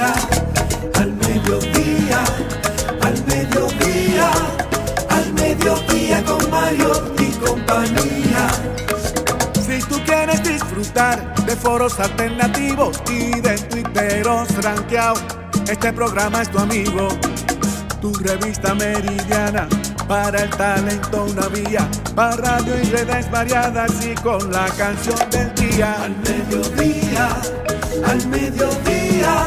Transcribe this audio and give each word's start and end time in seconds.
Al 0.00 1.12
mediodía, 1.12 2.24
al 3.02 3.26
mediodía, 3.26 4.30
al 5.10 5.32
mediodía 5.34 6.24
con 6.24 6.50
Mariotti 6.50 7.24
y 7.24 7.32
compañía. 7.32 8.48
Si 9.66 9.78
tú 9.82 10.00
quieres 10.06 10.42
disfrutar 10.42 11.34
de 11.44 11.54
foros 11.54 12.00
alternativos 12.00 13.02
y 13.10 13.40
de 13.40 13.58
tuiteros 13.58 14.48
rankeados, 14.64 15.22
este 15.70 15.92
programa 15.92 16.42
es 16.42 16.50
tu 16.50 16.58
amigo. 16.58 17.08
Tu 18.00 18.10
revista 18.14 18.74
meridiana 18.74 19.68
para 20.08 20.44
el 20.44 20.50
talento 20.50 21.24
una 21.24 21.46
vía, 21.48 21.86
para 22.14 22.36
radio 22.36 22.74
y 22.82 22.84
redes 22.84 23.30
variadas 23.30 23.92
y 24.04 24.14
con 24.14 24.50
la 24.50 24.64
canción 24.78 25.18
del 25.30 25.54
día. 25.54 25.94
Al 26.02 26.16
mediodía, 26.16 27.28
al 28.06 28.26
mediodía, 28.28 29.46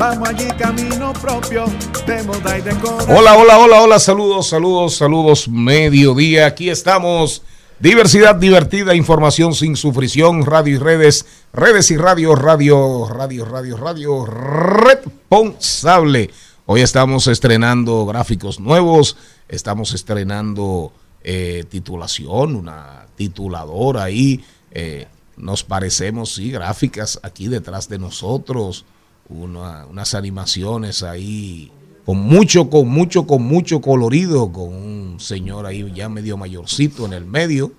Vamos 0.00 0.28
allí 0.30 0.48
camino 0.56 1.12
propio 1.12 1.66
de 2.06 2.22
moda 2.22 2.56
y 2.56 2.62
decor. 2.62 3.04
Hola, 3.06 3.36
hola, 3.36 3.58
hola, 3.58 3.82
hola, 3.82 3.98
saludos, 3.98 4.48
saludos, 4.48 4.96
saludos, 4.96 5.46
mediodía. 5.46 6.46
Aquí 6.46 6.70
estamos. 6.70 7.42
Diversidad 7.78 8.36
divertida, 8.36 8.94
información 8.94 9.54
sin 9.54 9.76
sufrición, 9.76 10.46
radio 10.46 10.76
y 10.76 10.78
redes, 10.78 11.26
redes 11.52 11.90
y 11.90 11.98
radio, 11.98 12.34
radio, 12.34 13.08
radio, 13.08 13.44
radio, 13.44 13.76
radio, 13.76 14.24
responsable. 14.24 16.30
Hoy 16.64 16.80
estamos 16.80 17.26
estrenando 17.26 18.06
gráficos 18.06 18.58
nuevos, 18.58 19.18
estamos 19.50 19.92
estrenando 19.92 20.94
eh, 21.22 21.66
titulación, 21.68 22.56
una 22.56 23.04
tituladora 23.16 24.04
ahí. 24.04 24.42
eh, 24.70 25.08
nos 25.36 25.62
parecemos, 25.62 26.34
sí, 26.34 26.50
gráficas 26.50 27.20
aquí 27.22 27.48
detrás 27.48 27.90
de 27.90 27.98
nosotros, 27.98 28.86
una- 29.30 29.86
unas 29.86 30.14
animaciones 30.14 31.02
ahí 31.02 31.70
con 32.04 32.18
mucho, 32.18 32.68
con 32.70 32.88
mucho, 32.88 33.26
con 33.26 33.42
mucho 33.42 33.80
colorido, 33.80 34.52
con 34.52 34.74
un 34.74 35.20
señor 35.20 35.66
ahí 35.66 35.90
ya 35.94 36.08
medio 36.08 36.36
mayorcito 36.36 37.06
en 37.06 37.12
el 37.12 37.24
medio, 37.24 37.72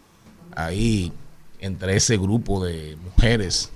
ahí 0.56 1.12
entre 1.60 1.96
ese 1.98 2.18
grupo 2.18 2.64
de 2.64 2.98
mujeres 3.04 3.70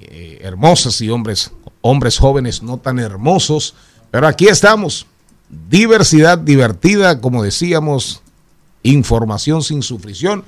eh, 0.00 0.38
hermosas 0.42 1.00
y 1.00 1.10
hombres, 1.10 1.52
hombres 1.80 2.18
jóvenes 2.18 2.62
no 2.62 2.78
tan 2.78 2.98
hermosos, 2.98 3.74
pero 4.10 4.26
aquí 4.26 4.48
estamos. 4.48 5.06
Diversidad 5.68 6.38
divertida, 6.38 7.20
como 7.20 7.42
decíamos, 7.42 8.22
información 8.82 9.62
sin 9.62 9.82
sufrición. 9.82 10.44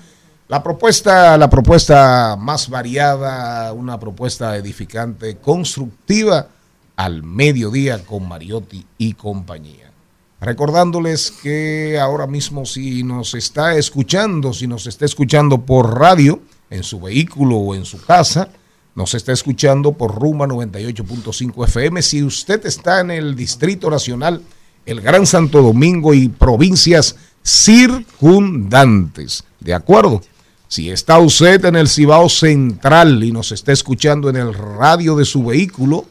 La 0.48 0.62
propuesta, 0.62 1.36
la 1.38 1.48
propuesta 1.48 2.36
más 2.38 2.68
variada, 2.68 3.72
una 3.72 3.98
propuesta 4.00 4.56
edificante, 4.56 5.36
constructiva, 5.36 6.48
al 6.96 7.22
mediodía 7.22 8.04
con 8.04 8.28
Mariotti 8.28 8.84
y 8.98 9.14
compañía. 9.14 9.92
Recordándoles 10.40 11.30
que 11.30 11.98
ahora 11.98 12.26
mismo 12.26 12.66
si 12.66 13.02
nos 13.02 13.34
está 13.34 13.76
escuchando, 13.76 14.52
si 14.52 14.66
nos 14.66 14.86
está 14.86 15.04
escuchando 15.04 15.62
por 15.62 15.98
radio, 15.98 16.40
en 16.70 16.82
su 16.82 17.00
vehículo 17.00 17.56
o 17.56 17.74
en 17.74 17.84
su 17.84 18.02
casa, 18.02 18.48
nos 18.94 19.14
está 19.14 19.32
escuchando 19.32 19.92
por 19.92 20.14
Ruma 20.14 20.46
98.5 20.46 21.64
FM. 21.64 22.02
Si 22.02 22.22
usted 22.22 22.64
está 22.66 23.00
en 23.00 23.10
el 23.10 23.34
Distrito 23.34 23.90
Nacional, 23.90 24.42
el 24.86 25.00
Gran 25.00 25.26
Santo 25.26 25.62
Domingo 25.62 26.14
y 26.14 26.28
provincias 26.28 27.16
circundantes, 27.42 29.44
¿de 29.60 29.74
acuerdo? 29.74 30.22
Si 30.68 30.90
está 30.90 31.18
usted 31.18 31.64
en 31.64 31.76
el 31.76 31.88
Cibao 31.88 32.28
Central 32.28 33.22
y 33.22 33.32
nos 33.32 33.52
está 33.52 33.72
escuchando 33.72 34.28
en 34.28 34.36
el 34.36 34.54
radio 34.54 35.16
de 35.16 35.24
su 35.24 35.44
vehículo, 35.44 36.06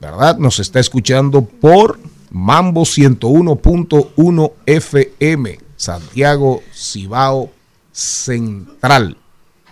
¿verdad? 0.00 0.38
Nos 0.38 0.58
está 0.58 0.80
escuchando 0.80 1.42
por 1.42 2.00
Mambo 2.30 2.82
101.1 2.82 4.52
FM, 4.66 5.60
Santiago 5.76 6.62
Cibao 6.74 7.52
Central, 7.92 9.16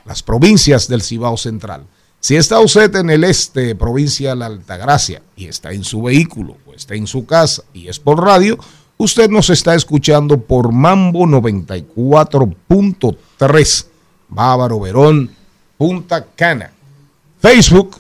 las 0.05 0.22
provincias 0.22 0.87
del 0.88 1.03
Cibao 1.03 1.37
Central. 1.37 1.84
Si 2.21 2.37
está 2.37 2.61
usted 2.61 2.94
en 2.97 3.11
el 3.11 3.25
este, 3.25 3.75
provincia 3.77 4.31
de 4.31 4.37
la 4.37 4.47
Altagracia, 4.47 5.21
y 5.37 5.44
está 5.47 5.72
en 5.72 5.84
su 5.84 6.03
vehículo, 6.03 6.56
o 6.67 6.72
está 6.75 6.94
en 6.94 7.06
su 7.06 7.27
casa 7.27 7.62
y 7.72 7.87
es 7.88 8.00
por 8.00 8.22
radio, 8.22 8.59
usted 8.97 9.31
nos 9.31 9.50
está 9.50 9.77
escuchando 9.77 10.41
por 10.41 10.72
Mambo 10.72 11.27
94.3, 11.27 13.87
Bávaro 14.28 14.81
Verón, 14.81 15.31
Punta 15.78 16.27
Cana. 16.34 16.72
Facebook, 17.41 17.97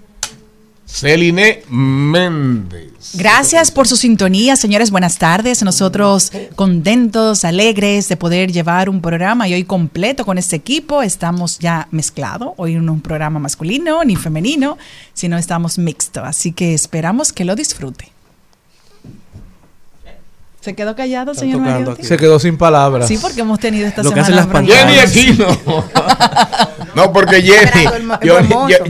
Celine 0.88 1.64
Méndez. 1.70 3.12
Gracias 3.14 3.72
por 3.72 3.88
su 3.88 3.98
sintonía, 3.98 4.56
señores. 4.56 4.90
Buenas 4.90 5.18
tardes. 5.20 5.62
Nosotros 5.62 6.32
contentos, 6.56 7.44
alegres 7.44 8.08
de 8.08 8.18
poder 8.18 8.52
llevar 8.52 8.90
un 8.90 9.02
programa 9.02 9.48
y 9.48 9.54
hoy 9.54 9.66
completo 9.66 10.26
con 10.26 10.38
este 10.38 10.56
equipo. 10.56 11.04
Estamos 11.04 11.60
ya 11.60 11.88
mezclado. 11.92 12.54
Hoy 12.58 12.76
no 12.76 12.94
un 12.94 13.02
programa 13.02 13.38
masculino 13.38 14.04
ni 14.06 14.16
femenino, 14.16 14.78
sino 15.14 15.38
estamos 15.38 15.78
mixto. 15.78 16.24
Así 16.24 16.54
que 16.54 16.74
esperamos 16.74 17.34
que 17.34 17.46
lo 17.46 17.56
disfrute. 17.56 18.17
¿Se 20.62 20.74
quedó 20.76 20.96
callado, 20.96 21.34
señor 21.34 21.60
Mariotti? 21.62 22.04
Se 22.04 22.18
quedó 22.18 22.40
sin 22.40 22.58
palabras. 22.58 23.08
Sí, 23.08 23.18
porque 23.22 23.42
hemos 23.42 23.60
tenido 23.60 23.88
esta 23.88 24.04
Lo 24.04 24.12
que 24.12 24.24
semana. 24.24 24.42
hacen 24.42 24.68
las. 24.68 24.78
Jenny 24.78 25.00
Aquino. 25.00 25.48
no, 26.96 27.14
porque 27.14 27.42
Jenny, 27.42 27.86
yo- 28.24 28.40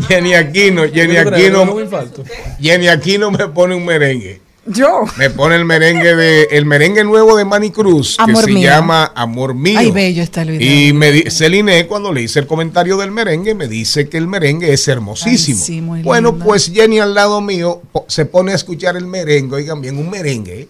Jenny 0.07 0.33
Aquino, 0.33 0.83
Jenny 0.83 1.15
¿Tú 1.15 1.29
crees 1.29 1.29
que 1.29 1.45
Aquino? 1.45 2.23
Jenny 2.59 2.87
Aquino 2.87 3.31
me 3.31 3.47
pone 3.49 3.75
un 3.75 3.85
merengue. 3.85 4.41
Yo. 4.69 5.03
Me 5.17 5.29
pone 5.29 5.55
el 5.55 5.63
merengue 5.63 6.13
de 6.15 6.43
el 6.51 6.65
merengue 6.65 7.03
nuevo 7.05 7.37
de 7.37 7.45
Manny 7.45 7.71
Cruz 7.71 8.17
que 8.25 8.35
se 8.35 8.47
mío. 8.47 8.69
llama 8.69 9.13
Amor 9.15 9.53
Mío. 9.53 9.79
Ay, 9.79 9.91
bello 9.91 10.21
está 10.21 10.41
el 10.41 10.51
video. 10.57 10.89
Y 10.89 10.91
me 10.91 11.11
di- 11.13 11.29
Celine, 11.31 11.87
cuando 11.87 12.11
le 12.11 12.23
hice 12.23 12.39
el 12.39 12.47
comentario 12.47 12.97
del 12.97 13.11
merengue, 13.11 13.55
me 13.55 13.69
dice 13.69 14.09
que 14.09 14.17
el 14.17 14.27
merengue 14.27 14.73
es 14.73 14.85
hermosísimo. 14.89 15.59
Ay, 15.61 15.65
sí, 15.65 15.79
muy 15.81 16.01
bueno, 16.01 16.31
linda. 16.31 16.45
pues 16.45 16.69
Jenny 16.73 16.99
al 16.99 17.13
lado 17.13 17.39
mío 17.39 17.81
po- 17.93 18.03
se 18.09 18.25
pone 18.25 18.51
a 18.51 18.55
escuchar 18.55 18.97
el 18.97 19.05
merengue, 19.07 19.55
oigan 19.55 19.79
bien, 19.79 19.97
un 19.97 20.09
merengue 20.09 20.67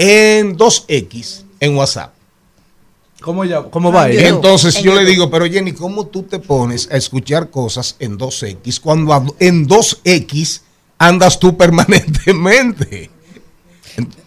en 0.00 0.56
2X 0.56 1.42
en 1.60 1.76
WhatsApp. 1.76 2.14
¿Cómo, 3.20 3.44
ya, 3.44 3.64
cómo 3.64 3.92
va 3.92 4.08
ella? 4.08 4.28
Entonces 4.28 4.76
en 4.76 4.82
yo 4.84 4.94
le 4.94 5.04
digo, 5.04 5.30
pero 5.30 5.44
Jenny, 5.44 5.72
¿cómo 5.72 6.06
tú 6.06 6.22
te 6.22 6.38
pones 6.38 6.88
a 6.90 6.96
escuchar 6.96 7.50
cosas 7.50 7.96
en 7.98 8.18
2X 8.18 8.80
cuando 8.80 9.36
en 9.38 9.68
2X 9.68 10.62
andas 10.96 11.38
tú 11.38 11.54
permanentemente? 11.58 13.10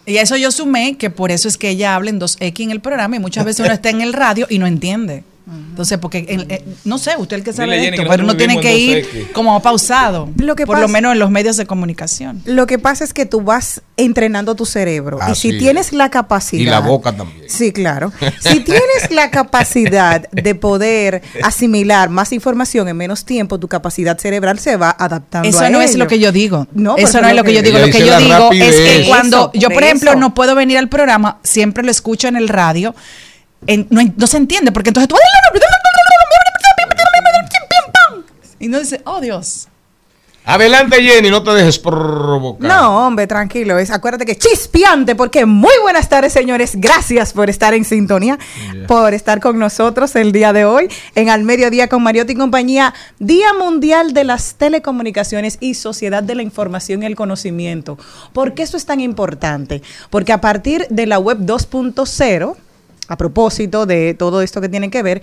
Y 0.06 0.18
eso 0.18 0.38
yo 0.38 0.52
sumé 0.52 0.96
que 0.96 1.10
por 1.10 1.32
eso 1.32 1.48
es 1.48 1.58
que 1.58 1.70
ella 1.70 1.96
habla 1.96 2.12
en 2.12 2.20
2X 2.20 2.60
en 2.60 2.70
el 2.70 2.80
programa 2.80 3.16
y 3.16 3.20
muchas 3.20 3.44
veces 3.44 3.66
uno 3.66 3.74
está 3.74 3.90
en 3.90 4.02
el 4.02 4.14
radio 4.14 4.46
y 4.48 4.60
no 4.60 4.68
entiende. 4.68 5.24
Entonces, 5.46 5.98
porque, 5.98 6.26
en- 6.30 6.50
eh, 6.50 6.64
no 6.86 6.98
sé, 6.98 7.12
usted 7.18 7.36
el 7.36 7.44
que 7.44 7.52
sabe 7.52 7.66
Dile, 7.74 7.78
de 7.78 7.84
Jenny, 7.84 7.96
esto, 7.98 8.04
que 8.04 8.10
pero 8.10 8.24
uno 8.24 8.38
tiene 8.38 8.60
que 8.62 8.78
ir 8.78 9.06
2X. 9.06 9.32
como 9.34 9.62
pausado. 9.62 10.30
Lo 10.38 10.56
que 10.56 10.66
por 10.66 10.76
pasa- 10.76 10.88
lo 10.88 10.88
menos 10.88 11.12
en 11.14 11.20
los 11.20 11.30
medios 11.32 11.58
de 11.58 11.66
comunicación. 11.66 12.42
Lo 12.46 12.66
que 12.66 12.80
pasa 12.80 13.04
es 13.04 13.14
que 13.14 13.26
tú 13.26 13.42
vas 13.42 13.82
entrenando 13.98 14.56
tu 14.56 14.66
cerebro. 14.66 15.20
y 15.30 15.36
si 15.36 15.50
es. 15.50 15.58
tienes 15.60 15.92
la 15.94 16.10
capacidad. 16.10 16.62
Y 16.62 16.66
la 16.66 16.80
boca 16.80 17.12
también. 17.16 17.50
Sí, 17.50 17.72
claro. 17.74 18.12
Si 18.40 18.62
tienes 18.62 19.12
la 19.12 19.30
capacidad 19.32 20.30
de 20.32 20.56
poder 20.56 21.22
asimilar 21.44 22.10
más 22.10 22.32
información 22.32 22.88
en 22.88 22.96
menos 22.98 23.26
tiempo, 23.26 23.60
tu 23.60 23.68
capacidad 23.68 24.18
cerebral 24.18 24.60
se 24.60 24.78
va 24.78 24.96
adaptando 24.98 25.48
Eso 25.50 25.60
a 25.66 25.70
no 25.70 25.82
es 25.82 25.96
lo 25.96 26.08
que 26.08 26.20
yo 26.20 26.32
digo. 26.32 26.68
No, 26.74 26.96
eso 26.98 27.22
no 27.22 27.28
es 27.28 27.36
lo 27.36 27.44
que 27.44 27.54
yo 27.54 27.62
digo. 27.62 27.80
Lo 27.80 27.86
que 27.88 28.00
yo 28.00 28.18
digo 28.18 28.52
es 28.52 28.76
que 28.76 29.06
cuando 29.10 29.38
Eso, 29.38 29.52
yo, 29.54 29.68
por 29.68 29.74
por 29.76 29.84
ejemplo, 29.84 30.12
eso. 30.12 30.20
no 30.20 30.34
puedo 30.34 30.56
venir 30.56 30.78
al 30.78 30.88
programa, 30.90 31.40
siempre 31.44 31.84
lo 31.84 31.92
escucho 31.92 32.28
en 32.30 32.36
el 32.38 32.48
radio. 32.48 32.96
En- 33.68 33.88
no, 33.90 34.02
no 34.16 34.28
se 34.28 34.38
entiende, 34.38 34.72
porque 34.72 34.90
entonces 34.90 35.08
tú. 35.08 35.16
Y 38.60 38.68
no 38.70 38.80
dice, 38.80 39.02
oh 39.06 39.20
Dios. 39.20 39.68
Adelante 40.46 41.02
Jenny, 41.02 41.30
no 41.30 41.42
te 41.42 41.52
dejes 41.52 41.80
provocar. 41.80 42.68
No, 42.70 43.08
hombre, 43.08 43.28
tranquilo. 43.28 43.78
Es, 43.78 43.90
acuérdate 43.92 44.26
que 44.26 44.36
chispeante, 44.38 45.16
porque 45.16 45.46
muy 45.46 45.72
buenas 45.82 46.10
tardes, 46.10 46.34
señores. 46.34 46.72
Gracias 46.76 47.32
por 47.32 47.50
estar 47.50 47.74
en 47.74 47.86
sintonía, 47.86 48.38
por 48.88 49.14
estar 49.14 49.40
con 49.40 49.58
nosotros 49.58 50.14
el 50.18 50.34
día 50.34 50.52
de 50.52 50.66
hoy 50.66 50.90
en 51.16 51.30
Al 51.30 51.44
Mediodía 51.44 51.88
con 51.88 52.04
Mariotti 52.04 52.34
y 52.34 52.36
compañía, 52.36 52.94
Día 53.20 53.54
Mundial 53.54 54.14
de 54.14 54.26
las 54.26 54.56
Telecomunicaciones 54.56 55.58
y 55.62 55.76
Sociedad 55.76 56.24
de 56.24 56.36
la 56.36 56.42
Información 56.42 57.04
y 57.04 57.06
el 57.06 57.16
Conocimiento. 57.16 57.98
¿Por 58.34 58.54
qué 58.54 58.64
eso 58.64 58.76
es 58.76 58.86
tan 58.86 59.00
importante? 59.00 59.82
Porque 60.10 60.34
a 60.34 60.42
partir 60.42 60.88
de 60.90 61.06
la 61.06 61.20
web 61.20 61.38
2.0, 61.40 62.56
a 63.08 63.18
propósito 63.18 63.86
de 63.86 64.14
todo 64.14 64.42
esto 64.42 64.62
que 64.62 64.70
tiene 64.70 64.90
que 64.90 65.04
ver, 65.04 65.22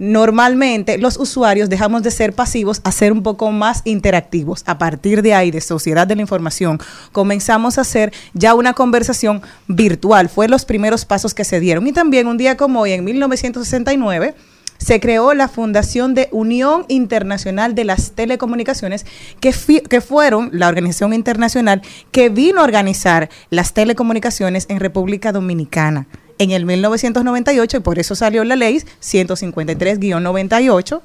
normalmente 0.00 0.96
los 0.96 1.18
usuarios 1.18 1.68
dejamos 1.68 2.02
de 2.02 2.10
ser 2.10 2.32
pasivos 2.32 2.80
a 2.84 2.90
ser 2.90 3.12
un 3.12 3.22
poco 3.22 3.52
más 3.52 3.82
interactivos. 3.84 4.62
A 4.66 4.78
partir 4.78 5.22
de 5.22 5.34
ahí, 5.34 5.50
de 5.50 5.60
Sociedad 5.60 6.06
de 6.06 6.16
la 6.16 6.22
Información, 6.22 6.80
comenzamos 7.12 7.76
a 7.76 7.82
hacer 7.82 8.12
ya 8.32 8.54
una 8.54 8.72
conversación 8.72 9.42
virtual. 9.68 10.28
Fue 10.28 10.48
los 10.48 10.64
primeros 10.64 11.04
pasos 11.04 11.34
que 11.34 11.44
se 11.44 11.60
dieron. 11.60 11.86
Y 11.86 11.92
también 11.92 12.26
un 12.26 12.38
día 12.38 12.56
como 12.56 12.80
hoy, 12.80 12.92
en 12.92 13.04
1969, 13.04 14.34
se 14.78 14.98
creó 14.98 15.34
la 15.34 15.48
Fundación 15.48 16.14
de 16.14 16.30
Unión 16.32 16.86
Internacional 16.88 17.74
de 17.74 17.84
las 17.84 18.12
Telecomunicaciones, 18.12 19.04
que, 19.38 19.52
que 19.82 20.00
fueron 20.00 20.48
la 20.54 20.68
organización 20.68 21.12
internacional 21.12 21.82
que 22.10 22.30
vino 22.30 22.62
a 22.62 22.64
organizar 22.64 23.28
las 23.50 23.74
telecomunicaciones 23.74 24.64
en 24.70 24.80
República 24.80 25.32
Dominicana 25.32 26.06
en 26.40 26.50
el 26.50 26.66
1998 26.66 27.76
y 27.76 27.80
por 27.80 27.98
eso 27.98 28.14
salió 28.14 28.44
la 28.44 28.56
ley 28.56 28.82
153-98 29.02 31.02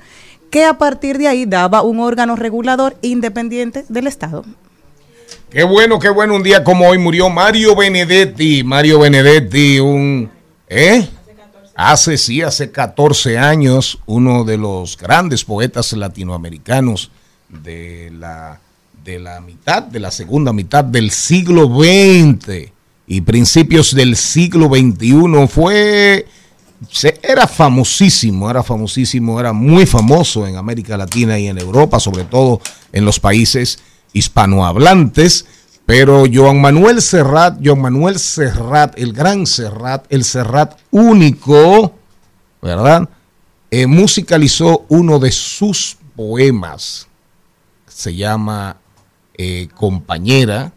que 0.49 0.63
a 0.63 0.77
partir 0.77 1.17
de 1.17 1.27
ahí 1.27 1.45
daba 1.45 1.81
un 1.81 1.99
órgano 1.99 2.37
regulador 2.37 2.95
independiente 3.01 3.83
del 3.89 4.07
Estado. 4.07 4.45
Qué 5.49 5.63
bueno, 5.63 5.99
qué 5.99 6.07
bueno. 6.09 6.35
Un 6.35 6.43
día 6.43 6.63
como 6.63 6.87
hoy 6.87 6.97
murió 6.97 7.29
Mario 7.29 7.75
Benedetti. 7.75 8.63
Mario 8.63 8.99
Benedetti, 8.99 9.79
un... 9.79 10.29
¿Eh? 10.69 11.05
Hace, 11.75 12.17
sí, 12.17 12.41
hace 12.41 12.71
14 12.71 13.37
años, 13.37 13.99
uno 14.05 14.45
de 14.45 14.57
los 14.57 14.97
grandes 14.97 15.43
poetas 15.43 15.91
latinoamericanos 15.91 17.11
de 17.49 18.13
la, 18.17 18.61
de 19.03 19.19
la 19.19 19.41
mitad, 19.41 19.83
de 19.83 19.99
la 19.99 20.11
segunda 20.11 20.53
mitad 20.53 20.85
del 20.85 21.11
siglo 21.11 21.67
XX 21.67 22.71
y 23.07 23.21
principios 23.21 23.93
del 23.93 24.15
siglo 24.15 24.69
XXI. 24.69 25.47
Fue 25.47 26.25
era 27.21 27.47
famosísimo, 27.47 28.49
era 28.49 28.63
famosísimo, 28.63 29.39
era 29.39 29.53
muy 29.53 29.85
famoso 29.85 30.45
en 30.45 30.57
América 30.57 30.97
Latina 30.97 31.39
y 31.39 31.47
en 31.47 31.57
Europa, 31.57 31.99
sobre 31.99 32.25
todo 32.25 32.61
en 32.91 33.05
los 33.05 33.19
países 33.19 33.79
hispanohablantes. 34.13 35.45
Pero 35.85 36.23
Joan 36.31 36.59
Manuel 36.61 37.01
Serrat, 37.01 37.59
Joan 37.63 37.81
Manuel 37.81 38.19
Serrat, 38.19 38.97
el 38.97 39.13
gran 39.13 39.45
Serrat, 39.45 40.05
el 40.09 40.23
Serrat 40.23 40.79
único, 40.89 41.93
¿verdad? 42.61 43.07
Eh, 43.69 43.85
musicalizó 43.85 44.85
uno 44.89 45.19
de 45.19 45.31
sus 45.31 45.97
poemas. 46.15 47.07
Se 47.87 48.15
llama 48.15 48.77
eh, 49.37 49.67
Compañera, 49.75 50.73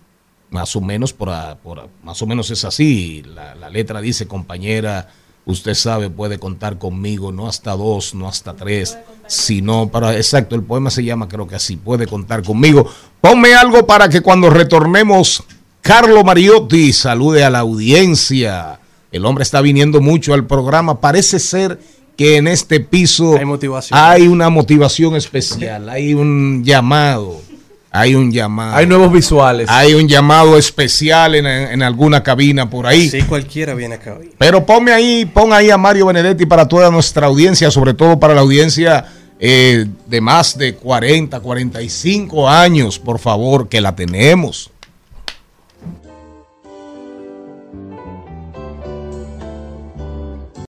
más 0.51 0.75
o 0.77 0.81
menos 0.81 1.13
por, 1.13 1.31
por 1.63 1.89
más 2.03 2.21
o 2.23 2.27
menos 2.27 2.51
es 2.51 2.65
así. 2.65 3.23
La, 3.23 3.55
la 3.55 3.71
letra 3.71 4.01
dice 4.01 4.27
compañera, 4.27 5.09
usted 5.49 5.75
sabe, 5.75 6.11
puede 6.11 6.39
contar 6.39 6.79
conmigo, 6.79 7.33
no 7.33 7.49
hasta 7.49 7.73
dos, 7.73 8.15
no 8.15 8.29
hasta 8.29 8.55
tres, 8.55 8.99
sino 9.27 9.89
para, 9.89 10.15
exacto, 10.17 10.55
el 10.55 10.63
poema 10.63 10.91
se 10.91 11.03
llama 11.03 11.27
creo 11.29 11.47
que 11.47 11.55
así, 11.55 11.77
puede 11.77 12.07
contar 12.07 12.43
conmigo. 12.43 12.87
Ponme 13.21 13.55
algo 13.55 13.87
para 13.87 14.09
que 14.09 14.21
cuando 14.21 14.51
retornemos, 14.51 15.43
Carlo 15.81 16.23
Mariotti 16.23 16.93
salude 16.93 17.45
a 17.45 17.51
la 17.51 17.61
audiencia. 17.61 18.79
El 19.11 19.25
hombre 19.25 19.43
está 19.43 19.63
viniendo 19.63 20.03
mucho 20.03 20.35
al 20.35 20.47
programa, 20.47 21.01
parece 21.01 21.39
ser 21.39 21.81
que 22.15 22.37
en 22.37 22.47
este 22.47 22.81
piso 22.81 23.39
Hay 23.39 23.45
motivación. 23.47 23.99
hay 23.99 24.29
una 24.29 24.51
motivación 24.51 25.17
especial, 25.17 25.89
hay 25.89 26.13
un 26.13 26.63
llamado, 26.63 27.41
hay 27.91 28.15
un 28.15 28.31
llamado. 28.31 28.77
Hay 28.77 28.87
nuevos 28.87 29.13
visuales. 29.13 29.69
Hay 29.71 29.95
un 29.95 30.07
llamado 30.09 30.59
especial 30.59 31.35
en, 31.35 31.47
en 31.47 31.83
alguna 31.83 32.23
cabina 32.23 32.69
por 32.69 32.87
ahí. 32.87 33.09
Sí, 33.09 33.23
cualquiera 33.23 33.75
viene 33.75 33.97
acá 33.97 34.17
hoy. 34.19 34.33
Pero 34.39 34.65
ponme 34.67 34.93
ahí, 34.93 35.25
pon 35.25 35.53
ahí 35.53 35.71
a 35.71 35.79
Mario 35.79 36.07
Benedetti 36.07 36.47
para 36.47 36.69
toda 36.69 36.91
nuestra 36.91 37.27
audiencia, 37.27 37.71
sobre 37.71 37.95
todo 37.95 38.21
para 38.21 38.35
la 38.35 38.43
audiencia 38.43 39.07
eh, 39.41 39.87
de 40.07 40.21
más 40.21 40.59
de 40.59 40.75
40, 40.75 41.41
45 41.41 42.49
años, 42.49 42.99
por 42.99 43.19
favor, 43.19 43.69
que 43.69 43.81
la 43.81 43.95
tenemos. 43.95 44.71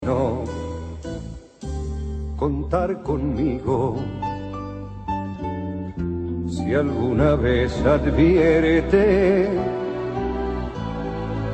no 0.02 0.44
contar 2.38 3.02
conmigo. 3.02 3.96
Si 6.56 6.74
alguna 6.74 7.36
vez 7.36 7.74
advierte 7.86 9.50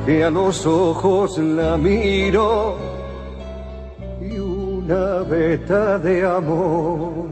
que 0.06 0.24
a 0.24 0.30
los 0.30 0.64
ojos 0.66 1.38
la 1.38 1.76
miro 1.76 2.76
y 4.20 4.38
una 4.38 5.22
veta 5.22 5.98
de 5.98 6.24
amor 6.24 7.28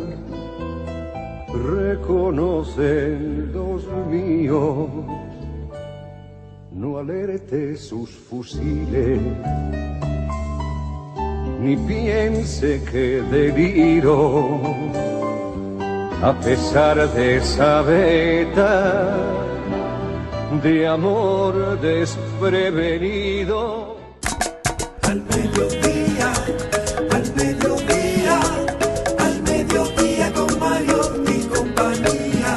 reconocen 1.77 3.53
los 3.53 3.87
míos. 4.11 4.89
No 6.73 6.99
alerte 6.99 7.77
sus 7.77 8.11
fusiles 8.11 9.21
ni 11.61 11.77
piense 11.77 12.83
que 12.91 13.23
deliro, 13.31 14.59
a 16.23 16.39
pesar 16.39 17.11
de 17.15 17.39
esa 17.39 17.81
veta 17.83 19.17
de 20.63 20.87
amor 20.87 21.81
desprevenido. 21.81 23.97
Al 25.03 25.23
mediodía, 25.23 26.33
al 27.11 27.35
mediodía, 27.35 28.41
al 29.19 29.43
mediodía 29.43 30.33
con 30.33 30.57
Mario 30.59 31.01
y 31.27 31.43
compañía. 31.47 32.57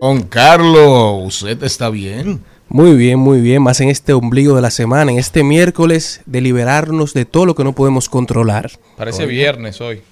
Don 0.00 0.22
Carlos, 0.22 1.42
¿usted 1.42 1.62
está 1.62 1.90
bien? 1.90 2.42
Muy 2.68 2.94
bien, 2.96 3.18
muy 3.18 3.40
bien. 3.40 3.62
Más 3.62 3.80
en 3.80 3.88
este 3.88 4.12
ombligo 4.12 4.54
de 4.56 4.62
la 4.62 4.70
semana, 4.70 5.12
en 5.12 5.18
este 5.18 5.42
miércoles, 5.44 6.20
de 6.26 6.40
liberarnos 6.40 7.14
de 7.14 7.24
todo 7.24 7.46
lo 7.46 7.54
que 7.54 7.64
no 7.64 7.72
podemos 7.74 8.08
controlar. 8.08 8.70
Parece 8.96 9.26
viernes 9.26 9.80
hoy. 9.80 10.02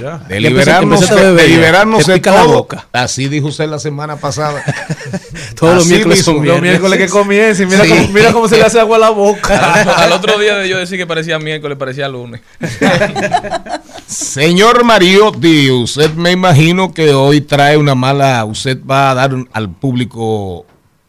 Ya. 0.00 0.16
De 0.18 0.40
liberarnos, 0.40 1.08
de, 1.10 1.34
de 1.34 1.46
liberarnos 1.48 2.06
de 2.06 2.14
pica 2.14 2.32
la 2.32 2.44
todo. 2.44 2.54
boca. 2.54 2.86
Así 2.92 3.28
dijo 3.28 3.48
usted 3.48 3.68
la 3.68 3.78
semana 3.78 4.16
pasada. 4.16 4.64
Todos 5.56 5.74
los 5.74 5.86
miércoles 5.86 6.18
mismo. 6.20 6.34
son 6.38 6.46
Los 6.46 6.60
miércoles 6.62 6.98
que 6.98 7.08
comienza 7.08 7.62
y 7.62 7.66
mira, 7.66 7.84
Sí. 7.84 7.90
cómo, 7.90 8.08
mira 8.08 8.32
cómo 8.32 8.48
se 8.48 8.56
le 8.56 8.64
hace 8.64 8.80
agua 8.80 8.96
a 8.96 9.00
la 9.00 9.10
boca. 9.10 9.72
Al, 9.74 9.88
al 10.04 10.12
otro 10.12 10.38
día 10.38 10.56
de 10.56 10.68
yo 10.70 10.78
decir 10.78 10.96
que 10.98 11.06
parecía 11.06 11.38
miércoles, 11.38 11.76
parecía 11.76 12.08
lunes. 12.08 12.40
Señor 14.06 14.84
Mariotti, 14.84 15.70
usted 15.70 16.12
me 16.14 16.30
imagino 16.32 16.92
que 16.94 17.12
hoy 17.12 17.40
trae 17.40 17.76
una 17.76 17.94
mala, 17.94 18.44
usted 18.44 18.78
va 18.84 19.10
a 19.10 19.14
dar 19.14 19.34
al 19.52 19.70
público 19.70 20.66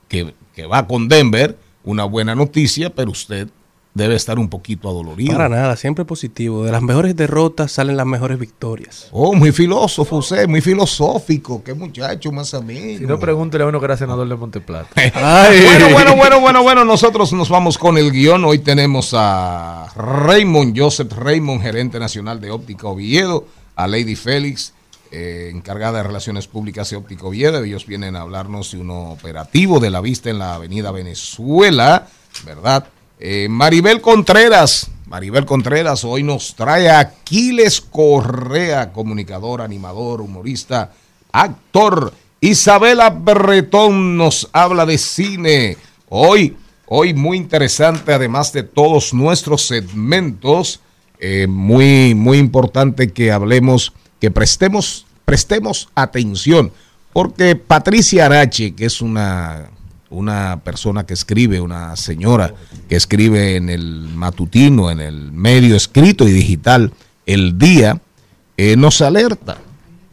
que, 0.07 0.33
que 0.55 0.65
va 0.65 0.87
con 0.87 1.07
Denver 1.07 1.57
una 1.83 2.05
buena 2.05 2.33
noticia, 2.33 2.89
pero 2.89 3.11
usted 3.11 3.49
debe 3.95 4.15
estar 4.15 4.37
un 4.37 4.49
poquito 4.49 4.89
adolorido. 4.89 5.33
Para 5.33 5.47
nada, 5.49 5.75
siempre 5.77 6.03
positivo. 6.03 6.65
De 6.65 6.71
las 6.71 6.81
mejores 6.81 7.15
derrotas 7.15 7.71
salen 7.71 7.95
las 7.95 8.05
mejores 8.05 8.37
victorias. 8.37 9.07
Oh, 9.11 9.33
muy 9.33 9.51
filósofo 9.51 10.17
usted, 10.17 10.47
muy 10.47 10.61
filosófico. 10.61 11.63
Qué 11.63 11.73
muchacho 11.73 12.31
más 12.31 12.53
amigo. 12.53 12.99
Si 12.99 13.05
no, 13.05 13.17
pregúntele 13.17 13.63
a 13.63 13.67
uno 13.67 13.79
que 13.79 13.85
era 13.85 13.95
senador 13.95 14.27
de 14.27 14.35
Monteplata. 14.35 14.89
Ay. 15.13 15.61
Bueno, 15.63 15.89
bueno, 15.93 16.15
bueno, 16.15 16.39
bueno, 16.41 16.63
bueno. 16.63 16.85
Nosotros 16.85 17.31
nos 17.31 17.49
vamos 17.49 17.77
con 17.77 17.97
el 17.97 18.11
guion. 18.11 18.43
Hoy 18.43 18.59
tenemos 18.59 19.13
a 19.13 19.87
Raymond 19.95 20.77
Joseph 20.77 21.13
Raymond, 21.13 21.61
gerente 21.61 21.97
nacional 21.97 22.41
de 22.41 22.51
Óptica 22.51 22.87
Oviedo, 22.87 23.47
a 23.77 23.87
Lady 23.87 24.15
Félix, 24.17 24.73
eh, 25.17 25.49
encargada 25.49 25.99
de 25.99 26.03
Relaciones 26.03 26.45
Públicas 26.45 26.89
de 26.89 26.97
Óptica 26.97 27.25
Oviedo. 27.25 27.63
Ellos 27.63 27.85
vienen 27.85 28.17
a 28.17 28.21
hablarnos 28.21 28.71
de 28.71 28.79
un 28.79 28.89
operativo 28.89 29.79
de 29.79 29.89
la 29.89 30.01
vista 30.01 30.29
en 30.29 30.39
la 30.39 30.55
Avenida 30.55 30.91
Venezuela, 30.91 32.09
¿verdad? 32.43 32.85
Eh, 33.17 33.47
Maribel 33.49 34.01
Contreras, 34.01 34.89
Maribel 35.05 35.45
Contreras 35.45 36.03
hoy 36.03 36.21
nos 36.21 36.53
trae 36.55 36.89
a 36.89 36.99
Aquiles 36.99 37.79
Correa, 37.79 38.91
comunicador, 38.91 39.61
animador, 39.61 40.19
humorista, 40.19 40.91
actor. 41.31 42.11
Isabela 42.41 43.09
Berretón 43.09 44.17
nos 44.17 44.49
habla 44.51 44.85
de 44.85 44.97
cine. 44.97 45.77
Hoy, 46.09 46.57
hoy 46.87 47.13
muy 47.13 47.37
interesante, 47.37 48.11
además 48.11 48.51
de 48.51 48.63
todos 48.63 49.13
nuestros 49.13 49.65
segmentos, 49.65 50.81
eh, 51.19 51.47
muy, 51.47 52.15
muy 52.15 52.37
importante 52.37 53.13
que 53.13 53.31
hablemos, 53.31 53.93
que 54.19 54.29
prestemos, 54.29 55.04
prestemos 55.25 55.89
atención, 55.95 56.71
porque 57.11 57.55
Patricia 57.55 58.27
Arache, 58.27 58.75
que 58.75 58.85
es 58.85 59.01
una, 59.01 59.69
una 60.09 60.61
persona 60.63 61.05
que 61.05 61.13
escribe, 61.13 61.59
una 61.59 61.95
señora 61.95 62.53
que 62.87 62.95
escribe 62.95 63.55
en 63.55 63.69
el 63.69 64.09
matutino, 64.13 64.91
en 64.91 64.99
el 64.99 65.31
medio 65.31 65.75
escrito 65.75 66.27
y 66.27 66.31
digital, 66.31 66.93
el 67.25 67.57
día, 67.57 68.01
eh, 68.57 68.75
nos 68.77 69.01
alerta 69.01 69.57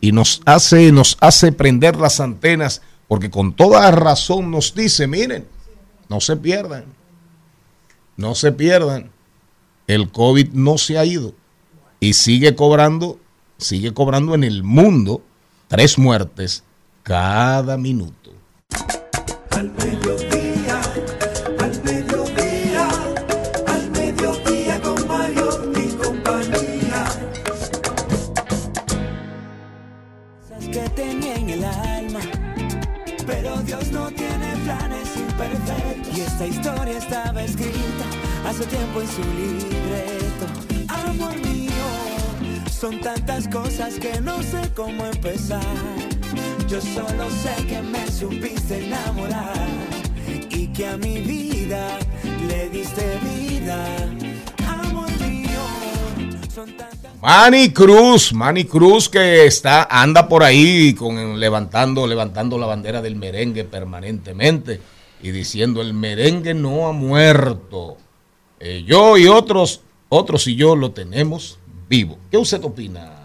y 0.00 0.12
nos 0.12 0.42
hace, 0.47 0.90
nos 0.90 1.16
hace 1.21 1.52
prender 1.52 1.97
las 1.97 2.21
antenas, 2.21 2.83
porque 3.07 3.31
con 3.31 3.54
toda 3.54 3.90
razón 3.90 4.50
nos 4.50 4.75
dice, 4.75 5.07
miren, 5.07 5.47
no 6.09 6.21
se 6.21 6.37
pierdan, 6.37 6.85
no 8.16 8.35
se 8.35 8.52
pierdan, 8.52 9.11
el 9.87 10.11
COVID 10.11 10.49
no 10.52 10.78
se 10.78 10.99
ha 10.99 11.04
ido 11.04 11.35
y 12.00 12.14
sigue 12.14 12.57
cobrando, 12.57 13.19
sigue 13.62 13.95
cobrando 13.95 14.35
en 14.35 14.45
el 14.45 14.62
mundo 14.62 15.23
tres 15.69 15.99
muertes 15.99 16.64
cada 17.02 17.76
minuto. 17.78 18.31
Al 19.50 19.71
mediodía, 19.73 20.81
al 21.61 21.83
mediodía, 21.85 22.88
al 23.66 23.90
mediodía 23.90 24.81
con 24.83 25.07
Mario 25.07 25.73
y 25.76 25.88
compañía. 25.95 27.04
Cosas 30.40 30.69
que 30.71 30.88
tenía 30.95 31.35
en 31.37 31.50
el 31.50 31.64
alma, 31.64 32.21
pero 33.26 33.57
Dios 33.62 33.90
no 33.92 34.11
tiene 34.11 34.57
planes 34.64 35.16
imperfectos. 35.16 36.19
Y 36.19 36.21
esta 36.21 36.47
historia 36.47 36.99
estaba 36.99 37.42
escrita 37.42 38.07
hace 38.47 38.66
tiempo 38.66 39.00
en 39.00 39.09
su 39.09 39.23
libreto. 39.23 40.47
Amor 40.88 41.51
son 42.83 43.01
tantas 43.01 43.47
cosas 43.47 43.97
que 44.01 44.21
no 44.21 44.43
sé 44.43 44.61
cómo 44.75 45.07
empezar. 45.07 45.62
Yo 46.69 46.81
solo 46.81 47.31
sé 47.31 47.65
que 47.69 47.81
me 47.81 48.11
supiste 48.11 48.87
enamorar 48.87 49.69
y 50.51 50.67
que 50.67 50.89
a 50.89 50.97
mi 50.97 51.21
vida 51.21 51.97
le 52.49 52.71
diste 52.71 53.21
vida. 53.23 53.87
Amor 54.67 55.09
mío, 55.21 55.61
son 56.53 56.77
tantas 56.77 57.15
Manny 57.21 57.73
Cruz, 57.73 58.33
Manny 58.33 58.65
Cruz 58.65 59.09
que 59.09 59.47
está, 59.47 59.85
anda 59.89 60.29
por 60.29 60.43
ahí 60.43 60.93
con 60.93 61.39
levantando, 61.39 62.05
levantando 62.09 62.59
la 62.59 62.67
bandera 62.67 63.01
del 63.01 63.15
merengue 63.15 63.62
permanentemente 63.62 64.81
y 65.23 65.31
diciendo 65.31 65.83
el 65.83 65.95
merengue 65.95 66.53
no 66.53 66.89
ha 66.89 66.93
muerto. 66.93 67.97
Eh, 68.59 68.83
yo 68.85 69.17
y 69.19 69.29
otros, 69.29 69.83
otros 70.09 70.49
y 70.49 70.57
yo 70.57 70.75
lo 70.75 70.91
tenemos 70.91 71.61
vivo. 71.93 72.17
¿Qué 72.31 72.39
usted 72.39 72.65
opina? 72.65 73.22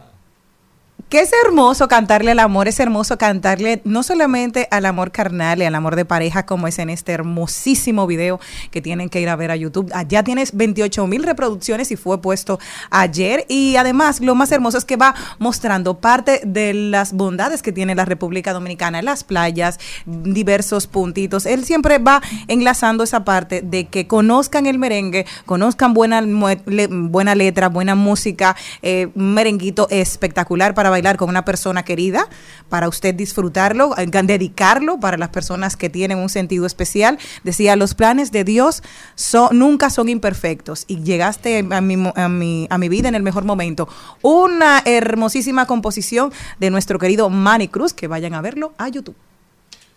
Que 1.09 1.21
es 1.21 1.31
hermoso 1.45 1.87
cantarle 1.87 2.31
al 2.31 2.39
amor, 2.39 2.67
es 2.67 2.81
hermoso 2.81 3.17
cantarle 3.17 3.79
no 3.85 4.03
solamente 4.03 4.67
al 4.71 4.85
amor 4.85 5.13
carnal 5.13 5.61
y 5.61 5.63
al 5.63 5.73
amor 5.73 5.95
de 5.95 6.03
pareja, 6.03 6.45
como 6.45 6.67
es 6.67 6.79
en 6.79 6.89
este 6.89 7.13
hermosísimo 7.13 8.05
video 8.07 8.41
que 8.71 8.81
tienen 8.81 9.07
que 9.07 9.21
ir 9.21 9.29
a 9.29 9.37
ver 9.37 9.51
a 9.51 9.55
YouTube. 9.55 9.89
Ah, 9.93 10.03
Ya 10.03 10.23
tienes 10.23 10.57
28 10.57 11.07
mil 11.07 11.23
reproducciones 11.23 11.91
y 11.91 11.95
fue 11.95 12.21
puesto 12.21 12.59
ayer. 12.89 13.45
Y 13.47 13.77
además, 13.77 14.19
lo 14.19 14.35
más 14.35 14.51
hermoso 14.51 14.77
es 14.77 14.83
que 14.83 14.97
va 14.97 15.15
mostrando 15.39 15.97
parte 16.01 16.41
de 16.43 16.73
las 16.73 17.13
bondades 17.13 17.61
que 17.61 17.71
tiene 17.71 17.95
la 17.95 18.03
República 18.03 18.51
Dominicana, 18.51 19.01
las 19.01 19.23
playas, 19.23 19.79
diversos 20.05 20.87
puntitos. 20.87 21.45
Él 21.45 21.63
siempre 21.63 21.99
va 21.99 22.21
enlazando 22.49 23.05
esa 23.05 23.23
parte 23.23 23.61
de 23.61 23.87
que 23.87 24.07
conozcan 24.07 24.65
el 24.65 24.77
merengue, 24.77 25.25
conozcan 25.45 25.93
buena, 25.93 26.21
buena 26.25 27.33
letra, 27.33 27.69
buena 27.69 27.95
música, 27.95 28.57
eh, 28.81 29.07
merenguito 29.15 29.87
espectacular 29.89 30.73
para 30.73 30.96
bailar 30.97 31.17
con 31.17 31.29
una 31.29 31.45
persona 31.45 31.83
querida, 31.83 32.27
para 32.69 32.89
usted 32.89 33.13
disfrutarlo, 33.13 33.95
eh, 33.97 34.07
dedicarlo 34.07 34.99
para 34.99 35.17
las 35.17 35.29
personas 35.29 35.77
que 35.77 35.89
tienen 35.89 36.17
un 36.17 36.29
sentido 36.29 36.65
especial. 36.65 37.19
Decía, 37.43 37.75
los 37.75 37.93
planes 37.93 38.31
de 38.31 38.43
Dios 38.43 38.81
son, 39.15 39.59
nunca 39.59 39.89
son 39.89 40.09
imperfectos 40.09 40.85
y 40.87 41.03
llegaste 41.03 41.65
a 41.69 41.81
mi, 41.81 42.89
vida 42.89 43.09
en 43.09 43.15
el 43.15 43.23
mejor 43.23 43.45
momento. 43.45 43.87
Una 44.23 44.81
hermosísima 44.85 45.67
composición 45.67 46.33
de 46.59 46.71
nuestro 46.71 46.97
querido 46.97 47.29
Manny 47.29 47.67
Cruz, 47.67 47.93
que 47.93 48.07
vayan 48.07 48.33
a 48.33 48.41
verlo 48.41 48.73
a 48.77 48.89
YouTube. 48.89 49.15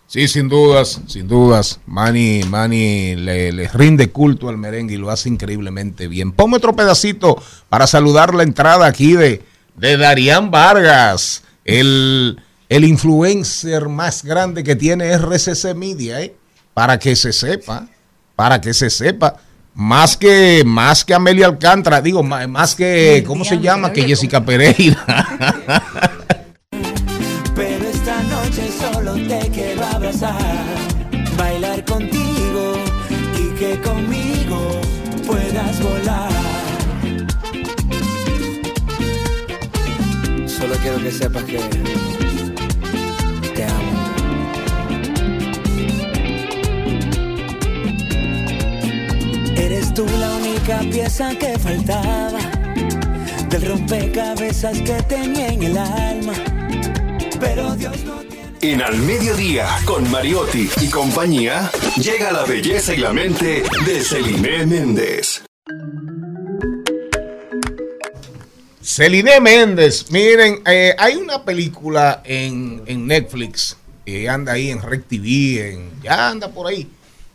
Sí, 0.05 0.27
sin 0.27 0.49
dudas, 0.49 1.01
sin 1.07 1.27
dudas. 1.27 1.79
Manny, 1.87 2.43
Manny 2.43 3.15
le, 3.15 3.51
le 3.53 3.67
rinde 3.69 4.11
culto 4.11 4.49
al 4.49 4.57
merengue 4.57 4.95
y 4.95 4.97
lo 4.97 5.09
hace 5.09 5.29
increíblemente 5.29 6.07
bien. 6.07 6.33
Ponme 6.33 6.57
otro 6.57 6.75
pedacito 6.75 7.41
para 7.69 7.87
saludar 7.87 8.35
la 8.35 8.43
entrada 8.43 8.85
aquí 8.87 9.13
de, 9.13 9.41
de 9.75 9.97
Darían 9.97 10.51
Vargas, 10.51 11.43
el, 11.65 12.39
el 12.69 12.83
influencer 12.85 13.87
más 13.89 14.23
grande 14.23 14.63
que 14.63 14.75
tiene 14.75 15.11
RCC 15.17 15.73
Media, 15.75 16.21
¿eh? 16.21 16.35
Para 16.73 16.97
que 16.99 17.15
se 17.15 17.33
sepa, 17.33 17.87
para 18.35 18.59
que 18.61 18.73
se 18.73 18.89
sepa. 18.89 19.35
Más 19.73 20.17
que, 20.17 20.63
más 20.65 21.05
que 21.05 21.13
Amelia 21.13 21.45
Alcántara, 21.47 22.01
digo, 22.01 22.21
ma- 22.23 22.45
más 22.47 22.75
que, 22.75 23.23
¿cómo 23.25 23.45
se 23.45 23.57
llama? 23.59 23.93
Que 23.93 24.03
Jessica 24.03 24.43
Pereira. 24.43 25.05
Pero 27.55 27.85
esta 27.89 28.21
noche 28.23 28.69
solo 28.79 29.13
te 29.13 29.49
quiero 29.49 29.85
abrazar, 29.85 30.35
quiero 40.81 40.97
que 41.01 41.11
sepas 41.11 41.43
que 41.43 41.59
te 43.55 43.63
amo. 43.63 43.91
Eres 49.55 49.93
tú 49.93 50.05
la 50.19 50.35
única 50.35 50.79
pieza 50.79 51.35
que 51.35 51.57
faltaba 51.59 52.39
del 53.49 53.61
rompecabezas 53.67 54.81
que 54.81 55.01
tenía 55.03 55.47
en 55.49 55.63
el 55.63 55.77
alma. 55.77 56.33
Pero 57.39 57.75
Dios 57.75 58.03
no 58.05 58.15
tiene. 58.17 58.41
En 58.61 58.81
Al 58.81 58.97
Mediodía, 58.99 59.67
con 59.85 60.09
Mariotti 60.11 60.69
y 60.81 60.87
compañía, 60.89 61.71
llega 61.97 62.31
la 62.31 62.43
belleza 62.43 62.93
y 62.93 62.97
la 62.97 63.11
mente 63.11 63.63
de 63.85 64.03
Celine 64.03 64.65
Méndez. 64.65 65.43
Celine 68.93 69.39
Méndez, 69.39 70.07
miren, 70.11 70.61
eh, 70.65 70.93
hay 70.99 71.15
una 71.15 71.45
película 71.45 72.21
en, 72.25 72.83
en 72.85 73.07
Netflix, 73.07 73.77
que 74.05 74.27
anda 74.27 74.51
ahí 74.51 74.69
en 74.69 74.81
Rec 74.81 75.07
TV, 75.07 75.71
en, 75.71 75.91
ya 76.03 76.27
anda 76.27 76.49
por 76.49 76.67
ahí, 76.67 76.89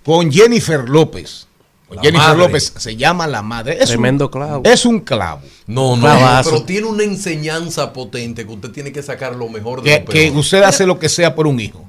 con 0.04 0.30
Jennifer 0.30 0.86
López, 0.86 1.46
La 1.88 2.02
Jennifer 2.02 2.28
madre. 2.28 2.38
López 2.40 2.74
se 2.76 2.94
llama 2.94 3.26
la 3.26 3.40
madre. 3.40 3.78
Es 3.80 3.88
Tremendo 3.88 4.26
un, 4.26 4.30
clavo. 4.32 4.62
Es 4.66 4.84
un 4.84 5.00
clavo. 5.00 5.40
No, 5.66 5.96
no, 5.96 6.02
Clavazo. 6.02 6.50
pero 6.50 6.64
tiene 6.64 6.88
una 6.88 7.04
enseñanza 7.04 7.90
potente 7.90 8.44
que 8.46 8.52
usted 8.52 8.70
tiene 8.70 8.92
que 8.92 9.02
sacar 9.02 9.34
lo 9.34 9.48
mejor 9.48 9.80
de 9.82 9.90
Que, 9.90 10.00
lo 10.00 10.12
que 10.12 10.30
usted 10.38 10.62
hace 10.62 10.84
lo 10.86 10.98
que 10.98 11.08
sea 11.08 11.34
por 11.34 11.46
un 11.46 11.58
hijo. 11.58 11.88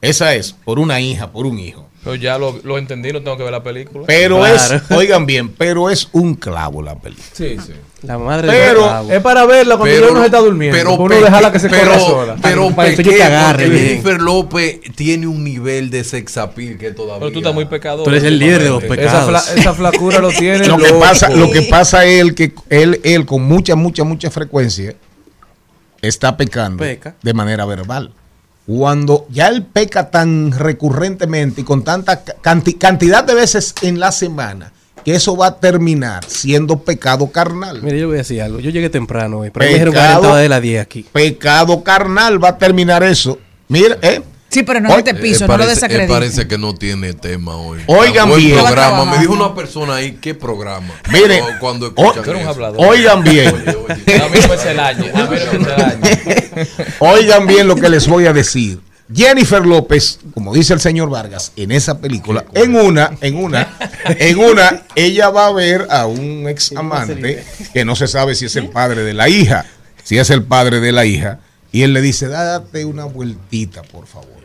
Esa 0.00 0.34
es, 0.34 0.52
por 0.52 0.80
una 0.80 1.00
hija, 1.00 1.30
por 1.30 1.46
un 1.46 1.60
hijo. 1.60 1.86
Pero 2.02 2.14
ya 2.16 2.38
lo, 2.38 2.58
lo 2.64 2.78
entendí, 2.78 3.12
no 3.12 3.20
tengo 3.22 3.36
que 3.36 3.42
ver 3.42 3.52
la 3.52 3.62
película. 3.62 4.04
Pero 4.06 4.38
Claro. 4.38 4.74
es, 4.76 4.90
oigan 4.90 5.26
bien, 5.26 5.50
pero 5.50 5.90
es 5.90 6.08
un 6.12 6.34
clavo 6.34 6.80
la 6.80 6.94
película. 6.98 7.26
Sí, 7.34 7.56
sí. 7.64 7.72
La 8.02 8.16
madre 8.16 8.48
Pero- 8.48 8.80
del 8.80 8.88
clavo. 8.88 9.12
Es 9.12 9.20
para 9.20 9.44
verla 9.44 9.76
cuando 9.76 9.94
Pero- 9.94 10.10
uno 10.12 10.20
se 10.20 10.26
está 10.26 10.38
durmiendo. 10.38 10.78
Pero, 10.78 10.94
uno 10.94 11.14
dejarla 11.20 11.52
que 11.52 11.58
se 11.58 11.68
pero, 11.68 11.84
corra 11.90 12.00
sola. 12.00 12.36
pero 12.40 12.70
Para 12.74 12.90
que 12.92 12.96
pequeño, 12.96 13.16
te 13.16 13.22
agarre 13.22 13.68
bien. 13.68 13.86
Jennifer 13.88 14.18
López 14.22 14.80
tiene 14.96 15.26
un 15.26 15.44
nivel 15.44 15.90
de 15.90 16.02
sex 16.02 16.38
appeal 16.38 16.78
que 16.78 16.92
todavía. 16.92 17.18
Pero 17.20 17.32
tú 17.32 17.38
estás 17.40 17.52
muy 17.52 17.66
pecador. 17.66 18.04
Tú 18.04 18.10
eres 18.10 18.24
el 18.24 18.38
líder 18.38 18.62
de 18.62 18.70
los 18.70 18.82
esa, 18.82 18.94
pecados. 18.94 19.28
fla- 19.28 19.54
esa 19.60 19.74
flacura 19.74 20.18
lo 20.20 20.28
tiene. 20.32 20.66
Lo 20.66 20.78
que 20.78 20.94
pasa, 20.94 21.28
lo 21.28 21.50
que 21.50 21.60
pasa 21.62 22.06
es 22.06 22.22
el 22.22 22.34
que 22.34 22.54
él, 22.70 22.98
él 23.04 23.26
con 23.26 23.42
mucha, 23.42 23.74
mucha, 23.76 24.04
mucha 24.04 24.30
frecuencia 24.30 24.94
está 26.00 26.34
pecando 26.38 26.78
Peca. 26.82 27.14
de 27.22 27.34
manera 27.34 27.66
verbal. 27.66 28.14
Cuando 28.66 29.26
ya 29.30 29.48
él 29.48 29.64
peca 29.64 30.10
tan 30.10 30.52
recurrentemente 30.52 31.62
y 31.62 31.64
con 31.64 31.82
tanta 31.82 32.22
ca- 32.22 32.36
canti- 32.40 32.74
cantidad 32.74 33.24
de 33.24 33.34
veces 33.34 33.74
en 33.82 33.98
la 33.98 34.12
semana, 34.12 34.72
que 35.04 35.14
eso 35.14 35.36
va 35.36 35.46
a 35.46 35.56
terminar 35.60 36.24
siendo 36.26 36.78
pecado 36.80 37.28
carnal. 37.32 37.82
Mire, 37.82 37.98
yo 37.98 38.06
voy 38.08 38.16
a 38.16 38.18
decir 38.18 38.42
algo. 38.42 38.60
Yo 38.60 38.70
llegué 38.70 38.90
temprano 38.90 39.38
hoy, 39.38 39.50
pero 39.50 39.64
me 39.66 39.72
dijeron 39.72 39.94
Pecado. 39.94 40.36
de 40.36 40.48
la 40.48 40.60
10 40.60 40.82
aquí. 40.82 41.06
Pecado 41.10 41.82
carnal 41.82 42.42
va 42.42 42.50
a 42.50 42.58
terminar 42.58 43.02
eso. 43.02 43.38
Mira, 43.68 43.96
¿eh? 44.02 44.20
Sí, 44.50 44.62
pero 44.64 44.80
no 44.80 44.90
es 44.90 44.98
este 44.98 45.14
piso, 45.14 45.44
Eh, 45.44 45.48
no 45.48 45.56
lo 45.58 45.64
eh, 45.64 45.68
desacredite. 45.68 46.08
parece 46.12 46.48
que 46.48 46.58
no 46.58 46.74
tiene 46.74 47.12
tema 47.14 47.54
hoy. 47.56 47.80
Oigan 47.86 48.34
bien. 48.36 48.58
programa. 48.58 49.04
Me 49.04 49.18
dijo 49.18 49.32
una 49.32 49.54
persona 49.54 49.94
ahí, 49.96 50.18
¿qué 50.20 50.34
programa? 50.34 50.92
Mire, 51.12 51.38
Cuando- 51.38 51.58
Cuando 51.60 51.86
o- 51.86 51.88
escuchan 52.12 52.24
Tú 52.24 52.30
eres 52.30 52.34
un 52.34 52.40
eso. 52.42 52.50
hablador. 52.50 52.86
Oigan 52.86 53.22
bien. 53.22 53.54
Oye, 53.54 53.76
oye. 53.76 54.22
A 54.22 54.28
mí 54.28 54.38
no 54.42 54.48
me 54.48 54.58
se 54.58 54.70
el 54.72 54.80
año. 54.80 55.04
A 55.14 55.18
mí 55.18 55.22
no 55.24 55.30
me 55.30 55.38
se 55.38 55.56
el 55.56 55.82
año. 55.82 56.66
Oigan 56.98 57.46
bien 57.46 57.68
lo 57.68 57.76
que 57.76 57.88
les 57.88 58.08
voy 58.08 58.26
a 58.26 58.32
decir. 58.32 58.80
Jennifer 59.12 59.64
López, 59.66 60.20
como 60.34 60.54
dice 60.54 60.72
el 60.72 60.80
señor 60.80 61.10
Vargas, 61.10 61.50
en 61.56 61.72
esa 61.72 61.98
película, 61.98 62.44
en 62.54 62.76
una, 62.76 63.10
en 63.20 63.36
una, 63.36 63.68
en 64.04 64.38
una, 64.38 64.82
ella 64.94 65.30
va 65.30 65.46
a 65.48 65.52
ver 65.52 65.88
a 65.90 66.06
un 66.06 66.48
ex 66.48 66.70
amante 66.76 67.44
que 67.72 67.84
no 67.84 67.96
se 67.96 68.06
sabe 68.06 68.36
si 68.36 68.44
es 68.46 68.54
el 68.54 68.68
padre 68.68 69.02
de 69.02 69.12
la 69.12 69.28
hija, 69.28 69.66
si 70.04 70.18
es 70.18 70.30
el 70.30 70.44
padre 70.44 70.78
de 70.78 70.92
la 70.92 71.06
hija, 71.06 71.40
y 71.72 71.82
él 71.82 71.92
le 71.92 72.02
dice, 72.02 72.28
date 72.28 72.84
una 72.84 73.04
vueltita, 73.04 73.82
por 73.82 74.06
favor. 74.06 74.39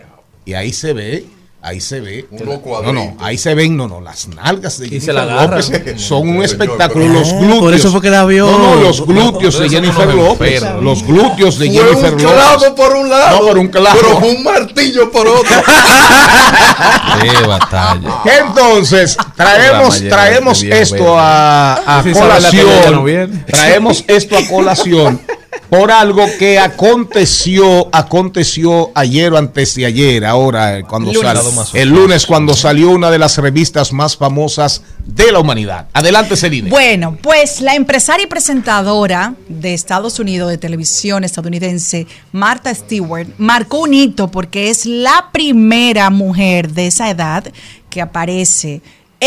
Y 0.46 0.54
ahí 0.54 0.72
se 0.72 0.94
ve, 0.94 1.26
ahí 1.64 1.82
se 1.82 2.00
ve. 2.00 2.28
No, 2.32 2.94
no, 2.94 3.18
ahí 3.20 3.36
se 3.36 3.56
ven, 3.56 3.76
no, 3.76 3.88
no, 3.88 4.00
las 4.00 4.28
nalgas 4.28 4.78
de 4.78 4.88
Y 4.88 5.02
se 5.02 5.12
la 5.12 5.22
Jennifer 5.22 5.40
agarra. 5.40 5.58
López 5.58 6.02
son 6.02 6.30
un 6.30 6.44
espectáculo. 6.44 7.08
Los 7.08 7.34
glúteos. 7.34 7.60
por 7.60 7.74
eso 7.74 7.92
fue 7.92 8.02
que 8.02 8.10
la 8.12 8.26
vio. 8.26 8.46
No, 8.46 8.58
no, 8.60 8.76
los 8.76 9.06
glúteos 9.06 9.58
de 9.58 9.70
Jennifer 9.70 10.14
López. 10.14 10.64
Los 10.82 11.04
glúteos 11.04 11.58
de 11.58 11.66
Fue 11.68 11.76
Jennifer 11.76 12.14
un 12.14 12.24
López. 12.24 12.38
clavo 12.38 12.76
por 12.76 12.96
un 12.96 13.10
lado. 13.10 13.40
No, 13.40 13.48
por 13.48 13.58
un 13.58 13.68
clavo. 13.70 13.98
Pero 14.00 14.20
fue 14.20 14.36
un 14.36 14.44
martillo 14.44 15.12
por 15.12 15.28
otro. 15.28 15.56
Qué 17.22 17.48
batalla. 17.48 18.22
Entonces, 18.40 19.18
traemos, 19.36 20.00
traemos 20.08 20.62
esto 20.62 21.16
a, 21.18 22.04
colación. 22.14 23.46
Traemos 23.48 24.04
esto 24.08 24.38
a 24.38 24.48
colación 24.48 25.22
por 25.70 25.92
algo 25.92 26.26
que 26.40 26.60
aconteció, 26.60 27.88
aconteció 27.92 28.92
ayer 28.96 29.34
o 29.34 29.38
antes 29.38 29.76
de 29.76 29.86
ayer, 29.86 30.26
ahora 30.26 30.80
eh, 30.80 30.84
cuando 30.84 31.12
Lunes. 31.14 31.40
sal- 31.40 31.66
el 31.74 31.90
lunes 31.90 32.26
cuando 32.26 32.54
salió 32.54 32.90
una 32.92 33.10
de 33.12 33.20
las 33.20 33.38
revistas 33.38 33.92
más 33.94 34.16
famosas 34.18 34.82
de 35.06 35.32
la 35.32 35.40
humanidad. 35.40 35.88
Adelante, 35.94 36.36
Celine. 36.36 36.70
Bueno, 36.70 37.18
pues 37.22 37.62
la 37.62 37.76
empresaria 37.76 38.26
y 38.26 38.28
presentadora 38.28 39.36
de 39.48 39.74
Estados 39.74 40.20
Unidos 40.20 40.50
de 40.50 40.58
televisión 40.58 41.24
estadounidense, 41.24 42.08
Martha 42.32 42.74
Stewart, 42.74 43.28
marcó 43.38 43.80
un 43.80 43.94
hito 43.94 44.30
porque 44.30 44.70
es 44.70 44.86
la 44.86 45.30
primera 45.32 46.10
mujer 46.10 46.72
de 46.72 46.88
esa 46.88 47.10
edad 47.10 47.46
que 47.90 48.02
aparece 48.02 48.82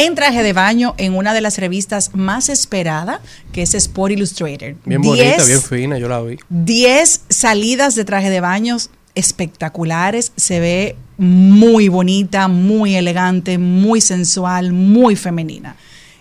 en 0.07 0.15
traje 0.15 0.43
de 0.43 0.53
baño 0.53 0.95
en 0.99 1.15
una 1.17 1.35
de 1.35 1.41
las 1.41 1.59
revistas 1.59 2.11
más 2.15 2.49
esperadas, 2.49 3.21
que 3.53 3.63
es 3.63 3.75
Sport 3.75 4.13
Illustrated. 4.13 4.77
Bien 4.85 5.03
bonita, 5.03 5.25
Diez- 5.37 5.47
bien 5.47 5.63
fina, 5.63 5.99
yo 5.99 6.09
la 6.09 6.21
vi. 6.21 6.37
10 6.49 7.23
salidas 7.29 7.95
de 7.95 8.05
traje 8.05 8.31
de 8.31 8.41
baños 8.41 8.91
espectaculares. 9.15 10.33
Se 10.37 10.61
ve 10.61 10.97
muy 11.17 11.89
bonita, 11.89 12.49
muy 12.49 12.95
elegante, 12.97 13.59
muy 13.59 14.01
sensual, 14.01 14.73
muy 14.73 15.17
femenina. 15.17 15.77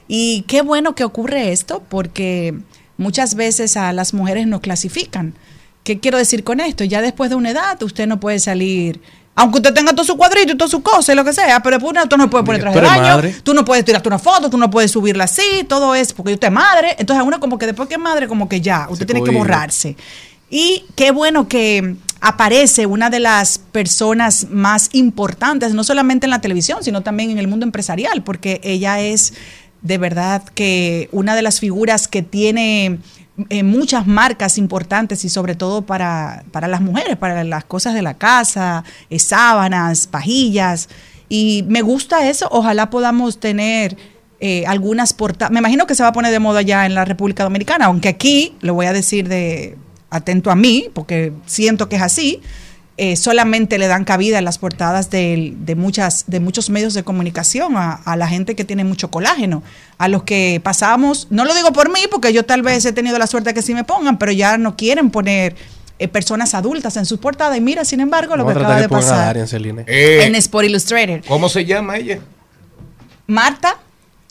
Y 0.07 0.43
qué 0.47 0.61
bueno 0.61 0.95
que 0.95 1.03
ocurre 1.03 1.51
esto 1.51 1.83
porque 1.89 2.55
muchas 2.97 3.35
veces 3.35 3.77
a 3.77 3.91
las 3.93 4.13
mujeres 4.13 4.47
nos 4.47 4.61
clasifican. 4.61 5.33
¿Qué 5.83 5.99
quiero 5.99 6.17
decir 6.17 6.43
con 6.43 6.59
esto? 6.59 6.83
Ya 6.83 7.01
después 7.01 7.29
de 7.29 7.35
una 7.35 7.51
edad 7.51 7.81
usted 7.83 8.07
no 8.07 8.19
puede 8.19 8.39
salir, 8.39 9.01
aunque 9.37 9.59
usted 9.59 9.71
tenga 9.71 9.93
todo 9.93 10.03
su 10.03 10.17
cuadrito 10.17 10.53
y 10.53 10.57
todas 10.57 10.71
sus 10.71 10.81
cosas 10.81 11.09
y 11.09 11.15
lo 11.15 11.23
que 11.23 11.31
sea, 11.31 11.61
pero 11.61 11.77
después 11.77 11.95
usted 11.95 12.17
no 12.17 12.27
puede 12.27 12.43
poner 12.43 12.59
traje 12.59 12.79
tú 12.79 12.83
de 12.83 12.87
baño, 12.87 13.35
tú 13.43 13.53
no 13.53 13.63
puedes 13.63 13.85
tirarte 13.85 14.09
una 14.09 14.17
foto, 14.17 14.49
tú 14.49 14.57
no 14.57 14.71
puedes 14.71 14.89
subirla 14.89 15.25
así, 15.25 15.63
todo 15.69 15.93
es 15.93 16.11
porque 16.11 16.33
usted 16.33 16.47
es 16.47 16.53
madre. 16.53 16.95
Entonces 16.97 17.23
uno 17.23 17.39
como 17.39 17.59
que 17.59 17.67
después 17.67 17.87
que 17.87 17.93
es 17.95 17.99
madre, 17.99 18.27
como 18.27 18.49
que 18.49 18.61
ya, 18.61 18.87
usted 18.89 19.05
Se 19.05 19.13
tiene 19.13 19.23
que 19.23 19.37
borrarse. 19.37 19.95
Y 20.49 20.85
qué 20.95 21.11
bueno 21.11 21.47
que 21.47 21.97
aparece 22.19 22.87
una 22.87 23.11
de 23.11 23.19
las 23.19 23.59
personas 23.59 24.47
más 24.49 24.89
importantes, 24.93 25.75
no 25.75 25.83
solamente 25.83 26.25
en 26.25 26.31
la 26.31 26.41
televisión, 26.41 26.83
sino 26.83 27.01
también 27.01 27.29
en 27.29 27.37
el 27.37 27.47
mundo 27.47 27.63
empresarial, 27.63 28.23
porque 28.23 28.59
ella 28.63 29.01
es 29.01 29.35
de 29.83 29.99
verdad 29.99 30.43
que 30.55 31.09
una 31.11 31.35
de 31.35 31.43
las 31.43 31.59
figuras 31.59 32.07
que 32.07 32.23
tiene 32.23 32.97
eh, 33.49 33.61
muchas 33.61 34.07
marcas 34.07 34.57
importantes 34.57 35.23
y 35.23 35.29
sobre 35.29 35.53
todo 35.53 35.83
para, 35.83 36.43
para 36.51 36.67
las 36.67 36.81
mujeres, 36.81 37.17
para 37.17 37.43
las 37.43 37.65
cosas 37.65 37.93
de 37.93 38.01
la 38.01 38.15
casa, 38.15 38.83
eh, 39.11 39.19
sábanas, 39.19 40.07
pajillas. 40.07 40.89
Y 41.29 41.63
me 41.67 41.83
gusta 41.83 42.27
eso, 42.29 42.47
ojalá 42.51 42.89
podamos 42.89 43.39
tener 43.39 43.95
eh, 44.39 44.65
algunas 44.65 45.13
portadas. 45.13 45.51
Me 45.51 45.59
imagino 45.59 45.85
que 45.85 45.93
se 45.93 46.01
va 46.01 46.09
a 46.09 46.13
poner 46.13 46.31
de 46.31 46.39
moda 46.39 46.63
ya 46.63 46.87
en 46.87 46.95
la 46.95 47.05
República 47.05 47.43
Dominicana, 47.43 47.85
aunque 47.85 48.09
aquí, 48.09 48.55
lo 48.61 48.73
voy 48.73 48.87
a 48.87 48.93
decir 48.93 49.27
de 49.27 49.77
atento 50.09 50.49
a 50.49 50.55
mí, 50.55 50.89
porque 50.93 51.33
siento 51.45 51.89
que 51.89 51.97
es 51.97 52.01
así, 52.01 52.41
eh, 52.97 53.15
solamente 53.15 53.77
le 53.77 53.87
dan 53.87 54.05
cabida 54.05 54.39
en 54.39 54.45
las 54.45 54.57
portadas 54.57 55.09
de, 55.09 55.53
de 55.55 55.75
muchas, 55.75 56.25
de 56.27 56.39
muchos 56.39 56.69
medios 56.69 56.93
de 56.93 57.03
comunicación 57.03 57.77
a, 57.77 57.93
a 57.93 58.15
la 58.15 58.27
gente 58.27 58.55
que 58.55 58.65
tiene 58.65 58.83
mucho 58.83 59.09
colágeno, 59.11 59.61
a 59.97 60.07
los 60.07 60.23
que 60.23 60.59
pasamos, 60.63 61.27
no 61.29 61.45
lo 61.45 61.53
digo 61.53 61.71
por 61.73 61.89
mí, 61.91 62.01
porque 62.09 62.33
yo 62.33 62.43
tal 62.43 62.63
vez 62.63 62.85
he 62.85 62.93
tenido 62.93 63.17
la 63.19 63.27
suerte 63.27 63.51
de 63.51 63.53
que 63.53 63.61
sí 63.61 63.73
me 63.73 63.83
pongan, 63.83 64.17
pero 64.17 64.31
ya 64.31 64.57
no 64.57 64.75
quieren 64.75 65.11
poner 65.11 65.55
eh, 65.99 66.07
personas 66.07 66.53
adultas 66.53 66.95
en 66.97 67.05
sus 67.05 67.19
portadas. 67.19 67.57
Y 67.57 67.61
mira, 67.61 67.83
sin 67.85 67.99
embargo, 67.99 68.35
lo 68.35 68.43
Vamos 68.45 68.57
que 68.57 68.63
acaba 68.65 68.81
de 68.81 68.89
pasar 68.89 69.47
Celine. 69.47 69.83
Eh, 69.87 70.23
en 70.25 70.35
Sport 70.35 70.65
Illustrated. 70.65 71.23
¿Cómo 71.27 71.49
se 71.49 71.65
llama 71.65 71.97
ella? 71.97 72.19
Marta 73.25 73.77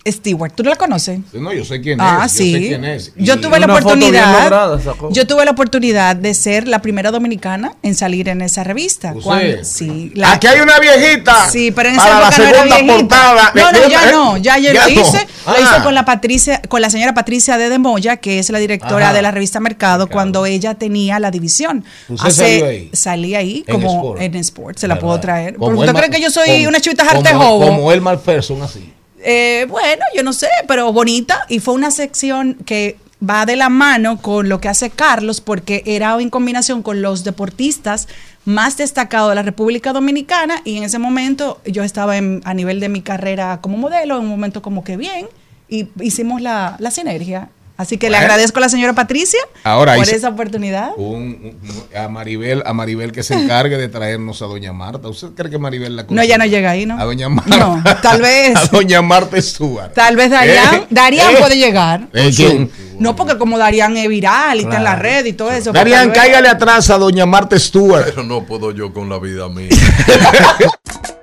Stewart, 0.07 0.53
¿tú 0.55 0.63
no 0.63 0.71
la 0.71 0.77
conoces? 0.77 1.21
No, 1.33 1.53
yo 1.53 1.65
sé 1.65 1.81
quién 1.81 2.01
Ah, 2.01 2.23
es. 2.27 2.33
Yo 2.33 2.39
sí. 2.39 2.53
sé 2.53 2.59
quién 2.69 2.85
es. 2.85 3.13
Yo 3.17 3.41
tuve 3.41 3.59
la 3.61 3.67
oportunidad. 3.67 4.43
lograda 4.45 4.79
yo 5.11 5.27
tuve 5.27 5.45
la 5.45 5.51
oportunidad 5.51 6.17
de 6.17 6.33
ser 6.35 6.69
la 6.69 6.81
primera 6.81 7.11
dominicana 7.11 7.73
en 7.83 7.95
salir 7.95 8.29
en 8.29 8.43
esa 8.43 8.65
revista. 8.65 9.15
Cuando- 9.23 9.65
sí. 9.65 10.13
la- 10.15 10.33
Aquí 10.33 10.47
hay 10.47 10.61
una 10.61 10.79
viejita. 10.79 11.49
Sí, 11.51 11.71
pero 11.73 11.89
en 11.89 11.97
esa 11.97 12.05
para 12.05 12.21
la 12.21 12.27
época 12.29 12.37
no 12.39 12.45
era 12.49 12.59
segunda 12.59 12.77
viejita. 12.83 12.99
portada. 12.99 13.53
No, 13.55 13.73
no, 13.73 13.89
ya 13.89 14.11
no, 14.13 14.37
ya 14.37 14.59
yo 14.59 14.73
ya 14.73 14.89
lo 14.89 14.95
no. 14.95 15.01
hice. 15.01 15.27
Lo 15.47 15.53
Ah. 15.53 15.57
hice 15.61 15.83
con 15.83 15.95
la 15.95 16.05
Patricia, 16.05 16.61
con 16.69 16.81
la 16.81 16.91
señora 16.91 17.15
Patricia 17.15 17.57
de 17.59 17.79
Moya, 17.79 18.17
que 18.19 18.39
es 18.39 18.51
la 18.51 18.59
directora 18.59 19.07
Ajá. 19.07 19.15
de 19.15 19.23
la 19.23 19.31
revista 19.31 19.61
Mercado, 19.61 20.09
cuando 20.09 20.47
ella 20.47 20.75
tenía 20.75 21.19
la 21.19 21.31
división. 21.31 21.85
¿Usted 22.09 22.31
salió 22.31 22.67
ahí? 22.67 22.91
Salí 22.93 23.35
ahí 23.35 23.65
En 23.67 23.75
como 23.75 23.95
Sport. 23.97 24.21
en 24.23 24.35
Sport, 24.37 24.79
se 24.79 24.89
la 24.89 24.99
puedo 24.99 25.19
traer. 25.21 25.57
¿Usted 25.59 25.93
cree 25.95 26.11
que 26.11 26.21
yo 26.21 26.31
soy 26.31 26.49
como- 26.49 26.69
una 26.69 26.81
chivita 26.81 27.05
jartejobo? 27.05 27.67
Como 27.67 27.93
el 27.93 28.01
mal 28.01 28.19
person, 28.21 28.61
así. 28.63 28.93
Eh, 29.29 29.67
bueno, 29.69 30.05
yo 30.15 30.23
no 30.23 30.33
sé, 30.33 30.47
pero 30.69 30.93
bonita. 30.93 31.45
Y 31.49 31.59
fue 31.59 31.75
una 31.75 31.91
sección 31.91 32.55
que 32.65 32.97
va 33.29 33.45
de 33.45 33.57
la 33.57 33.69
mano 33.69 34.23
con 34.23 34.49
lo 34.49 34.61
que 34.61 34.69
hace 34.69 34.91
Carlos, 34.91 35.41
porque 35.41 35.83
era 35.85 36.17
en 36.21 36.31
combinación 36.31 36.83
con 36.83 37.03
los 37.03 37.25
deportistas 37.25 38.07
más 38.45 38.77
destacados 38.77 39.31
de 39.31 39.35
la 39.35 39.43
República 39.43 39.93
Dominicana. 39.93 40.61
Y 40.65 40.77
en 40.77 40.85
ese 40.85 40.99
momento 41.01 41.61
yo 41.67 41.83
estaba 41.83 42.17
en- 42.19 42.41
a 42.45 42.55
nivel 42.55 42.79
de 42.79 42.89
mi 42.89 43.03
carrera 43.03 43.59
como 43.61 43.77
modelo, 43.79 44.15
en 44.17 44.23
un 44.23 44.29
momento 44.29 44.63
como 44.63 44.85
que 44.85 44.97
bien, 44.97 45.27
y 45.69 45.89
hicimos 46.01 46.41
la, 46.41 46.77
la 46.79 46.93
sinergia. 46.93 47.49
Así 47.79 47.99
que 47.99 48.09
le 48.09 48.17
agradezco 48.17 48.59
a 48.59 48.63
la 48.63 48.69
señora 48.71 48.95
Patricia 48.95 49.39
Ahora, 49.63 49.97
por 49.97 50.09
esa 50.09 50.31
oportunidad. 50.31 50.93
Un- 50.97 51.57
un- 51.63 51.97
a 51.99 52.09
Maribel, 52.09 52.63
a 52.65 52.73
Maribel 52.73 53.13
que 53.13 53.23
se 53.23 53.35
encargue 53.35 53.77
de 53.77 53.89
traernos 53.89 54.41
a 54.41 54.47
doña 54.47 54.73
Marta. 54.73 55.09
¿Usted 55.09 55.29
cree 55.35 55.51
que 55.51 55.59
Maribel 55.59 55.95
la 55.95 56.07
No, 56.09 56.25
ya 56.25 56.39
no 56.39 56.47
llega 56.47 56.71
ahí, 56.71 56.87
¿no? 56.87 56.99
A 56.99 57.05
doña 57.05 57.29
Marta. 57.29 57.57
No, 57.59 57.83
tal 58.01 58.23
vez. 58.23 58.57
A 58.57 58.67
doña 58.69 59.03
Marta 59.03 59.41
Stuart. 59.41 59.93
Tal 59.93 60.17
vez 60.17 60.31
Darían, 60.31 60.75
¿Eh? 60.75 60.87
Darían 60.89 61.35
¿Eh? 61.35 61.37
puede 61.39 61.59
llegar. 61.59 62.09
¿Eh, 62.15 62.33
quién? 62.35 62.71
No, 62.99 63.15
porque 63.15 63.37
como 63.37 63.59
Darían 63.59 63.95
es 63.99 64.09
viral 64.09 64.59
y 64.59 64.63
está 64.63 64.79
en 64.79 64.85
la 64.85 64.97
red 64.97 65.27
y 65.27 65.35
todo 65.35 65.53
eso. 65.53 65.71
Darían, 65.73 66.11
cáigale 66.13 66.49
atrás 66.49 66.89
a 66.89 66.97
doña 66.97 67.27
Marta 67.27 67.59
Stuart. 67.59 68.07
Pero 68.07 68.23
no 68.23 68.45
puedo 68.45 68.71
yo 68.73 68.93
con 68.95 69.09
la 69.11 69.19
vida 69.19 69.49
mía. 69.51 69.69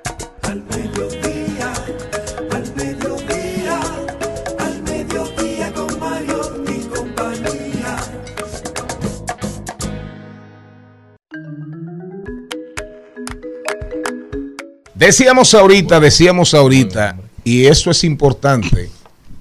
Decíamos 15.05 15.53
ahorita, 15.53 15.99
decíamos 15.99 16.53
ahorita, 16.53 17.17
y 17.43 17.65
esto 17.65 17.91
es 17.91 18.05
importante, 18.05 18.89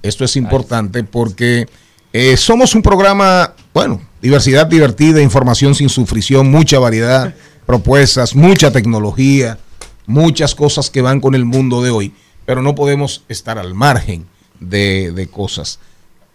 esto 0.01 0.25
es 0.25 0.35
importante 0.35 1.05
porque 1.05 1.67
eh, 2.11 2.35
somos 2.35 2.75
un 2.75 2.81
programa, 2.81 3.53
bueno, 3.73 4.01
diversidad 4.21 4.67
divertida, 4.67 5.21
información 5.21 5.73
sin 5.73 5.87
sufrición, 5.87 6.51
mucha 6.51 6.79
variedad, 6.79 7.33
propuestas, 7.65 8.35
mucha 8.35 8.73
tecnología, 8.73 9.57
muchas 10.05 10.53
cosas 10.53 10.89
que 10.89 11.01
van 11.01 11.21
con 11.21 11.33
el 11.33 11.45
mundo 11.45 11.81
de 11.81 11.91
hoy, 11.91 12.13
pero 12.45 12.61
no 12.61 12.75
podemos 12.75 13.23
estar 13.29 13.57
al 13.57 13.73
margen 13.73 14.25
de, 14.59 15.13
de 15.13 15.27
cosas, 15.27 15.79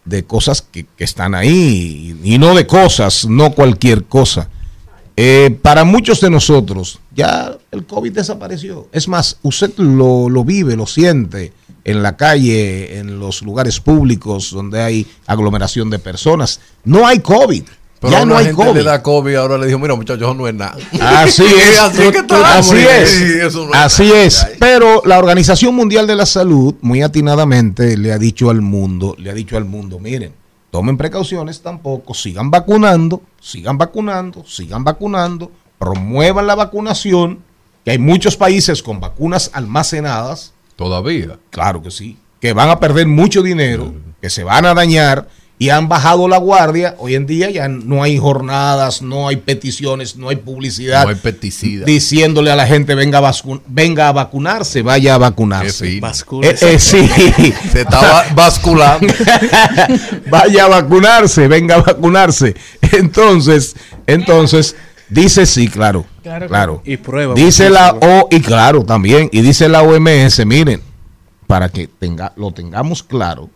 de 0.06 0.24
cosas 0.24 0.62
que, 0.62 0.86
que 0.96 1.04
están 1.04 1.34
ahí, 1.34 2.18
y 2.24 2.38
no 2.38 2.54
de 2.54 2.66
cosas, 2.66 3.26
no 3.26 3.52
cualquier 3.52 4.04
cosa. 4.04 4.48
Eh, 5.20 5.58
para 5.62 5.82
muchos 5.82 6.20
de 6.20 6.30
nosotros, 6.30 7.00
ya 7.12 7.58
el 7.72 7.84
COVID 7.84 8.12
desapareció. 8.12 8.86
Es 8.92 9.08
más, 9.08 9.36
usted 9.42 9.76
lo, 9.76 10.28
lo 10.28 10.44
vive, 10.44 10.76
lo 10.76 10.86
siente 10.86 11.52
en 11.82 12.04
la 12.04 12.16
calle, 12.16 12.98
en 12.98 13.18
los 13.18 13.42
lugares 13.42 13.80
públicos 13.80 14.52
donde 14.52 14.80
hay 14.80 15.06
aglomeración 15.26 15.90
de 15.90 15.98
personas. 15.98 16.60
No 16.84 17.04
hay 17.04 17.18
COVID. 17.18 17.64
Pero 18.00 18.12
ya 18.12 18.24
no 18.24 18.36
hay 18.36 18.44
gente 18.44 18.62
COVID. 18.62 18.76
le 18.76 18.84
da 18.84 19.02
COVID 19.02 19.34
ahora 19.34 19.58
le 19.58 19.66
dijo, 19.66 19.80
mira 19.80 19.96
muchachos, 19.96 20.36
no 20.36 20.46
es 20.46 20.54
nada. 20.54 20.76
Así 21.00 21.42
es, 21.72 21.80
así 21.80 22.02
es 22.02 22.30
así 22.30 22.76
es, 22.76 23.54
no 23.54 23.72
así 23.72 24.12
es. 24.12 24.46
Pero 24.60 25.02
la 25.04 25.18
Organización 25.18 25.74
Mundial 25.74 26.06
de 26.06 26.14
la 26.14 26.26
Salud, 26.26 26.76
muy 26.80 27.02
atinadamente, 27.02 27.96
le 27.96 28.12
ha 28.12 28.18
dicho 28.18 28.50
al 28.50 28.62
mundo, 28.62 29.16
le 29.18 29.30
ha 29.30 29.34
dicho 29.34 29.56
al 29.56 29.64
mundo, 29.64 29.98
miren, 29.98 30.32
tomen 30.70 30.96
precauciones 30.96 31.62
tampoco, 31.62 32.14
sigan 32.14 32.50
vacunando, 32.50 33.22
sigan 33.40 33.78
vacunando, 33.78 34.44
sigan 34.46 34.84
vacunando, 34.84 35.50
promuevan 35.78 36.46
la 36.46 36.54
vacunación, 36.54 37.42
que 37.84 37.92
hay 37.92 37.98
muchos 37.98 38.36
países 38.36 38.82
con 38.82 39.00
vacunas 39.00 39.50
almacenadas. 39.54 40.52
Todavía. 40.76 41.38
Claro 41.50 41.82
que 41.82 41.90
sí, 41.90 42.18
que 42.40 42.52
van 42.52 42.70
a 42.70 42.80
perder 42.80 43.06
mucho 43.06 43.42
dinero, 43.42 43.94
que 44.20 44.30
se 44.30 44.44
van 44.44 44.66
a 44.66 44.74
dañar 44.74 45.28
y 45.58 45.70
han 45.70 45.88
bajado 45.88 46.28
la 46.28 46.38
guardia. 46.38 46.94
Hoy 46.98 47.14
en 47.14 47.26
día 47.26 47.50
ya 47.50 47.68
no 47.68 48.02
hay 48.02 48.16
jornadas, 48.18 49.02
no 49.02 49.28
hay 49.28 49.36
peticiones, 49.36 50.16
no 50.16 50.28
hay 50.28 50.36
publicidad 50.36 51.04
No 51.04 51.10
hay 51.10 51.16
pesticida. 51.16 51.84
diciéndole 51.84 52.50
a 52.50 52.56
la 52.56 52.66
gente 52.66 52.94
venga 52.94 53.18
a, 53.18 53.32
venga 53.66 54.08
a 54.08 54.12
vacunarse, 54.12 54.82
vaya 54.82 55.14
a 55.14 55.18
vacunarse. 55.18 55.96
Eh, 55.96 56.56
eh, 56.60 56.78
sí. 56.78 57.08
Se 57.72 57.80
estaba 57.80 58.24
basculando. 58.34 59.12
vaya 60.30 60.64
a 60.66 60.68
vacunarse, 60.68 61.48
venga 61.48 61.76
a 61.76 61.82
vacunarse. 61.82 62.54
Entonces, 62.92 63.74
entonces, 64.06 64.76
dice 65.08 65.44
sí, 65.44 65.68
claro. 65.68 66.06
Claro. 66.22 66.82
Y 66.84 66.98
prueba. 66.98 67.34
Dice 67.34 67.70
la 67.70 67.96
O, 68.00 68.28
y 68.30 68.40
claro, 68.40 68.84
también, 68.84 69.30
y 69.32 69.40
dice 69.40 69.68
la 69.68 69.82
OMS, 69.82 70.44
miren, 70.44 70.82
para 71.46 71.70
que 71.70 71.86
tenga, 71.86 72.32
lo 72.36 72.52
tengamos 72.52 73.02
claro, 73.02 73.48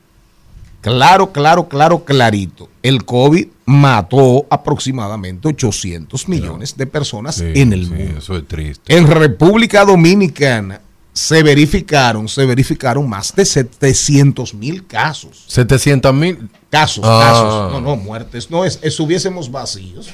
claro, 0.83 1.33
claro, 1.33 1.69
claro, 1.69 2.05
clarito, 2.05 2.69
el 2.83 3.05
COVID 3.07 3.47
mató 3.65 4.45
aproximadamente 4.51 5.49
800 5.49 6.29
millones 6.29 6.77
de 6.77 6.87
personas 6.87 7.37
Sí, 7.37 7.45
en 7.55 7.73
el 7.73 7.85
sí, 7.87 7.91
mundo. 7.93 8.19
Eso 8.19 8.37
es 8.37 8.47
triste. 8.47 8.95
En 8.95 9.07
República 9.07 9.85
Dominicana 9.87 10.81
se 11.15 11.43
verificaron, 11.43 12.29
se 12.29 12.45
verificaron 12.47 13.09
más 13.09 13.35
de 13.35 13.45
700 13.45 14.55
mil 14.55 14.87
casos. 14.87 15.45
700 15.47 16.15
mil. 16.15 16.49
Casos, 16.71 17.05
Ah. 17.07 17.21
casos. 17.31 17.73
No, 17.73 17.81
no, 17.81 17.97
muertes. 17.97 18.51
No, 18.51 18.65
es, 18.65 18.79
estuviésemos 18.83 19.51
vacíos. 19.51 20.09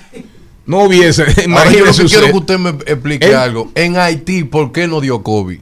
No 0.66 0.82
hubiese. 0.82 1.24
Yo 1.36 1.42
imagínese 1.44 2.02
que 2.02 2.08
quiero 2.08 2.26
que 2.26 2.36
usted 2.36 2.58
me 2.58 2.70
explique 2.70 3.34
algo. 3.34 3.70
En 3.74 3.96
Haití, 3.96 4.44
¿por 4.44 4.72
qué 4.72 4.86
no 4.88 5.00
dio 5.00 5.22
COVID? 5.22 5.60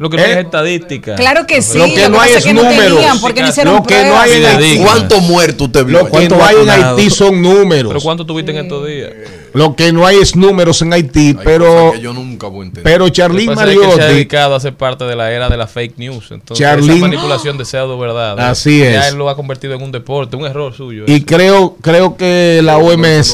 Lo 0.00 0.08
que 0.08 0.16
no 0.16 0.22
Eh, 0.22 0.30
es 0.32 0.36
estadística. 0.38 1.14
Claro 1.14 1.46
que 1.46 1.60
sí. 1.60 1.76
Lo 1.76 1.84
que 1.84 2.08
no 2.08 2.18
hay 2.18 2.32
es 2.32 2.42
que 2.42 2.54
no 2.54 2.62
números. 2.62 2.84
tenían 2.96 3.20
no 3.66 3.72
Lo 3.74 3.82
que 3.82 4.04
no 4.06 4.18
hay 4.18 4.32
en. 4.32 4.46
Haití. 4.46 4.78
¿Cuántos 4.82 5.22
muertos 5.22 5.66
usted 5.66 5.84
vio? 5.84 5.98
Lo 5.98 6.04
que 6.06 6.10
¿Cuántos 6.10 6.38
no 6.38 6.44
hay 6.46 6.56
en? 6.56 6.70
Haití 6.70 7.10
son 7.10 7.42
números. 7.42 7.90
Pero 7.92 8.00
¿cuánto 8.00 8.24
tuviste 8.24 8.50
en 8.52 8.56
estos 8.64 8.86
días? 8.86 9.10
Lo 9.52 9.76
que 9.76 9.92
no 9.92 10.06
hay 10.06 10.16
es 10.16 10.34
números 10.36 10.80
en 10.80 10.94
Haití, 10.94 11.28
Hay 11.28 11.36
pero, 11.44 11.92
que 11.92 12.00
yo 12.00 12.14
nunca 12.14 12.46
voy 12.46 12.60
a 12.60 12.62
entender. 12.68 12.84
pero 12.84 13.08
Charlín 13.10 13.48
pasa 13.48 13.64
es 13.64 13.68
que 13.68 13.74
él 13.74 13.80
se 13.80 13.84
ha 13.84 13.88
Mariotti. 13.96 14.14
dedicado 14.14 14.54
a 14.54 14.60
ser 14.60 14.74
parte 14.74 15.04
de 15.04 15.16
la 15.16 15.32
era 15.32 15.50
de 15.50 15.56
la 15.58 15.66
fake 15.66 15.98
news. 15.98 16.30
Entonces, 16.30 16.66
Charlín- 16.66 16.92
esa 16.92 17.00
manipulación 17.00 17.58
de 17.58 17.64
pseudo 17.66 17.98
verdad. 17.98 18.40
Así 18.40 18.78
Ya 18.78 19.00
es. 19.06 19.08
él 19.12 19.16
lo 19.18 19.28
ha 19.28 19.36
convertido 19.36 19.74
en 19.74 19.82
un 19.82 19.92
deporte, 19.92 20.34
un 20.34 20.46
error 20.46 20.72
suyo. 20.74 21.04
Y 21.06 21.24
creo, 21.24 21.76
creo 21.82 22.16
que 22.16 22.60
la 22.64 22.78
OMS. 22.78 23.32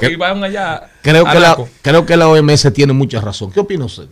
que- 0.00 0.10
y 0.12 0.16
van 0.16 0.44
allá. 0.44 0.82
creo, 1.00 1.24
que 1.24 1.40
la, 1.40 1.56
creo 1.80 2.04
que 2.04 2.16
la 2.18 2.28
OMS 2.28 2.70
tiene 2.74 2.92
mucha 2.92 3.22
razón. 3.22 3.50
¿Qué 3.50 3.60
opina 3.60 3.86
usted? 3.86 4.04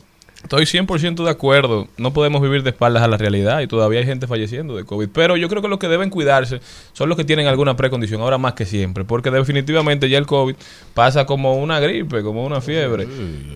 Estoy 0.42 0.64
100% 0.64 1.24
de 1.24 1.30
acuerdo. 1.30 1.88
No 1.96 2.12
podemos 2.12 2.42
vivir 2.42 2.62
de 2.62 2.70
espaldas 2.70 3.02
a 3.02 3.08
la 3.08 3.16
realidad 3.16 3.60
y 3.60 3.66
todavía 3.66 4.00
hay 4.00 4.06
gente 4.06 4.26
falleciendo 4.26 4.76
de 4.76 4.84
COVID. 4.84 5.08
Pero 5.12 5.36
yo 5.36 5.48
creo 5.48 5.62
que 5.62 5.68
los 5.68 5.78
que 5.78 5.88
deben 5.88 6.10
cuidarse 6.10 6.60
son 6.92 7.08
los 7.08 7.16
que 7.16 7.24
tienen 7.24 7.46
alguna 7.46 7.76
precondición, 7.76 8.20
ahora 8.20 8.38
más 8.38 8.54
que 8.54 8.66
siempre. 8.66 9.04
Porque 9.04 9.30
definitivamente 9.30 10.08
ya 10.08 10.18
el 10.18 10.26
COVID 10.26 10.54
pasa 10.94 11.26
como 11.26 11.54
una 11.54 11.80
gripe, 11.80 12.22
como 12.22 12.44
una 12.44 12.60
fiebre. 12.60 13.06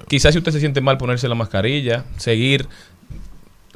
Quizás 0.08 0.32
si 0.32 0.38
usted 0.38 0.52
se 0.52 0.60
siente 0.60 0.80
mal 0.80 0.96
ponerse 0.96 1.28
la 1.28 1.34
mascarilla, 1.34 2.04
seguir 2.16 2.66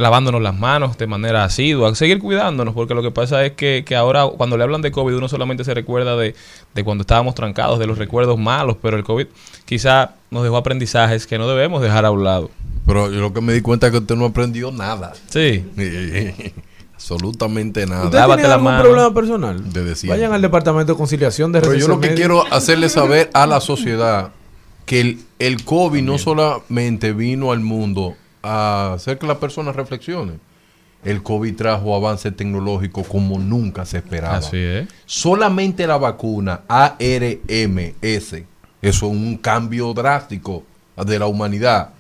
lavándonos 0.01 0.41
las 0.43 0.59
manos 0.59 0.97
de 0.99 1.07
manera 1.07 1.45
asidua, 1.45 1.95
seguir 1.95 2.19
cuidándonos, 2.19 2.75
porque 2.75 2.95
lo 2.95 3.03
que 3.03 3.11
pasa 3.11 3.45
es 3.45 3.53
que, 3.53 3.85
que 3.87 3.97
ahora 3.97 4.27
cuando 4.27 4.57
le 4.57 4.65
hablan 4.65 4.83
de 4.83 4.91
COVID 4.91 5.15
uno 5.15 5.29
solamente 5.29 5.65
se 5.65 5.75
recuerda 5.75 6.17
de, 6.17 6.35
de 6.75 6.85
cuando 6.85 7.03
estábamos 7.03 7.35
trancados, 7.35 7.79
de 7.79 7.87
los 7.87 7.99
recuerdos 7.99 8.39
malos, 8.39 8.77
pero 8.81 8.97
el 8.97 9.05
COVID 9.05 9.27
quizá 9.65 10.15
nos 10.31 10.43
dejó 10.43 10.57
aprendizajes 10.57 11.27
que 11.27 11.39
no 11.39 11.49
debemos 11.49 11.83
dejar 11.83 12.05
a 12.05 12.11
un 12.11 12.25
lado. 12.25 12.51
Pero 12.87 13.11
yo 13.11 13.21
lo 13.21 13.33
que 13.33 13.41
me 13.41 13.53
di 13.53 13.61
cuenta 13.61 13.87
es 13.87 13.93
que 13.93 13.99
usted 13.99 14.17
no 14.17 14.25
aprendió 14.27 14.73
nada. 14.73 15.13
Sí. 15.29 15.65
Absolutamente 16.95 17.87
nada. 17.87 18.05
¿Usted 18.05 18.19
Lávate 18.19 18.43
tiene 18.43 18.49
la 18.49 18.55
algún 18.57 18.73
mano. 18.73 18.83
problema 18.85 19.15
personal? 19.15 19.73
De. 19.73 19.97
Vayan 20.07 20.33
al 20.33 20.43
departamento 20.43 20.93
de 20.93 20.99
conciliación 20.99 21.51
de 21.51 21.61
Pero 21.61 21.75
yo 21.75 21.89
lo 21.89 21.99
que 21.99 22.09
Médica. 22.09 22.17
quiero 22.17 22.53
hacerle 22.53 22.89
saber 22.91 23.31
a 23.33 23.47
la 23.47 23.61
sociedad 23.61 24.33
que 24.85 25.01
el, 25.01 25.19
el 25.39 25.65
COVID 25.65 26.03
no 26.03 26.19
solamente 26.19 27.13
vino 27.13 27.53
al 27.53 27.61
mundo 27.61 28.17
a 28.43 28.93
hacer 28.95 29.19
que 29.19 29.27
las 29.27 29.39
personas 29.39 29.77
reflexionen. 29.77 30.41
El 31.03 31.23
COVID 31.23 31.57
trajo 31.57 31.95
avances 31.97 32.37
tecnológicos 32.37 33.07
como 33.07 33.39
nunca 33.39 33.87
se 33.87 33.97
esperaba. 33.99 34.37
Así 34.37 34.59
es. 34.59 34.89
Solamente 35.07 35.87
la 35.87 35.97
vacuna 35.97 36.61
ARMS, 36.69 37.95
eso 38.03 38.37
es 38.83 39.03
un 39.03 39.37
cambio 39.39 39.93
drástico 39.95 40.63
de 41.05 41.19
la 41.19 41.27
humanidad. 41.27 41.91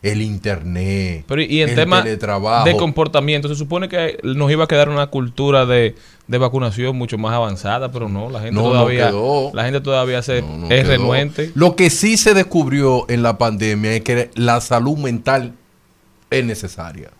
El 0.00 0.22
internet, 0.22 1.24
Pero 1.26 1.42
y- 1.42 1.46
y 1.46 1.60
en 1.62 1.70
el 1.70 1.74
tema 1.74 2.04
teletrabajo. 2.04 2.64
de 2.64 2.76
comportamiento, 2.76 3.48
se 3.48 3.56
supone 3.56 3.88
que 3.88 4.20
nos 4.22 4.48
iba 4.52 4.62
a 4.62 4.68
quedar 4.68 4.88
una 4.90 5.08
cultura 5.08 5.66
de, 5.66 5.96
de 6.28 6.38
vacunación 6.38 6.96
mucho 6.96 7.18
más 7.18 7.34
avanzada, 7.34 7.90
pero 7.90 8.08
no, 8.08 8.30
la 8.30 8.38
gente 8.38 8.54
No, 8.54 8.62
todavía 8.62 9.10
la 9.52 9.64
gente 9.64 9.80
todavía 9.80 10.22
se 10.22 10.42
no 10.42 10.66
es 10.70 10.82
quedó. 10.82 10.90
renuente. 10.92 11.50
Lo 11.56 11.74
que 11.74 11.90
sí 11.90 12.16
se 12.16 12.32
descubrió 12.32 13.06
en 13.10 13.24
la 13.24 13.38
pandemia 13.38 13.92
es 13.94 14.02
que 14.02 14.30
la 14.36 14.60
salud 14.60 14.96
mental 14.98 15.54
es 16.30 16.44
necesaria. 16.44 17.10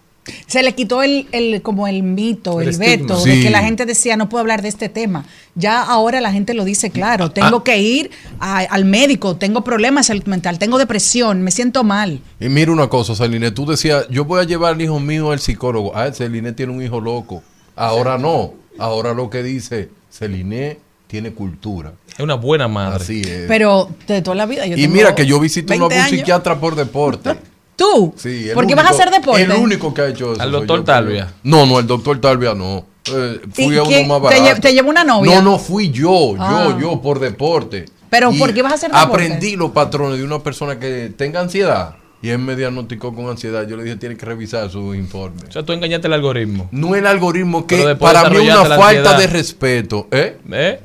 Se 0.46 0.62
le 0.62 0.74
quitó 0.74 1.02
el, 1.02 1.26
el 1.32 1.62
como 1.62 1.88
el 1.88 2.02
mito, 2.02 2.60
El 2.60 2.76
veto 2.76 3.24
de 3.24 3.40
que 3.40 3.48
la 3.48 3.62
gente 3.62 3.86
decía 3.86 4.14
no 4.18 4.28
puedo 4.28 4.40
hablar 4.40 4.60
de 4.60 4.68
este 4.68 4.90
tema. 4.90 5.24
Ya 5.54 5.82
ahora 5.82 6.20
la 6.20 6.30
gente 6.32 6.52
lo 6.52 6.66
dice 6.66 6.90
claro, 6.90 7.30
tengo 7.30 7.64
que 7.64 7.78
ir 7.78 8.10
a- 8.38 8.58
al 8.58 8.84
médico, 8.84 9.36
tengo 9.36 9.64
problemas 9.64 10.04
de 10.06 10.08
salud 10.14 10.24
mental, 10.26 10.58
tengo 10.58 10.76
depresión, 10.76 11.40
me 11.40 11.50
siento 11.50 11.82
mal. 11.82 12.20
Y 12.40 12.50
mira 12.50 12.70
una 12.72 12.88
cosa, 12.88 13.14
Celine, 13.14 13.52
tú 13.52 13.64
decías, 13.64 14.06
yo 14.10 14.26
voy 14.26 14.42
a 14.42 14.44
llevar 14.44 14.74
al 14.74 14.82
hijo 14.82 15.00
mío 15.00 15.32
al 15.32 15.38
psicólogo. 15.40 15.96
Ah, 15.96 16.12
Celine 16.12 16.52
tiene 16.52 16.72
un 16.74 16.82
hijo 16.82 17.00
loco. 17.00 17.42
Ahora 17.74 18.18
no. 18.18 18.52
Ahora 18.78 19.14
lo 19.14 19.30
que 19.30 19.42
dice, 19.42 19.88
Celine 20.10 20.78
tiene 21.06 21.32
cultura. 21.32 21.94
Es 22.12 22.20
una 22.20 22.34
buena 22.34 22.68
madre. 22.68 23.02
Así 23.02 23.22
es. 23.22 23.46
Pero 23.48 23.88
de 24.06 24.20
toda 24.20 24.36
la 24.36 24.44
vida 24.44 24.66
yo 24.66 24.76
y 24.76 24.82
tengo 24.82 24.94
mira 24.94 25.14
que 25.14 25.24
yo 25.24 25.40
visito 25.40 25.72
a 25.72 25.76
20 25.78 25.86
un 25.94 26.00
años. 26.02 26.10
psiquiatra 26.10 26.60
por 26.60 26.74
deporte. 26.74 27.30
¿Tú? 27.78 28.12
Sí, 28.16 28.48
el 28.48 28.54
¿Por 28.54 28.66
qué 28.66 28.72
único- 28.74 28.82
vas 28.82 28.86
a 28.90 28.94
hacer 28.94 29.10
deporte? 29.12 29.40
El 29.42 29.52
único 29.52 29.94
que 29.94 30.02
ha 30.02 30.08
hecho 30.08 30.32
eso. 30.32 30.42
¿Al 30.42 30.50
doctor 30.50 30.78
yo, 30.80 30.84
Talvia? 30.84 31.32
No, 31.44 31.64
no, 31.64 31.78
el 31.78 31.86
doctor 31.86 32.20
Talvia 32.20 32.52
no. 32.52 32.84
Eh, 33.06 33.40
fui 33.54 33.74
¿Y 33.74 33.78
a 33.78 33.82
uno 33.84 34.18
más 34.18 34.30
te 34.32 34.36
lle- 34.38 34.42
barato. 34.42 34.60
te 34.62 34.72
llevó 34.74 34.90
una 34.90 35.04
novia? 35.04 35.36
No, 35.36 35.42
no, 35.52 35.58
fui 35.60 35.90
yo, 35.90 36.34
Ah. 36.38 36.74
yo, 36.74 36.80
yo, 36.80 37.00
por 37.00 37.20
deporte. 37.20 37.84
Pero, 38.10 38.32
Y 38.32 38.38
¿por 38.38 38.52
qué 38.52 38.62
vas 38.62 38.72
a 38.72 38.74
hacer 38.74 38.90
deporte? 38.90 39.06
Aprendí 39.26 39.54
los 39.54 39.70
patrones 39.70 40.18
de 40.18 40.24
una 40.24 40.40
persona 40.40 40.78
que 40.80 41.12
tenga 41.16 41.40
ansiedad. 41.40 41.94
Y 42.20 42.30
él 42.30 42.38
me 42.40 42.56
diagnosticó 42.56 43.14
con 43.14 43.28
ansiedad. 43.28 43.64
Yo 43.68 43.76
le 43.76 43.84
dije, 43.84 43.94
tiene 43.94 44.16
que 44.16 44.26
revisar 44.26 44.68
su 44.70 44.92
informe. 44.92 45.42
O 45.48 45.52
sea, 45.52 45.62
tú 45.62 45.72
engañaste 45.72 46.08
el 46.08 46.14
algoritmo. 46.14 46.68
No 46.72 46.96
el 46.96 47.06
algoritmo 47.06 47.64
que 47.64 47.94
para 47.94 48.28
mí 48.28 48.38
es 48.38 48.42
una 48.42 48.64
falta 48.64 48.86
ansiedad. 48.88 49.18
de 49.18 49.26
respeto. 49.28 50.08
¿Eh? 50.10 50.36
¿Eh? 50.50 50.80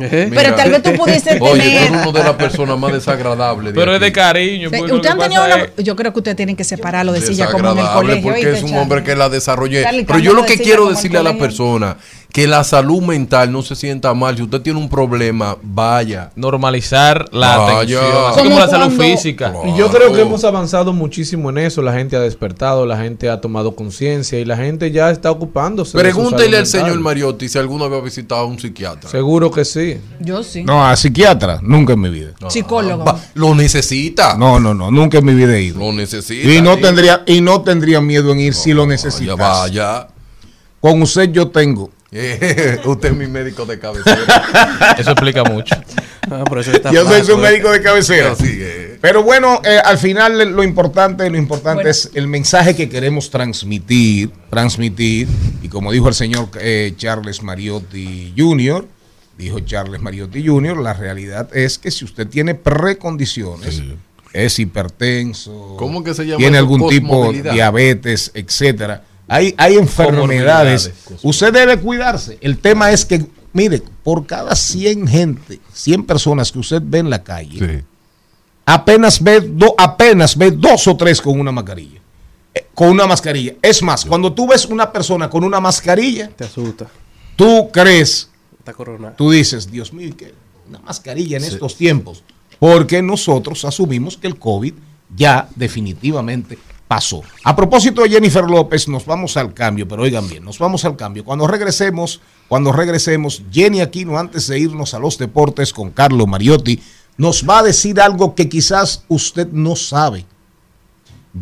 ¿Eh? 0.00 0.26
Mira. 0.30 0.42
Pero 0.42 0.56
tal 0.56 0.70
vez 0.70 0.82
tú 0.82 0.92
pudieses 0.94 1.36
Oye, 1.40 1.52
tú 1.52 1.58
tener- 1.58 1.76
eres 1.82 1.90
uno 2.02 2.12
de 2.12 2.24
las 2.24 2.32
personas 2.34 2.78
más 2.78 2.92
desagradables. 2.92 3.72
de 3.74 3.78
Pero 3.80 3.94
es 3.94 4.00
de 4.00 4.12
cariño. 4.12 4.70
Sí, 4.70 4.76
pues, 4.78 4.92
usted 4.92 5.10
han 5.10 5.18
tenido 5.18 5.44
una- 5.44 5.56
es- 5.56 5.84
yo 5.84 5.96
creo 5.96 6.12
que 6.12 6.18
usted 6.20 6.36
tiene 6.36 6.56
que 6.56 6.64
separarlo 6.64 7.12
de 7.12 7.20
silla 7.20 7.46
como 7.46 7.58
en 7.58 7.64
el 7.66 7.74
desagradable 7.76 8.06
colegio. 8.14 8.22
porque 8.30 8.46
¿oíste, 8.46 8.52
es 8.58 8.62
un 8.62 8.68
Charlie? 8.70 8.82
hombre 8.82 9.02
que 9.04 9.16
la 9.16 9.28
desarrollé. 9.28 9.82
Charlie, 9.82 10.04
Pero 10.04 10.18
yo 10.18 10.32
lo 10.34 10.44
que 10.44 10.56
de 10.56 10.62
quiero 10.62 10.88
decirle 10.88 11.18
a 11.18 11.22
la 11.22 11.36
persona 11.36 11.96
que 12.32 12.46
la 12.46 12.64
salud 12.64 13.02
mental 13.02 13.52
no 13.52 13.60
se 13.62 13.76
sienta 13.76 14.14
mal. 14.14 14.34
Si 14.36 14.42
usted 14.42 14.62
tiene 14.62 14.78
un 14.78 14.88
problema, 14.88 15.58
vaya. 15.62 16.30
Normalizar 16.34 17.26
la 17.32 17.56
Vaya. 17.58 17.76
atención, 17.76 18.02
así 18.28 18.38
Como 18.38 18.50
como 18.52 18.58
la 18.60 18.68
salud 18.68 18.98
física. 18.98 19.52
Y 19.66 19.76
yo 19.76 19.90
creo 19.90 20.12
que 20.14 20.22
hemos 20.22 20.42
avanzado 20.44 20.92
muchísimo 20.94 21.50
en 21.50 21.58
eso. 21.58 21.82
La 21.82 21.92
gente 21.92 22.16
ha 22.16 22.20
despertado, 22.20 22.86
la 22.86 22.96
gente 22.96 23.28
ha 23.28 23.40
tomado 23.40 23.74
conciencia 23.74 24.38
y 24.38 24.44
la 24.46 24.56
gente 24.56 24.90
ya 24.90 25.10
está 25.10 25.30
ocupándose. 25.30 25.92
de 25.92 25.98
su 25.98 25.98
Pregúntele 25.98 26.44
salud 26.44 26.58
al 26.58 26.66
señor. 26.66 27.00
Mariotti 27.00 27.48
si 27.48 27.58
alguna 27.58 27.86
vez 27.88 28.00
ha 28.00 28.04
visitado 28.04 28.40
a 28.42 28.44
un 28.46 28.58
psiquiatra. 28.58 29.10
Seguro 29.10 29.50
que 29.50 29.64
sí. 29.66 29.81
Yo 30.20 30.42
sí. 30.42 30.64
No, 30.64 30.84
a 30.86 30.96
psiquiatra, 30.96 31.60
nunca 31.62 31.92
en 31.94 32.00
mi 32.00 32.08
vida. 32.10 32.32
Psicólogo. 32.48 33.04
Va, 33.04 33.18
Lo 33.34 33.54
necesita. 33.54 34.36
No, 34.36 34.58
no, 34.60 34.74
no, 34.74 34.90
nunca 34.90 35.18
en 35.18 35.24
mi 35.24 35.34
vida 35.34 35.56
he 35.56 35.62
ido. 35.62 35.78
Lo 35.78 35.92
necesita. 35.92 36.48
Y 36.48 36.60
no 36.62 36.74
sí. 36.76 36.82
tendría, 36.82 37.22
y 37.26 37.40
no 37.40 37.62
tendría 37.62 38.00
miedo 38.00 38.32
en 38.32 38.40
ir 38.40 38.54
si 38.54 38.72
lo 38.72 38.82
Vaya, 38.82 38.92
necesitas. 38.92 39.36
vaya. 39.36 40.08
Con 40.80 41.02
usted 41.02 41.30
yo 41.30 41.48
tengo. 41.48 41.90
usted 42.12 43.10
es 43.10 43.16
mi 43.16 43.26
médico 43.26 43.64
de 43.64 43.78
cabecera. 43.78 44.94
Eso 44.98 45.12
explica 45.12 45.44
mucho. 45.44 45.74
Ah, 46.30 46.44
por 46.44 46.58
eso 46.58 46.70
está 46.70 46.92
Yo 46.92 47.04
soy 47.04 47.22
flaco, 47.22 47.26
su 47.26 47.32
eh. 47.32 47.36
médico 47.50 47.70
de 47.72 47.82
cabecera. 47.82 48.32
Así 48.32 48.60
Pero 49.00 49.22
bueno, 49.22 49.60
eh, 49.64 49.78
al 49.82 49.96
final 49.98 50.40
eh, 50.40 50.46
lo 50.46 50.62
importante, 50.62 51.28
lo 51.30 51.38
importante 51.38 51.76
Bueno. 51.82 51.90
es 51.90 52.10
el 52.14 52.26
mensaje 52.28 52.76
que 52.76 52.88
queremos 52.88 53.30
transmitir, 53.30 54.30
transmitir. 54.50 55.26
Y 55.62 55.68
como 55.68 55.90
dijo 55.90 56.08
el 56.08 56.14
señor 56.14 56.48
eh, 56.60 56.92
Charles 56.96 57.42
Mariotti 57.42 58.34
Jr., 58.36 58.86
dijo 59.42 59.60
Charles 59.60 60.00
Mariotti 60.00 60.46
Jr., 60.46 60.78
la 60.80 60.92
realidad 60.94 61.54
es 61.56 61.78
que 61.78 61.90
si 61.90 62.04
usted 62.04 62.26
tiene 62.28 62.54
precondiciones, 62.54 63.82
es 64.32 64.58
hipertenso, 64.58 65.76
¿Cómo 65.78 66.02
que 66.02 66.14
se 66.14 66.24
llama 66.26 66.38
tiene 66.38 66.58
algún 66.58 66.88
tipo 66.88 67.32
de 67.32 67.42
diabetes, 67.52 68.30
etcétera. 68.34 69.04
Hay, 69.28 69.54
hay 69.56 69.76
enfermedades. 69.76 70.90
Usted 71.22 71.52
debe 71.52 71.78
cuidarse. 71.78 72.38
El 72.40 72.58
tema 72.58 72.90
es 72.90 73.04
que, 73.04 73.24
mire, 73.52 73.82
por 74.02 74.26
cada 74.26 74.54
100 74.54 75.06
gente, 75.06 75.60
100 75.72 76.04
personas 76.04 76.50
que 76.52 76.58
usted 76.58 76.82
ve 76.84 76.98
en 76.98 77.10
la 77.10 77.22
calle, 77.22 77.58
Sí. 77.58 77.84
apenas 78.66 79.22
ve, 79.22 79.40
do- 79.40 79.74
apenas 79.78 80.36
ve 80.36 80.50
dos 80.50 80.86
o 80.86 80.96
tres 80.96 81.20
con 81.20 81.38
una 81.40 81.52
mascarilla. 81.52 82.00
Eh, 82.54 82.66
con 82.74 82.88
una 82.88 83.06
mascarilla. 83.06 83.54
Es 83.62 83.82
más, 83.82 84.04
cuando 84.04 84.32
tú 84.32 84.46
ves 84.46 84.66
una 84.66 84.90
persona 84.92 85.28
con 85.30 85.44
una 85.44 85.60
mascarilla, 85.60 86.28
Te 86.28 86.44
asusta. 86.44 86.86
tú 87.36 87.70
crees, 87.72 88.28
Está 88.62 88.72
coronado. 88.74 89.14
tú 89.16 89.30
dices, 89.30 89.70
Dios 89.70 89.92
mío, 89.92 90.16
que 90.16 90.32
una 90.68 90.78
mascarilla 90.78 91.36
en 91.36 91.44
estos 91.44 91.76
tiempos. 91.76 92.22
Porque 92.60 93.02
nosotros 93.02 93.64
asumimos 93.64 94.16
que 94.16 94.28
el 94.28 94.38
COVID 94.38 94.72
ya 95.16 95.48
definitivamente 95.56 96.56
pasó. 96.86 97.22
A 97.42 97.56
propósito 97.56 98.02
de 98.02 98.10
Jennifer 98.10 98.44
López, 98.44 98.86
nos 98.86 99.04
vamos 99.04 99.36
al 99.36 99.52
cambio, 99.52 99.88
pero 99.88 100.02
oigan 100.02 100.28
bien, 100.28 100.44
nos 100.44 100.58
vamos 100.58 100.84
al 100.84 100.94
cambio. 100.94 101.24
Cuando 101.24 101.46
regresemos, 101.48 102.20
cuando 102.46 102.70
regresemos, 102.70 103.42
Jenny 103.50 103.80
Aquino, 103.80 104.16
antes 104.16 104.46
de 104.46 104.60
irnos 104.60 104.94
a 104.94 105.00
los 105.00 105.18
deportes 105.18 105.72
con 105.72 105.90
Carlo 105.90 106.26
Mariotti, 106.28 106.80
nos 107.16 107.44
va 107.48 107.58
a 107.58 107.62
decir 107.64 108.00
algo 108.00 108.34
que 108.36 108.48
quizás 108.48 109.04
usted 109.08 109.48
no 109.50 109.74
sabe. 109.74 110.24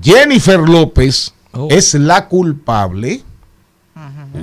Jennifer 0.02 0.60
López 0.60 1.34
Oh. 1.52 1.68
es 1.70 1.94
la 1.94 2.28
culpable. 2.28 3.22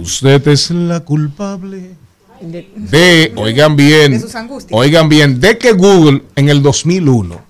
Usted 0.01 0.45
es 0.49 0.71
la 0.71 0.99
culpable 0.99 1.95
de, 2.39 3.33
oigan 3.35 3.75
bien, 3.75 4.19
De 4.19 4.27
oigan 4.71 5.09
bien, 5.09 5.39
de 5.39 5.57
que 5.57 5.71
Google 5.73 6.23
en 6.35 6.49
el 6.49 6.61
2001 6.61 7.41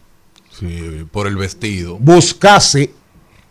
Sí, 0.52 1.06
por 1.12 1.28
el 1.28 1.38
vestido. 1.38 1.98
buscase, 2.00 2.92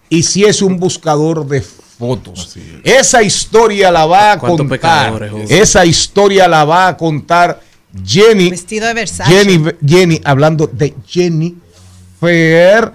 hiciese 0.08 0.64
un 0.64 0.78
buscador 0.78 1.46
de 1.46 1.60
fotos. 1.60 2.56
Esa 2.82 3.22
historia 3.22 3.90
la 3.90 4.06
va 4.06 4.32
a 4.32 4.38
¿Cuántos 4.38 4.66
contar. 4.66 5.30
Esa 5.48 5.86
historia 5.86 6.48
la 6.48 6.64
va 6.64 6.88
a 6.88 6.96
contar 6.96 7.60
Jenny. 8.04 8.50
Vestido 8.50 8.86
de 8.88 8.94
Versace. 8.94 9.30
Jenny, 9.32 9.64
Jenny, 9.86 10.20
hablando 10.24 10.66
de 10.66 10.94
Jenny 11.06 11.56
Fair 12.20 12.92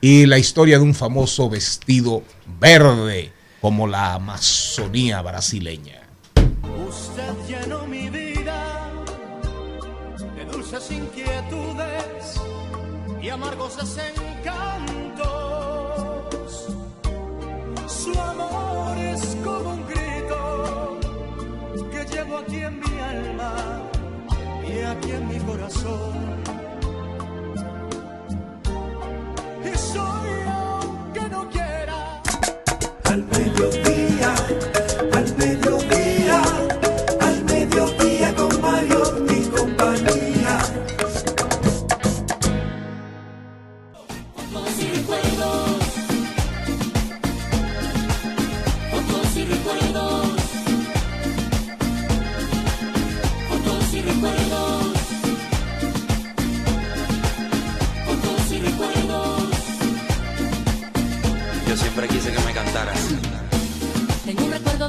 y 0.00 0.26
la 0.26 0.38
historia 0.38 0.78
de 0.78 0.84
un 0.84 0.94
famoso 0.94 1.48
vestido 1.48 2.22
verde 2.60 3.32
como 3.60 3.86
la 3.86 4.14
Amazonía 4.14 5.22
brasileña. 5.22 6.02
Usted 6.88 7.32
llenó 7.48 7.83
dulces 10.74 10.90
inquietudes 10.90 12.40
y 13.22 13.28
amargos 13.28 13.76
desencantos. 13.76 16.66
Su 17.86 18.20
amor 18.20 18.98
es 18.98 19.36
como 19.44 19.70
un 19.70 19.86
grito 19.86 20.98
que 21.90 22.04
llevo 22.04 22.38
aquí 22.38 22.56
en 22.56 22.80
mi 22.80 22.98
alma 22.98 23.54
y 24.66 24.80
aquí 24.80 25.12
en 25.12 25.28
mi 25.28 25.38
corazón. 25.40 26.42
Y 29.64 29.78
soy 29.78 30.30
aunque 30.48 31.28
no 31.28 31.48
quiera. 31.50 32.20
Al 33.04 33.22
mediodía, 33.24 34.34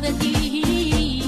de 0.06 0.14
ti. 0.14 1.24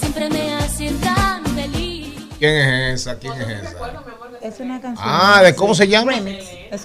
Siempre 0.00 0.28
me 0.30 0.54
hace 0.54 0.90
tan 1.02 1.44
feliz. 1.46 2.14
¿Quién 2.38 2.54
es 2.54 3.00
esa? 3.00 3.18
¿Quién 3.18 3.32
es 3.34 3.48
esa? 3.48 3.76
Es 4.40 4.60
una 4.60 4.80
canción. 4.80 5.06
Ah, 5.08 5.42
¿de 5.42 5.54
cómo 5.54 5.74
se 5.74 5.88
llama? 5.88 6.12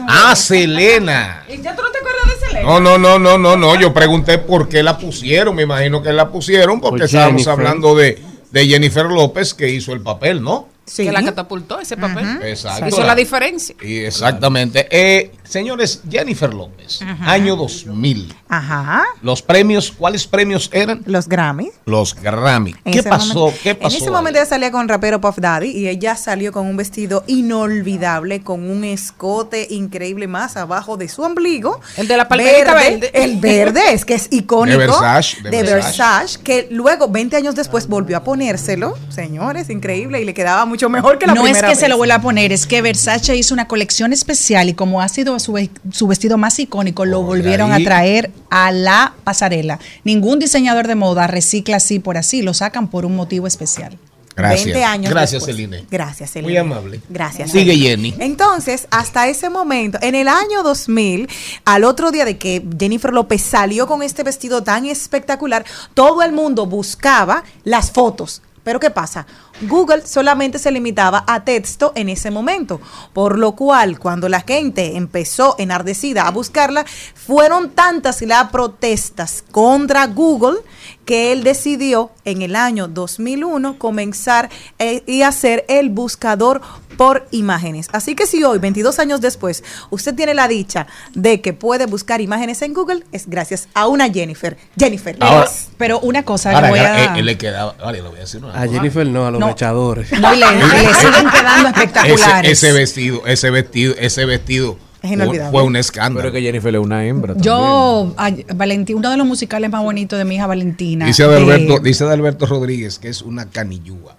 Ah. 0.07 0.35
Selena. 0.35 1.45
¿Y 1.47 1.61
ya 1.61 1.75
tú 1.75 1.83
no 1.83 1.91
te 1.91 1.99
acuerdas 1.99 2.39
de 2.39 2.47
Selena? 2.47 2.63
No, 2.63 2.79
no, 2.79 2.97
no, 2.97 3.19
no, 3.19 3.37
no, 3.37 3.55
no. 3.55 3.79
Yo 3.79 3.93
pregunté 3.93 4.39
por 4.39 4.67
qué 4.67 4.81
la 4.81 4.97
pusieron. 4.97 5.55
Me 5.55 5.63
imagino 5.63 6.01
que 6.01 6.11
la 6.11 6.31
pusieron 6.31 6.81
porque 6.81 6.99
Por 6.99 7.05
estábamos 7.05 7.47
hablando 7.47 7.95
de, 7.95 8.21
de 8.51 8.67
Jennifer 8.67 9.05
López 9.05 9.53
que 9.53 9.69
hizo 9.69 9.93
el 9.93 10.01
papel, 10.01 10.41
¿no? 10.41 10.67
Sí. 10.85 11.03
Que 11.03 11.11
la 11.11 11.23
catapultó 11.23 11.79
ese 11.79 11.97
papel. 11.97 12.39
Exacto. 12.43 12.87
Hizo 12.87 13.03
la 13.03 13.15
diferencia. 13.15 13.75
Y 13.81 13.97
exactamente. 13.99 14.87
Eh, 14.91 15.31
señores, 15.43 16.01
Jennifer 16.09 16.53
López, 16.53 16.99
año 17.21 17.55
2000. 17.55 18.33
Ajá. 18.47 19.03
Los 19.23 19.41
premios, 19.41 19.91
¿cuáles 19.91 20.27
premios 20.27 20.69
eran? 20.71 21.01
Los 21.05 21.27
Grammys. 21.27 21.71
Los 21.85 22.13
Grammy. 22.13 22.75
En 22.85 22.93
¿Qué 22.93 23.01
pasó? 23.03 23.33
momento- 23.33 23.57
¿Qué 23.63 23.73
pasó? 23.75 23.95
En 23.97 24.01
ese 24.03 24.11
momento 24.11 24.39
ella 24.39 24.45
salía 24.47 24.71
con 24.71 24.87
rapero 24.87 25.19
Puff 25.19 25.37
Daddy 25.39 25.69
y 25.71 25.87
ella 25.87 26.15
salió 26.15 26.51
con 26.51 26.67
un 26.67 26.77
vestido 26.77 27.23
inolvidable, 27.25 28.41
con 28.43 28.69
un 28.69 28.83
escote 28.83 29.67
increíble 29.71 30.27
más 30.27 30.55
abajo 30.57 30.97
de 30.97 31.09
su 31.09 31.23
ombligo. 31.23 31.79
El 31.97 32.07
de 32.07 32.17
la 32.17 32.27
palmerita 32.27 32.73
verde. 32.75 33.11
El 33.13 33.37
verde, 33.39 33.81
es 33.93 34.05
que 34.05 34.13
es 34.13 34.27
icónico. 34.31 34.77
De 34.79 34.85
Versace, 34.87 35.41
de 35.41 35.49
de 35.49 35.63
Versace. 35.63 35.73
Versace, 35.83 36.39
que 36.43 36.67
luego, 36.71 37.07
20 37.09 37.35
años 37.37 37.55
después, 37.55 37.87
volvió 37.87 38.17
a 38.17 38.23
ponérselo. 38.23 38.95
Señores, 39.09 39.69
increíble. 39.69 40.21
Y 40.21 40.25
le 40.25 40.33
quedaba 40.33 40.65
mucho 40.75 40.89
mejor 40.89 41.17
que 41.17 41.25
la 41.25 41.33
no 41.33 41.41
es 41.47 41.51
primera 41.53 41.69
que 41.69 41.75
se 41.75 41.87
lo 41.87 41.95
vuelva 41.97 42.15
a 42.15 42.21
poner, 42.21 42.51
es 42.51 42.65
que 42.67 42.81
Versace 42.81 43.35
hizo 43.35 43.53
una 43.53 43.67
colección 43.67 44.11
especial 44.11 44.67
y 44.69 44.73
como 44.73 45.01
ha 45.01 45.07
sido 45.07 45.39
su, 45.39 45.53
ve- 45.53 45.69
su 45.91 46.07
vestido 46.07 46.37
más 46.37 46.59
icónico, 46.59 47.05
lo 47.05 47.23
volvieron 47.23 47.71
ahí. 47.71 47.81
a 47.81 47.85
traer 47.85 48.31
a 48.49 48.71
la 48.71 49.13
pasarela. 49.23 49.79
Ningún 50.03 50.39
diseñador 50.39 50.87
de 50.87 50.95
moda 50.95 51.27
recicla 51.27 51.77
así 51.77 51.99
por 51.99 52.17
así, 52.17 52.41
lo 52.41 52.53
sacan 52.53 52.89
por 52.89 53.05
un 53.05 53.15
motivo 53.15 53.47
especial. 53.47 53.97
Gracias. 54.35 54.65
20 54.65 54.83
años 54.83 55.13
Gracias. 55.13 55.45
Celine. 55.45 55.85
Gracias, 55.89 56.31
Celine. 56.33 56.51
Muy 56.51 56.57
amable. 56.57 56.99
Gracias. 57.07 57.51
Sigue, 57.51 57.71
Celine. 57.71 58.11
Jenny. 58.11 58.15
Entonces, 58.19 58.85
hasta 58.91 59.29
ese 59.29 59.49
momento, 59.49 59.97
en 60.01 60.13
el 60.13 60.27
año 60.27 60.61
2000, 60.61 61.29
al 61.63 61.85
otro 61.85 62.11
día 62.11 62.25
de 62.25 62.37
que 62.37 62.61
Jennifer 62.77 63.13
López 63.13 63.41
salió 63.41 63.87
con 63.87 64.03
este 64.03 64.23
vestido 64.23 64.61
tan 64.61 64.85
espectacular, 64.87 65.63
todo 65.93 66.21
el 66.21 66.33
mundo 66.33 66.65
buscaba 66.65 67.45
las 67.63 67.91
fotos. 67.91 68.41
Pero 68.65 68.79
¿qué 68.81 68.89
pasa? 68.89 69.25
Google 69.61 70.05
solamente 70.05 70.59
se 70.59 70.71
limitaba 70.71 71.23
a 71.27 71.43
texto 71.43 71.91
en 71.95 72.09
ese 72.09 72.29
momento, 72.31 72.81
por 73.13 73.37
lo 73.37 73.53
cual 73.53 73.99
cuando 73.99 74.27
la 74.29 74.41
gente 74.41 74.97
empezó 74.97 75.55
enardecida 75.57 76.27
a 76.27 76.31
buscarla, 76.31 76.85
fueron 77.15 77.71
tantas 77.71 78.21
las 78.21 78.49
protestas 78.49 79.43
contra 79.51 80.07
Google 80.07 80.57
que 81.05 81.31
él 81.31 81.43
decidió 81.43 82.11
en 82.25 82.41
el 82.41 82.55
año 82.55 82.87
2001 82.87 83.77
comenzar 83.77 84.49
eh, 84.79 85.03
y 85.05 85.21
hacer 85.21 85.63
el 85.67 85.89
buscador 85.89 86.61
por 86.97 87.27
imágenes. 87.31 87.87
Así 87.91 88.15
que 88.15 88.25
si 88.25 88.43
hoy, 88.43 88.57
22 88.57 88.99
años 88.99 89.21
después, 89.21 89.63
usted 89.89 90.15
tiene 90.15 90.33
la 90.33 90.47
dicha 90.47 90.87
de 91.13 91.41
que 91.41 91.53
puede 91.53 91.85
buscar 91.85 92.21
imágenes 92.21 92.61
en 92.61 92.73
Google, 92.73 93.03
es 93.11 93.27
gracias 93.29 93.67
a 93.73 93.87
una 93.87 94.09
Jennifer. 94.09 94.57
Jennifer, 94.77 95.15
Ahora- 95.19 95.49
Pero 95.77 95.99
una 95.99 96.23
cosa 96.23 96.51
Ahora, 96.51 96.67
le 96.67 96.69
voy 96.69 96.79
a... 96.79 97.03
eh, 97.03 97.23
le 97.23 98.01
voy 98.01 98.17
a 98.17 98.21
decir 98.21 98.43
una 98.43 98.59
A. 98.59 98.67
Jennifer 98.67 99.05
no, 99.07 99.27
a 99.27 99.31
los 99.31 99.39
No. 99.45 99.51
echadores. 99.51 100.11
No, 100.19 100.33
y 100.33 100.37
le, 100.37 100.45
le 100.55 100.93
siguen 100.93 101.29
quedando 101.29 101.69
espectaculares. 101.69 102.51
ese 102.51 102.71
vestido, 102.73 103.21
ese 103.25 103.49
vestido, 103.51 103.95
ese 103.97 104.25
vestido 104.25 104.77
Es 105.01 105.09
fue, 105.51 105.63
un 105.63 105.73
Pero 105.73 105.79
escándalo. 105.79 106.27
es 106.27 106.33
que 106.33 106.41
Jennifer 106.41 106.73
es 106.75 106.81
una 106.81 107.05
hembra. 107.05 107.35
Yo, 107.37 108.13
Valentín, 108.55 108.97
uno 108.97 109.11
de 109.11 109.17
los 109.17 109.27
musicales 109.27 109.69
más 109.69 109.83
bonitos 109.83 110.17
de 110.17 110.25
mi 110.25 110.35
hija 110.35 110.47
Valentina. 110.47 111.05
Dice 111.05 111.27
de- 111.27 111.79
dice 111.83 112.03
Adalberto 112.03 112.45
Rodríguez 112.45 112.97
que 112.99 113.09
es 113.09 113.21
una 113.21 113.49
canillúa. 113.49 114.15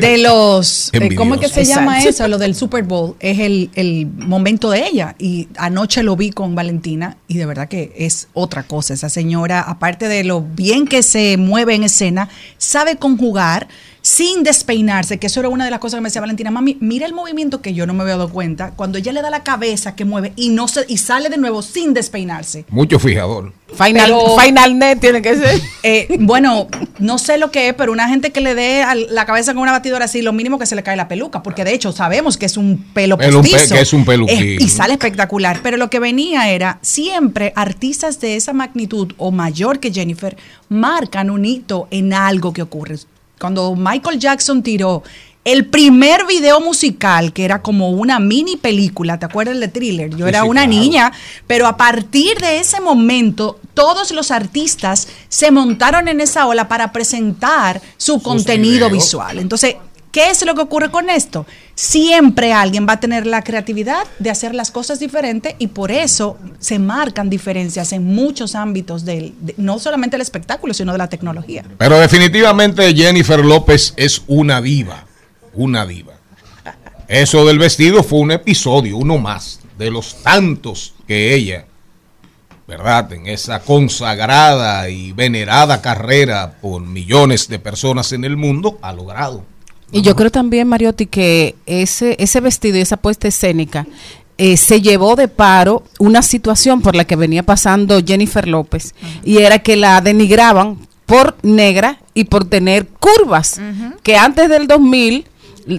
De 0.00 0.18
los 0.18 0.90
eh, 0.92 1.14
¿cómo 1.14 1.34
es 1.34 1.40
que 1.40 1.48
se 1.48 1.64
llama 1.64 2.02
eso? 2.02 2.26
Lo 2.28 2.38
del 2.38 2.54
Super 2.54 2.82
Bowl. 2.82 3.16
Es 3.20 3.38
el, 3.38 3.70
el 3.74 4.06
momento 4.06 4.70
de 4.70 4.86
ella. 4.86 5.14
Y 5.18 5.48
anoche 5.56 6.02
lo 6.02 6.16
vi 6.16 6.30
con 6.30 6.54
Valentina 6.54 7.16
y 7.28 7.38
de 7.38 7.46
verdad 7.46 7.68
que 7.68 7.92
es 7.96 8.28
otra 8.34 8.62
cosa. 8.62 8.94
Esa 8.94 9.08
señora 9.08 9.60
aparte 9.60 10.08
de 10.08 10.24
lo 10.24 10.42
bien 10.42 10.86
que 10.86 11.02
se 11.02 11.36
mueve 11.36 11.74
en 11.74 11.84
escena 11.84 12.28
sabe 12.58 12.96
conjugar 12.96 13.68
sin 14.08 14.42
despeinarse 14.42 15.18
que 15.18 15.26
eso 15.26 15.40
era 15.40 15.50
una 15.50 15.66
de 15.66 15.70
las 15.70 15.80
cosas 15.80 15.98
que 15.98 16.02
me 16.02 16.08
decía 16.08 16.22
Valentina 16.22 16.50
mami 16.50 16.78
mira 16.80 17.04
el 17.04 17.12
movimiento 17.12 17.60
que 17.60 17.74
yo 17.74 17.86
no 17.86 17.92
me 17.92 18.02
había 18.04 18.16
dado 18.16 18.30
cuenta 18.30 18.70
cuando 18.74 18.96
ella 18.96 19.12
le 19.12 19.20
da 19.20 19.28
la 19.28 19.42
cabeza 19.42 19.94
que 19.96 20.06
mueve 20.06 20.32
y 20.34 20.48
no 20.48 20.66
se 20.66 20.86
y 20.88 20.96
sale 20.96 21.28
de 21.28 21.36
nuevo 21.36 21.60
sin 21.60 21.92
despeinarse 21.92 22.64
Mucho 22.70 22.98
fijador. 22.98 23.52
Final, 23.76 24.06
Pero- 24.06 24.38
Final 24.40 24.78
Net 24.78 24.98
tiene 24.98 25.20
que 25.20 25.36
ser. 25.36 25.60
eh, 25.82 26.16
bueno, 26.20 26.68
no 26.98 27.18
sé 27.18 27.36
lo 27.36 27.50
que 27.50 27.68
es, 27.68 27.74
pero 27.74 27.92
una 27.92 28.08
gente 28.08 28.32
que 28.32 28.40
le 28.40 28.54
dé 28.54 28.82
a 28.82 28.94
la 28.94 29.26
cabeza 29.26 29.52
con 29.52 29.62
una 29.62 29.72
batidora 29.72 30.06
así, 30.06 30.22
lo 30.22 30.32
mínimo 30.32 30.58
que 30.58 30.64
se 30.64 30.74
le 30.74 30.82
cae 30.82 30.96
la 30.96 31.06
peluca, 31.06 31.42
porque 31.42 31.64
de 31.64 31.74
hecho 31.74 31.92
sabemos 31.92 32.38
que 32.38 32.46
es 32.46 32.56
un 32.56 32.82
pelo 32.94 33.18
Pelo- 33.18 33.42
postizo. 33.42 33.74
que 33.74 33.82
es 33.82 33.92
un 33.92 34.06
peluquín. 34.06 34.38
Eh, 34.42 34.56
y 34.58 34.68
sale 34.70 34.94
espectacular. 34.94 35.60
Pero 35.62 35.76
lo 35.76 35.90
que 35.90 35.98
venía 36.00 36.48
era, 36.48 36.78
siempre 36.80 37.52
artistas 37.56 38.20
de 38.20 38.36
esa 38.36 38.54
magnitud 38.54 39.12
o 39.18 39.30
mayor 39.32 39.80
que 39.80 39.92
Jennifer 39.92 40.34
marcan 40.70 41.28
un 41.28 41.44
hito 41.44 41.88
en 41.90 42.14
algo 42.14 42.54
que 42.54 42.62
ocurre. 42.62 42.96
Cuando 43.38 43.74
Michael 43.76 44.18
Jackson 44.18 44.62
tiró 44.62 45.02
el 45.44 45.64
primer 45.66 46.26
video 46.26 46.60
musical, 46.60 47.32
que 47.32 47.44
era 47.44 47.62
como 47.62 47.90
una 47.90 48.18
mini 48.20 48.56
película, 48.56 49.18
¿te 49.18 49.24
acuerdas 49.26 49.58
de 49.58 49.68
thriller? 49.68 50.10
Yo 50.10 50.26
Sí, 50.26 50.28
era 50.28 50.42
sí, 50.42 50.48
una 50.48 50.62
claro. 50.66 50.78
niña, 50.78 51.12
pero 51.46 51.66
a 51.66 51.76
partir 51.76 52.36
de 52.38 52.58
ese 52.58 52.80
momento, 52.80 53.58
todos 53.72 54.10
los 54.10 54.30
artistas 54.30 55.08
se 55.28 55.50
montaron 55.50 56.08
en 56.08 56.20
esa 56.20 56.46
ola 56.46 56.68
para 56.68 56.92
presentar 56.92 57.80
su 57.96 58.20
contenido 58.20 58.88
videos. 58.88 58.92
visual. 59.04 59.38
Entonces, 59.38 59.76
¿qué 60.12 60.30
es 60.30 60.44
lo 60.44 60.54
que 60.54 60.62
ocurre 60.62 60.90
con 60.90 61.10
esto? 61.10 61.46
Siempre 61.74 62.52
alguien 62.52 62.86
va 62.88 62.94
a 62.94 63.00
tener 63.00 63.26
la 63.26 63.42
creatividad 63.42 64.04
de 64.18 64.30
hacer 64.30 64.54
las 64.54 64.70
cosas 64.70 64.98
diferentes 64.98 65.54
y 65.58 65.68
por 65.68 65.90
eso 65.92 66.36
se 66.58 66.78
marcan 66.78 67.30
diferencias 67.30 67.92
en 67.92 68.04
muchos 68.04 68.54
ámbitos 68.54 69.04
del, 69.04 69.34
de- 69.40 69.54
no 69.58 69.78
solamente 69.78 70.14
del 70.14 70.22
espectáculo, 70.22 70.74
sino 70.74 70.92
de 70.92 70.98
la 70.98 71.08
tecnología. 71.08 71.64
Pero 71.78 71.98
definitivamente 71.98 72.94
Jennifer 72.94 73.44
López 73.44 73.94
es 73.96 74.22
una 74.26 74.60
diva. 74.60 75.04
Una 75.54 75.86
diva. 75.86 76.14
Eso 77.06 77.46
del 77.46 77.58
vestido 77.58 78.02
fue 78.02 78.18
un 78.20 78.32
episodio, 78.32 78.96
uno 78.98 79.18
más, 79.18 79.60
de 79.78 79.90
los 79.90 80.22
tantos 80.22 80.94
que 81.06 81.34
ella, 81.34 81.64
¿verdad? 82.66 83.10
En 83.14 83.26
esa 83.26 83.60
consagrada 83.60 84.90
y 84.90 85.12
venerada 85.12 85.80
carrera 85.80 86.56
por 86.60 86.82
millones 86.82 87.48
de 87.48 87.58
personas 87.58 88.12
en 88.12 88.24
el 88.24 88.36
mundo, 88.36 88.78
ha 88.82 88.92
logrado. 88.92 89.42
Y 89.90 90.02
yo 90.02 90.14
creo 90.16 90.30
también, 90.30 90.68
Mariotti, 90.68 91.06
que 91.06 91.54
ese, 91.66 92.16
ese 92.18 92.40
vestido 92.40 92.76
y 92.76 92.80
esa 92.82 92.96
puesta 92.98 93.26
escénica 93.28 93.86
eh, 94.36 94.56
se 94.56 94.80
llevó 94.82 95.16
de 95.16 95.28
paro 95.28 95.82
una 95.98 96.22
situación 96.22 96.80
por 96.82 96.94
la 96.94 97.04
que 97.06 97.16
venía 97.16 97.42
pasando 97.42 98.00
Jennifer 98.04 98.46
López. 98.46 98.94
Y 99.24 99.38
era 99.38 99.58
que 99.60 99.76
la 99.76 100.00
denigraban 100.00 100.78
por 101.06 101.36
negra 101.42 102.00
y 102.12 102.24
por 102.24 102.44
tener 102.44 102.86
curvas, 102.86 103.60
que 104.02 104.16
antes 104.16 104.48
del 104.50 104.66
2000 104.66 105.14
l- 105.14 105.24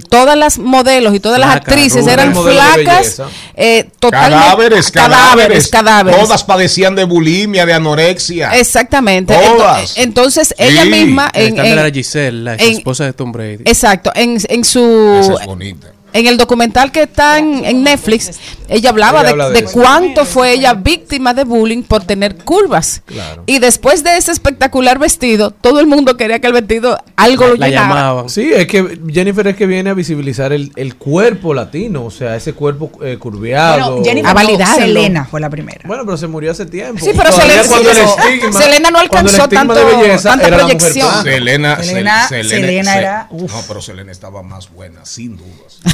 todas 0.10 0.38
las 0.38 0.58
modelos 0.60 1.13
y 1.15 1.19
todas 1.19 1.39
las 1.39 1.56
actrices 1.56 2.02
rubia, 2.02 2.13
eran 2.13 2.36
flacas, 2.36 3.21
eh, 3.56 3.89
totalmente 3.99 4.39
Cadáveres, 4.39 4.91
cadáveres, 4.91 5.67
cadáveres. 5.67 6.19
Todas 6.21 6.43
padecían 6.43 6.95
de 6.95 7.04
bulimia, 7.06 7.65
de 7.65 7.73
anorexia. 7.73 8.52
Exactamente. 8.58 9.34
Todas. 9.34 9.95
Ento- 9.97 10.02
Entonces, 10.04 10.54
ella 10.58 10.86
misma 10.86 11.30
en, 11.34 11.58
en- 11.60 11.65
era 11.65 11.89
Giselle, 11.89 12.43
la 12.43 12.54
en- 12.56 12.78
esposa 12.78 13.06
de 13.06 13.13
Tom 13.13 13.32
Brady. 13.32 13.63
Exacto, 13.65 14.12
en, 14.15 14.38
en 14.49 14.63
su 14.63 15.17
Esa 15.21 15.34
es 15.41 15.45
bonita. 15.45 15.88
En 16.13 16.28
el 16.28 16.38
documental 16.38 16.91
que 16.91 17.04
está 17.04 17.38
en, 17.39 17.63
en 17.65 17.84
Netflix, 17.84 18.39
ella 18.67 18.89
hablaba 18.89 19.19
Ella 19.19 19.24
de, 19.28 19.32
habla 19.32 19.50
de 19.50 19.54
de 19.54 19.65
eso. 19.65 19.72
cuánto 19.74 20.26
fue 20.26 20.54
ella 20.54 20.74
víctima 20.74 21.34
de 21.34 21.43
bullying 21.43 21.84
por 21.84 22.04
tener 22.04 22.36
curvas. 22.38 23.02
Claro. 23.06 23.43
Y 23.45 23.60
después 23.60 24.04
de 24.04 24.17
ese 24.17 24.32
espectacular 24.32 25.00
vestido, 25.00 25.52
todo 25.52 25.80
el 25.80 25.88
mundo 25.88 26.17
quería 26.17 26.39
que 26.39 26.48
el 26.48 26.54
vestido 26.54 26.98
algo 27.15 27.48
lo 27.48 27.56
la 27.56 27.67
llenara. 27.69 27.88
llamaban. 27.88 28.30
Sí, 28.30 28.52
es 28.54 28.67
que 28.67 29.00
Jennifer 29.12 29.48
es 29.48 29.56
que 29.56 29.65
viene 29.65 29.89
a 29.89 29.93
visibilizar 29.93 30.54
el, 30.54 30.72
el 30.76 30.95
cuerpo 30.95 31.54
latino, 31.54 32.06
o 32.06 32.12
sea, 32.12 32.36
ese 32.36 32.54
cuerpo 32.54 32.91
eh, 33.04 33.17
curviado. 33.17 33.91
Bueno, 33.98 34.04
Jennifer 34.06 34.30
A 34.30 34.34
no, 34.34 34.36
validarlo. 34.36 34.86
Selena 34.86 35.26
fue 35.26 35.39
la 35.39 35.50
primera. 35.50 35.82
Bueno, 35.86 36.04
pero 36.06 36.17
se 36.17 36.28
murió 36.28 36.52
hace 36.52 36.65
tiempo. 36.65 37.04
Sí, 37.04 37.12
pero 37.15 37.32
Selena- 37.32 37.63
cuando 37.67 37.89
el 37.91 37.98
estigma- 37.98 38.60
Selena 38.62 38.91
no 38.91 39.00
cuando 39.10 39.30
el 39.30 39.36
alcanzó 39.41 39.50
tanto- 39.50 39.74
de 39.76 39.84
belleza 39.86 40.30
tanta 40.30 40.48
era 40.48 40.58
la 40.58 40.63
mujer 40.63 40.78
proyección. 40.78 41.24
Selena, 41.24 41.78
Sel- 41.78 41.84
Selena- 41.86 42.28
Selena 42.28 42.91
Se- 42.93 43.00
era- 43.00 43.28
uf. 43.32 43.52
No, 43.52 43.62
pero 43.67 43.82
Selena 43.82 44.12
estaba 44.12 44.43
más 44.43 44.69
buena, 44.72 45.06
sin 45.06 45.38
dudas. 45.38 45.80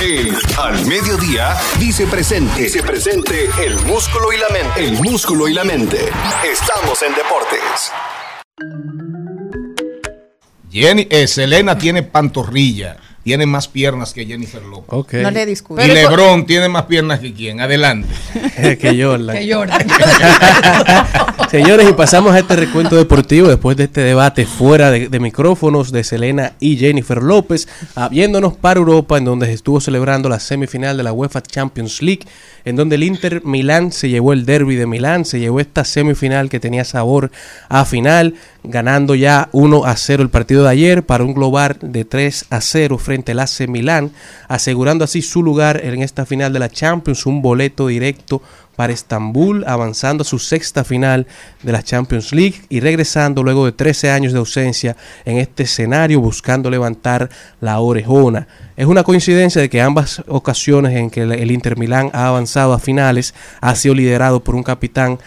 El 0.00 0.34
Al 0.58 0.86
Mediodía 0.86 1.54
dice 1.78 2.06
presente. 2.06 2.62
Dice 2.62 2.82
presente 2.82 3.50
el 3.62 3.74
músculo 3.80 4.32
y 4.32 4.38
la 4.38 4.48
mente. 4.48 4.84
El 4.84 4.92
músculo 5.02 5.46
y 5.46 5.52
la 5.52 5.62
mente. 5.64 5.98
Estamos 6.50 7.02
en 7.02 7.12
deportes. 7.14 7.92
Jenny, 10.70 11.06
eh, 11.10 11.26
Selena 11.26 11.76
tiene 11.76 12.02
pantorrilla, 12.02 12.96
tiene 13.26 13.44
más 13.44 13.66
piernas 13.66 14.12
que 14.12 14.24
Jennifer 14.24 14.62
López. 14.62 15.20
No 15.20 15.32
le 15.32 15.46
discuto. 15.46 15.84
Y 15.84 15.88
Lebron 15.88 16.46
tiene 16.46 16.68
más 16.68 16.84
piernas 16.84 17.18
que 17.18 17.34
quién. 17.34 17.60
Adelante. 17.60 18.06
que 18.78 19.02
Jordan. 19.02 19.36
Que 19.36 19.52
Jordan. 19.52 19.84
Señores, 21.50 21.90
y 21.90 21.92
pasamos 21.92 22.32
a 22.32 22.38
este 22.38 22.54
recuento 22.54 22.94
deportivo 22.94 23.48
después 23.48 23.76
de 23.76 23.84
este 23.84 24.02
debate 24.02 24.46
fuera 24.46 24.92
de, 24.92 25.08
de 25.08 25.18
micrófonos 25.18 25.90
de 25.90 26.04
Selena 26.04 26.52
y 26.60 26.76
Jennifer 26.76 27.20
López, 27.20 27.66
yéndonos 28.12 28.54
para 28.56 28.78
Europa, 28.78 29.18
en 29.18 29.24
donde 29.24 29.46
se 29.46 29.54
estuvo 29.54 29.80
celebrando 29.80 30.28
la 30.28 30.38
semifinal 30.38 30.96
de 30.96 31.02
la 31.02 31.12
UEFA 31.12 31.42
Champions 31.42 32.02
League, 32.02 32.26
en 32.64 32.76
donde 32.76 32.94
el 32.94 33.02
Inter 33.02 33.44
Milán 33.44 33.90
se 33.90 34.08
llevó 34.08 34.34
el 34.34 34.46
derby 34.46 34.76
de 34.76 34.86
Milán, 34.86 35.24
se 35.24 35.40
llevó 35.40 35.58
esta 35.58 35.84
semifinal 35.84 36.48
que 36.48 36.60
tenía 36.60 36.84
sabor 36.84 37.32
a 37.68 37.84
final, 37.84 38.34
ganando 38.68 39.14
ya 39.14 39.48
1 39.52 39.84
a 39.84 39.96
0 39.96 40.22
el 40.22 40.30
partido 40.30 40.64
de 40.64 40.70
ayer 40.70 41.04
para 41.04 41.24
un 41.24 41.34
global 41.34 41.76
de 41.80 42.04
3 42.04 42.46
a 42.50 42.60
0 42.60 42.98
frente 42.98 43.32
al 43.32 43.40
AC 43.40 43.68
Milán, 43.68 44.12
asegurando 44.48 45.04
así 45.04 45.22
su 45.22 45.42
lugar 45.42 45.80
en 45.84 46.02
esta 46.02 46.26
final 46.26 46.52
de 46.52 46.58
la 46.58 46.68
Champions, 46.68 47.26
un 47.26 47.42
boleto 47.42 47.86
directo 47.86 48.42
para 48.76 48.92
Estambul, 48.92 49.64
avanzando 49.66 50.22
a 50.22 50.24
su 50.24 50.38
sexta 50.38 50.84
final 50.84 51.26
de 51.62 51.72
la 51.72 51.82
Champions 51.82 52.32
League 52.32 52.62
y 52.68 52.80
regresando 52.80 53.42
luego 53.42 53.64
de 53.64 53.72
13 53.72 54.10
años 54.10 54.32
de 54.32 54.38
ausencia 54.38 54.96
en 55.24 55.38
este 55.38 55.62
escenario 55.64 56.20
buscando 56.20 56.70
levantar 56.70 57.30
la 57.60 57.80
orejona. 57.80 58.46
Es 58.76 58.84
una 58.86 59.04
coincidencia 59.04 59.62
de 59.62 59.70
que 59.70 59.80
ambas 59.80 60.22
ocasiones 60.28 60.94
en 60.94 61.08
que 61.08 61.22
el- 61.22 61.50
Inter 61.50 61.78
Milán 61.78 62.10
ha 62.12 62.28
avanzado 62.28 62.74
a 62.74 62.78
finales 62.78 63.34
ha 63.62 63.74
sido 63.74 63.94
liderado 63.94 64.44
por 64.44 64.54
un 64.54 64.62
capitán 64.62 65.18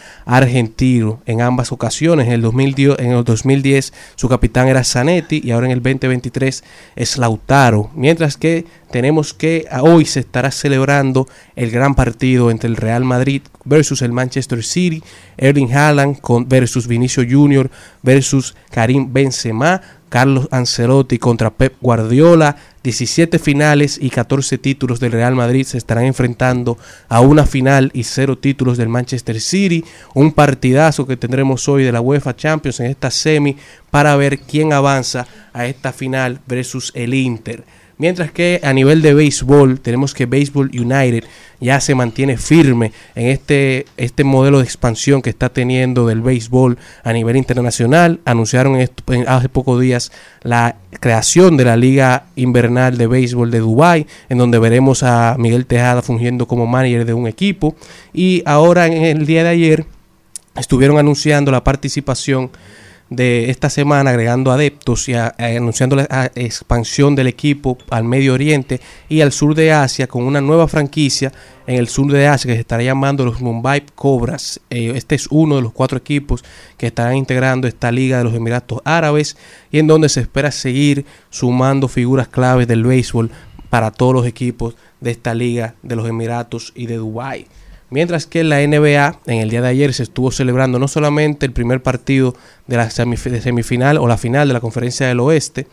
argentino 0.44 1.22
en 1.26 1.42
ambas 1.42 1.72
ocasiones. 1.72 2.28
En 2.28 2.34
el 2.34 2.42
2010, 2.44 3.00
en 3.00 3.12
el 3.12 3.24
2010 3.24 3.94
su 4.16 4.30
capitán 4.30 4.68
era 4.68 4.84
Zanetti 4.84 5.42
y 5.44 5.52
ahora 5.52 5.66
en 5.66 5.72
el 5.72 5.82
2023 5.82 6.64
es 6.96 7.18
Lautaro. 7.18 7.90
Mientras 7.96 8.38
que 8.38 8.66
tenemos 8.92 9.34
que 9.34 9.66
a- 9.72 9.84
hoy 9.84 10.06
se 10.06 10.20
estará 10.22 10.52
celebrando 10.52 11.28
el 11.56 11.72
gran 11.72 11.96
partido 11.96 12.52
entre 12.52 12.70
el 12.70 12.76
Real 12.76 13.04
Madrid 13.04 13.42
versus 13.66 14.02
el 14.02 14.12
Manchester 14.12 14.64
City, 14.64 15.04
Erling 15.38 15.72
Haaland 15.74 16.20
con, 16.22 16.48
versus 16.50 16.88
Vinicio 16.88 17.24
Junior 17.30 17.70
versus 18.04 18.56
Karim 18.72 19.12
Benzema. 19.14 19.82
Carlos 20.10 20.48
Ancelotti 20.50 21.20
contra 21.20 21.52
Pep 21.52 21.76
Guardiola. 21.82 22.56
17 22.82 23.38
finales 23.38 24.00
y 24.02 24.10
14 24.10 24.58
títulos 24.58 25.00
del 25.00 25.12
Real 25.12 25.36
Madrid 25.36 25.64
se 25.66 25.78
estarán 25.78 26.06
enfrentando 26.06 26.80
a 27.10 27.22
una 27.22 27.46
final 27.46 27.92
y 27.94 28.06
cero 28.06 28.36
títulos 28.36 28.80
del 28.80 28.90
Manchester 28.90 29.40
City. 29.40 29.86
Un 30.16 30.32
partidazo 30.32 31.06
que 31.06 31.16
tendremos 31.16 31.70
hoy 31.70 31.84
de 31.84 31.92
la 31.92 32.02
UEFA 32.02 32.36
Champions 32.36 32.80
en 32.80 32.88
esta 32.88 33.12
semi 33.12 33.56
para 33.92 34.16
ver 34.16 34.40
quién 34.40 34.74
avanza 34.74 35.28
a 35.54 35.68
esta 35.68 35.94
final 35.94 36.40
versus 36.48 36.92
el 36.96 37.14
Inter. 37.14 37.64
Mientras 38.00 38.32
que 38.32 38.62
a 38.64 38.72
nivel 38.72 39.02
de 39.02 39.14
béisbol, 39.14 39.82
tenemos 39.82 40.14
que 40.14 40.26
Baseball 40.26 40.72
United 40.74 41.26
ya 41.60 41.82
se 41.82 41.96
mantiene 41.96 42.38
firme 42.38 42.94
en 43.14 43.28
este, 43.28 43.86
este 43.98 44.24
modelo 44.24 44.60
de 44.60 44.64
expansión 44.64 45.22
que 45.22 45.30
está 45.30 45.50
teniendo 45.50 46.08
del 46.08 46.22
béisbol 46.22 46.78
a 47.04 47.12
nivel 47.12 47.36
internacional. 47.36 48.22
Anunciaron 48.24 48.78
esto- 48.78 49.12
en- 49.14 49.28
hace 49.28 49.50
pocos 49.50 49.82
días 49.82 50.14
la 50.44 50.78
creación 51.02 51.58
de 51.58 51.66
la 51.66 51.76
Liga 51.76 52.28
Invernal 52.38 52.98
de 52.98 53.08
Béisbol 53.08 53.52
de 53.52 53.60
Dubái, 53.60 54.08
en 54.30 54.38
donde 54.38 54.60
veremos 54.60 55.04
a 55.04 55.36
Miguel 55.38 55.66
Tejada 55.66 56.02
fungiendo 56.02 56.48
como 56.48 56.68
manager 56.68 57.04
de 57.04 57.14
un 57.14 57.28
equipo. 57.28 57.76
Y 58.14 58.44
ahora 58.46 58.88
en 58.88 59.04
el 59.04 59.26
día 59.26 59.44
de 59.44 59.50
ayer 59.50 59.86
estuvieron 60.56 60.98
anunciando 61.00 61.52
la 61.52 61.66
participación 61.66 62.50
de 63.10 63.50
esta 63.50 63.70
semana 63.72 64.12
agregando 64.12 64.52
adeptos 64.52 65.10
y 65.10 65.16
a- 65.16 65.34
anunciando 65.38 65.96
la 65.96 66.32
expansión 66.36 67.16
del 67.16 67.28
equipo 67.28 67.78
al 67.90 68.04
Medio 68.04 68.34
Oriente 68.34 68.80
y 69.10 69.22
al 69.22 69.32
sur 69.32 69.56
de 69.56 69.72
Asia 69.72 70.06
con 70.08 70.24
una 70.24 70.42
nueva 70.42 70.68
franquicia 70.68 71.32
en 71.66 71.76
el 71.78 71.88
sur 71.88 72.12
de 72.12 72.28
Asia 72.28 72.50
que 72.50 72.56
se 72.56 72.62
estará 72.62 72.84
llamando 72.84 73.26
los 73.26 73.42
Mumbai 73.42 73.84
Cobras. 73.96 74.60
Eh, 74.70 74.94
este 74.96 75.16
es 75.16 75.28
uno 75.32 75.56
de 75.56 75.62
los 75.64 75.72
cuatro 75.74 75.98
equipos 75.98 76.44
que 76.78 76.88
estarán 76.88 77.16
integrando 77.16 77.68
esta 77.68 77.92
liga 77.92 78.20
de 78.20 78.24
los 78.26 78.34
Emiratos 78.36 78.80
Árabes 78.84 79.38
y 79.72 79.80
en 79.80 79.88
donde 79.88 80.10
se 80.10 80.22
espera 80.22 80.52
seguir 80.52 81.06
sumando 81.30 81.88
figuras 81.88 82.28
claves 82.28 82.68
del 82.68 82.84
béisbol 82.84 83.32
para 83.70 83.92
todos 83.92 84.14
los 84.14 84.26
equipos 84.28 84.76
de 85.00 85.12
esta 85.12 85.34
liga 85.34 85.76
de 85.84 85.96
los 85.96 86.08
Emiratos 86.08 86.74
y 86.76 86.86
de 86.88 86.98
Dubái. 86.98 87.46
Mientras 87.90 88.28
que 88.28 88.42
en 88.42 88.50
la 88.50 88.66
NBA, 88.66 89.20
en 89.26 89.40
el 89.40 89.50
día 89.50 89.62
de 89.62 89.68
ayer 89.68 89.94
se 89.94 90.04
estuvo 90.04 90.32
celebrando 90.32 90.78
no 90.78 90.88
solamente 90.88 91.46
el 91.46 91.54
primer 91.54 91.82
partido 91.82 92.36
de 92.68 92.78
la 92.78 92.90
semifinal 92.92 93.98
o 93.98 94.08
la 94.08 94.18
final 94.18 94.48
de 94.48 94.54
la 94.54 94.60
Conferencia 94.60 95.08
del 95.08 95.20
Oeste, 95.20 95.68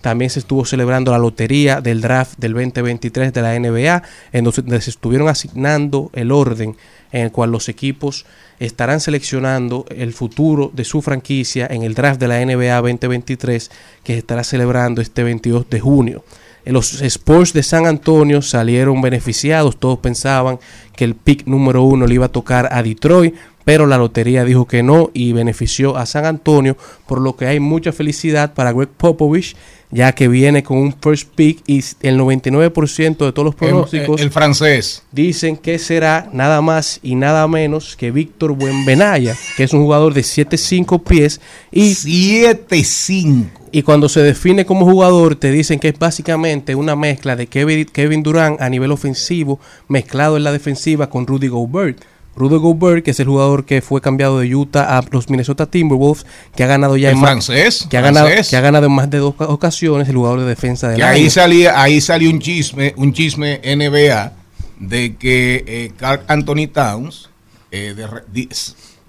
también 0.00 0.30
se 0.30 0.40
estuvo 0.40 0.64
celebrando 0.64 1.12
la 1.12 1.18
lotería 1.18 1.80
del 1.80 2.00
draft 2.00 2.38
del 2.38 2.54
2023 2.54 3.32
de 3.32 3.42
la 3.42 3.58
NBA, 3.58 4.02
en 4.32 4.44
donde 4.44 4.80
se 4.80 4.90
estuvieron 4.90 5.28
asignando 5.28 6.10
el 6.14 6.32
orden 6.32 6.76
en 7.12 7.22
el 7.22 7.32
cual 7.32 7.50
los 7.50 7.68
equipos 7.68 8.24
estarán 8.58 9.00
seleccionando 9.00 9.84
el 9.90 10.12
futuro 10.12 10.70
de 10.74 10.84
su 10.84 11.02
franquicia 11.02 11.66
en 11.70 11.82
el 11.82 11.94
draft 11.94 12.20
de 12.20 12.28
la 12.28 12.44
NBA 12.44 12.76
2023 12.76 13.70
que 14.02 14.14
se 14.14 14.18
estará 14.18 14.42
celebrando 14.42 15.00
este 15.02 15.22
22 15.22 15.68
de 15.68 15.80
junio. 15.80 16.24
Eh, 16.70 16.72
Los 16.72 17.02
Sports 17.02 17.52
de 17.52 17.62
San 17.62 17.86
Antonio 17.86 18.40
salieron 18.42 19.02
beneficiados. 19.02 19.78
Todos 19.78 19.98
pensaban 19.98 20.58
que 20.96 21.04
el 21.04 21.14
pick 21.16 21.46
número 21.46 21.82
uno 21.82 22.06
le 22.06 22.14
iba 22.14 22.26
a 22.26 22.32
tocar 22.32 22.68
a 22.72 22.82
Detroit, 22.82 23.34
pero 23.64 23.86
la 23.86 23.98
lotería 23.98 24.44
dijo 24.44 24.66
que 24.66 24.82
no 24.82 25.10
y 25.12 25.32
benefició 25.32 25.96
a 25.96 26.06
San 26.06 26.24
Antonio, 26.26 26.76
por 27.06 27.20
lo 27.20 27.36
que 27.36 27.46
hay 27.46 27.60
mucha 27.60 27.92
felicidad 27.92 28.54
para 28.54 28.72
Greg 28.72 28.88
Popovich, 28.88 29.54
ya 29.90 30.12
que 30.12 30.28
viene 30.28 30.62
con 30.62 30.78
un 30.78 30.94
first 31.00 31.28
pick 31.34 31.62
y 31.66 31.82
el 32.02 32.16
99% 32.16 33.24
de 33.26 33.32
todos 33.32 33.44
los 33.44 33.54
pronósticos 33.56 34.20
el- 34.20 34.26
el 34.26 34.32
francés. 34.32 35.02
dicen 35.12 35.56
que 35.56 35.78
será 35.80 36.28
nada 36.32 36.60
más 36.62 37.00
y 37.02 37.16
nada 37.16 37.46
menos 37.48 37.96
que 37.96 38.10
Víctor 38.12 38.52
Buenbenaya, 38.52 39.36
que 39.56 39.64
es 39.64 39.72
un 39.72 39.82
jugador 39.82 40.14
de 40.14 40.22
7'5 40.22 41.02
pies 41.02 41.40
y 41.72 41.94
7'5 41.94 43.59
y 43.72 43.82
cuando 43.82 44.08
se 44.08 44.20
define 44.22 44.64
como 44.66 44.84
jugador, 44.84 45.36
te 45.36 45.50
dicen 45.50 45.78
que 45.78 45.88
es 45.88 45.98
básicamente 45.98 46.74
una 46.74 46.96
mezcla 46.96 47.36
de 47.36 47.46
Kevin, 47.46 47.84
Kevin 47.86 48.22
Durant 48.22 48.60
a 48.60 48.68
nivel 48.68 48.90
ofensivo, 48.92 49.60
mezclado 49.88 50.36
en 50.36 50.44
la 50.44 50.52
defensiva 50.52 51.08
con 51.08 51.26
Rudy 51.26 51.48
Gobert. 51.48 52.02
Rudy 52.36 52.56
Gobert, 52.58 53.04
que 53.04 53.10
es 53.10 53.20
el 53.20 53.26
jugador 53.26 53.64
que 53.64 53.82
fue 53.82 54.00
cambiado 54.00 54.38
de 54.38 54.54
Utah 54.54 54.98
a 54.98 55.04
los 55.10 55.28
Minnesota 55.28 55.66
Timberwolves, 55.66 56.24
que 56.54 56.62
ha 56.64 56.66
ganado 56.68 56.96
ya 56.96 57.10
El 57.10 57.16
en 57.16 57.20
más- 57.20 57.48
que 57.88 57.96
ha 57.98 58.00
ganado, 58.00 58.26
francés. 58.28 58.48
que 58.48 58.56
ha 58.56 58.60
ganado 58.60 58.86
en 58.86 58.92
más 58.92 59.10
de 59.10 59.18
dos 59.18 59.34
ocasiones 59.38 60.08
el 60.08 60.16
jugador 60.16 60.40
de 60.40 60.46
defensa 60.46 60.88
del 60.88 60.96
Que 60.98 61.02
año. 61.04 61.12
ahí 61.14 61.28
salía, 61.30 61.80
ahí 61.82 62.00
salió 62.00 62.30
un 62.30 62.38
chisme, 62.38 62.94
un 62.96 63.12
chisme 63.12 63.60
NBA 63.64 64.32
de 64.78 65.16
que 65.16 65.64
eh, 65.66 65.92
Carl 65.96 66.22
Anthony 66.28 66.68
Towns 66.72 67.28
eh, 67.72 67.94
de 67.96 68.48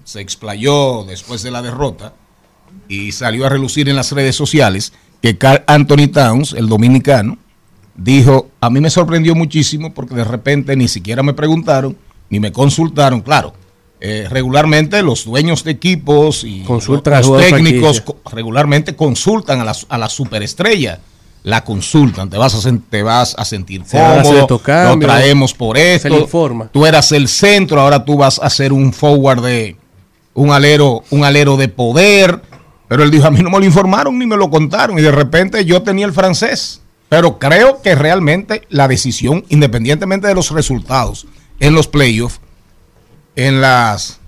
se 0.04 0.20
explayó 0.20 1.04
después 1.04 1.42
de 1.42 1.50
la 1.52 1.62
derrota 1.62 2.12
y 2.88 3.12
salió 3.12 3.46
a 3.46 3.48
relucir 3.48 3.88
en 3.88 3.96
las 3.96 4.12
redes 4.12 4.36
sociales 4.36 4.92
que 5.20 5.38
Carl 5.38 5.62
Anthony 5.66 6.08
Towns, 6.12 6.52
el 6.52 6.68
dominicano, 6.68 7.38
dijo, 7.94 8.48
a 8.60 8.70
mí 8.70 8.80
me 8.80 8.90
sorprendió 8.90 9.34
muchísimo 9.34 9.92
porque 9.94 10.14
de 10.14 10.24
repente 10.24 10.74
ni 10.76 10.88
siquiera 10.88 11.22
me 11.22 11.34
preguntaron 11.34 11.96
ni 12.30 12.40
me 12.40 12.50
consultaron, 12.52 13.20
claro. 13.20 13.52
eh, 14.00 14.26
regularmente 14.28 15.00
los 15.02 15.24
dueños 15.24 15.62
de 15.62 15.70
equipos 15.70 16.42
y 16.42 16.64
los 17.20 17.26
técnicos 17.56 18.02
regularmente 18.32 18.96
consultan 18.96 19.60
a 19.60 19.64
la, 19.64 19.76
a 19.88 19.98
la 19.98 20.08
superestrella. 20.08 20.98
La 21.44 21.64
consultan, 21.64 22.30
te 22.30 22.36
vas 22.38 22.54
a, 22.54 22.58
sen- 22.68 22.82
te 22.88 23.02
vas 23.02 23.34
a 23.36 23.44
sentir 23.44 23.82
cómodo, 24.22 24.46
lo 24.84 24.98
traemos 25.06 25.52
por 25.54 25.76
esto. 25.76 26.08
Tú 26.72 26.86
eras 26.86 27.10
el 27.12 27.26
centro, 27.26 27.80
ahora 27.80 28.04
tú 28.04 28.16
vas 28.16 28.38
a 28.40 28.48
ser 28.48 28.72
un 28.72 28.92
forward 28.92 29.42
de 29.44 29.76
un 30.34 30.50
alero, 30.50 31.02
un 31.10 31.24
alero 31.24 31.56
de 31.56 31.66
poder. 31.68 32.40
Pero 32.92 33.04
él 33.04 33.10
dijo, 33.10 33.26
a 33.26 33.30
mí 33.30 33.40
no 33.40 33.48
me 33.48 33.58
lo 33.58 33.64
informaron 33.64 34.18
ni 34.18 34.26
me 34.26 34.36
lo 34.36 34.50
contaron. 34.50 34.98
Y 34.98 35.00
de 35.00 35.10
repente 35.10 35.64
yo 35.64 35.80
tenía 35.80 36.04
el 36.04 36.12
francés. 36.12 36.82
Pero 37.08 37.38
creo 37.38 37.80
que 37.80 37.94
realmente 37.94 38.66
la 38.68 38.86
decisión, 38.86 39.46
independientemente 39.48 40.26
de 40.28 40.34
los 40.34 40.50
resultados 40.50 41.26
en 41.58 41.74
los 41.74 41.88
playoffs, 41.88 42.38
en 43.34 43.62
las, 43.62 44.20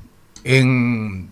en, 0.45 1.29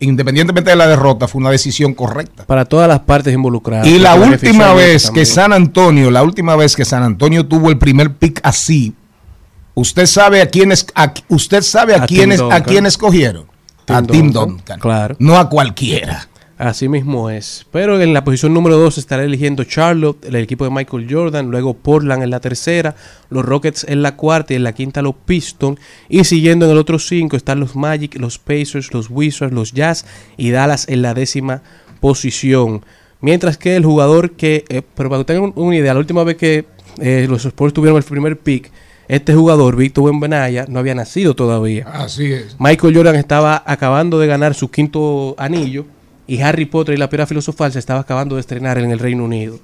independientemente 0.00 0.70
de 0.70 0.74
la 0.76 0.88
derrota, 0.88 1.28
fue 1.28 1.40
una 1.42 1.50
decisión 1.52 1.94
correcta. 1.94 2.44
Para 2.44 2.64
todas 2.64 2.88
las 2.88 2.98
partes 2.98 3.32
involucradas. 3.32 3.86
Y 3.86 4.00
la 4.00 4.16
última 4.16 4.74
vez 4.74 5.12
que. 5.12 5.24
San 5.26 5.52
Antonio, 5.52 6.10
la 6.10 6.24
última 6.24 6.56
vez 6.56 6.74
que 6.74 6.84
San 6.84 7.04
Antonio 7.04 7.46
tuvo 7.46 7.70
el 7.70 7.78
primer 7.78 8.14
pick 8.14 8.40
así, 8.42 8.94
usted 9.74 10.06
sabe 10.06 10.42
a 10.42 10.46
quiénes, 10.48 10.86
a- 10.96 11.14
usted 11.28 11.62
sabe 11.62 11.94
a, 11.94 12.04
quiénes, 12.04 12.40
a 12.40 12.64
quién 12.64 12.84
escogieron. 12.84 13.46
Tim 13.84 13.96
a 13.96 14.02
Tim 14.02 14.32
Duncan, 14.32 14.56
Duncan. 14.56 14.80
claro. 14.80 15.14
No 15.20 15.36
a 15.38 15.48
cualquiera. 15.48 16.28
Así 16.64 16.88
mismo 16.88 17.28
es. 17.28 17.66
Pero 17.70 18.00
en 18.00 18.14
la 18.14 18.24
posición 18.24 18.54
número 18.54 18.78
2 18.78 18.96
estará 18.96 19.22
eligiendo 19.22 19.64
Charlotte, 19.64 20.24
el 20.24 20.36
equipo 20.36 20.64
de 20.64 20.70
Michael 20.70 21.06
Jordan, 21.10 21.50
luego 21.50 21.74
Portland 21.74 22.22
en 22.22 22.30
la 22.30 22.40
tercera, 22.40 22.96
los 23.28 23.44
Rockets 23.44 23.84
en 23.86 24.00
la 24.00 24.16
cuarta 24.16 24.54
y 24.54 24.56
en 24.56 24.64
la 24.64 24.72
quinta 24.72 25.02
los 25.02 25.14
Pistons. 25.26 25.78
Y 26.08 26.24
siguiendo 26.24 26.64
en 26.64 26.72
el 26.72 26.78
otro 26.78 26.98
5 26.98 27.36
están 27.36 27.60
los 27.60 27.76
Magic, 27.76 28.18
los 28.18 28.38
Pacers, 28.38 28.94
los 28.94 29.10
Wizards, 29.10 29.52
los 29.52 29.72
Jazz 29.72 30.06
y 30.38 30.52
Dallas 30.52 30.88
en 30.88 31.02
la 31.02 31.12
décima 31.12 31.60
posición. 32.00 32.82
Mientras 33.20 33.58
que 33.58 33.76
el 33.76 33.84
jugador 33.84 34.30
que, 34.30 34.64
eh, 34.70 34.80
pero 34.94 35.10
para 35.10 35.20
que 35.20 35.34
tengan 35.34 35.52
una 35.56 35.76
idea, 35.76 35.92
la 35.92 36.00
última 36.00 36.24
vez 36.24 36.38
que 36.38 36.64
eh, 36.98 37.26
los 37.28 37.44
Spurs 37.44 37.74
tuvieron 37.74 37.98
el 37.98 38.04
primer 38.04 38.38
pick, 38.38 38.72
este 39.06 39.34
jugador, 39.34 39.76
Víctor 39.76 40.04
Wembanyama, 40.04 40.64
no 40.68 40.78
había 40.78 40.94
nacido 40.94 41.34
todavía. 41.36 41.86
Así 41.92 42.32
es. 42.32 42.56
Michael 42.58 42.96
Jordan 42.96 43.16
estaba 43.16 43.62
acabando 43.66 44.18
de 44.18 44.26
ganar 44.28 44.54
su 44.54 44.70
quinto 44.70 45.34
anillo 45.36 45.84
y 46.26 46.40
Harry 46.40 46.66
Potter 46.66 46.94
y 46.94 46.98
la 46.98 47.08
piedra 47.08 47.26
filosofal 47.26 47.72
se 47.72 47.78
estaba 47.78 48.00
acabando 48.00 48.36
de 48.36 48.40
estrenar 48.40 48.78
en 48.78 48.90
el 48.90 48.98
Reino 48.98 49.24
Unido. 49.24 49.58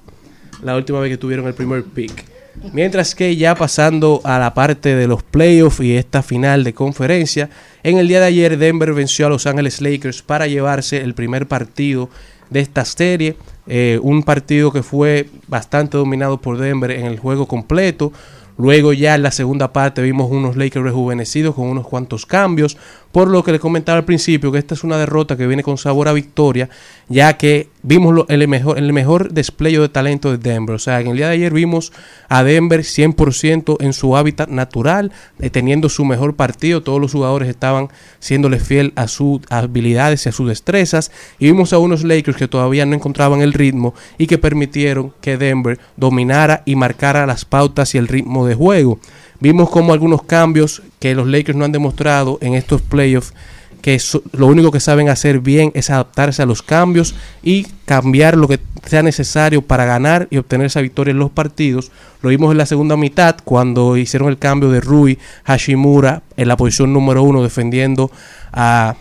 La 0.63 0.77
última 0.77 1.01
vez 1.01 1.11
que 1.11 1.17
tuvieron 1.17 1.47
el 1.47 1.55
primer 1.55 1.85
pick. 1.85 2.25
Mientras 2.73 3.15
que 3.15 3.37
ya 3.37 3.55
pasando 3.55 4.21
a 4.25 4.39
la 4.39 4.53
parte 4.53 4.95
de 4.95 5.07
los 5.07 5.23
playoffs 5.23 5.81
y 5.81 5.97
esta 5.97 6.23
final 6.23 6.65
de 6.65 6.75
conferencia, 6.75 7.49
en 7.83 7.99
el 7.99 8.09
día 8.09 8.21
de 8.21 8.27
ayer 8.27 8.59
Denver 8.59 8.93
venció 8.93 9.27
a 9.27 9.31
Los 9.31 9.47
Ángeles 9.47 9.81
Lakers 9.81 10.23
para 10.23 10.47
llevarse 10.47 11.01
el 11.01 11.15
primer 11.15 11.47
partido 11.47 12.11
de 12.51 12.61
esta 12.61 12.85
serie. 12.85 13.37
Eh, 13.67 13.99
un 14.03 14.23
partido 14.23 14.73
que 14.73 14.83
fue 14.83 15.29
bastante 15.47 15.97
dominado 15.97 16.41
por 16.41 16.59
Denver 16.59 16.91
en 16.91 17.07
el 17.07 17.19
juego 17.19 17.47
completo. 17.47 18.13
Luego 18.59 18.93
ya 18.93 19.15
en 19.15 19.23
la 19.23 19.31
segunda 19.31 19.73
parte 19.73 20.03
vimos 20.03 20.31
unos 20.31 20.57
Lakers 20.57 20.85
rejuvenecidos 20.85 21.55
con 21.55 21.69
unos 21.69 21.87
cuantos 21.87 22.27
cambios, 22.27 22.77
por 23.13 23.29
lo 23.29 23.43
que 23.43 23.53
les 23.53 23.61
comentaba 23.61 23.99
al 23.99 24.05
principio 24.05 24.53
que 24.53 24.59
esta 24.59 24.75
es 24.75 24.85
una 24.85 24.97
derrota 24.97 25.37
que 25.37 25.47
viene 25.47 25.63
con 25.65 25.79
sabor 25.79 26.07
a 26.09 26.13
victoria, 26.13 26.69
ya 27.09 27.37
que 27.37 27.69
vimos 27.83 28.15
lo- 28.15 28.27
el, 28.29 28.47
mejor, 28.47 28.79
el 28.79 28.93
mejor 28.93 29.33
despliegue 29.33 29.81
de 29.81 29.89
talento 29.89 30.31
de 30.31 30.39
Denver. 30.39 30.77
O 30.77 30.79
sea, 30.79 31.01
en 31.01 31.09
el 31.09 31.17
día 31.17 31.27
de 31.29 31.33
ayer 31.35 31.53
vimos 31.53 31.93
a 32.29 32.45
Denver 32.45 32.85
100% 32.85 33.79
en 33.81 33.93
su 33.95 34.17
hábitat 34.17 34.49
natural, 34.49 35.11
eh, 35.41 35.51
teniendo 35.51 35.89
su 35.89 36.05
mejor 36.05 36.37
partido. 36.37 36.83
Todos 36.83 37.01
los 37.01 37.13
jugadores 37.13 37.49
estaban 37.49 37.89
siéndole 38.21 38.61
fiel 38.61 38.93
a 38.95 39.09
sus 39.09 39.41
habilidades 39.51 40.27
y 40.27 40.29
a 40.29 40.33
sus 40.33 40.49
destrezas. 40.49 41.11
Y 41.39 41.47
vimos 41.47 41.73
a 41.73 41.79
unos 41.79 42.05
Lakers 42.05 42.37
que 42.37 42.49
todavía 42.49 42.87
no 42.87 42.95
encontraban 42.95 43.41
el 43.43 43.53
ritmo 43.55 43.95
y 44.19 44.27
que 44.29 44.39
permitieron 44.39 45.13
que 45.21 45.37
Denver 45.37 45.81
dominara 45.97 46.63
y 46.65 46.77
marcara 46.77 47.27
las 47.27 47.45
pautas 47.45 47.95
y 47.95 47.99
el 47.99 48.07
ritmo 48.09 48.47
de 48.47 48.55
juego. 48.55 49.01
Vimos 49.41 49.71
como 49.71 49.93
algunos 49.93 50.23
cambios 50.23 50.83
que 50.99 51.15
los 51.15 51.27
Lakers 51.27 51.57
no 51.57 51.65
han 51.65 51.73
demostrado 51.73 52.39
en 52.41 52.55
estos 52.55 52.83
playoffs 52.83 53.33
que 53.81 53.99
lo 54.33 54.47
único 54.47 54.71
que 54.71 54.81
saben 54.81 55.09
hacer 55.09 55.41
bien 55.41 55.73
es 55.75 55.91
adaptarse 55.91 56.43
a 56.43 56.47
los 56.47 56.63
cambios 56.63 57.15
y 57.43 57.67
cambiar 57.87 58.37
lo 58.37 58.47
que 58.47 58.61
sea 58.85 59.03
necesario 59.03 59.63
para 59.63 59.85
ganar 59.85 60.29
y 60.31 60.37
obtener 60.37 60.67
esa 60.67 60.81
victoria 60.81 61.13
en 61.13 61.19
los 61.19 61.31
partidos. 61.31 61.91
Lo 62.23 62.29
vimos 62.29 62.53
en 62.53 62.59
la 62.59 62.67
segunda 62.67 62.97
mitad 62.97 63.37
cuando 63.43 63.97
hicieron 63.97 64.29
el 64.29 64.39
cambio 64.39 64.71
de 64.71 64.81
Rui 64.81 65.19
Hashimura 65.45 66.23
en 66.37 66.49
la 66.49 66.57
posición 66.57 66.93
número 66.93 67.23
uno 67.23 67.43
defendiendo 67.43 68.11
a 68.53 68.97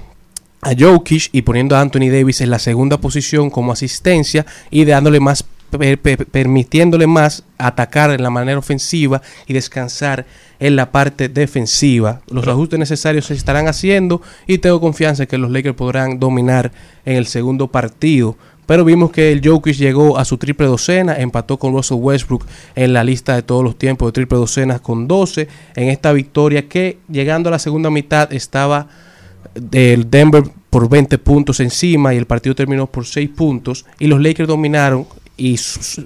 a 0.61 0.73
Jokic 0.77 1.29
y 1.31 1.41
poniendo 1.43 1.75
a 1.77 1.81
Anthony 1.81 2.09
Davis 2.11 2.41
en 2.41 2.49
la 2.49 2.59
segunda 2.59 2.97
posición 2.97 3.49
como 3.49 3.71
asistencia 3.71 4.45
y 4.69 4.83
dándole 4.83 5.21
más 5.21 5.45
per- 5.69 5.99
per- 5.99 6.25
permitiéndole 6.27 7.07
más 7.07 7.43
atacar 7.57 8.11
en 8.11 8.23
la 8.23 8.29
manera 8.29 8.57
ofensiva 8.59 9.21
y 9.47 9.53
descansar 9.53 10.25
en 10.59 10.75
la 10.75 10.91
parte 10.91 11.29
defensiva. 11.29 12.21
Los 12.29 12.47
ajustes 12.47 12.79
necesarios 12.79 13.25
se 13.27 13.33
estarán 13.33 13.67
haciendo 13.67 14.21
y 14.47 14.57
tengo 14.57 14.81
confianza 14.81 15.23
en 15.23 15.29
que 15.29 15.37
los 15.37 15.51
Lakers 15.51 15.75
podrán 15.75 16.19
dominar 16.19 16.71
en 17.05 17.15
el 17.17 17.25
segundo 17.27 17.67
partido. 17.67 18.35
Pero 18.65 18.85
vimos 18.85 19.09
que 19.09 19.31
el 19.31 19.41
Jokic 19.43 19.75
llegó 19.77 20.19
a 20.19 20.25
su 20.25 20.37
triple 20.37 20.67
docena, 20.67 21.15
empató 21.17 21.57
con 21.57 21.73
Russell 21.73 21.97
Westbrook 21.99 22.45
en 22.75 22.93
la 22.93 23.03
lista 23.03 23.33
de 23.35 23.41
todos 23.41 23.63
los 23.63 23.77
tiempos 23.79 24.09
de 24.09 24.11
triple 24.11 24.37
docenas 24.37 24.79
con 24.79 25.07
12 25.07 25.47
en 25.75 25.87
esta 25.89 26.13
victoria 26.13 26.67
que 26.69 26.99
llegando 27.09 27.49
a 27.49 27.51
la 27.51 27.57
segunda 27.59 27.89
mitad 27.89 28.31
estaba 28.31 28.87
del 29.55 30.11
Denver 30.11 30.43
por 30.69 30.87
20 30.87 31.17
puntos 31.17 31.59
encima 31.61 32.13
y 32.13 32.17
el 32.17 32.27
partido 32.27 32.53
terminó 32.53 32.85
por 32.85 33.07
6 33.07 33.29
puntos 33.35 33.85
y 33.97 34.05
los 34.05 34.21
Lakers 34.21 34.47
dominaron 34.47 35.07
y 35.39 35.57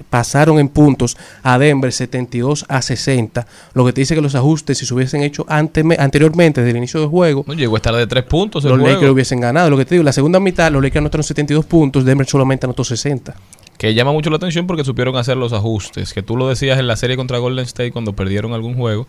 pasaron 0.09 0.59
en 0.59 0.69
puntos 0.69 1.17
a 1.41 1.57
Denver 1.57 1.91
72 1.91 2.65
a 2.69 2.81
60, 2.81 3.45
lo 3.73 3.85
que 3.85 3.93
te 3.93 4.01
dice 4.01 4.15
que 4.15 4.21
los 4.21 4.35
ajustes 4.35 4.77
si 4.77 4.85
se 4.85 4.93
hubiesen 4.93 5.23
hecho 5.23 5.45
ante- 5.49 5.83
anteriormente 5.99 6.61
desde 6.61 6.71
el 6.71 6.77
inicio 6.77 6.99
del 6.99 7.09
juego, 7.09 7.43
No 7.47 7.53
llegó 7.53 7.75
a 7.75 7.77
estar 7.79 7.95
de 7.95 8.07
tres 8.07 8.23
puntos 8.23 8.63
el 8.63 8.69
los 8.71 8.79
juego. 8.79 8.93
Lakers 8.95 9.11
hubiesen 9.11 9.39
ganado. 9.41 9.69
Lo 9.69 9.77
que 9.77 9.85
te 9.85 9.95
digo, 9.95 10.03
la 10.03 10.13
segunda 10.13 10.39
mitad 10.39 10.71
los 10.71 10.81
Lakers 10.81 10.97
anotaron 11.01 11.23
72 11.23 11.65
puntos, 11.65 12.05
Denver 12.05 12.27
solamente 12.27 12.65
anotó 12.65 12.83
60. 12.83 13.35
Que 13.77 13.93
llama 13.93 14.11
mucho 14.11 14.29
la 14.29 14.37
atención 14.37 14.67
porque 14.67 14.83
supieron 14.85 15.15
hacer 15.17 15.35
los 15.35 15.51
ajustes. 15.51 16.13
Que 16.13 16.21
tú 16.21 16.37
lo 16.37 16.47
decías 16.47 16.79
en 16.79 16.87
la 16.87 16.95
serie 16.95 17.17
contra 17.17 17.37
Golden 17.39 17.65
State 17.65 17.91
cuando 17.91 18.13
perdieron 18.13 18.53
algún 18.53 18.75
juego. 18.75 19.07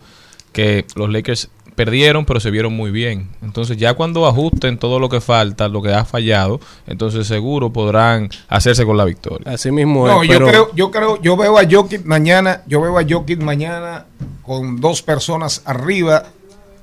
Que 0.55 0.85
los 0.95 1.09
Lakers 1.11 1.49
perdieron, 1.75 2.23
pero 2.23 2.39
se 2.39 2.49
vieron 2.51 2.71
muy 2.73 2.89
bien. 2.89 3.27
Entonces, 3.43 3.75
ya 3.75 3.93
cuando 3.95 4.25
ajusten 4.25 4.77
todo 4.77 4.97
lo 4.97 5.09
que 5.09 5.19
falta, 5.19 5.67
lo 5.67 5.81
que 5.81 5.93
ha 5.93 6.05
fallado, 6.05 6.61
entonces 6.87 7.27
seguro 7.27 7.73
podrán 7.73 8.29
hacerse 8.47 8.85
con 8.85 8.95
la 8.95 9.03
victoria. 9.03 9.51
Así 9.51 9.71
mismo 9.71 10.07
No, 10.07 10.23
yo 10.23 10.37
creo, 10.39 10.71
yo 10.73 10.89
creo, 10.91 11.21
yo 11.21 11.35
veo 11.35 11.57
a 11.59 11.63
Jokic 11.69 12.05
mañana, 12.05 12.61
yo 12.65 12.79
veo 12.79 12.97
a 12.97 13.03
Jokic 13.07 13.41
mañana 13.41 14.05
con 14.43 14.79
dos 14.79 15.01
personas 15.01 15.63
arriba, 15.65 16.23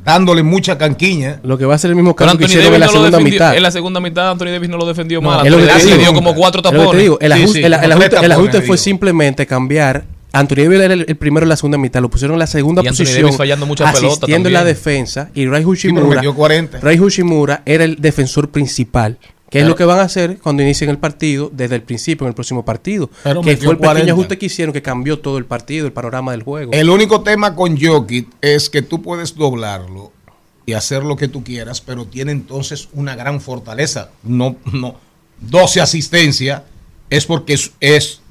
dándole 0.04 0.42
mucha 0.42 0.76
canquiña. 0.76 1.40
Lo 1.42 1.56
que 1.56 1.64
va 1.64 1.74
a 1.74 1.78
ser 1.78 1.88
el 1.90 1.96
mismo 1.96 2.14
cambio 2.14 2.36
que 2.36 2.44
hicieron 2.44 2.74
en 2.74 2.80
la 2.80 2.86
no 2.86 2.92
segunda 2.92 3.16
defendió- 3.16 3.32
mitad. 3.32 3.56
En 3.56 3.62
la 3.62 3.70
segunda 3.70 4.00
mitad 4.00 4.30
Anthony 4.32 4.46
Davis 4.50 4.68
no 4.68 4.76
lo 4.76 4.84
defendió 4.84 5.22
No, 5.22 5.30
mal. 5.30 5.46
es 5.46 5.52
Anthony 5.54 5.66
Davis 5.68 5.98
dio 6.00 6.12
como 6.12 6.34
cuatro 6.34 6.60
Es 6.62 6.70
tapones. 6.70 7.00
digo, 7.00 7.18
el, 7.18 7.32
ajuste, 7.32 7.60
sí, 7.60 7.64
el- 7.64 7.72
el 7.72 7.80
como 7.80 7.92
ajuste- 7.94 7.98
tres 8.10 8.22
el 8.22 8.28
tapones 8.28 8.36
ajuste 8.36 8.58
le 8.60 8.66
fue 8.66 8.76
simplemente 8.76 9.46
cambiar. 9.46 10.04
Anthony 10.32 10.56
Davis 10.56 10.80
era 10.80 10.94
el, 10.94 11.04
el 11.06 11.16
primero 11.16 11.44
en 11.44 11.48
la 11.48 11.56
segunda 11.56 11.78
mitad, 11.78 12.00
lo 12.00 12.10
pusieron 12.10 12.34
en 12.34 12.38
la 12.38 12.46
segunda 12.46 12.82
Y 12.82 12.88
posición, 12.88 13.22
Davis 13.22 13.36
fallando 13.36 13.66
muchas 13.66 13.92
pelotas 13.94 14.18
asistiendo 14.18 14.48
en 14.48 14.54
la 14.54 14.64
defensa, 14.64 15.30
y 15.34 15.46
metió 15.46 16.34
40. 16.34 16.80
Rai 16.80 16.98
Hashimura 16.98 17.62
era 17.66 17.84
el 17.84 17.96
defensor 17.96 18.50
principal. 18.50 19.18
Que 19.50 19.60
es 19.60 19.66
lo 19.66 19.74
que 19.74 19.84
van 19.84 19.98
a 19.98 20.04
hacer 20.04 20.38
cuando 20.38 20.62
inicien 20.62 20.88
el 20.88 20.96
partido 20.96 21.50
desde 21.52 21.74
el 21.74 21.82
principio, 21.82 22.24
en 22.24 22.28
el 22.28 22.34
próximo 22.34 22.64
partido. 22.64 23.10
Pero 23.22 23.42
que 23.42 23.54
fue 23.58 23.72
el 23.72 23.76
pequeño 23.76 23.92
40. 23.92 24.12
ajuste 24.12 24.38
que 24.38 24.46
hicieron 24.46 24.72
que 24.72 24.80
cambió 24.80 25.18
todo 25.18 25.36
el 25.36 25.44
partido, 25.44 25.84
el 25.84 25.92
panorama 25.92 26.32
del 26.32 26.42
juego. 26.42 26.72
El 26.72 26.88
único 26.88 27.20
tema 27.20 27.54
con 27.54 27.78
Jokic 27.78 28.28
es 28.40 28.70
que 28.70 28.80
tú 28.80 29.02
puedes 29.02 29.34
doblarlo 29.34 30.10
y 30.64 30.72
hacer 30.72 31.04
lo 31.04 31.16
que 31.16 31.28
tú 31.28 31.44
quieras, 31.44 31.82
pero 31.82 32.06
tiene 32.06 32.32
entonces 32.32 32.88
una 32.94 33.14
gran 33.14 33.42
fortaleza. 33.42 34.08
No, 34.22 34.56
no, 34.72 34.96
12 35.40 35.82
asistencias 35.82 36.62
es 37.10 37.26
porque 37.26 37.52
es, 37.52 37.72
es 37.80 38.21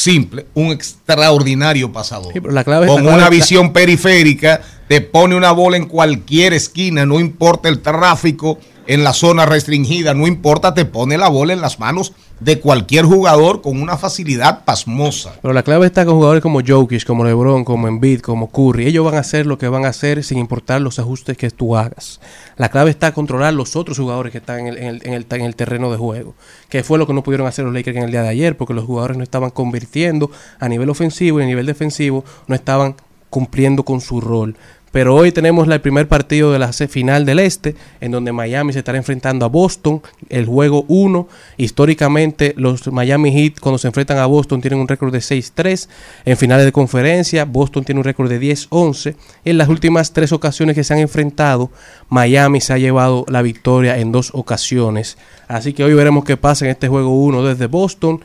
simple, 0.00 0.46
un 0.54 0.72
extraordinario 0.72 1.92
pasador. 1.92 2.32
Sí, 2.32 2.40
pero 2.40 2.52
la 2.54 2.64
clave- 2.64 2.86
con 2.86 2.96
la 2.96 3.02
clave- 3.02 3.16
una 3.18 3.28
visión 3.28 3.72
periférica, 3.72 4.60
te 4.90 5.00
pone 5.00 5.36
una 5.36 5.52
bola 5.52 5.76
en 5.76 5.86
cualquier 5.86 6.52
esquina, 6.52 7.06
no 7.06 7.20
importa 7.20 7.68
el 7.68 7.78
tráfico 7.78 8.58
en 8.88 9.04
la 9.04 9.12
zona 9.12 9.46
restringida, 9.46 10.14
no 10.14 10.26
importa, 10.26 10.74
te 10.74 10.84
pone 10.84 11.16
la 11.16 11.28
bola 11.28 11.52
en 11.52 11.60
las 11.60 11.78
manos 11.78 12.12
de 12.40 12.58
cualquier 12.58 13.04
jugador 13.04 13.62
con 13.62 13.80
una 13.80 13.96
facilidad 13.96 14.64
pasmosa. 14.64 15.34
Pero 15.42 15.54
la 15.54 15.62
clave 15.62 15.86
está 15.86 16.04
con 16.04 16.16
jugadores 16.16 16.42
como 16.42 16.60
Jokic, 16.66 17.04
como 17.06 17.22
LeBron, 17.22 17.62
como 17.64 17.86
Embiid, 17.86 18.18
como 18.18 18.50
Curry. 18.50 18.88
Ellos 18.88 19.04
van 19.04 19.14
a 19.14 19.20
hacer 19.20 19.46
lo 19.46 19.58
que 19.58 19.68
van 19.68 19.84
a 19.84 19.90
hacer 19.90 20.24
sin 20.24 20.38
importar 20.38 20.80
los 20.80 20.98
ajustes 20.98 21.36
que 21.36 21.50
tú 21.50 21.76
hagas. 21.76 22.20
La 22.56 22.68
clave 22.70 22.90
está 22.90 23.12
controlar 23.14 23.54
los 23.54 23.76
otros 23.76 23.96
jugadores 23.96 24.32
que 24.32 24.38
están 24.38 24.58
en 24.58 24.66
el, 24.66 24.76
en 24.78 24.86
el- 24.88 25.02
en 25.06 25.12
el- 25.12 25.26
en 25.30 25.42
el 25.42 25.54
terreno 25.54 25.92
de 25.92 25.98
juego. 25.98 26.34
Que 26.68 26.82
fue 26.82 26.98
lo 26.98 27.06
que 27.06 27.14
no 27.14 27.22
pudieron 27.22 27.46
hacer 27.46 27.64
los 27.64 27.72
Lakers 27.74 27.96
en 27.96 28.02
el 28.02 28.10
día 28.10 28.22
de 28.22 28.28
ayer, 28.30 28.56
porque 28.56 28.74
los 28.74 28.86
jugadores 28.86 29.16
no 29.16 29.22
estaban 29.22 29.50
convirtiendo 29.50 30.32
a 30.58 30.68
nivel 30.68 30.90
ofensivo 30.90 31.38
y 31.38 31.44
a 31.44 31.46
nivel 31.46 31.66
defensivo, 31.66 32.24
no 32.48 32.56
estaban 32.56 32.96
cumpliendo 33.28 33.84
con 33.84 34.00
su 34.00 34.20
rol. 34.20 34.56
Pero 34.92 35.14
hoy 35.14 35.30
tenemos 35.30 35.68
el 35.68 35.80
primer 35.80 36.08
partido 36.08 36.52
de 36.52 36.58
la 36.58 36.72
final 36.72 37.24
del 37.24 37.38
Este, 37.38 37.76
en 38.00 38.10
donde 38.10 38.32
Miami 38.32 38.72
se 38.72 38.80
estará 38.80 38.98
enfrentando 38.98 39.44
a 39.44 39.48
Boston, 39.48 40.02
el 40.28 40.46
juego 40.46 40.84
1. 40.88 41.28
Históricamente, 41.58 42.54
los 42.56 42.90
Miami 42.90 43.30
Heat, 43.30 43.60
cuando 43.60 43.78
se 43.78 43.86
enfrentan 43.86 44.18
a 44.18 44.26
Boston, 44.26 44.60
tienen 44.60 44.80
un 44.80 44.88
récord 44.88 45.12
de 45.12 45.20
6-3. 45.20 45.88
En 46.24 46.36
finales 46.36 46.64
de 46.64 46.72
conferencia, 46.72 47.44
Boston 47.44 47.84
tiene 47.84 48.00
un 48.00 48.04
récord 48.04 48.28
de 48.28 48.40
10-11. 48.40 49.14
En 49.44 49.58
las 49.58 49.68
últimas 49.68 50.12
tres 50.12 50.32
ocasiones 50.32 50.74
que 50.74 50.82
se 50.82 50.92
han 50.92 50.98
enfrentado, 50.98 51.70
Miami 52.08 52.60
se 52.60 52.72
ha 52.72 52.78
llevado 52.78 53.24
la 53.28 53.42
victoria 53.42 53.98
en 53.98 54.10
dos 54.10 54.30
ocasiones. 54.34 55.18
Así 55.46 55.72
que 55.72 55.84
hoy 55.84 55.94
veremos 55.94 56.24
qué 56.24 56.36
pasa 56.36 56.64
en 56.64 56.72
este 56.72 56.88
juego 56.88 57.10
1 57.22 57.44
desde 57.44 57.66
Boston. 57.66 58.20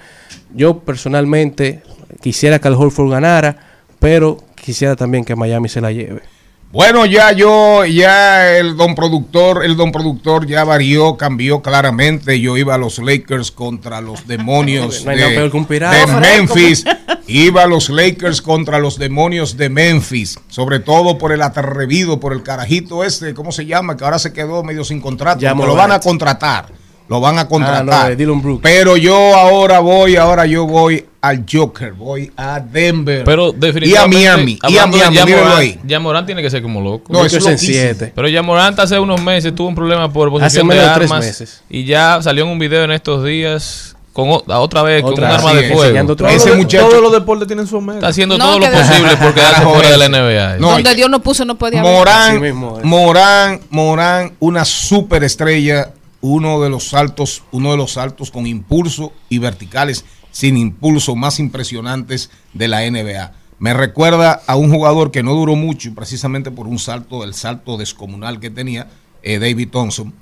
Yo 0.56 0.80
personalmente 0.80 1.84
quisiera 2.22 2.58
que 2.58 2.68
el 2.70 2.74
Horford 2.74 3.12
ganara, 3.12 3.58
pero 4.00 4.38
quisiera 4.56 4.96
también 4.96 5.26
que 5.26 5.36
Miami 5.36 5.70
se 5.70 5.82
la 5.82 5.92
lleve. 5.92 6.35
Bueno, 6.72 7.06
ya 7.06 7.32
yo, 7.32 7.86
ya 7.86 8.58
el 8.58 8.76
don 8.76 8.96
productor, 8.96 9.64
el 9.64 9.78
don 9.78 9.94
productor 9.94 10.46
ya 10.46 10.66
varió, 10.66 11.16
cambió 11.16 11.62
claramente. 11.62 12.40
Yo 12.42 12.58
iba 12.58 12.76
a 12.76 12.78
los 12.78 13.00
Lakers 13.00 13.52
contra 13.52 14.02
los 14.02 14.28
demonios 14.28 15.06
No 15.06 15.12
de, 15.12 16.08
Memphis. 16.20 16.84
Iba 17.28 17.64
a 17.64 17.68
los 17.68 17.90
Lakers 17.90 18.42
contra 18.42 18.78
los 18.80 19.00
demonios 19.00 19.58
de 19.58 19.70
Memphis. 19.70 20.38
Sobre 20.48 20.80
todo 20.80 21.18
por 21.18 21.32
el 21.32 21.42
atrevido, 21.42 22.20
por 22.20 22.34
el 22.34 22.44
carajito 22.44 23.04
este, 23.04 23.34
¿cómo 23.34 23.52
se 23.52 23.66
llama? 23.66 23.98
Que 23.98 24.04
ahora 24.04 24.20
se 24.20 24.34
quedó 24.34 24.62
medio 24.64 24.84
sin 24.84 25.02
contrato. 25.02 25.40
Ya 25.40 25.56
lo 25.56 25.76
van 25.76 25.92
a 25.92 26.00
contratar. 26.00 26.85
Lo 27.08 27.20
van 27.22 27.38
a 27.38 27.42
Ah, 27.42 27.44
no, 27.44 27.50
contratar. 27.50 28.10
de 28.10 28.16
Dylan 28.16 28.42
Brooks. 28.42 28.62
Pero 28.64 28.98
yo 28.98 29.16
ahora 29.36 29.80
voy, 29.80 30.16
ahora 30.16 30.46
yo 30.48 30.66
voy 30.66 31.06
al 31.22 31.44
Joker, 31.52 31.94
voy 31.94 32.32
a 32.36 32.60
Denver. 32.60 33.24
Pero 33.24 33.50
y 33.50 33.56
a 33.56 33.58
definitivamente. 33.60 34.18
Miami. 34.18 34.60
Y 34.68 34.78
a 34.78 34.86
Miami, 34.88 35.18
ahí. 35.56 35.80
Ja 35.88 36.00
Morant 36.00 36.26
tiene 36.26 36.42
que 36.42 36.50
ser 36.50 36.62
como 36.64 36.82
loco. 36.82 37.12
No, 37.14 37.24
es 37.26 37.34
Lakers 37.34 37.52
en 37.52 37.58
siete. 37.60 38.12
Pero 38.16 38.28
ya 38.28 38.42
Morant 38.42 38.80
hace 38.80 38.98
unos 39.00 39.22
meses 39.22 39.54
tuvo 39.54 39.68
un 39.68 39.76
problema 39.76 40.12
por 40.12 40.30
Hace 40.30 40.32
posesión 40.62 40.68
de 40.68 40.76
menos 40.76 40.90
de 40.90 40.96
tres 40.96 41.12
armas. 41.12 41.26
meses. 41.26 41.62
Y 41.70 41.86
ya 41.86 42.20
salió 42.22 42.44
en 42.46 42.50
un 42.50 42.58
video 42.60 42.84
en 42.84 42.92
estos 42.92 43.24
días 43.24 43.96
con 44.14 44.30
otra 44.30 44.82
vez 44.82 45.04
Otra, 45.04 45.14
con 45.16 45.24
un 45.26 45.30
arma 45.30 45.52
sí, 45.52 45.58
de 45.58 45.74
fuego. 45.74 45.84
Ese 45.84 46.16
Todos 46.16 46.46
los- 46.48 46.58
muchacho- 46.58 46.88
Todos 46.90 47.02
los 47.04 47.12
deportes 47.12 47.48
tienen 47.48 47.68
su 47.68 47.78
omega. 47.78 48.00
Está 48.00 48.08
haciendo 48.08 48.38
No, 48.38 48.46
todo 48.46 48.60
lo 48.60 48.72
posible 48.72 49.18
por 49.18 49.34
quedarse 49.34 49.62
fuera 49.62 49.90
de 49.92 49.98
la. 49.98 50.06
NBA. 50.06 50.58
No, 50.58 50.72
Donde 50.72 50.96
Dios 50.96 51.10
no 51.10 51.20
puso, 51.22 51.44
no 51.46 51.56
podía 51.56 51.82
Morán, 51.82 52.40
mismo 52.42 52.78
es. 52.80 52.84
Morán, 52.86 53.60
Morán, 53.70 54.32
una 54.40 54.64
superestrella, 54.66 55.90
uno 56.26 56.62
de 56.62 56.70
los 56.70 56.90
saltos, 56.90 57.44
uno 57.52 57.72
de 57.72 57.78
los 57.78 57.94
saltos 57.94 58.32
con 58.32 58.48
impulso 58.48 59.14
y 59.30 59.38
verticales 59.38 60.06
sin 60.32 60.58
impulso 60.58 61.16
más 61.16 61.40
impresionantes 61.40 62.30
de 62.54 62.68
la 62.68 62.90
NBA. 62.90 63.32
Me 63.60 63.74
recuerda 63.74 64.42
a 64.48 64.56
un 64.56 64.72
jugador 64.72 65.12
que 65.12 65.24
no 65.24 65.34
duró 65.34 65.56
mucho, 65.56 65.94
precisamente 65.94 66.52
por 66.52 66.68
un 66.68 66.80
salto, 66.80 67.24
el 67.24 67.34
salto 67.34 67.78
descomunal 67.78 68.40
que 68.40 68.50
tenía, 68.50 68.88
eh, 69.24 69.40
David 69.40 69.70
Thompson. 69.70 70.14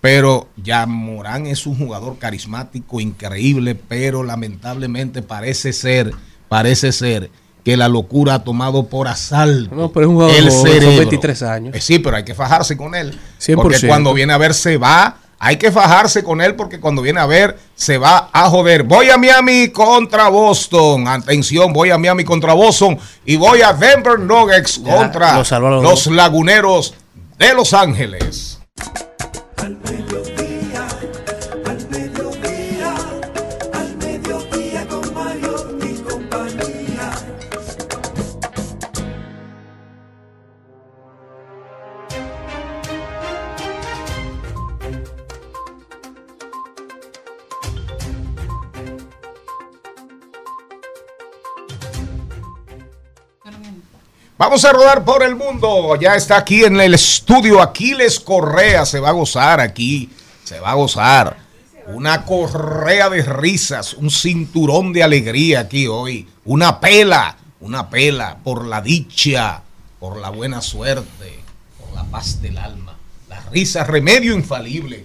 Pero 0.00 0.48
ya 0.56 0.86
Morán 0.86 1.46
es 1.46 1.66
un 1.66 1.76
jugador 1.76 2.18
carismático, 2.18 2.98
increíble, 3.00 3.74
pero 3.74 4.22
lamentablemente 4.22 5.20
parece 5.20 5.74
ser, 5.74 6.10
parece 6.48 6.90
ser 6.90 7.30
que 7.62 7.76
la 7.76 7.88
locura 7.88 8.34
ha 8.34 8.44
tomado 8.44 8.86
por 8.86 9.08
asalto 9.08 9.74
No, 9.74 9.92
pero 9.92 10.06
es 10.06 10.08
un 10.08 10.14
jugador 10.14 10.36
el 10.36 10.48
joven, 10.48 10.52
son 10.52 10.66
cerebro. 10.66 10.96
23 10.96 11.42
años. 11.42 11.76
Eh, 11.76 11.80
sí, 11.82 11.98
pero 11.98 12.16
hay 12.16 12.24
que 12.24 12.34
fajarse 12.34 12.76
con 12.78 12.94
él. 12.94 13.18
100%. 13.38 13.62
Porque 13.62 13.86
cuando 13.86 14.14
viene 14.14 14.32
a 14.32 14.38
ver 14.38 14.54
se 14.54 14.78
va. 14.78 15.18
Hay 15.42 15.56
que 15.56 15.72
fajarse 15.72 16.22
con 16.22 16.42
él 16.42 16.54
porque 16.54 16.80
cuando 16.80 17.00
viene 17.00 17.18
a 17.18 17.24
ver 17.24 17.58
se 17.74 17.96
va 17.96 18.28
a 18.30 18.50
joder. 18.50 18.82
Voy 18.82 19.08
a 19.08 19.16
Miami 19.16 19.68
contra 19.70 20.28
Boston. 20.28 21.08
Atención, 21.08 21.72
voy 21.72 21.90
a 21.90 21.96
Miami 21.96 22.24
contra 22.24 22.52
Boston 22.52 22.98
y 23.24 23.36
voy 23.36 23.62
a 23.62 23.72
Denver 23.72 24.18
Nuggets 24.18 24.82
Ya, 24.82 24.94
contra 24.94 25.38
los 25.38 26.06
laguneros 26.08 26.94
de 27.38 27.54
Los 27.54 27.72
Ángeles. 27.72 28.60
Al 29.56 29.76
Vamos 54.40 54.64
a 54.64 54.72
rodar 54.72 55.04
por 55.04 55.22
el 55.22 55.36
mundo. 55.36 55.96
Ya 55.96 56.14
está 56.14 56.38
aquí 56.38 56.64
en 56.64 56.80
el 56.80 56.94
estudio 56.94 57.60
Aquiles 57.60 58.18
Correa. 58.18 58.86
Se 58.86 58.98
va 58.98 59.10
a 59.10 59.12
gozar 59.12 59.60
aquí. 59.60 60.08
Se 60.44 60.58
va 60.60 60.70
a 60.70 60.76
gozar. 60.76 61.36
Una 61.88 62.24
correa 62.24 63.10
de 63.10 63.20
risas. 63.20 63.92
Un 63.92 64.10
cinturón 64.10 64.94
de 64.94 65.02
alegría 65.02 65.60
aquí 65.60 65.86
hoy. 65.86 66.26
Una 66.46 66.80
pela. 66.80 67.36
Una 67.60 67.90
pela 67.90 68.38
por 68.42 68.64
la 68.64 68.80
dicha. 68.80 69.60
Por 69.98 70.16
la 70.16 70.30
buena 70.30 70.62
suerte. 70.62 71.38
Por 71.78 71.94
la 71.94 72.04
paz 72.04 72.40
del 72.40 72.56
alma. 72.56 72.96
La 73.28 73.42
risa, 73.50 73.84
remedio 73.84 74.32
infalible. 74.32 75.04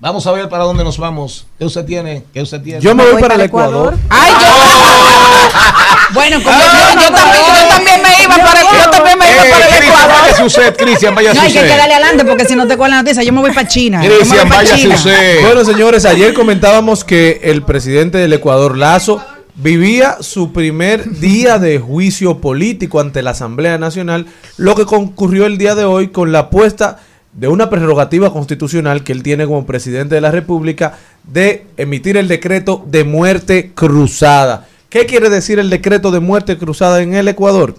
Vamos 0.00 0.24
a 0.28 0.32
ver 0.32 0.48
para 0.48 0.62
dónde 0.62 0.84
nos 0.84 0.96
vamos. 0.96 1.44
¿Qué 1.58 1.64
usted 1.64 1.84
tiene? 1.84 2.22
¿Qué 2.32 2.40
usted 2.40 2.60
tiene? 2.62 2.80
Yo 2.80 2.94
me 2.94 3.04
voy 3.04 3.20
para 3.20 3.34
el 3.34 3.40
Ecuador. 3.40 3.96
Ay, 4.08 4.30
yo. 4.30 4.46
bueno, 6.14 6.40
como 6.40 6.56
yo, 6.56 6.64
yo 6.64 7.12
también, 7.12 7.42
yo 7.44 7.68
también 7.68 8.02
me 8.02 8.22
iba 8.22 8.36
para 8.36 8.60
el, 8.60 8.66
yo 8.78 8.90
también 8.90 9.18
me 9.18 9.28
iba 9.28 9.44
Eh, 9.44 9.50
para 9.50 9.66
el 9.66 9.82
Ecuador. 9.82 10.46
usted, 10.46 10.76
Cristian, 10.76 11.14
No 11.14 11.20
hay 11.20 11.52
que 11.52 11.62
quedarle 11.62 11.94
adelante 11.94 12.24
porque 12.24 12.44
si 12.44 12.54
no 12.54 12.68
te 12.68 12.76
cuela 12.76 12.94
la 12.94 13.02
noticia, 13.02 13.24
yo 13.24 13.32
me 13.32 13.40
voy 13.40 13.50
para 13.50 13.66
China. 13.66 14.00
Cristian, 14.00 14.48
China. 14.76 14.94
usted. 14.94 15.42
Bueno, 15.42 15.64
señores, 15.64 16.04
ayer 16.04 16.32
comentábamos 16.32 17.02
que 17.02 17.40
el 17.42 17.62
presidente 17.64 18.18
del 18.18 18.32
Ecuador, 18.32 18.76
Lazo, 18.78 19.20
vivía 19.56 20.18
su 20.20 20.52
primer 20.52 21.18
día 21.18 21.58
de 21.58 21.80
juicio 21.80 22.38
político 22.40 23.00
ante 23.00 23.20
la 23.22 23.30
Asamblea 23.30 23.78
Nacional, 23.78 24.26
lo 24.58 24.76
que 24.76 24.84
concurrió 24.84 25.46
el 25.46 25.58
día 25.58 25.74
de 25.74 25.84
hoy 25.84 26.08
con 26.08 26.30
la 26.30 26.38
apuesta 26.38 27.00
de 27.38 27.46
una 27.46 27.70
prerrogativa 27.70 28.32
constitucional 28.32 29.04
que 29.04 29.12
él 29.12 29.22
tiene 29.22 29.46
como 29.46 29.64
presidente 29.64 30.16
de 30.16 30.20
la 30.20 30.32
República 30.32 30.98
de 31.22 31.66
emitir 31.76 32.16
el 32.16 32.26
decreto 32.26 32.84
de 32.88 33.04
muerte 33.04 33.70
cruzada. 33.74 34.66
¿Qué 34.88 35.06
quiere 35.06 35.30
decir 35.30 35.60
el 35.60 35.70
decreto 35.70 36.10
de 36.10 36.18
muerte 36.18 36.58
cruzada 36.58 37.00
en 37.00 37.14
el 37.14 37.28
Ecuador? 37.28 37.76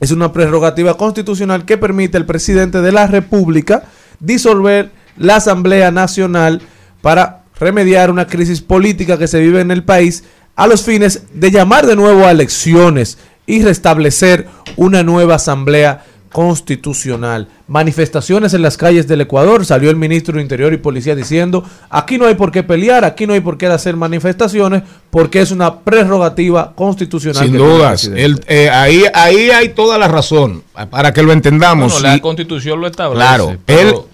Es 0.00 0.10
una 0.10 0.32
prerrogativa 0.32 0.96
constitucional 0.96 1.66
que 1.66 1.76
permite 1.76 2.16
al 2.16 2.24
presidente 2.24 2.80
de 2.80 2.92
la 2.92 3.06
República 3.06 3.82
disolver 4.20 4.90
la 5.18 5.36
Asamblea 5.36 5.90
Nacional 5.90 6.62
para 7.02 7.42
remediar 7.60 8.10
una 8.10 8.26
crisis 8.26 8.62
política 8.62 9.18
que 9.18 9.28
se 9.28 9.40
vive 9.40 9.60
en 9.60 9.70
el 9.70 9.84
país 9.84 10.24
a 10.56 10.66
los 10.66 10.82
fines 10.82 11.24
de 11.34 11.50
llamar 11.50 11.86
de 11.86 11.96
nuevo 11.96 12.24
a 12.24 12.30
elecciones 12.30 13.18
y 13.46 13.62
restablecer 13.62 14.46
una 14.76 15.02
nueva 15.02 15.34
Asamblea 15.34 16.04
constitucional. 16.32 17.48
Manifestaciones 17.66 18.54
en 18.54 18.62
las 18.62 18.76
calles 18.76 19.06
del 19.08 19.20
Ecuador, 19.22 19.64
salió 19.64 19.90
el 19.90 19.96
ministro 19.96 20.36
de 20.36 20.42
Interior 20.42 20.72
y 20.72 20.76
Policía 20.78 21.14
diciendo, 21.14 21.64
aquí 21.90 22.18
no 22.18 22.26
hay 22.26 22.34
por 22.34 22.50
qué 22.52 22.62
pelear, 22.62 23.04
aquí 23.04 23.26
no 23.26 23.32
hay 23.34 23.40
por 23.40 23.58
qué 23.58 23.66
hacer 23.66 23.96
manifestaciones, 23.96 24.82
porque 25.10 25.40
es 25.40 25.50
una 25.50 25.80
prerrogativa 25.80 26.74
constitucional. 26.74 27.44
Sin 27.44 27.54
el 27.54 27.60
dudas. 27.60 27.90
presidente". 28.08 28.24
El- 28.24 28.44
eh, 28.46 28.70
ahí, 28.70 29.04
ahí 29.14 29.50
hay 29.50 29.68
toda 29.70 29.98
la 29.98 30.08
razón. 30.08 30.62
Para 30.90 31.12
que 31.12 31.22
lo 31.22 31.32
entendamos. 31.32 31.92
Bueno, 31.92 32.08
la 32.08 32.14
Sí, 32.14 32.20
constitución 32.20 32.80
lo 32.80 32.86
establece. 32.86 33.18
claro. 33.26 33.56
pero- 33.64 34.08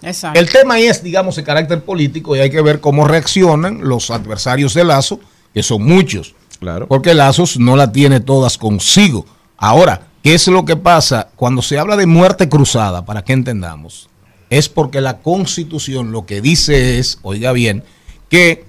Exacto. 0.00 0.38
El 0.38 0.48
tema 0.48 0.78
es, 0.78 1.02
digamos, 1.02 1.34
de 1.34 1.42
carácter 1.42 1.82
político 1.82 2.36
y 2.36 2.38
hay 2.38 2.50
que 2.50 2.62
ver 2.62 2.80
cómo 2.80 3.06
reaccionan 3.08 3.80
los 3.82 4.10
adversarios 4.12 4.72
de 4.74 4.84
Lazo, 4.84 5.18
que 5.52 5.62
son 5.64 5.82
muchos. 5.82 6.36
Claro. 6.60 6.86
Porque 6.86 7.14
Lazos 7.14 7.58
no 7.58 7.74
la 7.74 7.90
tiene 7.90 8.20
todas 8.20 8.58
consigo. 8.58 9.26
Ahora, 9.56 10.02
¿qué 10.28 10.34
es 10.34 10.46
lo 10.46 10.66
que 10.66 10.76
pasa 10.76 11.30
cuando 11.36 11.62
se 11.62 11.78
habla 11.78 11.96
de 11.96 12.04
muerte 12.04 12.50
cruzada? 12.50 13.06
Para 13.06 13.24
que 13.24 13.32
entendamos. 13.32 14.10
Es 14.50 14.68
porque 14.68 15.00
la 15.00 15.20
constitución 15.20 16.12
lo 16.12 16.26
que 16.26 16.42
dice 16.42 16.98
es, 16.98 17.18
oiga 17.22 17.50
bien, 17.52 17.82
que 18.28 18.66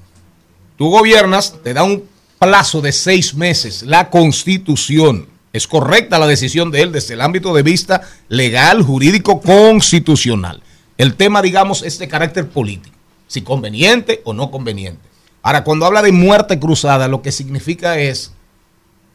tú 0.77 0.89
gobiernas, 0.89 1.55
te 1.61 1.73
da 1.73 1.83
un 1.83 2.05
plazo 2.39 2.79
de 2.79 2.93
seis 2.93 3.33
meses. 3.33 3.83
La 3.83 4.09
constitución. 4.09 5.27
Es 5.51 5.67
correcta 5.67 6.17
la 6.17 6.27
decisión 6.27 6.71
de 6.71 6.81
él 6.81 6.93
desde 6.93 7.15
el 7.15 7.21
ámbito 7.21 7.53
de 7.53 7.63
vista 7.63 8.03
legal, 8.29 8.81
jurídico, 8.81 9.41
constitucional. 9.41 10.63
El 10.97 11.15
tema, 11.15 11.41
digamos, 11.41 11.83
es 11.83 11.99
de 11.99 12.07
carácter 12.07 12.47
político. 12.47 12.95
Si 13.27 13.41
conveniente 13.41 14.21
o 14.23 14.31
no 14.31 14.49
conveniente. 14.49 15.01
Ahora, 15.41 15.65
cuando 15.65 15.85
habla 15.85 16.03
de 16.03 16.13
muerte 16.13 16.57
cruzada, 16.57 17.09
lo 17.09 17.21
que 17.21 17.33
significa 17.33 17.99
es 17.99 18.31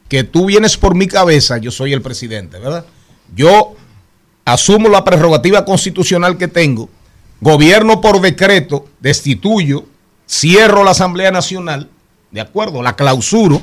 que 0.09 0.25
tú 0.25 0.47
vienes 0.47 0.77
por 0.77 0.95
mi 0.95 1.07
cabeza, 1.07 1.59
yo 1.59 1.71
soy 1.71 1.93
el 1.93 2.03
presidente, 2.03 2.59
¿verdad? 2.59 2.85
Yo 3.35 3.75
asumo 4.45 4.89
la 4.89 5.05
prerrogativa 5.05 5.65
constitucional 5.65 6.37
que 6.37 6.49
tengo, 6.49 6.89
gobierno 7.41 8.01
por 8.01 8.21
decreto, 8.21 8.87
destituyo, 9.01 9.85
cierro 10.29 10.85
la 10.85 10.93
Asamblea 10.93 11.31
Nacional, 11.31 11.89
¿de 12.31 12.41
acuerdo? 12.41 12.83
La 12.83 12.97
clausuro, 12.97 13.63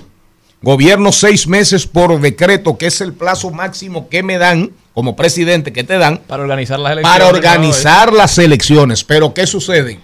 gobierno 0.61 1.11
seis 1.11 1.47
meses 1.47 1.87
por 1.87 2.19
decreto, 2.19 2.77
que 2.77 2.87
es 2.87 3.01
el 3.01 3.13
plazo 3.13 3.51
máximo 3.51 4.09
que 4.09 4.23
me 4.23 4.37
dan 4.37 4.71
como 4.93 5.15
presidente, 5.15 5.71
que 5.71 5.83
te 5.83 5.97
dan, 5.97 6.17
Para 6.27 6.43
organizar 6.43 6.79
las 6.79 6.91
elecciones. 6.93 7.19
para 7.19 7.29
organizar 7.29 8.13
las 8.13 8.37
elecciones. 8.37 9.03
Pero 9.03 9.33
¿qué 9.33 9.47
sucede? 9.47 9.99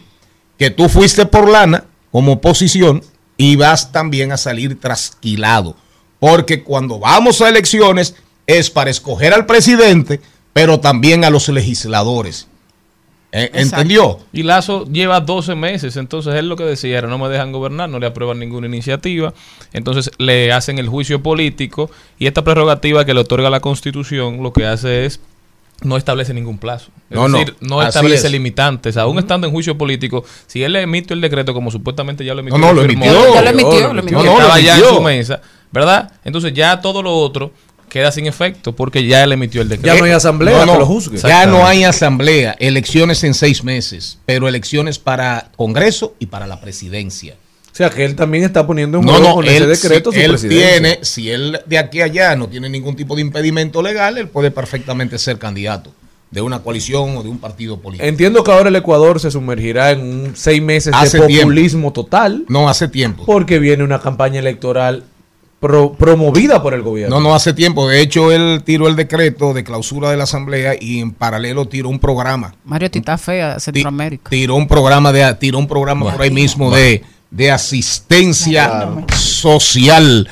Que 0.57 0.69
tú 0.69 0.87
fuiste 0.87 1.25
por 1.25 1.49
lana 1.49 1.85
como 2.11 2.33
oposición 2.33 3.03
y 3.35 3.55
vas 3.57 3.91
también 3.91 4.31
a 4.31 4.37
salir 4.37 4.79
trasquilado. 4.79 5.75
Porque 6.19 6.63
cuando 6.63 6.99
vamos 6.99 7.41
a 7.41 7.49
elecciones 7.49 8.15
es 8.45 8.69
para 8.69 8.89
escoger 8.89 9.33
al 9.33 9.45
presidente, 9.45 10.19
pero 10.53 10.79
también 10.79 11.23
a 11.23 11.29
los 11.29 11.49
legisladores. 11.49 12.47
Eh, 13.33 13.51
¿Entendió? 13.53 14.19
Y 14.31 14.43
Lazo 14.43 14.85
lleva 14.85 15.19
12 15.19 15.53
meses, 15.55 15.97
entonces 15.97 16.33
él 16.35 16.47
lo 16.47 16.55
que 16.55 16.63
decía 16.63 16.97
era 16.97 17.09
no 17.09 17.17
me 17.17 17.27
dejan 17.27 17.51
gobernar, 17.51 17.89
no 17.89 17.99
le 17.99 18.07
aprueban 18.07 18.39
ninguna 18.39 18.67
iniciativa, 18.67 19.33
entonces 19.73 20.11
le 20.17 20.53
hacen 20.53 20.79
el 20.79 20.87
juicio 20.87 21.21
político 21.21 21.91
y 22.17 22.27
esta 22.27 22.45
prerrogativa 22.45 23.03
que 23.03 23.13
le 23.13 23.19
otorga 23.19 23.49
la 23.49 23.59
constitución 23.59 24.41
lo 24.41 24.53
que 24.53 24.65
hace 24.65 25.05
es 25.05 25.19
no 25.83 25.97
establece 25.97 26.33
ningún 26.33 26.57
plazo. 26.57 26.89
Es 27.09 27.15
No, 27.15 27.27
no, 27.27 27.37
decir, 27.39 27.55
no, 27.61 27.79
así 27.79 27.89
establece 27.89 28.27
es. 28.27 28.31
limitantes. 28.33 28.97
Aún 28.97 29.19
estando 29.19 29.45
en 29.47 29.53
juicio 29.53 29.77
político, 29.77 30.25
si 30.47 30.63
él 30.63 30.73
le 30.73 30.81
emite 30.81 31.13
el 31.13 31.21
decreto, 31.21 31.53
como 31.53 31.69
supuestamente 31.71 32.25
ya 32.25 32.33
lo 32.33 32.39
emitió, 32.41 32.57
No, 32.57 32.67
no, 32.67 32.73
lo 32.73 32.81
emitió. 32.83 33.33
Ya 33.33 33.41
lo 33.41 33.49
emitió, 33.49 33.69
No, 33.81 33.87
lo 33.87 33.93
no, 33.93 33.99
emitió. 33.99 34.23
no, 34.23 34.31
estaba 34.39 34.59
ya 34.59 34.73
en 34.73 34.79
emitió. 34.79 34.95
su 34.97 35.01
mesa, 35.03 35.41
¿verdad? 35.71 36.11
Entonces 36.25 36.53
ya 36.53 36.81
todo 36.81 37.03
lo 37.03 37.13
otro 37.15 37.51
queda 37.89 38.11
sin 38.11 38.25
efecto 38.27 38.75
porque 38.75 39.05
ya 39.05 39.23
él 39.23 39.31
emitió 39.31 39.61
el 39.61 39.69
decreto. 39.69 39.93
Ya 39.93 39.99
no 39.99 40.05
hay 40.05 40.11
asamblea 40.11 40.57
No, 40.59 40.65
no, 40.65 40.73
que 40.73 40.79
lo 40.79 40.85
juzgue. 40.85 41.17
Ya 41.19 41.45
no 41.45 41.65
hay 41.65 41.83
asamblea, 41.85 42.55
elecciones 42.59 43.23
en 43.23 43.33
seis 43.33 43.63
meses, 43.63 44.19
pero 44.25 44.47
elecciones 44.47 44.99
para 44.99 45.51
Congreso 45.55 46.15
y 46.19 46.25
para 46.25 46.47
la 46.47 46.59
presidencia. 46.59 47.35
O 47.77 47.83
sea, 47.87 47.91
que 47.91 48.03
él 48.05 48.15
también 48.15 48.43
está 48.43 48.65
poniendo 48.65 48.97
en 48.97 49.05
No, 49.05 49.11
juego 49.11 49.27
no, 49.27 49.35
con 49.35 49.45
él, 49.45 49.69
ese 49.69 49.87
decreto 49.87 50.11
si 50.11 50.17
su 50.17 50.23
él 50.25 50.31
presidencia. 50.31 50.71
tiene, 50.71 50.99
si 51.03 51.29
él 51.29 51.59
de 51.67 51.77
aquí 51.77 52.01
a 52.01 52.05
allá 52.05 52.35
no 52.35 52.47
tiene 52.47 52.69
ningún 52.69 52.95
tipo 52.95 53.15
de 53.15 53.21
impedimento 53.21 53.83
legal, 53.83 54.17
él 54.17 54.27
puede 54.29 54.49
perfectamente 54.49 55.19
ser 55.19 55.37
candidato 55.37 55.91
de 56.31 56.41
una 56.41 56.59
coalición 56.59 57.15
o 57.17 57.21
de 57.23 57.29
un 57.29 57.37
partido 57.37 57.79
político. 57.79 58.07
Entiendo 58.09 58.43
que 58.43 58.51
ahora 58.51 58.69
el 58.69 58.75
Ecuador 58.75 59.19
se 59.19 59.29
sumergirá 59.29 59.91
en 59.91 60.01
un 60.01 60.31
seis 60.35 60.59
meses 60.61 60.91
Hace 60.95 61.19
de 61.19 61.27
tiempo. 61.27 61.43
populismo 61.49 61.93
total 61.93 62.45
No 62.49 62.67
hace 62.67 62.87
tiempo. 62.87 63.23
porque 63.27 63.59
viene 63.59 63.83
una 63.83 63.99
campaña 64.01 64.39
electoral 64.39 65.03
pro- 65.59 65.93
promovida 65.93 66.61
por 66.63 66.73
el 66.73 66.81
gobierno. 66.81 67.15
No, 67.19 67.29
no 67.29 67.35
hace 67.35 67.53
tiempo. 67.53 67.87
De 67.87 68.01
hecho, 68.01 68.31
él 68.31 68.63
tiró 68.65 68.87
el 68.87 68.95
decreto 68.95 69.53
de 69.53 69.63
clausura 69.63 70.09
de 70.09 70.17
la 70.17 70.23
asamblea 70.23 70.73
y 70.79 70.99
en 70.99 71.11
paralelo 71.11 71.67
tiró 71.67 71.89
un 71.89 71.99
programa. 71.99 72.55
Mario 72.65 72.89
Tita 72.91 73.17
Fea, 73.19 73.59
Centroamérica. 73.59 74.29
Tiró 74.31 74.55
un 74.55 74.67
programa 74.67 75.13
de 75.13 75.31
tiró 75.35 75.59
un 75.59 75.67
programa 75.67 76.11
por 76.11 76.21
ahí 76.23 76.31
mismo 76.31 76.71
de, 76.75 77.03
de 77.31 77.51
asistencia 77.51 78.89
social. 79.15 80.29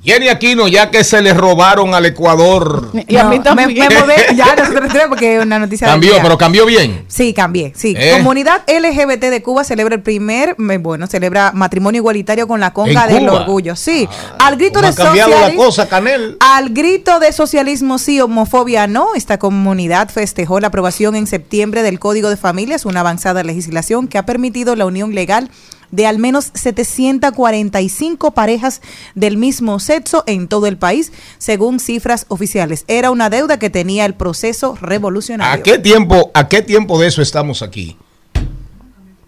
Jenny 0.00 0.28
Aquino, 0.28 0.68
ya 0.68 0.90
que 0.92 1.02
se 1.02 1.20
le 1.20 1.34
robaron 1.34 1.92
al 1.92 2.06
Ecuador. 2.06 2.92
Y 3.08 3.16
a 3.16 3.24
mí 3.24 3.40
también. 3.40 3.74
Me, 3.74 3.88
me 3.88 4.00
mudé, 4.00 4.14
ya 4.36 4.54
nosotros 4.54 4.92
porque 5.08 5.36
es 5.36 5.42
una 5.44 5.58
noticia 5.58 5.88
Cambió, 5.88 6.14
pero 6.22 6.38
cambió 6.38 6.64
bien. 6.66 7.04
Sí, 7.08 7.34
cambié, 7.34 7.72
sí. 7.76 7.94
¿Eh? 7.98 8.12
Comunidad 8.16 8.62
LGBT 8.68 9.24
de 9.24 9.42
Cuba 9.42 9.64
celebra 9.64 9.96
el 9.96 10.00
primer, 10.02 10.54
me- 10.56 10.78
bueno, 10.78 11.08
celebra 11.08 11.50
matrimonio 11.52 11.98
igualitario 11.98 12.46
con 12.46 12.60
la 12.60 12.72
conga 12.72 13.06
¿En 13.06 13.14
del 13.14 13.26
Cuba? 13.26 13.40
orgullo. 13.40 13.74
Sí, 13.74 14.08
al 14.38 14.56
grito 14.56 14.74
¿Cómo 14.80 14.86
de 14.86 14.92
ha 14.92 15.04
cambiado 15.04 15.30
la 15.30 15.36
socialismo. 15.36 15.64
cosa, 15.64 15.88
Canel? 15.88 16.36
Al 16.40 16.70
grito 16.70 17.18
de 17.18 17.32
socialismo 17.32 17.98
sí, 17.98 18.20
homofobia 18.20 18.86
no, 18.86 19.14
esta 19.16 19.38
comunidad 19.38 20.08
festejó 20.10 20.60
la 20.60 20.68
aprobación 20.68 21.16
en 21.16 21.26
septiembre 21.26 21.82
del 21.82 21.98
Código 21.98 22.30
de 22.30 22.36
Familias, 22.36 22.86
una 22.86 23.00
avanzada 23.00 23.42
legislación 23.42 24.06
que 24.06 24.16
ha 24.16 24.24
permitido 24.24 24.76
la 24.76 24.86
unión 24.86 25.12
legal 25.12 25.50
de 25.90 26.06
al 26.06 26.18
menos 26.18 26.50
745 26.54 28.32
parejas 28.32 28.80
del 29.14 29.36
mismo 29.36 29.80
sexo 29.80 30.24
en 30.26 30.48
todo 30.48 30.66
el 30.66 30.76
país, 30.76 31.12
según 31.38 31.80
cifras 31.80 32.26
oficiales. 32.28 32.84
Era 32.88 33.10
una 33.10 33.30
deuda 33.30 33.58
que 33.58 33.70
tenía 33.70 34.04
el 34.04 34.14
proceso 34.14 34.76
revolucionario. 34.80 35.60
¿A 35.60 35.62
qué 35.62 35.78
tiempo, 35.78 36.30
a 36.34 36.48
qué 36.48 36.62
tiempo 36.62 37.00
de 37.00 37.08
eso 37.08 37.22
estamos 37.22 37.62
aquí? 37.62 37.96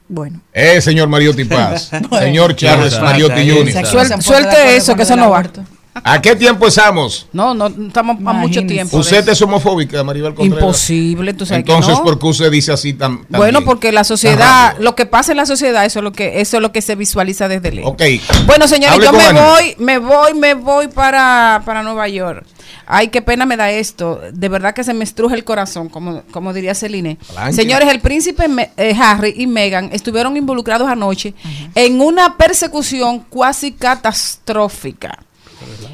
Bueno. 0.09 0.41
Eh, 0.53 0.81
señor 0.81 1.09
Mariotti 1.09 1.45
Paz. 1.45 1.91
señor 2.19 2.57
Charles. 2.57 3.01
Mariotti 3.01 3.49
Jr. 3.49 3.87
Suel- 3.87 4.21
suelte 4.21 4.77
eso, 4.77 4.97
que 4.97 5.03
eso 5.05 5.17
no 5.17 5.31
va. 5.31 5.45
¿A 5.93 6.23
qué 6.23 6.37
tiempo 6.37 6.67
estamos? 6.69 7.27
No, 7.33 7.53
no 7.53 7.67
estamos 7.67 8.17
a 8.25 8.33
mucho 8.33 8.65
tiempo. 8.65 8.97
¿Usted 8.99 9.29
es 9.29 9.43
homofóbica, 9.43 10.03
Maribel 10.05 10.35
Contreras? 10.35 10.63
Imposible, 10.63 11.35
tú 11.35 11.45
sabes 11.45 11.65
que 11.65 11.73
Entonces, 11.73 11.99
no. 11.99 12.05
¿por 12.05 12.19
qué 12.19 12.27
usted 12.27 12.51
dice 12.51 12.73
así 12.73 12.93
tan, 12.95 13.25
tan 13.27 13.39
Bueno, 13.41 13.59
bien? 13.59 13.65
porque 13.67 13.91
la 13.91 14.05
sociedad, 14.05 14.77
lo 14.79 14.95
que 14.95 15.07
pasa 15.07 15.33
en 15.33 15.39
la 15.39 15.47
sociedad, 15.47 15.85
eso 15.85 15.99
es 15.99 16.03
lo 16.05 16.13
que, 16.13 16.41
eso 16.41 16.57
es 16.59 16.63
lo 16.63 16.71
que 16.71 16.81
se 16.81 16.95
visualiza 16.95 17.49
desde 17.49 17.73
lejos. 17.73 17.91
Ok. 17.93 18.03
Bueno, 18.47 18.69
señores, 18.69 18.95
Hable 18.95 19.07
yo 19.07 19.13
me 19.13 19.33
voy, 19.41 19.75
me 19.79 19.99
voy, 19.99 20.35
me 20.35 20.55
voy 20.55 20.89
para, 20.89 21.63
para 21.65 21.83
Nueva 21.83 22.07
York. 22.09 22.47
Ay, 22.87 23.09
qué 23.09 23.21
pena 23.21 23.45
me 23.47 23.57
da 23.57 23.71
esto. 23.71 24.21
De 24.33 24.49
verdad 24.49 24.75
que 24.75 24.85
se 24.85 24.95
me 24.95 25.03
estruje 25.05 25.35
el 25.35 25.45
corazón, 25.45 25.89
como, 25.89 26.23
como 26.31 26.53
diría 26.53 26.75
Celine. 26.75 27.19
Blanca. 27.33 27.53
Señores, 27.53 27.89
el 27.89 28.01
príncipe 28.01 28.47
Me- 28.49 28.71
eh, 28.77 28.95
Harry 28.99 29.35
y 29.37 29.47
Meghan 29.49 29.91
estuvieron 29.93 30.37
involucrados 30.37 30.89
anoche 30.89 31.35
en 31.75 32.01
una 32.01 32.37
persecución 32.37 33.21
cuasi 33.29 33.73
catastrófica. 33.73 35.19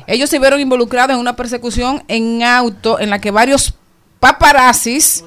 Ellos 0.06 0.30
se 0.30 0.38
vieron 0.38 0.60
involucrados 0.60 1.14
en 1.14 1.20
una 1.20 1.36
persecución 1.36 2.04
en 2.08 2.42
auto 2.42 3.00
en 3.00 3.10
la 3.10 3.20
que 3.20 3.30
varios 3.30 3.74
paparazzis 4.20 5.24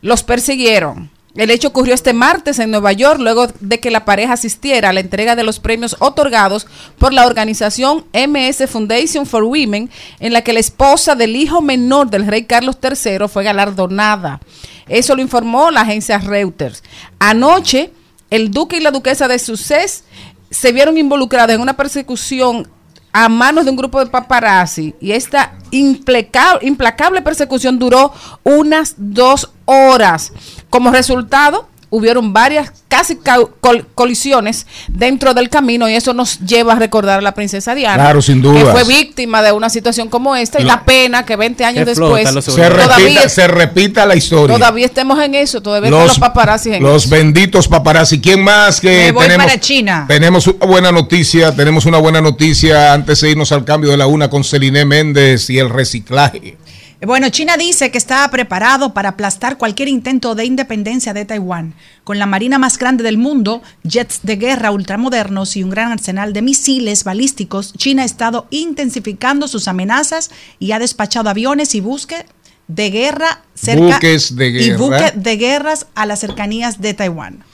los 0.00 0.22
persiguieron. 0.22 1.10
El 1.38 1.50
hecho 1.50 1.68
ocurrió 1.68 1.94
este 1.94 2.14
martes 2.14 2.58
en 2.58 2.72
Nueva 2.72 2.92
York 2.92 3.20
luego 3.20 3.46
de 3.60 3.78
que 3.78 3.92
la 3.92 4.04
pareja 4.04 4.32
asistiera 4.32 4.88
a 4.88 4.92
la 4.92 4.98
entrega 4.98 5.36
de 5.36 5.44
los 5.44 5.60
premios 5.60 5.94
otorgados 6.00 6.66
por 6.98 7.12
la 7.12 7.26
organización 7.26 8.06
MS 8.12 8.68
Foundation 8.68 9.24
for 9.24 9.44
Women, 9.44 9.88
en 10.18 10.32
la 10.32 10.42
que 10.42 10.52
la 10.52 10.58
esposa 10.58 11.14
del 11.14 11.36
hijo 11.36 11.62
menor 11.62 12.10
del 12.10 12.26
rey 12.26 12.44
Carlos 12.44 12.78
III 12.82 13.28
fue 13.28 13.44
galardonada. 13.44 14.40
Eso 14.88 15.14
lo 15.14 15.22
informó 15.22 15.70
la 15.70 15.82
agencia 15.82 16.18
Reuters. 16.18 16.82
Anoche, 17.20 17.92
el 18.30 18.50
duque 18.50 18.78
y 18.78 18.80
la 18.80 18.90
duquesa 18.90 19.28
de 19.28 19.38
Sussex 19.38 20.02
se 20.50 20.72
vieron 20.72 20.98
involucrados 20.98 21.54
en 21.54 21.60
una 21.60 21.76
persecución 21.76 22.68
a 23.12 23.28
manos 23.28 23.64
de 23.64 23.70
un 23.70 23.76
grupo 23.76 23.98
de 23.98 24.10
paparazzi 24.10 24.94
y 25.00 25.12
esta 25.12 25.54
implaca- 25.70 26.58
implacable 26.62 27.22
persecución 27.22 27.78
duró 27.78 28.12
unas 28.44 28.94
dos 28.96 29.50
horas. 29.64 30.32
Como 30.70 30.90
resultado, 30.90 31.68
hubieron 31.90 32.32
varias 32.32 32.72
casi 32.88 33.16
col- 33.60 33.86
colisiones 33.94 34.66
dentro 34.88 35.32
del 35.34 35.48
camino 35.48 35.88
y 35.88 35.94
eso 35.94 36.12
nos 36.14 36.38
lleva 36.40 36.74
a 36.74 36.76
recordar 36.76 37.18
a 37.18 37.22
la 37.22 37.32
princesa 37.32 37.74
Diana, 37.74 38.02
Claro, 38.04 38.22
sin 38.22 38.42
que 38.42 38.48
dudas. 38.48 38.70
fue 38.72 38.84
víctima 38.84 39.42
de 39.42 39.52
una 39.52 39.70
situación 39.70 40.08
como 40.08 40.36
esta 40.36 40.60
y 40.60 40.64
da 40.64 40.84
pena 40.84 41.24
que 41.24 41.36
20 41.36 41.64
años 41.64 41.80
Qué 41.84 41.90
después 41.90 42.32
los 42.34 42.44
Se 42.44 42.52
todavía, 42.52 42.86
repita, 42.96 43.28
se 43.28 43.48
repita 43.48 44.06
la 44.06 44.16
historia. 44.16 44.56
todavía 44.56 44.86
estemos 44.86 45.18
en 45.20 45.34
eso, 45.34 45.60
todavía 45.62 45.88
están 45.90 46.06
los 46.06 46.18
paparazzi 46.18 46.74
en 46.74 46.82
los 46.82 47.04
eso. 47.06 47.14
benditos 47.14 47.68
paparazzi. 47.68 48.20
¿Quién 48.20 48.42
más 48.42 48.80
que 48.80 48.88
Me 49.06 49.12
voy 49.12 49.24
tenemos? 49.26 49.46
para 49.46 49.60
China. 49.60 50.04
Tenemos 50.08 50.46
una 50.46 50.66
buena 50.66 50.92
noticia, 50.92 51.54
tenemos 51.54 51.86
una 51.86 51.98
buena 51.98 52.20
noticia 52.20 52.92
antes 52.92 53.20
de 53.20 53.30
irnos 53.30 53.52
al 53.52 53.64
cambio 53.64 53.90
de 53.90 53.96
la 53.96 54.06
una 54.06 54.28
con 54.28 54.44
Celine 54.44 54.84
Méndez 54.84 55.48
y 55.50 55.58
el 55.58 55.70
reciclaje. 55.70 56.56
Bueno, 57.00 57.28
China 57.28 57.56
dice 57.56 57.92
que 57.92 57.98
está 57.98 58.28
preparado 58.28 58.92
para 58.92 59.10
aplastar 59.10 59.56
cualquier 59.56 59.86
intento 59.88 60.34
de 60.34 60.44
independencia 60.44 61.14
de 61.14 61.24
Taiwán. 61.24 61.74
Con 62.02 62.18
la 62.18 62.26
marina 62.26 62.58
más 62.58 62.76
grande 62.76 63.04
del 63.04 63.18
mundo, 63.18 63.62
jets 63.84 64.20
de 64.24 64.34
guerra 64.34 64.72
ultramodernos 64.72 65.56
y 65.56 65.62
un 65.62 65.70
gran 65.70 65.92
arsenal 65.92 66.32
de 66.32 66.42
misiles 66.42 67.04
balísticos, 67.04 67.72
China 67.74 68.02
ha 68.02 68.06
estado 68.06 68.48
intensificando 68.50 69.46
sus 69.46 69.68
amenazas 69.68 70.30
y 70.58 70.72
ha 70.72 70.80
despachado 70.80 71.30
aviones 71.30 71.76
y 71.76 71.80
buques 71.80 72.24
de 72.66 72.90
guerra 72.90 73.42
cerca 73.54 73.94
Buques 73.94 74.34
de 74.34 74.48
y 74.48 74.52
guerra. 74.52 74.78
buques 74.78 75.12
de 75.22 75.36
guerras 75.36 75.86
a 75.94 76.04
las 76.04 76.18
cercanías 76.18 76.80
de 76.80 76.94
Taiwán. 76.94 77.44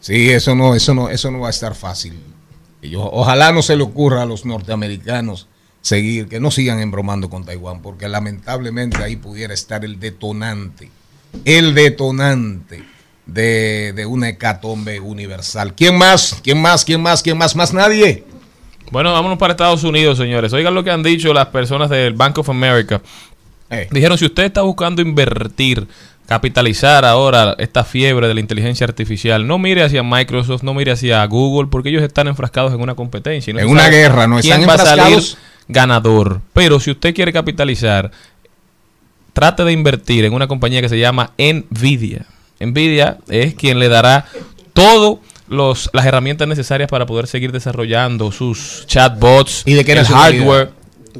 Sí, 0.00 0.28
eso 0.28 0.54
no, 0.54 0.74
eso 0.74 0.92
no, 0.94 1.08
eso 1.08 1.30
no 1.30 1.40
va 1.40 1.46
a 1.48 1.50
estar 1.50 1.74
fácil. 1.74 2.18
Y 2.82 2.90
yo- 2.90 3.08
ojalá 3.10 3.50
no 3.50 3.62
se 3.62 3.76
le 3.76 3.82
ocurra 3.82 4.22
a 4.22 4.26
los 4.26 4.44
norteamericanos 4.44 5.48
seguir, 5.88 6.28
que 6.28 6.40
no 6.40 6.50
sigan 6.50 6.80
embromando 6.80 7.30
con 7.30 7.44
Taiwán, 7.44 7.80
porque 7.82 8.08
lamentablemente 8.08 8.98
ahí 9.02 9.16
pudiera 9.16 9.54
estar 9.54 9.84
el 9.84 9.98
detonante, 9.98 10.90
el 11.44 11.74
detonante 11.74 12.84
de, 13.26 13.92
de 13.94 14.06
una 14.06 14.28
hecatombe 14.28 15.00
universal. 15.00 15.74
¿Quién 15.74 15.96
más? 15.96 16.40
¿Quién 16.42 16.60
más? 16.60 16.84
¿Quién 16.84 17.00
más? 17.00 17.22
¿Quién 17.22 17.38
más? 17.38 17.56
¿Más 17.56 17.72
nadie? 17.72 18.24
Bueno, 18.90 19.12
vámonos 19.12 19.38
para 19.38 19.52
Estados 19.52 19.84
Unidos, 19.84 20.18
señores. 20.18 20.52
Oigan 20.52 20.74
lo 20.74 20.82
que 20.82 20.90
han 20.90 21.02
dicho 21.02 21.32
las 21.34 21.48
personas 21.48 21.90
del 21.90 22.14
Bank 22.14 22.38
of 22.38 22.48
America. 22.48 23.02
Eh. 23.70 23.88
Dijeron, 23.90 24.16
si 24.16 24.24
usted 24.24 24.44
está 24.44 24.62
buscando 24.62 25.02
invertir, 25.02 25.86
capitalizar 26.26 27.04
ahora 27.04 27.54
esta 27.58 27.84
fiebre 27.84 28.28
de 28.28 28.34
la 28.34 28.40
inteligencia 28.40 28.86
artificial, 28.86 29.46
no 29.46 29.58
mire 29.58 29.82
hacia 29.82 30.02
Microsoft, 30.02 30.62
no 30.62 30.72
mire 30.72 30.92
hacia 30.92 31.24
Google, 31.26 31.68
porque 31.70 31.90
ellos 31.90 32.02
están 32.02 32.28
enfrascados 32.28 32.72
en 32.72 32.80
una 32.80 32.94
competencia. 32.94 33.52
no 33.52 33.60
En 33.60 33.68
una 33.68 33.88
guerra, 33.88 34.26
¿no? 34.26 34.40
¿Quién 34.40 34.60
Están 34.60 34.70
enfrascados. 34.70 35.38
Ganador? 35.68 36.40
Pero 36.52 36.80
si 36.80 36.90
usted 36.90 37.14
quiere 37.14 37.32
capitalizar, 37.32 38.10
trate 39.32 39.64
de 39.64 39.72
invertir 39.72 40.24
en 40.24 40.32
una 40.32 40.48
compañía 40.48 40.80
que 40.80 40.88
se 40.88 40.98
llama 40.98 41.32
Nvidia. 41.38 42.26
Nvidia 42.60 43.18
es 43.28 43.54
quien 43.54 43.78
le 43.78 43.88
dará 43.88 44.24
todo 44.72 45.20
los, 45.48 45.90
las 45.92 46.06
herramientas 46.06 46.48
necesarias 46.48 46.90
para 46.90 47.06
poder 47.06 47.26
seguir 47.26 47.52
desarrollando 47.52 48.32
sus 48.32 48.84
chatbots 48.86 49.62
¿Y 49.64 49.74
de 49.74 49.84
qué 49.84 49.92
el 49.92 50.04
hardware. 50.04 50.70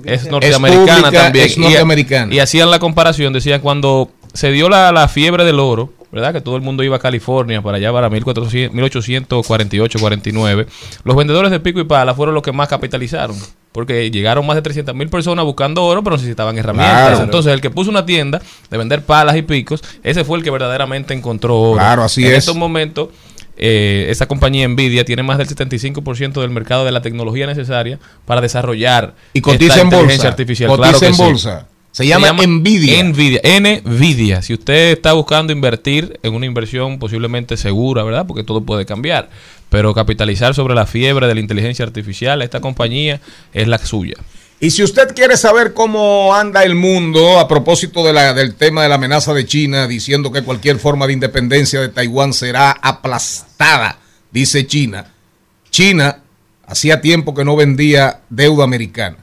Es 0.04 0.26
norteamericana 0.30 0.96
pública, 1.02 1.22
también. 1.24 1.46
es 1.46 1.56
Y- 1.56 1.60
norteamericana. 1.60 2.34
Y, 2.34 2.38
hacían 2.38 2.70
la 2.70 2.78
comparación, 2.78 3.32
decían 3.32 3.60
cuando 3.60 4.10
se 4.32 4.52
dio 4.52 4.68
la, 4.68 4.92
la 4.92 5.08
fiebre 5.08 5.44
del 5.44 5.58
oro, 5.58 5.92
¿verdad? 6.12 6.32
Que 6.32 6.40
todo 6.40 6.56
el 6.56 6.62
mundo 6.62 6.82
iba 6.82 6.96
a 6.96 6.98
California 6.98 7.60
para 7.62 7.76
allá 7.76 7.92
para 7.92 8.08
1400, 8.08 8.74
1848, 8.74 9.98
49. 9.98 10.66
Los 11.04 11.16
vendedores 11.16 11.50
de 11.50 11.60
pico 11.60 11.80
y 11.80 11.84
pala 11.84 12.14
fueron 12.14 12.34
los 12.34 12.42
que 12.42 12.52
más 12.52 12.68
capitalizaron. 12.68 13.36
Porque 13.72 14.10
llegaron 14.10 14.46
más 14.46 14.56
de 14.56 14.62
300 14.62 14.94
mil 14.94 15.08
personas 15.08 15.44
buscando 15.44 15.84
oro, 15.84 16.02
pero 16.02 16.16
necesitaban 16.16 16.56
herramientas. 16.58 17.08
Claro. 17.10 17.22
Entonces, 17.24 17.52
el 17.52 17.60
que 17.60 17.70
puso 17.70 17.90
una 17.90 18.06
tienda 18.06 18.40
de 18.70 18.78
vender 18.78 19.02
palas 19.04 19.36
y 19.36 19.42
picos, 19.42 19.82
ese 20.02 20.24
fue 20.24 20.38
el 20.38 20.44
que 20.44 20.50
verdaderamente 20.50 21.12
encontró 21.14 21.56
oro. 21.60 21.78
Claro, 21.78 22.02
así 22.02 22.24
en 22.24 22.32
es. 22.32 22.38
estos 22.38 22.56
momentos, 22.56 23.10
eh, 23.56 24.06
esa 24.08 24.26
compañía 24.26 24.66
Nvidia 24.66 25.04
tiene 25.04 25.22
más 25.22 25.36
del 25.38 25.48
75% 25.48 26.40
del 26.40 26.50
mercado 26.50 26.84
de 26.86 26.92
la 26.92 27.02
tecnología 27.02 27.46
necesaria 27.46 27.98
para 28.24 28.40
desarrollar 28.40 29.14
Y 29.34 29.40
cotiza 29.42 29.74
esta 29.74 29.80
en 29.80 29.86
inteligencia 29.86 30.16
bolsa. 30.16 30.28
artificial. 30.28 30.68
Cotiza 30.70 30.90
Claro 30.90 31.06
en 31.06 31.14
sí. 31.14 31.22
bolsa. 31.22 31.68
Se 31.98 32.06
llama 32.06 32.32
Nvidia. 32.32 33.02
Nvidia. 33.02 33.40
Nvidia. 33.84 34.40
Si 34.42 34.54
usted 34.54 34.92
está 34.92 35.14
buscando 35.14 35.52
invertir 35.52 36.20
en 36.22 36.32
una 36.32 36.46
inversión 36.46 37.00
posiblemente 37.00 37.56
segura, 37.56 38.04
¿verdad? 38.04 38.24
Porque 38.24 38.44
todo 38.44 38.60
puede 38.60 38.86
cambiar. 38.86 39.30
Pero 39.68 39.92
capitalizar 39.94 40.54
sobre 40.54 40.76
la 40.76 40.86
fiebre 40.86 41.26
de 41.26 41.34
la 41.34 41.40
inteligencia 41.40 41.84
artificial, 41.84 42.40
esta 42.42 42.60
compañía 42.60 43.20
es 43.52 43.66
la 43.66 43.78
suya. 43.78 44.14
Y 44.60 44.70
si 44.70 44.84
usted 44.84 45.12
quiere 45.12 45.36
saber 45.36 45.74
cómo 45.74 46.34
anda 46.36 46.62
el 46.62 46.76
mundo 46.76 47.40
a 47.40 47.48
propósito 47.48 48.04
de 48.06 48.12
la- 48.12 48.32
del 48.32 48.54
tema 48.54 48.84
de 48.84 48.88
la 48.88 48.94
amenaza 48.94 49.34
de 49.34 49.44
China, 49.44 49.88
diciendo 49.88 50.30
que 50.30 50.42
cualquier 50.42 50.78
forma 50.78 51.06
de 51.08 51.14
independencia 51.14 51.80
de 51.80 51.88
Taiwán 51.88 52.32
será 52.32 52.70
aplastada, 52.70 53.98
dice 54.30 54.66
China. 54.68 55.12
China 55.70 56.18
hacía 56.64 57.00
tiempo 57.00 57.34
que 57.34 57.44
no 57.44 57.56
vendía 57.56 58.20
deuda 58.30 58.62
americana. 58.62 59.16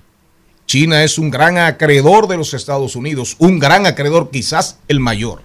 China 0.65 1.03
es 1.03 1.17
un 1.17 1.29
gran 1.29 1.57
acreedor 1.57 2.27
de 2.27 2.37
los 2.37 2.53
Estados 2.53 2.95
Unidos, 2.95 3.35
un 3.39 3.59
gran 3.59 3.85
acreedor, 3.85 4.29
quizás 4.31 4.77
el 4.87 4.99
mayor. 4.99 5.41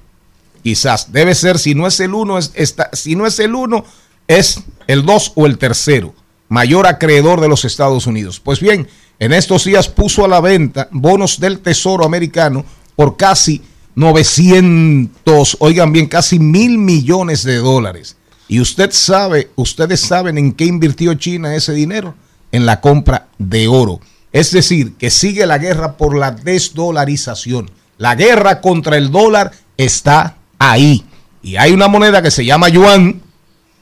Quizás 0.63 1.13
debe 1.13 1.35
ser, 1.35 1.59
si 1.59 1.75
no 1.75 1.87
es 1.87 2.01
el 2.01 2.15
uno, 2.15 2.39
es, 2.39 2.53
si 2.93 3.17
no 3.17 3.27
es 3.27 3.39
el 3.39 3.55
uno, 3.55 3.85
es 4.29 4.63
el 4.87 5.05
dos 5.05 5.33
o 5.35 5.47
el 5.47 5.59
tercero, 5.59 6.15
mayor 6.49 6.87
acreedor 6.87 7.41
de 7.41 7.49
los 7.49 7.65
Estados 7.65 8.07
Unidos. 8.07 8.41
Pues 8.41 8.61
bien, 8.61 8.89
en 9.19 9.33
estos 9.33 9.65
días 9.65 9.89
puso 9.89 10.25
a 10.25 10.29
la 10.29 10.41
venta 10.41 10.89
bonos 10.91 11.41
del 11.41 11.61
Tesoro 11.61 12.05
americano 12.05 12.65
por 12.97 13.17
casi 13.17 13.63
900, 13.95 15.57
oigan 15.61 15.93
bien, 15.93 16.07
casi 16.07 16.39
mil 16.39 16.79
millones 16.79 17.43
de 17.43 17.57
dólares. 17.57 18.17
Y 18.49 18.61
usted 18.61 18.91
sabe, 18.93 19.51
ustedes 19.57 20.01
saben 20.01 20.39
en 20.39 20.53
qué 20.53 20.65
invirtió 20.65 21.15
China 21.15 21.55
ese 21.55 21.73
dinero, 21.73 22.15
en 22.53 22.67
la 22.67 22.81
compra 22.81 23.29
de 23.39 23.69
oro. 23.69 24.01
Es 24.33 24.51
decir, 24.53 24.95
que 24.97 25.11
sigue 25.11 25.47
la 25.47 25.59
guerra 25.59 25.97
por 25.97 26.17
la 26.17 26.31
desdolarización. 26.31 27.71
La 27.99 28.15
guerra 28.15 28.61
contra 28.61 28.97
el 28.97 29.11
dólar 29.11 29.53
está 29.77 30.37
ahí. 30.59 31.05
Y 31.43 31.57
hay 31.57 31.73
una 31.73 31.89
moneda 31.89 32.23
que 32.23 32.31
se 32.31 32.45
llama 32.45 32.69
yuan 32.69 33.23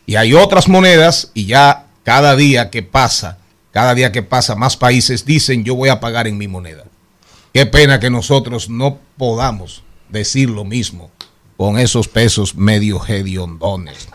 y 0.07 0.17
hay 0.17 0.33
otras 0.33 0.69
monedas 0.69 1.31
y 1.35 1.47
ya 1.47 1.87
cada 2.03 2.35
día 2.35 2.71
que 2.71 2.83
pasa, 2.83 3.39
cada 3.73 3.95
día 3.95 4.11
que 4.11 4.23
pasa, 4.23 4.55
más 4.55 4.77
países 4.77 5.25
dicen 5.27 5.65
yo 5.65 5.75
voy 5.75 5.91
a 5.91 6.01
pagar 6.01 6.27
en 6.27 6.39
mi 6.39 6.49
moneda. 6.49 6.85
Qué 7.53 7.67
pena 7.67 8.01
que 8.01 8.09
nosotros 8.09 8.71
no 8.71 8.99
podamos 9.17 9.83
decir 10.09 10.49
lo 10.49 10.65
mismo 10.65 11.11
con 11.57 11.79
esos 11.79 12.09
pesos 12.09 12.55
medio 12.55 13.05
hediondones. 13.07 14.09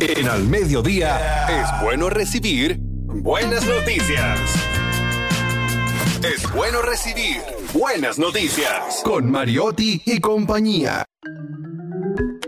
En 0.00 0.28
Al 0.28 0.44
Mediodía 0.44 1.46
es 1.46 1.82
bueno 1.82 2.08
recibir 2.08 2.78
buenas 2.80 3.66
noticias. 3.66 4.40
Es 6.24 6.50
bueno 6.54 6.80
recibir 6.80 7.42
buenas 7.74 8.18
noticias 8.18 9.02
con 9.04 9.30
Mariotti 9.30 10.00
y 10.06 10.18
compañía. 10.20 11.04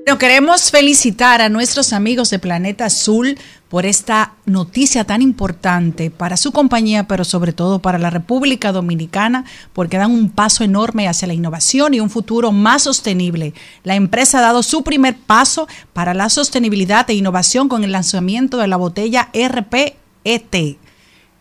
Bueno, 0.07 0.19
queremos 0.19 0.71
felicitar 0.71 1.43
a 1.43 1.51
nuestros 1.51 1.93
amigos 1.93 2.31
de 2.31 2.39
Planeta 2.39 2.87
Azul 2.87 3.39
por 3.73 3.87
esta 3.87 4.35
noticia 4.45 5.05
tan 5.05 5.23
importante 5.23 6.11
para 6.11 6.37
su 6.37 6.53
compañía, 6.53 7.09
pero 7.09 7.25
sobre 7.25 7.55
todo 7.55 7.79
para 7.79 7.99
la 7.99 8.11
República 8.11 8.71
Dominicana, 8.71 9.47
porque 9.73 9.97
dan 9.97 10.11
un 10.11 10.29
paso 10.29 10.63
enorme 10.63 11.09
hacia 11.09 11.27
la 11.27 11.33
innovación 11.33 11.95
y 11.95 12.01
un 12.01 12.11
futuro 12.11 12.53
más 12.53 12.83
sostenible. 12.83 13.55
La 13.83 13.95
empresa 13.95 14.41
ha 14.41 14.43
dado 14.43 14.63
su 14.63 14.85
primer 14.85 15.17
paso 15.17 15.69
para 15.95 16.13
la 16.13 16.29
sostenibilidad 16.29 17.09
e 17.09 17.15
innovación 17.15 17.71
con 17.71 17.83
el 17.83 17.93
lanzamiento 17.93 18.59
de 18.59 18.69
la 18.69 18.77
botella 18.77 19.31
RPET. 19.33 20.77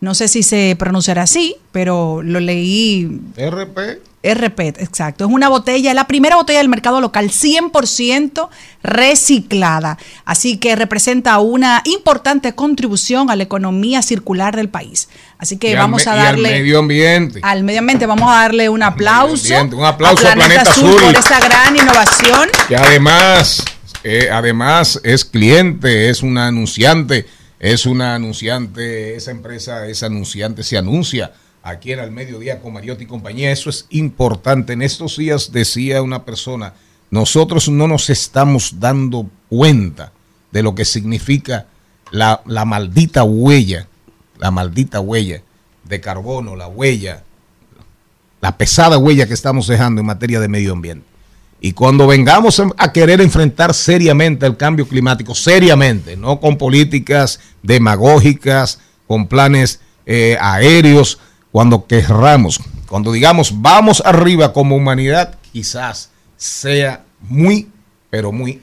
No 0.00 0.14
sé 0.14 0.26
si 0.26 0.42
se 0.42 0.74
pronunciará 0.78 1.24
así, 1.24 1.56
pero 1.70 2.22
lo 2.22 2.40
leí 2.40 3.20
RP. 3.36 4.00
RP, 4.22 4.60
exacto. 4.80 5.24
Es 5.24 5.30
una 5.30 5.48
botella, 5.48 5.90
es 5.90 5.96
la 5.96 6.06
primera 6.06 6.36
botella 6.36 6.58
del 6.58 6.68
mercado 6.68 7.00
local 7.00 7.30
100% 7.30 8.48
reciclada. 8.82 9.98
Así 10.24 10.58
que 10.58 10.76
representa 10.76 11.38
una 11.40 11.82
importante 11.84 12.54
contribución 12.54 13.30
a 13.30 13.36
la 13.36 13.42
economía 13.42 14.02
circular 14.02 14.54
del 14.54 14.68
país. 14.68 15.08
Así 15.38 15.56
que 15.56 15.72
Y 15.72 15.74
vamos 15.74 16.06
a 16.06 16.16
y 16.16 16.18
al 16.18 16.24
darle 16.24 16.50
medio 16.50 16.78
ambiente. 16.78 17.40
al 17.42 17.64
medio 17.64 17.80
ambiente, 17.80 18.06
vamos 18.06 18.30
a 18.30 18.42
darle 18.42 18.68
un 18.68 18.82
aplauso. 18.82 19.54
un 19.60 19.84
aplauso 19.84 20.26
a 20.26 20.32
a 20.32 20.34
Planeta, 20.34 20.62
Planeta 20.62 20.70
Azul 20.70 20.88
Azul. 20.88 21.02
por 21.02 21.14
esta 21.16 21.40
gran 21.40 21.76
innovación. 21.76 22.48
que 22.68 22.76
además, 22.76 23.64
eh, 24.04 24.28
además 24.32 25.00
es 25.02 25.24
cliente, 25.24 26.10
es 26.10 26.22
una 26.22 26.46
anunciante, 26.46 27.26
es 27.58 27.86
una 27.86 28.14
anunciante, 28.14 29.16
esa 29.16 29.32
empresa, 29.32 29.86
ese 29.88 30.06
anunciante 30.06 30.62
se 30.62 30.78
anuncia 30.78 31.32
aquí 31.62 31.92
en 31.92 32.00
el 32.00 32.10
mediodía 32.10 32.60
con 32.60 32.72
Mariotti 32.72 33.04
y 33.04 33.06
compañía. 33.06 33.52
Eso 33.52 33.70
es 33.70 33.86
importante. 33.90 34.72
En 34.72 34.82
estos 34.82 35.16
días 35.16 35.52
decía 35.52 36.02
una 36.02 36.24
persona, 36.24 36.74
nosotros 37.10 37.68
no 37.68 37.86
nos 37.88 38.10
estamos 38.10 38.80
dando 38.80 39.28
cuenta 39.48 40.12
de 40.50 40.62
lo 40.62 40.74
que 40.74 40.84
significa 40.84 41.66
la, 42.10 42.42
maldita 42.66 43.24
huella, 43.24 43.86
la 44.38 44.50
maldita 44.50 45.00
huella 45.00 45.42
de 45.84 46.00
carbono, 46.00 46.56
la 46.56 46.68
huella, 46.68 47.22
la 48.40 48.56
pesada 48.58 48.98
huella 48.98 49.26
que 49.26 49.34
estamos 49.34 49.66
dejando 49.66 50.00
en 50.00 50.06
materia 50.06 50.40
de 50.40 50.48
medio 50.48 50.72
ambiente. 50.72 51.06
Y 51.60 51.72
cuando 51.72 52.08
vengamos 52.08 52.58
a- 52.58 52.66
a 52.76 52.92
querer 52.92 53.20
enfrentar 53.20 53.72
seriamente 53.72 54.44
el 54.46 54.56
cambio 54.56 54.86
climático, 54.88 55.34
seriamente, 55.34 56.16
no 56.16 56.40
con 56.40 56.58
políticas 56.58 57.38
demagógicas, 57.62 58.80
con 59.06 59.26
planes 59.28 59.80
eh, 60.04 60.36
aéreos, 60.40 61.20
cuando 61.52 61.86
querramos, 61.86 62.58
cuando 62.88 63.12
digamos 63.12 63.62
vamos 63.62 64.02
arriba 64.04 64.52
como 64.52 64.74
humanidad, 64.74 65.38
quizás 65.52 66.10
sea 66.36 67.04
muy, 67.20 67.68
pero 68.10 68.32
muy 68.32 68.60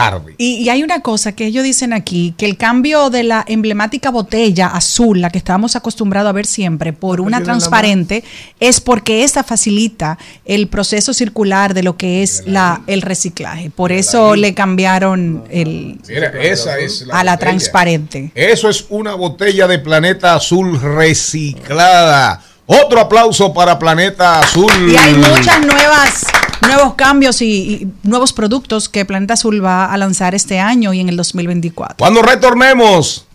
tarde. 0.00 0.34
Y, 0.38 0.56
y 0.56 0.68
hay 0.68 0.82
una 0.82 1.00
cosa 1.00 1.32
que 1.32 1.46
ellos 1.46 1.64
dicen 1.64 1.92
aquí, 1.92 2.34
que 2.36 2.46
el 2.46 2.56
cambio 2.56 3.10
de 3.10 3.22
la 3.22 3.44
emblemática 3.46 4.10
botella 4.10 4.68
azul, 4.68 5.20
la 5.20 5.30
que 5.30 5.38
estábamos 5.38 5.76
acostumbrados 5.76 6.30
a 6.30 6.32
ver 6.32 6.46
siempre, 6.46 6.92
por 6.92 7.20
una 7.20 7.42
transparente, 7.42 8.24
es 8.58 8.80
porque 8.80 9.24
esta 9.24 9.42
facilita 9.44 10.18
el 10.44 10.68
proceso 10.68 11.12
circular 11.12 11.74
de 11.74 11.82
lo 11.82 11.96
que 11.96 12.22
es 12.22 12.42
la, 12.46 12.82
el 12.86 13.02
reciclaje. 13.02 13.70
Por 13.70 13.92
eso 13.92 14.36
le 14.36 14.54
cambiaron 14.54 15.44
el, 15.50 15.98
Mira, 16.08 16.28
esa 16.40 16.78
es 16.78 17.02
a 17.02 17.24
la 17.24 17.32
botella. 17.32 17.36
transparente. 17.38 18.32
Eso 18.34 18.68
es 18.68 18.86
una 18.88 19.14
botella 19.14 19.66
de 19.66 19.78
Planeta 19.78 20.34
Azul 20.34 20.80
reciclada. 20.80 22.42
Otro 22.66 23.00
aplauso 23.00 23.52
para 23.52 23.78
Planeta 23.78 24.40
Azul. 24.40 24.70
Y 24.92 24.96
hay 24.96 25.14
muchas 25.14 25.60
nuevas 25.66 26.24
nuevos 26.62 26.94
cambios 26.94 27.42
y, 27.42 27.46
y 27.46 27.92
nuevos 28.02 28.32
productos 28.32 28.88
que 28.88 29.04
Planeta 29.04 29.34
Azul 29.34 29.64
va 29.64 29.86
a 29.86 29.96
lanzar 29.96 30.34
este 30.34 30.58
año 30.58 30.92
y 30.92 31.00
en 31.00 31.08
el 31.08 31.16
2024. 31.16 31.96
Cuando 31.98 32.22
retornemos, 32.22 33.26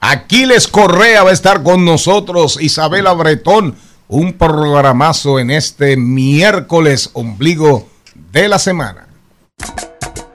Aquiles 0.00 0.66
Correa 0.66 1.22
va 1.24 1.30
a 1.30 1.34
estar 1.34 1.62
con 1.62 1.84
nosotros, 1.84 2.58
Isabela 2.60 3.12
Bretón, 3.12 3.76
un 4.08 4.32
programazo 4.32 5.38
en 5.38 5.50
este 5.50 5.96
miércoles 5.96 7.10
ombligo 7.12 7.86
de 8.32 8.48
la 8.48 8.58
semana. 8.58 9.06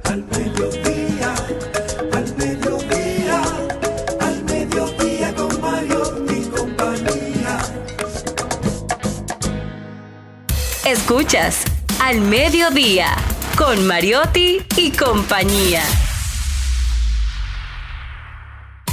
Al 0.04 0.24
mediodía, 0.26 1.34
al 2.14 2.36
mediodía, 2.38 3.42
al 4.22 4.44
mediodía 4.44 5.36
con 5.36 5.62
Mario 5.62 6.26
y 6.30 6.42
compañía. 6.56 7.60
Escuchas 10.86 11.66
Al 12.06 12.22
Mediodía 12.22 13.16
con 13.58 13.88
Mariotti 13.88 14.62
y 14.78 14.92
compañía. 14.92 15.82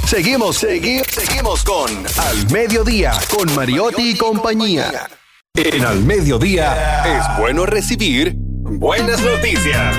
Seguimos, 0.07 0.63
segui- 0.63 1.05
seguimos 1.07 1.63
con 1.63 1.91
Al 2.17 2.49
Mediodía, 2.51 3.11
con 3.29 3.53
Mariotti 3.53 4.13
y 4.13 4.17
compañía. 4.17 5.07
En 5.53 5.85
Al 5.85 5.99
Mediodía 5.99 7.03
es 7.05 7.37
bueno 7.39 7.67
recibir 7.67 8.33
buenas 8.35 9.21
noticias. 9.21 9.95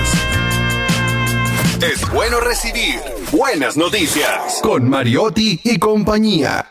Es 1.81 2.09
bueno 2.11 2.41
recibir 2.41 2.99
buenas 3.31 3.77
noticias 3.77 4.59
con 4.61 4.89
Mariotti 4.89 5.61
y 5.63 5.79
compañía. 5.79 6.65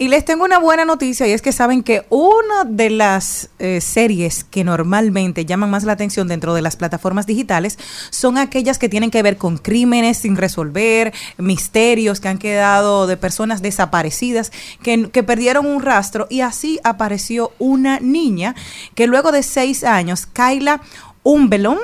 Y 0.00 0.06
les 0.06 0.24
tengo 0.24 0.44
una 0.44 0.58
buena 0.58 0.84
noticia 0.84 1.26
y 1.26 1.32
es 1.32 1.42
que 1.42 1.50
saben 1.50 1.82
que 1.82 2.06
una 2.08 2.62
de 2.64 2.88
las 2.88 3.50
eh, 3.58 3.80
series 3.80 4.44
que 4.44 4.62
normalmente 4.62 5.44
llaman 5.44 5.70
más 5.70 5.82
la 5.82 5.94
atención 5.94 6.28
dentro 6.28 6.54
de 6.54 6.62
las 6.62 6.76
plataformas 6.76 7.26
digitales 7.26 7.76
son 8.10 8.38
aquellas 8.38 8.78
que 8.78 8.88
tienen 8.88 9.10
que 9.10 9.24
ver 9.24 9.38
con 9.38 9.58
crímenes 9.58 10.18
sin 10.18 10.36
resolver, 10.36 11.12
misterios 11.36 12.20
que 12.20 12.28
han 12.28 12.38
quedado 12.38 13.08
de 13.08 13.16
personas 13.16 13.60
desaparecidas 13.60 14.52
que, 14.84 15.10
que 15.10 15.24
perdieron 15.24 15.66
un 15.66 15.82
rastro 15.82 16.28
y 16.30 16.42
así 16.42 16.78
apareció 16.84 17.50
una 17.58 17.98
niña 17.98 18.54
que 18.94 19.08
luego 19.08 19.32
de 19.32 19.42
seis 19.42 19.82
años, 19.82 20.26
Kyla 20.26 20.80
Umbelón, 21.24 21.78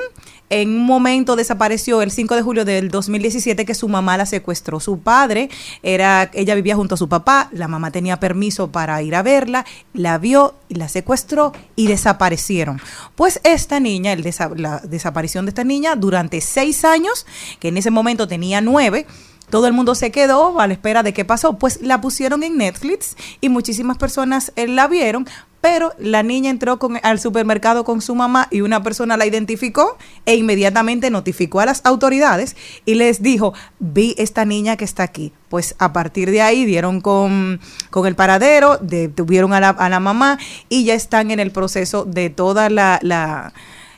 en 0.61 0.69
un 0.69 0.85
momento 0.85 1.35
desapareció 1.35 2.01
el 2.01 2.11
5 2.11 2.33
de 2.33 2.41
julio 2.41 2.63
del 2.63 2.89
2017 2.89 3.65
que 3.65 3.75
su 3.75 3.89
mamá 3.89 4.15
la 4.15 4.25
secuestró. 4.25 4.79
Su 4.79 4.99
padre 4.99 5.49
era, 5.83 6.31
ella 6.33 6.55
vivía 6.55 6.77
junto 6.77 6.95
a 6.95 6.97
su 6.97 7.09
papá, 7.09 7.49
la 7.51 7.67
mamá 7.67 7.91
tenía 7.91 8.21
permiso 8.21 8.71
para 8.71 9.01
ir 9.01 9.15
a 9.15 9.21
verla, 9.21 9.65
la 9.93 10.17
vio 10.17 10.55
y 10.69 10.75
la 10.75 10.87
secuestró 10.87 11.51
y 11.75 11.87
desaparecieron. 11.87 12.79
Pues 13.15 13.41
esta 13.43 13.81
niña, 13.81 14.13
el 14.13 14.23
la 14.55 14.79
desaparición 14.79 15.45
de 15.45 15.49
esta 15.49 15.65
niña 15.65 15.97
durante 15.97 16.39
seis 16.39 16.85
años, 16.85 17.25
que 17.59 17.67
en 17.67 17.75
ese 17.75 17.91
momento 17.91 18.25
tenía 18.25 18.61
nueve, 18.61 19.05
todo 19.49 19.67
el 19.67 19.73
mundo 19.73 19.93
se 19.93 20.11
quedó 20.11 20.59
a 20.59 20.67
la 20.67 20.73
espera 20.73 21.03
de 21.03 21.13
qué 21.13 21.25
pasó. 21.25 21.57
Pues 21.57 21.81
la 21.81 22.01
pusieron 22.01 22.43
en 22.43 22.57
Netflix 22.57 23.15
y 23.41 23.49
muchísimas 23.49 23.97
personas 23.97 24.51
eh, 24.55 24.67
la 24.67 24.87
vieron, 24.87 25.27
pero 25.65 25.93
la 25.97 26.21
niña 26.21 26.51
entró 26.51 26.77
con- 26.77 26.99
al 27.01 27.19
supermercado 27.19 27.83
con 27.85 27.99
su 27.99 28.13
mamá 28.13 28.47
y 28.51 28.61
una 28.61 28.83
persona 28.83 29.17
la 29.17 29.25
identificó 29.25 29.97
e 30.27 30.35
inmediatamente 30.35 31.09
notificó 31.09 31.59
a 31.59 31.65
las 31.65 31.81
autoridades 31.85 32.55
y 32.85 32.93
les 32.93 33.23
dijo, 33.23 33.55
vi 33.79 34.13
esta 34.19 34.45
niña 34.45 34.77
que 34.77 34.85
está 34.85 35.01
aquí. 35.01 35.33
Pues 35.49 35.73
a 35.79 35.91
partir 35.91 36.29
de 36.29 36.43
ahí 36.43 36.65
dieron 36.65 37.01
con, 37.01 37.59
con 37.89 38.05
el 38.05 38.13
paradero, 38.15 38.77
detuvieron 38.77 39.53
a 39.53 39.59
la, 39.59 39.69
a 39.69 39.89
la 39.89 39.99
mamá 39.99 40.37
y 40.69 40.83
ya 40.85 40.93
están 40.93 41.31
en 41.31 41.39
el 41.39 41.49
proceso 41.49 42.05
de 42.05 42.29
toda 42.29 42.69
la... 42.69 42.99
la 43.01 43.51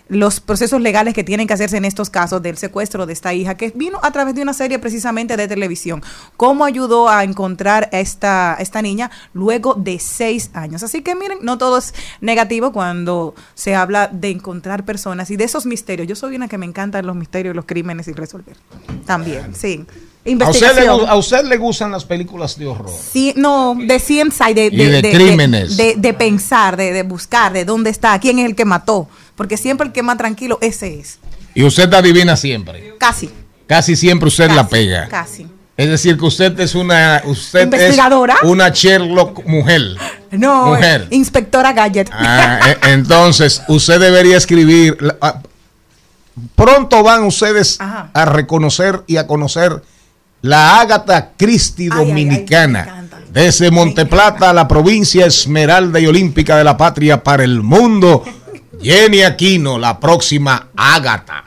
los 0.09 0.39
procesos 0.39 0.81
legales 0.81 1.13
que 1.13 1.23
tienen 1.23 1.47
que 1.47 1.53
hacerse 1.53 1.77
en 1.77 1.85
estos 1.85 2.09
casos 2.09 2.41
del 2.41 2.57
secuestro 2.57 3.05
de 3.05 3.13
esta 3.13 3.33
hija, 3.33 3.55
que 3.55 3.71
vino 3.75 3.99
a 4.03 4.11
través 4.11 4.35
de 4.35 4.41
una 4.41 4.53
serie 4.53 4.79
precisamente 4.79 5.37
de 5.37 5.47
televisión. 5.47 6.03
¿Cómo 6.37 6.65
ayudó 6.65 7.09
a 7.09 7.23
encontrar 7.23 7.89
a 7.91 7.99
esta, 7.99 8.53
a 8.53 8.57
esta 8.57 8.81
niña 8.81 9.11
luego 9.33 9.73
de 9.75 9.99
seis 9.99 10.49
años? 10.53 10.83
Así 10.83 11.01
que 11.01 11.15
miren, 11.15 11.39
no 11.41 11.57
todo 11.57 11.77
es 11.77 11.93
negativo 12.21 12.71
cuando 12.71 13.35
se 13.55 13.75
habla 13.75 14.07
de 14.07 14.29
encontrar 14.29 14.85
personas 14.85 15.29
y 15.31 15.37
de 15.37 15.43
esos 15.43 15.65
misterios. 15.65 16.07
Yo 16.07 16.15
soy 16.15 16.35
una 16.35 16.47
que 16.47 16.57
me 16.57 16.65
encantan 16.65 17.05
los 17.05 17.15
misterios, 17.15 17.55
los 17.55 17.65
crímenes 17.65 18.07
y 18.07 18.13
resolver. 18.13 18.55
También, 19.05 19.53
sí. 19.55 19.85
¿A 20.41 20.49
usted, 20.49 20.75
le, 20.75 20.87
a 20.87 21.15
usted 21.15 21.45
le 21.45 21.55
gustan 21.57 21.89
las 21.89 22.03
películas 22.03 22.57
de 22.57 22.67
horror? 22.67 22.91
Sí, 22.91 23.33
no, 23.37 23.75
de 23.79 23.97
ciencia 23.97 24.49
y 24.51 24.53
de, 24.53 24.65
Y 24.65 24.77
de 24.77 25.01
crímenes. 25.01 25.77
De, 25.77 25.95
de 25.95 26.13
pensar, 26.13 26.75
de, 26.75 26.91
de 26.91 27.03
buscar, 27.03 27.53
de 27.53 27.63
dónde 27.63 27.91
está, 27.91 28.19
quién 28.19 28.39
es 28.39 28.45
el 28.45 28.53
que 28.55 28.65
mató. 28.65 29.07
Porque 29.38 29.55
siempre 29.55 29.88
el 29.88 29.93
que 29.93 30.03
más 30.03 30.17
tranquilo, 30.17 30.57
ese 30.61 30.99
es. 30.99 31.19
Y 31.53 31.63
usted 31.63 31.93
adivina 31.93 32.35
siempre. 32.35 32.95
Casi, 32.99 33.29
Casi 33.67 33.95
siempre 33.95 34.27
usted 34.27 34.51
la 34.51 34.67
pega. 34.67 35.07
casi. 35.07 35.47
Es 35.77 35.88
decir, 35.88 36.17
que 36.17 36.25
usted 36.25 36.59
es 36.59 36.73
una 36.73 37.21
usted 37.25 37.63
¿Investigadora? 37.65 38.35
es 38.41 38.49
una 38.49 38.69
Sherlock 38.69 39.45
mujer. 39.45 39.81
No, 40.31 40.65
Mujer. 40.67 41.07
inspectora 41.11 41.71
Gadget. 41.71 42.09
Ah, 42.11 42.59
eh, 42.67 42.77
entonces, 42.93 43.61
usted 43.67 43.99
debería 43.99 44.38
escribir. 44.38 44.97
pronto 46.55 47.03
van 47.03 47.23
ustedes 47.23 47.77
a 47.79 48.25
reconocer 48.25 49.03
y 49.07 49.17
a 49.17 49.27
conocer 49.27 49.81
la 50.41 50.79
Agatha 50.79 51.31
Christie 51.38 51.89
Ay, 51.91 51.91
ay, 51.93 51.99
ay, 52.01 52.07
dominicana. 52.07 53.03
Desde 53.31 53.69
Monteplata, 53.69 54.53
la 54.53 54.67
provincia 54.67 55.25
esmeralda 55.25 55.99
y 55.99 56.07
olímpica 56.07 56.57
de 56.57 56.63
la 56.63 56.75
patria 56.77 57.23
para 57.23 57.43
el 57.43 57.61
mundo. 57.61 58.23
Jenny 58.82 59.23
Aquino, 59.23 59.78
la 59.80 59.99
próxima 59.99 60.69
Ágata. 60.75 61.45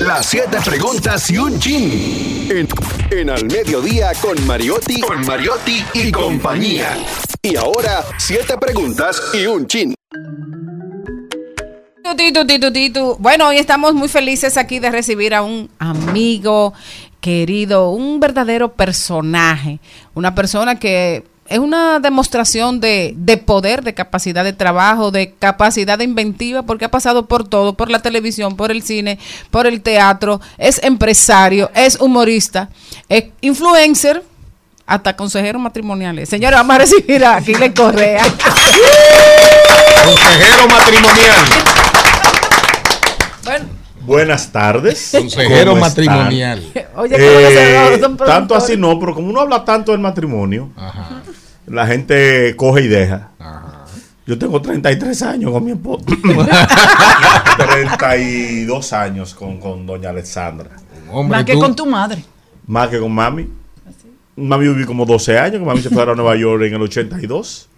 Las 0.00 0.26
siete 0.26 0.58
preguntas 0.64 1.30
y 1.30 1.38
un 1.38 1.58
chin. 1.58 2.48
En, 2.50 2.68
en 3.10 3.30
Al 3.30 3.44
Mediodía 3.46 4.12
con 4.20 4.46
Mariotti, 4.46 5.00
con 5.00 5.24
Mariotti 5.26 5.84
y 5.94 6.12
compañía. 6.12 6.96
Y 7.42 7.56
ahora, 7.56 8.04
siete 8.16 8.56
preguntas 8.58 9.20
y 9.34 9.46
un 9.46 9.66
chin. 9.66 9.94
Titu, 12.16 12.46
titu, 12.46 12.72
titu. 12.72 13.16
Bueno, 13.18 13.48
hoy 13.48 13.56
estamos 13.56 13.94
muy 13.94 14.08
felices 14.08 14.56
aquí 14.56 14.78
de 14.78 14.90
recibir 14.90 15.34
a 15.34 15.42
un 15.42 15.70
amigo 15.78 16.74
querido, 17.20 17.90
un 17.90 18.20
verdadero 18.20 18.74
personaje, 18.74 19.80
una 20.14 20.34
persona 20.34 20.78
que 20.78 21.24
es 21.52 21.58
una 21.58 22.00
demostración 22.00 22.80
de, 22.80 23.12
de 23.16 23.36
poder, 23.36 23.82
de 23.84 23.92
capacidad 23.92 24.42
de 24.42 24.54
trabajo, 24.54 25.10
de 25.10 25.34
capacidad 25.38 25.98
de 25.98 26.04
inventiva, 26.04 26.62
porque 26.62 26.86
ha 26.86 26.90
pasado 26.90 27.26
por 27.26 27.46
todo, 27.46 27.74
por 27.74 27.90
la 27.90 28.00
televisión, 28.00 28.56
por 28.56 28.70
el 28.70 28.82
cine, 28.82 29.18
por 29.50 29.66
el 29.66 29.82
teatro, 29.82 30.40
es 30.56 30.82
empresario, 30.82 31.70
es 31.74 32.00
humorista, 32.00 32.70
es 33.08 33.24
influencer, 33.42 34.22
hasta 34.86 35.14
consejero 35.14 35.58
matrimonial. 35.58 36.26
Señores, 36.26 36.58
vamos 36.58 36.74
a 36.74 36.78
recibir 36.78 37.24
a 37.24 37.36
Aquiles 37.36 37.72
Correa. 37.74 38.22
Consejero 40.04 40.68
matrimonial. 40.68 41.36
Bueno, 43.44 43.66
Buenas 44.04 44.50
tardes. 44.50 45.10
Consejero 45.12 45.70
¿Cómo 45.72 45.80
matrimonial. 45.80 46.58
Oye, 46.96 47.14
¿cómo 47.16 47.38
que 47.38 47.48
se- 47.48 47.94
Eh, 47.94 48.00
tanto 48.26 48.56
así 48.56 48.76
no, 48.76 48.98
pero 48.98 49.14
como 49.14 49.28
uno 49.30 49.40
habla 49.40 49.64
tanto 49.64 49.92
del 49.92 50.00
matrimonio, 50.00 50.70
la 51.66 51.86
gente 51.86 52.54
coge 52.56 52.82
y 52.82 52.88
deja. 52.88 53.30
Yo 54.26 54.38
tengo 54.38 54.62
33 54.62 55.22
años 55.22 55.50
con 55.50 55.64
mi 55.64 55.72
esposa. 55.72 56.04
32 57.56 58.92
años 58.92 59.34
con, 59.34 59.58
con 59.58 59.84
doña 59.84 60.10
Alexandra. 60.10 60.70
Más 61.24 61.44
que 61.44 61.54
con 61.54 61.74
tu 61.74 61.86
madre. 61.86 62.24
Más 62.66 62.88
que 62.88 62.98
con 62.98 63.12
mami. 63.12 63.48
Mami 64.36 64.68
viví 64.68 64.84
como 64.84 65.04
12 65.04 65.38
años, 65.38 65.58
que 65.58 65.66
mami 65.66 65.82
se 65.82 65.90
fue 65.90 66.02
a 66.02 66.14
Nueva 66.14 66.36
York 66.36 66.62
en 66.62 66.74
el 66.74 66.82
82. 66.82 67.68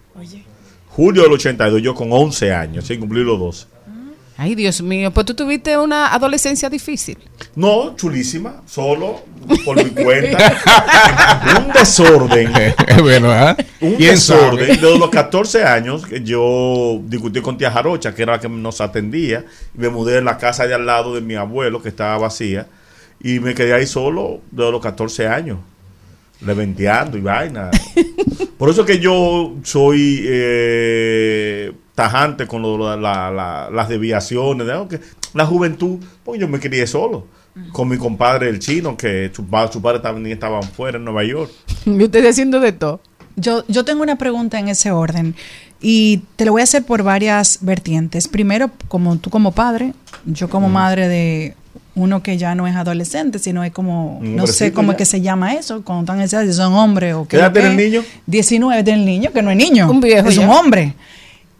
Julio 0.89 1.23
del 1.23 1.33
82, 1.33 1.81
yo 1.81 1.93
con 1.93 2.07
11 2.11 2.53
años, 2.53 2.85
sin 2.85 2.99
cumplir 2.99 3.25
los 3.25 3.37
12. 3.39 3.67
Ay, 4.37 4.53
Dios 4.53 4.81
mío, 4.81 5.11
pues 5.11 5.25
tú 5.25 5.33
tuviste 5.33 5.77
una 5.77 6.13
adolescencia 6.13 6.69
difícil. 6.69 7.17
No, 7.55 7.95
chulísima, 7.95 8.63
solo, 8.65 9.21
por 9.63 9.81
mi 9.81 9.91
cuenta. 9.91 10.61
un 11.65 11.71
desorden. 11.71 12.51
bueno, 13.01 13.31
¿ah? 13.31 13.55
Un 13.79 13.93
¿Quién 13.95 14.11
desorden. 14.11 14.59
sabe? 14.59 14.65
Desde 14.75 14.99
los 14.99 15.09
14 15.09 15.63
años 15.63 16.05
que 16.05 16.21
yo 16.21 16.99
discutí 17.05 17.39
con 17.39 17.57
tía 17.57 17.71
Jarocha, 17.71 18.13
que 18.13 18.23
era 18.23 18.33
la 18.33 18.39
que 18.41 18.49
nos 18.49 18.81
atendía, 18.81 19.45
y 19.73 19.79
me 19.79 19.87
mudé 19.87 20.17
en 20.17 20.25
la 20.25 20.37
casa 20.37 20.67
de 20.67 20.73
al 20.73 20.85
lado 20.85 21.15
de 21.15 21.21
mi 21.21 21.35
abuelo, 21.35 21.81
que 21.81 21.87
estaba 21.87 22.17
vacía, 22.17 22.67
y 23.23 23.39
me 23.39 23.55
quedé 23.55 23.73
ahí 23.73 23.87
solo 23.87 24.41
desde 24.51 24.71
los 24.71 24.81
14 24.81 25.29
años, 25.29 25.59
leventeando 26.41 27.17
y 27.17 27.21
vaina. 27.21 27.71
Por 28.57 28.69
eso 28.69 28.85
que 28.85 28.99
yo 28.99 29.55
soy 29.63 30.23
eh, 30.27 31.71
tajante 31.95 32.45
con 32.47 32.61
lo- 32.61 32.77
la- 32.77 32.95
la- 32.97 33.31
la- 33.31 33.69
las 33.71 33.89
desviaciones, 33.89 34.67
¿no? 34.67 34.87
Que 34.87 34.99
la 35.33 35.45
juventud, 35.45 35.99
porque 36.23 36.39
yo 36.41 36.47
me 36.47 36.59
crié 36.59 36.85
solo. 36.87 37.27
Con 37.71 37.87
mi 37.87 37.97
compadre 37.97 38.49
el 38.49 38.59
chino, 38.59 38.97
que 38.97 39.31
su, 39.33 39.45
pa- 39.45 39.71
su 39.71 39.81
padre 39.81 39.99
también 39.99 40.33
estaban 40.33 40.61
fuera 40.63 40.97
en 40.97 41.05
Nueva 41.05 41.23
York. 41.23 41.49
Y 41.85 42.03
usted 42.03 42.25
haciendo 42.25 42.59
de 42.59 42.73
todo. 42.73 42.99
Yo, 43.37 43.63
yo 43.69 43.83
tengo 43.85 44.03
una 44.03 44.17
pregunta 44.17 44.59
en 44.59 44.67
ese 44.67 44.91
orden 44.91 45.35
y 45.81 46.21
te 46.35 46.45
lo 46.45 46.51
voy 46.53 46.61
a 46.61 46.63
hacer 46.65 46.83
por 46.85 47.03
varias 47.03 47.59
vertientes. 47.61 48.27
Primero, 48.27 48.71
como 48.87 49.17
tú 49.17 49.29
como 49.29 49.51
padre, 49.53 49.93
yo 50.25 50.49
como 50.49 50.67
madre 50.69 51.07
de 51.07 51.55
uno 51.95 52.21
que 52.23 52.37
ya 52.37 52.55
no 52.55 52.67
es 52.67 52.75
adolescente, 52.75 53.39
sino 53.39 53.63
es 53.63 53.71
como, 53.71 54.19
no 54.21 54.47
sé 54.47 54.73
cómo 54.73 54.89
ya. 54.89 54.91
es 54.93 54.97
que 54.97 55.05
se 55.05 55.21
llama 55.21 55.53
eso, 55.53 55.81
cuando 55.83 56.03
están 56.03 56.17
en 56.17 56.23
esa 56.23 56.41
edad, 56.41 56.51
si 56.51 56.57
son 56.57 56.73
hombres 56.73 57.13
o 57.13 57.25
¿Qué 57.27 57.37
edad 57.37 57.47
lo 57.47 57.53
que 57.53 57.59
tiene 57.61 57.75
el 57.85 57.89
niño? 57.91 58.03
19 58.25 58.83
tiene 58.83 58.99
el 58.99 59.05
niño, 59.05 59.31
que 59.31 59.41
no 59.41 59.51
es 59.51 59.57
niño, 59.57 59.89
Un 59.89 60.01
viejo 60.01 60.27
es 60.27 60.35
ya. 60.35 60.45
un 60.45 60.49
hombre. 60.51 60.93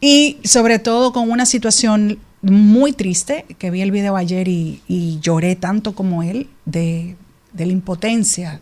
Y 0.07 0.37
sobre 0.43 0.77
todo 0.77 1.11
con 1.11 1.31
una 1.31 1.47
situación 1.47 2.19
muy 2.43 2.93
triste, 2.93 3.43
que 3.57 3.71
vi 3.71 3.81
el 3.81 3.89
video 3.89 4.15
ayer 4.15 4.47
y, 4.47 4.83
y 4.87 5.19
lloré 5.19 5.55
tanto 5.55 5.95
como 5.95 6.21
él, 6.21 6.47
de, 6.65 7.15
de 7.53 7.65
la 7.65 7.71
impotencia 7.71 8.61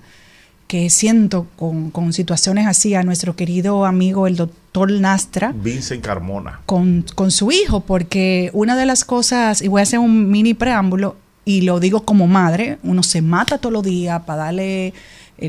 que 0.68 0.90
siento 0.90 1.46
con, 1.58 1.92
con 1.92 2.14
situaciones 2.14 2.66
así 2.66 2.96
a 2.96 3.04
nuestro 3.04 3.36
querido 3.36 3.86
amigo 3.86 4.26
el 4.26 4.38
doctor 4.38 4.90
Nastra 4.90 5.54
Vincent 5.54 6.02
Carmona. 6.02 6.62
con, 6.66 7.04
con 7.14 7.30
su 7.30 7.52
hijo, 7.52 7.82
porque 7.82 8.50
una 8.54 8.78
de 8.78 8.86
las 8.86 9.04
cosas, 9.04 9.62
y 9.62 9.68
voy 9.68 9.82
a 9.82 9.84
hacer 9.84 10.00
un 10.00 10.32
mini 10.32 10.54
preámbulo, 10.54 11.18
y 11.44 11.62
lo 11.62 11.82
digo 11.82 12.06
como 12.06 12.26
madre, 12.26 12.78
uno 12.84 13.04
se 13.04 13.22
mata 13.22 13.58
todos 13.58 13.74
los 13.74 13.84
días 13.84 14.22
para 14.24 14.46
darle 14.46 14.94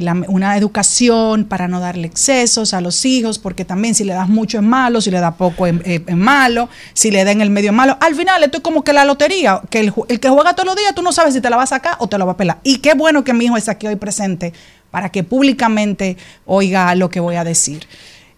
la- 0.01 0.24
una 0.28 0.57
educación, 0.57 1.45
para 1.45 1.68
no 1.68 1.80
darle 1.80 2.07
excesos 2.07 2.74
a 2.74 2.80
los 2.80 3.05
hijos, 3.05 3.38
porque 3.38 3.64
también 3.64 3.95
si 3.95 4.05
le 4.05 4.12
das 4.14 4.28
mucho 4.28 4.59
es 4.59 4.64
malo, 4.64 5.01
si 5.01 5.11
le 5.11 5.20
das 5.20 5.34
poco 5.34 5.66
es, 5.66 5.74
es- 5.84 6.16
malo, 6.16 6.68
si 6.92 7.11
le 7.11 7.24
da 7.24 7.30
en 7.32 7.40
el 7.40 7.51
medio 7.51 7.70
es 7.70 7.76
malo. 7.76 7.97
Al 8.01 8.14
final 8.14 8.42
esto 8.42 8.59
es 8.59 8.62
como 8.62 8.82
que 8.84 8.92
la 8.92 9.05
lotería, 9.05 9.61
que 9.70 9.80
el, 9.80 9.92
que 10.20 10.28
juega 10.28 10.55
todos 10.55 10.66
los 10.66 10.76
días 10.76 10.95
tú 10.95 11.03
no 11.03 11.12
sabes 11.12 11.34
si 11.34 11.40
te 11.40 11.51
la 11.51 11.57
vas 11.57 11.72
a 11.72 11.76
sacar 11.76 11.97
o 11.99 12.09
te 12.09 12.18
la 12.18 12.24
va 12.24 12.32
a 12.32 12.36
pelar. 12.36 12.59
Y 12.62 12.78
qué 12.78 12.95
bueno 12.95 13.24
que 13.24 13.32
mi 13.32 13.45
hijo 13.47 13.57
está 13.57 13.72
aquí 13.72 13.86
hoy 13.86 13.97
presente 13.97 14.53
para 14.90 15.09
que 15.11 15.24
públicamente 15.24 16.16
oiga 16.47 16.95
lo 16.95 17.09
que 17.11 17.20
voy 17.20 17.36
a 17.36 17.45
decir. 17.45 17.86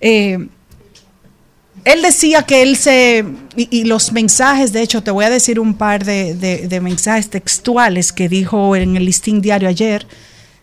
Eh, 0.00 0.48
él 1.84 2.02
decía 2.02 2.42
que 2.42 2.62
él 2.62 2.76
se, 2.76 3.24
y, 3.56 3.84
los 3.84 4.10
mensajes, 4.12 4.72
de 4.72 4.82
hecho, 4.82 5.02
te 5.02 5.10
voy 5.12 5.24
a 5.24 5.30
decir 5.30 5.60
un 5.60 5.74
par 5.74 6.04
de, 6.04 6.34
de- 6.34 6.66
de 6.66 6.80
mensajes 6.80 7.30
textuales 7.30 8.12
que 8.12 8.28
dijo 8.28 8.74
en 8.74 8.96
el 8.96 9.04
listín 9.04 9.40
diario 9.40 9.68
ayer. 9.68 10.06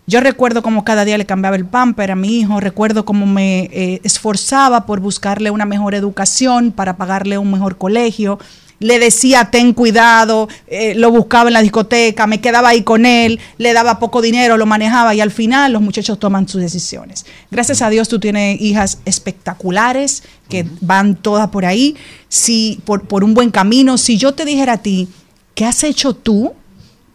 Yo 0.06 0.20
recuerdo 0.20 0.62
cómo 0.62 0.84
cada 0.84 1.06
día 1.06 1.18
le 1.18 1.26
cambiaba 1.26 1.56
el 1.56 1.66
pamper 1.66 2.12
a 2.12 2.16
mi 2.16 2.40
hijo, 2.40 2.60
recuerdo 2.60 3.06
cómo 3.06 3.26
me 3.26 3.70
eh, 3.72 4.02
esforzaba 4.04 4.86
por 4.86 5.00
buscarle 5.00 5.50
una 5.50 5.66
mejor 5.66 5.96
educación, 5.96 6.72
para 6.74 6.98
pagarle 6.98 7.38
un 7.38 7.52
mejor 7.52 7.78
colegio. 7.78 8.38
Le 8.80 9.00
decía, 9.00 9.50
ten 9.50 9.72
cuidado, 9.72 10.50
eh, 10.68 10.94
lo 10.96 11.10
buscaba 11.10 11.48
en 11.48 11.54
la 11.54 11.62
discoteca, 11.62 12.28
me 12.28 12.42
quedaba 12.42 12.70
ahí 12.70 12.84
con 12.84 13.06
él, 13.06 13.40
le 13.58 13.72
daba 13.72 13.98
poco 13.98 14.22
dinero, 14.22 14.58
lo 14.58 14.66
manejaba 14.66 15.16
y 15.16 15.22
al 15.22 15.32
final 15.32 15.72
los 15.72 15.82
muchachos 15.82 16.20
toman 16.20 16.50
sus 16.50 16.60
decisiones. 16.60 17.26
Gracias 17.50 17.82
a 17.82 17.90
Dios 17.90 18.10
tú 18.10 18.20
tienes 18.20 18.60
hijas 18.60 18.98
espectaculares 19.06 20.24
que 20.50 20.66
van 20.82 21.16
todas 21.16 21.48
por 21.48 21.66
ahí, 21.66 21.96
si, 22.28 22.82
por, 22.84 23.08
por 23.08 23.24
un 23.24 23.34
buen 23.34 23.52
camino. 23.52 23.98
Si 23.98 24.18
yo 24.18 24.34
te 24.34 24.44
dijera 24.44 24.74
a 24.74 24.78
ti, 24.80 25.08
¿qué 25.56 25.64
has 25.64 25.82
hecho 25.86 26.14
tú 26.14 26.52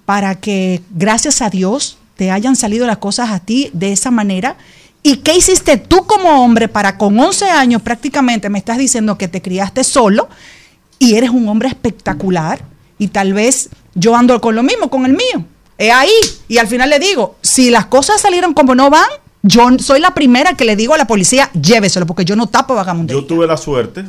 para 0.06 0.36
que, 0.36 0.80
gracias 0.88 1.42
a 1.42 1.50
Dios, 1.50 1.98
te 2.18 2.32
hayan 2.32 2.56
salido 2.56 2.84
las 2.84 2.98
cosas 2.98 3.30
a 3.30 3.38
ti 3.38 3.70
de 3.72 3.92
esa 3.92 4.10
manera? 4.10 4.56
¿Y 5.04 5.18
qué 5.18 5.36
hiciste 5.36 5.76
tú 5.76 6.04
como 6.04 6.42
hombre 6.42 6.66
para 6.66 6.98
con 6.98 7.18
11 7.18 7.44
años 7.44 7.80
prácticamente 7.80 8.50
me 8.50 8.58
estás 8.58 8.76
diciendo 8.76 9.16
que 9.16 9.28
te 9.28 9.40
criaste 9.40 9.84
solo 9.84 10.28
y 10.98 11.14
eres 11.14 11.30
un 11.30 11.48
hombre 11.48 11.68
espectacular 11.68 12.60
y 12.98 13.06
tal 13.06 13.34
vez 13.34 13.68
yo 13.94 14.16
ando 14.16 14.40
con 14.40 14.56
lo 14.56 14.64
mismo, 14.64 14.90
con 14.90 15.06
el 15.06 15.12
mío? 15.12 15.44
Es 15.78 15.94
ahí. 15.94 16.10
Y 16.48 16.58
al 16.58 16.66
final 16.66 16.90
le 16.90 16.98
digo, 16.98 17.36
si 17.40 17.70
las 17.70 17.86
cosas 17.86 18.20
salieron 18.20 18.52
como 18.52 18.74
no 18.74 18.90
van, 18.90 19.08
yo 19.42 19.68
soy 19.78 20.00
la 20.00 20.12
primera 20.12 20.54
que 20.54 20.64
le 20.64 20.74
digo 20.74 20.94
a 20.94 20.98
la 20.98 21.06
policía, 21.06 21.48
lléveselo, 21.52 22.04
porque 22.04 22.24
yo 22.24 22.34
no 22.34 22.48
tapo 22.48 22.74
vagamundo. 22.74 23.14
Yo 23.14 23.24
tuve 23.24 23.46
la 23.46 23.56
suerte, 23.56 24.06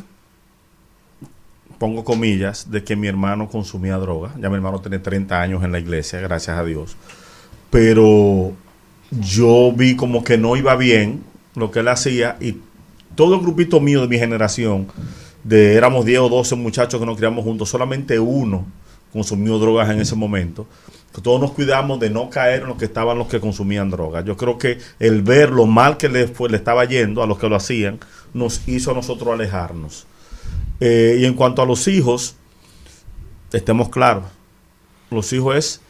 pongo 1.78 2.02
comillas, 2.02 2.72
de 2.72 2.82
que 2.82 2.96
mi 2.96 3.06
hermano 3.06 3.48
consumía 3.48 3.98
droga. 3.98 4.32
Ya 4.40 4.48
mi 4.48 4.56
hermano 4.56 4.80
tiene 4.80 4.98
30 4.98 5.40
años 5.40 5.62
en 5.62 5.70
la 5.70 5.78
iglesia, 5.78 6.18
gracias 6.18 6.58
a 6.58 6.64
Dios. 6.64 6.96
Pero 7.70 8.52
yo 9.10 9.72
vi 9.72 9.96
como 9.96 10.22
que 10.24 10.38
no 10.38 10.56
iba 10.56 10.76
bien 10.76 11.22
lo 11.54 11.70
que 11.70 11.80
él 11.80 11.88
hacía 11.88 12.36
y 12.40 12.56
todo 13.14 13.34
el 13.34 13.40
grupito 13.40 13.80
mío 13.80 14.02
de 14.02 14.08
mi 14.08 14.18
generación, 14.18 14.88
de 15.44 15.74
éramos 15.74 16.04
10 16.04 16.20
o 16.20 16.28
12 16.28 16.56
muchachos 16.56 17.00
que 17.00 17.06
nos 17.06 17.16
criamos 17.16 17.44
juntos, 17.44 17.68
solamente 17.68 18.18
uno 18.18 18.66
consumió 19.12 19.58
drogas 19.58 19.90
en 19.90 20.00
ese 20.00 20.14
momento. 20.14 20.66
Todos 21.22 21.40
nos 21.40 21.50
cuidamos 21.52 21.98
de 21.98 22.08
no 22.08 22.30
caer 22.30 22.62
en 22.62 22.68
los 22.68 22.78
que 22.78 22.84
estaban 22.84 23.18
los 23.18 23.26
que 23.26 23.40
consumían 23.40 23.90
drogas. 23.90 24.24
Yo 24.24 24.36
creo 24.36 24.56
que 24.56 24.78
el 25.00 25.22
ver 25.22 25.50
lo 25.50 25.66
mal 25.66 25.96
que 25.96 26.08
le, 26.08 26.28
fue, 26.28 26.48
le 26.48 26.56
estaba 26.56 26.84
yendo 26.84 27.22
a 27.22 27.26
los 27.26 27.38
que 27.38 27.48
lo 27.48 27.56
hacían 27.56 27.98
nos 28.32 28.66
hizo 28.68 28.92
a 28.92 28.94
nosotros 28.94 29.34
alejarnos. 29.34 30.06
Eh, 30.78 31.18
y 31.20 31.24
en 31.26 31.34
cuanto 31.34 31.60
a 31.60 31.66
los 31.66 31.88
hijos, 31.88 32.36
estemos 33.52 33.88
claros, 33.88 34.24
los 35.10 35.32
hijos 35.32 35.56
es 35.56 35.80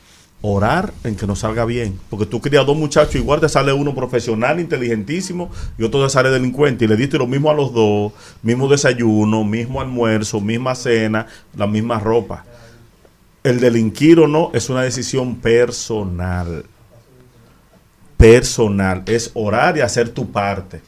orar 0.43 0.93
en 1.05 1.16
que 1.16 1.26
nos 1.26 1.41
salga 1.41 1.64
bien. 1.64 1.99
Porque 2.09 2.26
tú 2.26 2.41
crías 2.41 2.64
dos 2.66 2.76
muchachos, 2.76 3.16
igual 3.16 3.41
te 3.41 3.49
sale 3.49 3.72
uno 3.72 3.95
profesional, 3.95 4.61
inteligentísimo, 4.61 5.51
y 5.78 5.82
otro 5.82 6.03
te 6.05 6.11
sale 6.11 6.30
delincuente. 6.30 6.84
Y 6.84 6.88
le 6.88 6.97
diste 6.97 7.18
lo 7.18 7.26
mismo 7.26 7.51
a 7.51 7.55
los 7.55 7.72
dos, 7.72 8.12
mismo 8.43 8.68
desayuno, 8.68 9.45
mismo 9.45 9.80
almuerzo, 9.80 10.41
misma 10.41 10.74
cena, 10.74 11.26
la 11.57 11.66
misma 11.66 11.99
ropa. 11.99 12.45
El 13.43 13.61
delinquir 13.61 14.20
o 14.20 14.28
no 14.28 14.51
es 14.55 14.68
una 14.70 14.82
decisión 14.82 15.36
personal. 15.36 16.64
Personal. 18.16 19.03
Es 19.07 19.30
orar 19.34 19.76
y 19.76 19.80
hacer 19.80 20.11
tu 20.11 20.30
parte. 20.30 20.82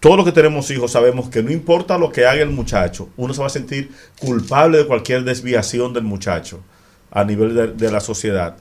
todos 0.00 0.16
los 0.18 0.26
que 0.26 0.32
tenemos 0.32 0.70
hijos 0.70 0.92
sabemos 0.92 1.30
que 1.30 1.42
no 1.42 1.50
importa 1.50 1.96
lo 1.96 2.10
que 2.10 2.26
haga 2.26 2.42
el 2.42 2.50
muchacho, 2.50 3.08
uno 3.16 3.32
se 3.32 3.40
va 3.40 3.46
a 3.46 3.50
sentir 3.50 3.90
culpable 4.20 4.76
de 4.76 4.86
cualquier 4.86 5.24
desviación 5.24 5.94
del 5.94 6.04
muchacho 6.04 6.60
a 7.14 7.24
nivel 7.24 7.76
de, 7.76 7.90
la 7.90 8.00
sociedad. 8.00 8.56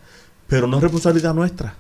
Pero 0.47 0.67
no 0.67 0.77
es 0.77 0.83
responsabilidad 0.83 1.33
nuestra. 1.33 1.75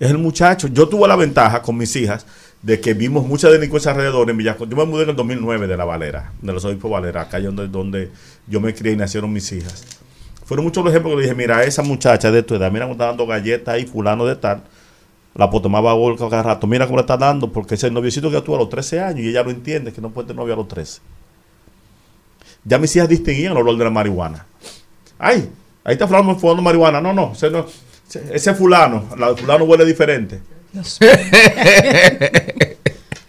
Es 0.00 0.10
el 0.10 0.18
muchacho. 0.18 0.66
Yo 0.68 0.88
tuve 0.88 1.06
la 1.06 1.14
ventaja 1.14 1.62
con 1.62 1.76
mis 1.76 1.94
hijas 1.94 2.26
de 2.62 2.80
que 2.80 2.94
vimos 2.94 3.26
mucha 3.26 3.50
delincuencia 3.50 3.92
alrededor 3.92 4.28
en 4.30 4.38
Villaconcha. 4.38 4.70
Yo 4.70 4.76
me 4.76 4.90
mudé 4.90 5.04
en 5.04 5.10
el 5.10 5.16
2009 5.16 5.66
de 5.66 5.76
La 5.76 5.84
Valera, 5.84 6.32
de 6.40 6.52
los 6.52 6.64
obispos 6.64 6.90
Valera, 6.90 7.20
acá 7.20 7.38
donde, 7.38 7.68
donde 7.68 8.10
yo 8.48 8.60
me 8.60 8.74
crié 8.74 8.94
y 8.94 8.96
nacieron 8.96 9.30
mis 9.30 9.52
hijas. 9.52 9.84
Fueron 10.46 10.64
muchos 10.64 10.82
los 10.82 10.92
ejemplos 10.92 11.12
que 11.12 11.16
le 11.18 11.22
dije, 11.24 11.34
mira, 11.34 11.62
esa 11.64 11.82
muchacha 11.82 12.30
de 12.30 12.42
tu 12.42 12.54
edad, 12.54 12.72
mira 12.72 12.86
cómo 12.86 12.94
está 12.94 13.06
dando 13.06 13.26
galletas 13.26 13.74
ahí, 13.74 13.84
fulano 13.84 14.24
de 14.24 14.36
tal. 14.36 14.62
La 15.34 15.50
pues 15.50 15.62
tomaba 15.62 15.92
golpe 15.92 16.24
cada 16.30 16.42
rato. 16.42 16.66
Mira 16.66 16.86
cómo 16.86 16.96
le 16.96 17.02
está 17.02 17.16
dando, 17.16 17.52
porque 17.52 17.74
ese 17.74 17.90
noviecito 17.90 18.30
que 18.30 18.40
tuvo 18.40 18.56
a 18.56 18.60
los 18.60 18.68
13 18.70 19.00
años 19.00 19.20
y 19.20 19.28
ella 19.28 19.42
lo 19.42 19.50
entiende, 19.50 19.92
que 19.92 20.00
no 20.00 20.10
puede 20.10 20.28
tener 20.28 20.40
novio 20.40 20.54
a 20.54 20.56
los 20.56 20.68
13. 20.68 21.00
Ya 22.64 22.78
mis 22.78 22.94
hijas 22.96 23.08
distinguían 23.08 23.52
el 23.52 23.58
olor 23.58 23.76
de 23.76 23.84
la 23.84 23.90
marihuana. 23.90 24.46
Ay, 25.18 25.50
ahí 25.84 25.92
está 25.92 26.06
fulano 26.08 26.36
fumando 26.36 26.62
marihuana. 26.62 27.00
No, 27.00 27.12
no, 27.12 27.32
ese, 27.32 27.50
no, 27.50 27.66
ese- 28.32 28.54
fulano, 28.54 29.10
la 29.18 29.34
fulano 29.36 29.64
huele 29.64 29.84
diferente. 29.84 30.40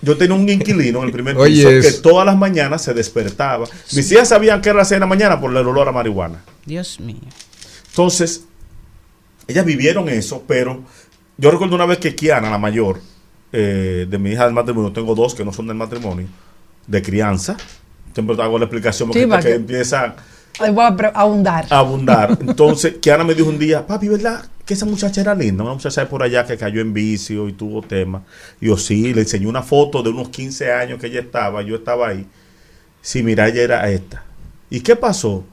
Yo 0.01 0.15
tenía 0.17 0.35
un 0.35 0.47
inquilino 0.47 0.99
en 0.99 1.05
el 1.05 1.11
primer 1.11 1.35
Oye, 1.37 1.55
piso 1.55 1.69
que 1.69 2.01
todas 2.01 2.25
las 2.25 2.37
mañanas 2.37 2.83
se 2.83 2.93
despertaba. 2.93 3.65
Mis 3.93 4.11
hijas 4.11 4.29
sabían 4.29 4.61
que 4.61 4.69
era 4.69 4.79
las 4.79 4.89
6 4.89 4.97
de 4.97 4.99
la 4.99 5.05
mañana 5.07 5.39
por 5.39 5.49
el 5.49 5.57
olor 5.57 5.87
a 5.87 5.91
marihuana. 5.91 6.43
Dios 6.65 6.99
mío. 6.99 7.17
Entonces, 7.89 8.43
ellas 9.47 9.65
vivieron 9.65 10.07
eso, 10.09 10.43
pero 10.47 10.83
yo 11.37 11.49
recuerdo 11.49 11.75
una 11.75 11.85
vez 11.87 11.97
que 11.97 12.13
Kiana, 12.13 12.51
la 12.51 12.59
mayor, 12.59 12.99
eh, 13.51 14.05
de 14.07 14.17
mi 14.19 14.31
hija 14.31 14.45
del 14.45 14.53
matrimonio, 14.53 14.91
tengo 14.91 15.15
dos 15.15 15.33
que 15.33 15.43
no 15.43 15.51
son 15.51 15.65
del 15.67 15.77
matrimonio, 15.77 16.27
de 16.85 17.01
crianza, 17.01 17.57
siempre 18.13 18.35
hago 18.43 18.59
la 18.59 18.65
explicación 18.65 19.09
porque 19.09 19.21
Sí, 19.23 19.27
para 19.27 19.41
que 19.41 19.49
que- 19.49 19.55
empieza 19.55 20.03
Ay, 20.03 20.11
voy 20.59 20.85
a 20.85 20.95
pre- 20.95 21.11
ahondar. 21.13 21.65
a 21.69 21.79
abundar. 21.79 22.37
Entonces, 22.39 22.95
Kiana 23.01 23.23
me 23.23 23.33
dijo 23.35 23.49
un 23.49 23.59
día, 23.59 23.85
papi, 23.85 24.07
¿verdad? 24.07 24.45
Que 24.65 24.73
esa 24.73 24.85
muchacha 24.85 25.21
era 25.21 25.35
linda, 25.35 25.63
una 25.63 25.73
muchacha 25.73 26.01
de 26.01 26.07
por 26.07 26.23
allá 26.23 26.45
que 26.45 26.57
cayó 26.57 26.81
en 26.81 26.93
vicio 26.93 27.47
y 27.47 27.53
tuvo 27.53 27.81
temas. 27.81 28.23
Y 28.59 28.67
yo 28.67 28.77
sí, 28.77 29.13
le 29.13 29.21
enseñé 29.21 29.47
una 29.47 29.61
foto 29.61 30.01
de 30.01 30.09
unos 30.09 30.29
15 30.29 30.71
años 30.71 30.99
que 30.99 31.07
ella 31.07 31.19
estaba, 31.21 31.61
yo 31.61 31.75
estaba 31.75 32.07
ahí. 32.09 32.25
Sí, 33.01 33.21
mira, 33.21 33.47
ella 33.47 33.61
era 33.61 33.89
esta. 33.91 34.23
¿Y 34.69 34.79
qué 34.81 34.95
pasó? 34.95 35.43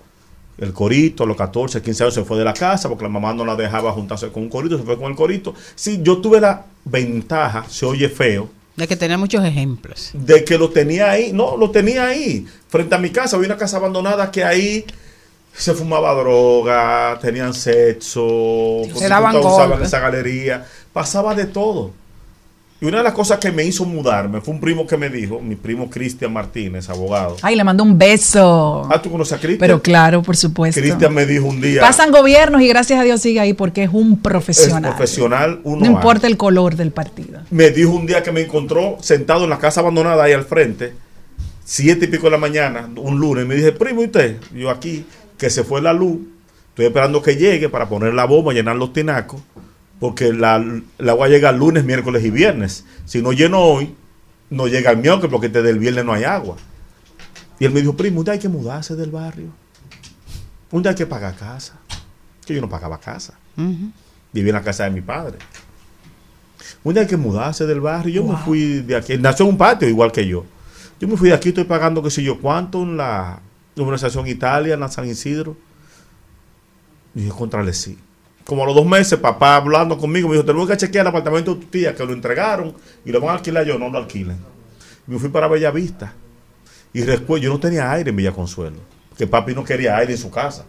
El 0.59 0.73
corito 0.73 1.25
a 1.25 1.27
los 1.27 1.37
14, 1.37 1.83
15 1.83 2.05
años 2.05 2.15
se 2.15 2.25
fue 2.25 2.39
de 2.39 2.45
la 2.45 2.55
casa 2.55 2.89
porque 2.89 3.05
la 3.05 3.11
mamá 3.11 3.35
no 3.35 3.45
la 3.45 3.57
dejaba 3.57 3.93
juntarse 3.93 4.29
con 4.31 4.45
un 4.45 4.49
corito, 4.49 4.79
se 4.79 4.85
fue 4.85 4.97
con 4.97 5.11
el 5.11 5.17
corito. 5.17 5.55
Sí, 5.75 6.01
yo 6.03 6.19
tuve 6.19 6.41
la 6.41 6.65
ventaja, 6.85 7.65
se 7.69 7.85
oye 7.87 8.09
feo, 8.09 8.49
De 8.77 8.89
que 8.89 8.97
tenía 8.97 9.19
muchos 9.19 9.45
ejemplos. 9.45 10.11
de 10.15 10.45
que 10.45 10.57
lo 10.57 10.71
tenía 10.71 11.11
ahí, 11.11 11.33
no, 11.33 11.57
lo 11.57 11.71
tenía 11.71 12.07
ahí, 12.07 12.47
frente 12.69 12.95
a 12.95 12.99
mi 12.99 13.11
casa, 13.11 13.37
había 13.37 13.49
una 13.49 13.59
casa 13.59 13.77
abandonada 13.77 14.31
que 14.31 14.45
ahí 14.45 14.87
se 15.55 15.75
fumaba 15.75 16.15
droga, 16.15 17.19
tenían 17.21 17.53
sexo, 17.53 18.83
Se 18.97 19.09
daban 19.09 19.37
usaban 19.37 19.83
esa 19.83 20.01
galería, 20.01 20.67
pasaba 20.93 21.35
de 21.35 21.47
todo. 21.47 21.93
Y 22.83 22.85
una 22.85 22.99
de 22.99 23.05
las 23.05 23.13
cosas 23.13 23.39
que 23.39 23.53
me 23.53 23.65
hizo 23.65 23.85
mudarme 23.85 24.41
fue 24.41 24.55
un 24.55 24.61
primo 24.61 24.85
que 24.89 24.97
me 24.97 25.09
dijo, 25.09 25.39
mi 25.39 25.55
primo 25.55 25.89
Cristian 25.89 26.33
Martínez, 26.33 26.91
abogado. 26.91 27.37
Ay, 27.41 27.55
le 27.55 27.63
mando 27.63 27.85
un 27.85 27.97
beso. 27.97 28.89
Ah, 28.91 29.01
¿tú 29.01 29.09
conoces 29.09 29.35
a 29.35 29.37
Cristian? 29.39 29.61
Pero 29.61 29.81
claro, 29.81 30.21
por 30.21 30.37
supuesto. 30.37 30.81
Cristian 30.81 31.15
me 31.15 31.25
dijo 31.25 31.47
un 31.47 31.61
día, 31.61 31.81
Pasan 31.81 32.11
gobiernos 32.11 32.61
y 32.61 32.67
gracias 32.67 32.99
a 32.99 33.05
Dios 33.05 33.21
sigue 33.21 33.39
ahí 33.39 33.53
porque 33.53 33.85
es 33.85 33.91
un 33.93 34.15
es 34.15 34.19
profesional. 34.19 34.97
profesional, 34.97 35.61
uno 35.63 35.87
no 35.87 35.93
importa 35.93 36.27
el 36.27 36.37
color 36.37 36.75
del 36.75 36.91
partido. 36.91 37.43
me 37.53 37.71
dijo 37.71 37.93
un 37.93 38.05
día 38.05 38.25
que 38.25 38.33
me 38.33 38.41
encontró 38.41 38.97
sentado 39.01 39.45
en 39.45 39.51
la 39.51 39.61
casa 39.61 39.79
abandonada 39.79 40.25
ahí 40.25 40.33
al 40.33 40.45
frente, 40.45 40.93
siete 41.65 42.07
y 42.07 42.09
pico 42.09 42.25
de 42.25 42.33
la 42.33 42.39
mañana, 42.39 42.91
un 42.97 43.21
lunes, 43.21 43.47
me 43.47 43.55
dije, 43.55 43.71
primo, 43.71 44.03
¿y 44.03 44.07
usted? 44.07 44.39
Yo 44.57 44.71
aquí, 44.71 45.07
que 45.39 45.51
se 45.51 45.63
fue 45.63 45.81
la 45.81 45.93
luz, 45.93 46.19
estoy 46.71 46.87
esperando 46.87 47.23
que 47.23 47.37
llegue 47.37 47.69
para 47.69 47.89
poner 47.89 48.13
la 48.13 48.25
bomba, 48.25 48.53
llenar 48.53 48.75
los 48.75 48.93
tinacos, 48.93 49.41
porque 50.03 50.33
la, 50.33 50.61
la 50.99 51.15
voy 51.15 51.27
a 51.27 51.29
llegar 51.29 51.55
lunes, 51.55 51.85
miércoles 51.85 52.25
y 52.25 52.31
viernes. 52.31 52.85
Si 53.05 53.23
no 53.23 53.33
lleno 53.33 53.61
hoy, 53.61 53.95
no 54.51 54.67
llega 54.67 54.91
el 54.91 54.97
miércoles 54.97 55.31
porque 55.31 55.49
desde 55.49 55.71
el 55.71 55.79
viernes 55.79 56.05
no 56.05 56.13
hay 56.13 56.25
agua. 56.25 56.57
Y 57.61 57.67
él 57.67 57.73
me 57.73 57.83
dijo, 57.83 57.97
primo, 57.97 58.19
un 58.19 58.25
día 58.25 58.33
hay 58.33 58.41
que 58.41 58.49
mudarse 58.49 58.97
del 58.97 59.13
barrio. 59.13 59.51
Un 60.73 60.83
día 60.83 60.91
hay 60.91 60.97
que 60.97 61.07
pagar 61.07 61.37
casa. 61.37 61.79
Que 62.45 62.53
yo 62.53 62.61
no 62.61 62.69
pagaba 62.69 62.99
casa. 62.99 63.35
Viví 64.33 64.49
en 64.49 64.57
la 64.57 64.63
casa 64.63 64.83
de 64.83 64.91
mi 64.91 65.03
padre. 65.03 65.39
Un 66.83 66.95
día 66.95 67.03
hay 67.03 67.09
que 67.09 67.17
mudarse 67.17 67.65
del 67.65 67.81
barrio. 67.81 68.13
Yo 68.13 68.25
me 68.25 68.37
fui 68.39 68.83
de 68.83 68.97
aquí. 68.97 69.17
Nació 69.19 69.45
en 69.45 69.53
un 69.53 69.57
patio 69.57 69.89
igual 69.89 70.11
que 70.11 70.27
yo. 70.27 70.45
Yo 70.99 71.07
me 71.07 71.17
fui 71.17 71.29
de 71.29 71.37
aquí, 71.37 71.51
estoy 71.51 71.63
pagando 71.63 72.03
qué 72.03 72.11
sé 72.11 72.25
yo 72.25 72.41
cuánto 72.41 72.83
en 72.83 72.97
la 72.97 73.39
Organización 73.77 74.27
Italia, 74.27 74.75
en 74.75 74.81
la 74.81 74.89
San 74.89 75.07
Isidro. 75.09 75.57
Y 77.15 77.21
dije, 77.21 77.31
contrale 77.31 77.73
sí. 77.73 77.97
Como 78.45 78.65
a 78.65 78.67
los 78.67 78.75
dos 78.75 78.87
meses, 78.87 79.19
papá 79.19 79.57
hablando 79.57 79.97
conmigo, 79.97 80.29
me 80.29 80.35
dijo, 80.35 80.45
tenemos 80.45 80.69
que 80.69 80.77
chequear 80.77 81.05
el 81.05 81.09
apartamento 81.09 81.55
de 81.55 81.61
tu 81.61 81.67
tía, 81.67 81.95
que 81.95 82.05
lo 82.05 82.13
entregaron 82.13 82.75
y 83.05 83.13
lo 83.13 83.21
van 83.21 83.31
a 83.31 83.33
alquilar 83.35 83.65
yo, 83.65 83.79
no 83.79 83.89
lo 83.89 83.99
alquilen. 83.99 84.39
Me 85.07 85.19
fui 85.19 85.29
para 85.29 85.49
Bellavista. 85.49 86.13
Y 86.93 87.01
después 87.03 87.43
yo 87.43 87.51
no 87.51 87.59
tenía 87.59 87.91
aire 87.91 88.11
en 88.11 88.17
Villa 88.17 88.33
Consuelo. 88.33 88.77
Que 89.17 89.27
papi 89.27 89.55
no 89.55 89.65
quería 89.65 89.97
aire 89.97 90.13
en 90.13 90.19
su 90.19 90.31
casa. 90.31 90.65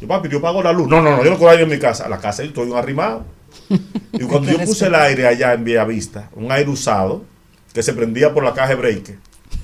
Yo, 0.00 0.08
papi, 0.08 0.28
yo 0.28 0.40
pago 0.40 0.62
la 0.62 0.72
luz. 0.72 0.88
No, 0.88 1.02
no, 1.02 1.16
no, 1.16 1.24
yo 1.24 1.30
no 1.30 1.36
quiero 1.36 1.50
aire 1.50 1.62
en 1.64 1.68
mi 1.68 1.78
casa. 1.78 2.08
La 2.08 2.18
casa 2.18 2.42
yo 2.42 2.48
estoy 2.48 2.70
un 2.70 2.76
arrimado. 2.76 3.24
Y 4.12 4.24
cuando 4.24 4.50
yo 4.50 4.58
puse 4.64 4.86
el 4.86 4.94
aire 4.94 5.26
allá 5.26 5.54
en 5.54 5.64
Villavista, 5.64 6.28
un 6.34 6.50
aire 6.50 6.68
usado, 6.68 7.24
que 7.72 7.82
se 7.82 7.92
prendía 7.92 8.34
por 8.34 8.42
la 8.42 8.52
caja 8.52 8.70
de 8.70 8.74
break. 8.74 9.18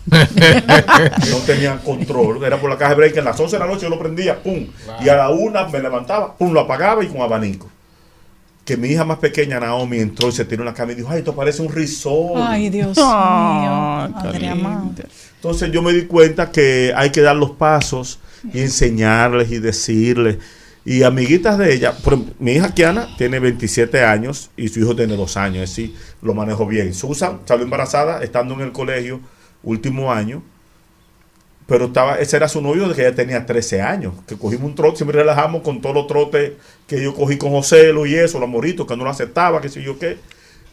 no 1.30 1.36
tenía 1.46 1.78
control, 1.78 2.44
era 2.44 2.58
por 2.60 2.70
la 2.70 2.76
caja 2.78 2.90
de 2.90 2.96
break. 2.96 3.16
En 3.16 3.24
las 3.24 3.38
11 3.38 3.56
de 3.56 3.60
la 3.60 3.66
noche 3.66 3.82
yo 3.82 3.88
lo 3.90 3.98
prendía, 3.98 4.42
pum. 4.42 4.66
Y 5.02 5.08
a 5.08 5.16
la 5.16 5.30
una 5.30 5.66
me 5.68 5.80
levantaba, 5.80 6.36
pum, 6.36 6.52
lo 6.52 6.60
apagaba 6.60 7.02
y 7.04 7.08
con 7.08 7.20
abanico. 7.20 7.68
Que 8.64 8.76
mi 8.76 8.88
hija 8.88 9.04
más 9.04 9.18
pequeña, 9.18 9.60
Naomi, 9.60 9.98
entró 9.98 10.28
y 10.28 10.32
se 10.32 10.44
tiró 10.44 10.62
en 10.62 10.66
la 10.66 10.74
cama 10.74 10.92
y 10.92 10.96
dijo, 10.96 11.08
ay, 11.10 11.18
esto 11.20 11.34
parece 11.34 11.62
un 11.62 11.72
risol. 11.72 12.40
Ay, 12.42 12.68
Dios 12.68 12.98
Ah, 13.00 14.08
mío. 14.38 14.56
Madre. 14.56 15.04
Entonces 15.36 15.70
yo 15.70 15.82
me 15.82 15.92
di 15.92 16.06
cuenta 16.06 16.50
que 16.50 16.92
hay 16.96 17.10
que 17.10 17.20
dar 17.20 17.36
los 17.36 17.52
pasos 17.52 18.18
y 18.52 18.60
enseñarles 18.60 19.52
y 19.52 19.58
decirles. 19.60 20.38
Y 20.84 21.02
amiguitas 21.02 21.58
de 21.58 21.74
ella, 21.74 21.92
por 21.92 22.18
mi 22.40 22.52
hija 22.52 22.72
Kiana 22.72 23.08
tiene 23.18 23.38
27 23.40 24.04
años 24.04 24.50
y 24.56 24.68
su 24.68 24.80
hijo 24.80 24.94
tiene 24.94 25.16
2 25.16 25.36
años, 25.36 25.64
es 25.64 25.70
decir, 25.70 25.94
lo 26.22 26.32
manejo 26.34 26.64
bien. 26.66 26.94
Susan 26.94 27.40
salió 27.44 27.64
embarazada 27.64 28.22
estando 28.22 28.54
en 28.54 28.60
el 28.60 28.72
colegio, 28.72 29.20
último 29.66 30.10
año, 30.10 30.42
pero 31.66 31.86
estaba, 31.86 32.18
ese 32.18 32.36
era 32.36 32.48
su 32.48 32.62
novio 32.62 32.88
de 32.88 32.94
que 32.94 33.02
ella 33.02 33.14
tenía 33.14 33.44
13 33.44 33.82
años, 33.82 34.14
que 34.26 34.36
cogimos 34.36 34.66
un 34.66 34.74
trote, 34.74 34.98
siempre 34.98 35.18
relajamos 35.18 35.62
con 35.62 35.80
todos 35.80 35.94
los 35.94 36.06
trotes 36.06 36.52
que 36.86 37.02
yo 37.02 37.12
cogí 37.12 37.36
con 37.36 37.50
José 37.50 37.92
y 38.06 38.14
eso, 38.14 38.38
los 38.38 38.48
moritos, 38.48 38.86
que 38.86 38.96
no 38.96 39.04
lo 39.04 39.10
aceptaba, 39.10 39.60
que 39.60 39.68
sé 39.68 39.82
yo 39.82 39.98
qué. 39.98 40.16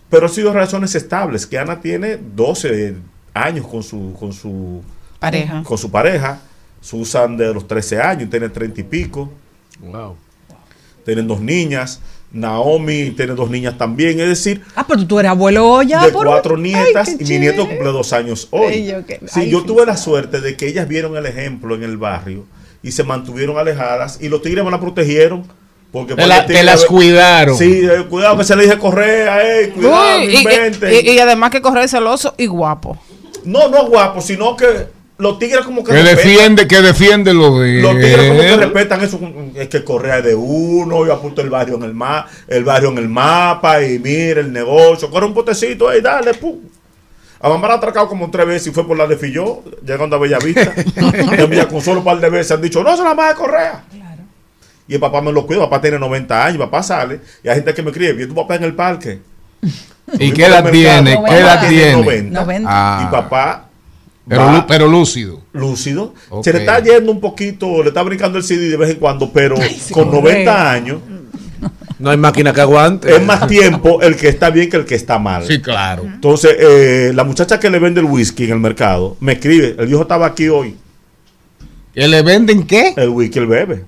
Pero 0.09 0.27
han 0.27 0.31
sido 0.31 0.53
relaciones 0.53 0.93
estables, 0.93 1.47
que 1.47 1.57
Ana 1.57 1.81
tiene 1.81 2.17
12 2.17 2.95
años 3.33 3.67
con 3.67 3.81
su, 3.81 4.15
con 4.19 4.31
su 4.31 4.83
Pareja. 5.19 5.63
con 5.63 5.77
su 5.77 5.89
pareja. 5.89 6.39
Susan 6.79 7.37
de 7.37 7.53
los 7.53 7.65
13 7.65 8.01
años, 8.01 8.29
tiene 8.29 8.49
30 8.49 8.81
y 8.81 8.83
pico. 8.83 9.31
Wow. 9.79 10.17
Tienen 11.05 11.27
dos 11.27 11.39
niñas. 11.39 12.01
Naomi 12.33 13.11
tiene 13.11 13.33
dos 13.33 13.49
niñas 13.49 13.77
también. 13.77 14.19
Es 14.19 14.27
decir, 14.27 14.61
Ah, 14.75 14.85
pero 14.87 15.05
tú 15.07 15.19
eres 15.19 15.29
abuelo 15.31 15.81
ya. 15.83 16.03
de 16.05 16.11
por- 16.11 16.25
cuatro 16.25 16.57
nietas 16.57 17.07
Ay, 17.09 17.17
y 17.19 17.23
mi 17.25 17.39
nieto 17.39 17.67
cumple 17.67 17.91
dos 17.91 18.11
años 18.11 18.47
hoy. 18.51 18.73
Ay, 18.73 18.87
yo 18.87 19.05
qué- 19.05 19.19
Sí, 19.27 19.41
ay, 19.41 19.49
yo 19.51 19.63
tuve 19.63 19.85
la 19.85 19.95
suerte 19.95 20.41
de 20.41 20.57
que 20.57 20.67
ellas 20.67 20.87
vieron 20.87 21.15
el 21.15 21.25
ejemplo 21.27 21.75
en 21.75 21.83
el 21.83 21.97
barrio 21.97 22.45
y 22.81 22.91
se 22.91 23.03
mantuvieron 23.03 23.57
alejadas 23.57 24.17
y 24.19 24.29
los 24.29 24.41
tigres 24.41 24.65
me 24.65 24.71
la 24.71 24.79
protegieron. 24.79 25.45
Porque 25.91 26.15
Te 26.15 26.25
la- 26.25 26.43
te 26.47 26.63
las 26.63 26.85
cuidaron. 26.85 27.55
Sí, 27.55 27.81
eh, 27.83 28.05
cuidado 28.09 28.35
que 28.39 28.43
se 28.43 28.55
le 28.55 28.63
dije 28.63 28.79
correa, 28.79 29.43
eh, 29.61 29.69
cuidado, 29.69 30.17
Uy, 30.17 30.25
no 30.25 30.87
y, 30.89 30.95
y- 31.07 31.11
y 31.11 31.19
además 31.19 31.51
que 31.51 31.61
correr 31.61 31.87
celoso 31.87 32.33
y 32.35 32.47
guapo. 32.47 32.97
No, 33.45 33.67
no 33.67 33.85
guapo, 33.85 34.19
sino 34.19 34.57
que 34.57 34.87
los 35.17 35.39
tigres 35.39 35.63
como 35.63 35.83
que 35.83 35.93
Que 35.93 36.03
defiende, 36.03 36.67
que 36.67 36.81
defiende 36.81 37.33
lo 37.33 37.59
de 37.59 37.81
Los 37.81 37.95
tigres 37.95 38.29
como 38.29 38.39
que 38.39 38.57
respetan 38.57 39.01
eso, 39.01 39.19
es 39.55 39.67
que 39.67 39.83
Correa 39.83 40.17
es 40.19 40.25
de 40.25 40.35
uno, 40.35 41.05
yo 41.05 41.13
apunto 41.13 41.41
el 41.41 41.49
barrio 41.49 41.75
en 41.75 41.83
el 41.83 41.93
ma 41.93 42.25
el 42.47 42.63
barrio 42.63 42.89
en 42.89 42.97
el 42.97 43.09
mapa 43.09 43.81
y 43.83 43.99
mira 43.99 44.41
el 44.41 44.51
negocio, 44.51 45.09
corre 45.09 45.27
un 45.27 45.33
potecito, 45.33 45.87
ahí 45.87 46.01
dale, 46.01 46.33
pum. 46.33 46.59
A 47.39 47.49
mamá 47.49 47.67
la 47.67 47.73
ha 47.73 47.77
atracado 47.77 48.07
como 48.07 48.31
tres 48.31 48.47
veces 48.47 48.67
y 48.67 48.71
fue 48.71 48.87
por 48.87 48.97
la 48.97 49.05
de 49.05 49.17
Filló, 49.17 49.63
llegando 49.85 50.15
a 50.15 50.19
Bellavista. 50.19 50.73
en 50.95 51.49
Villaconsuelo 51.49 51.99
un 51.99 52.05
par 52.05 52.19
de 52.19 52.29
veces 52.29 52.53
han 52.53 52.61
dicho, 52.61 52.81
no, 52.81 52.95
se 52.95 53.03
la 53.03 53.13
más 53.13 53.29
de 53.29 53.35
Correa. 53.35 53.83
Y 54.87 54.93
el 54.93 54.99
papá 54.99 55.21
me 55.21 55.31
lo 55.31 55.45
cuida, 55.45 55.59
papá 55.59 55.81
tiene 55.81 55.99
90 55.99 56.45
años, 56.45 56.57
papá 56.57 56.81
sale, 56.81 57.19
y 57.43 57.49
hay 57.49 57.55
gente 57.55 57.73
que 57.73 57.83
me 57.83 57.89
escribe, 57.89 58.13
vi 58.13 58.27
tu 58.27 58.35
papá 58.35 58.55
en 58.55 58.63
el 58.63 58.73
parque. 58.73 59.19
¿Y 60.19 60.31
qué 60.31 60.45
edad 60.45 60.69
tiene? 60.71 61.21
¿Qué 61.27 61.37
edad 61.37 61.67
tiene? 61.67 62.01
90, 62.01 62.39
90. 62.45 62.69
Ah. 62.69 63.05
Y 63.05 63.11
papá 63.11 63.69
Pero, 64.27 64.65
pero 64.67 64.87
lúcido. 64.87 65.41
lúcido. 65.51 66.13
Se 66.43 66.53
le 66.53 66.59
está 66.59 66.79
yendo 66.79 67.11
un 67.11 67.19
poquito, 67.19 67.83
le 67.83 67.89
está 67.89 68.01
brincando 68.03 68.37
el 68.37 68.43
CD 68.43 68.69
de 68.69 68.77
vez 68.77 68.91
en 68.91 68.95
cuando, 68.97 69.31
pero 69.31 69.55
Ay, 69.59 69.77
con 69.91 70.05
correcto. 70.05 70.21
90 70.51 70.71
años 70.71 70.99
No 71.99 72.09
hay 72.09 72.17
máquina 72.17 72.53
que 72.53 72.61
aguante. 72.61 73.13
Es 73.13 73.21
más 73.21 73.47
tiempo 73.47 74.01
el 74.01 74.15
que 74.15 74.29
está 74.29 74.49
bien 74.49 74.69
que 74.69 74.77
el 74.77 74.85
que 74.85 74.95
está 74.95 75.19
mal. 75.19 75.45
Sí, 75.45 75.61
claro. 75.61 76.03
Entonces, 76.03 76.55
eh, 76.57 77.11
la 77.13 77.23
muchacha 77.25 77.59
que 77.59 77.69
le 77.69 77.79
vende 77.79 77.99
el 77.99 78.07
whisky 78.07 78.45
en 78.45 78.51
el 78.51 78.59
mercado 78.59 79.17
me 79.19 79.33
escribe, 79.33 79.75
el 79.77 79.87
viejo 79.87 80.03
estaba 80.03 80.25
aquí 80.25 80.47
hoy. 80.47 80.77
¿Que 81.93 82.07
le 82.07 82.21
venden 82.21 82.65
qué? 82.65 82.93
El 82.95 83.09
whisky, 83.09 83.39
el 83.39 83.47
bebe. 83.47 83.85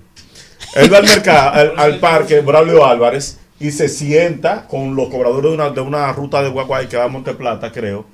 Él 0.75 0.93
va 0.93 0.97
al 0.97 1.05
mercado, 1.05 1.49
al, 1.51 1.73
al 1.77 1.99
parque 1.99 2.41
Braulio 2.41 2.85
Álvarez 2.85 3.39
y 3.59 3.71
se 3.71 3.87
sienta 3.87 4.67
con 4.67 4.95
los 4.95 5.07
cobradores 5.09 5.49
de 5.49 5.55
una, 5.55 5.69
de 5.69 5.81
una 5.81 6.11
ruta 6.11 6.41
de 6.43 6.49
Guaguay 6.49 6.87
que 6.87 6.97
va 6.97 7.05
a 7.05 7.07
Monteplata, 7.07 7.71
creo. 7.71 8.05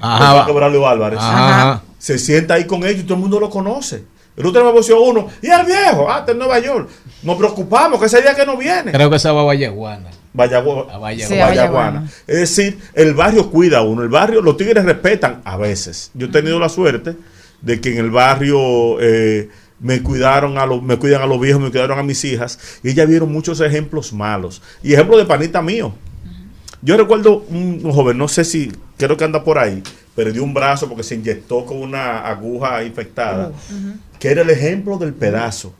Ajá. 0.00 0.50
Braulio 0.50 0.86
Álvarez. 0.86 1.18
Ajá. 1.20 1.82
Se 1.98 2.18
sienta 2.18 2.54
ahí 2.54 2.64
con 2.64 2.84
ellos 2.84 3.00
y 3.00 3.02
todo 3.04 3.14
el 3.14 3.20
mundo 3.20 3.40
lo 3.40 3.50
conoce. 3.50 4.04
El 4.38 4.46
otro 4.46 4.64
me 4.64 4.70
voció 4.70 5.02
uno, 5.02 5.26
y 5.42 5.48
el 5.48 5.66
viejo, 5.66 6.08
ah, 6.08 6.20
está 6.20 6.30
en 6.30 6.38
Nueva 6.38 6.60
York. 6.60 6.88
Nos 7.24 7.36
preocupamos 7.36 7.98
que 7.98 8.06
ese 8.06 8.22
día 8.22 8.36
que 8.36 8.46
no 8.46 8.56
viene. 8.56 8.92
Creo 8.92 9.10
que 9.10 9.16
esa 9.16 9.32
va 9.32 9.40
a 9.40 9.44
Vallaguana. 9.44 10.10
A 10.92 10.98
Vallaguana. 10.98 11.26
Sí, 11.26 11.40
a 11.40 11.46
Vallaguana. 11.46 12.08
Es 12.24 12.38
decir, 12.38 12.78
el 12.94 13.14
barrio 13.14 13.50
cuida 13.50 13.78
a 13.78 13.82
uno. 13.82 14.02
El 14.02 14.08
barrio, 14.08 14.40
los 14.40 14.56
tigres 14.56 14.84
respetan 14.84 15.42
a 15.44 15.56
veces. 15.56 16.12
Yo 16.14 16.26
he 16.26 16.30
tenido 16.30 16.60
la 16.60 16.68
suerte 16.68 17.16
de 17.62 17.80
que 17.80 17.90
en 17.90 17.98
el 17.98 18.12
barrio 18.12 19.00
eh, 19.00 19.48
me 19.80 20.04
cuidaron 20.04 20.56
a 20.56 20.66
los, 20.66 20.82
me 20.84 20.98
cuidan 20.98 21.22
a 21.22 21.26
los 21.26 21.40
viejos, 21.40 21.60
me 21.60 21.70
cuidaron 21.72 21.98
a 21.98 22.04
mis 22.04 22.24
hijas. 22.24 22.60
Y 22.84 22.90
ellas 22.90 23.08
vieron 23.08 23.32
muchos 23.32 23.60
ejemplos 23.60 24.12
malos. 24.12 24.62
Y 24.84 24.92
ejemplos 24.92 25.18
de 25.18 25.24
panita 25.24 25.62
mío. 25.62 25.92
Yo 26.80 26.96
recuerdo 26.96 27.44
un, 27.48 27.82
joven, 27.90 28.16
no 28.18 28.28
sé 28.28 28.44
si, 28.44 28.72
creo 28.96 29.16
que 29.16 29.24
anda 29.24 29.42
por 29.42 29.58
ahí, 29.58 29.82
perdió 30.14 30.44
un 30.44 30.54
brazo 30.54 30.88
porque 30.88 31.02
se 31.02 31.16
inyectó 31.16 31.64
con 31.64 31.78
una 31.78 32.20
aguja 32.20 32.84
infectada, 32.84 33.52
que 34.18 34.28
era 34.28 34.42
el 34.42 34.50
ejemplo 34.50 34.96
del 34.98 35.12
pedazo. 35.12 35.72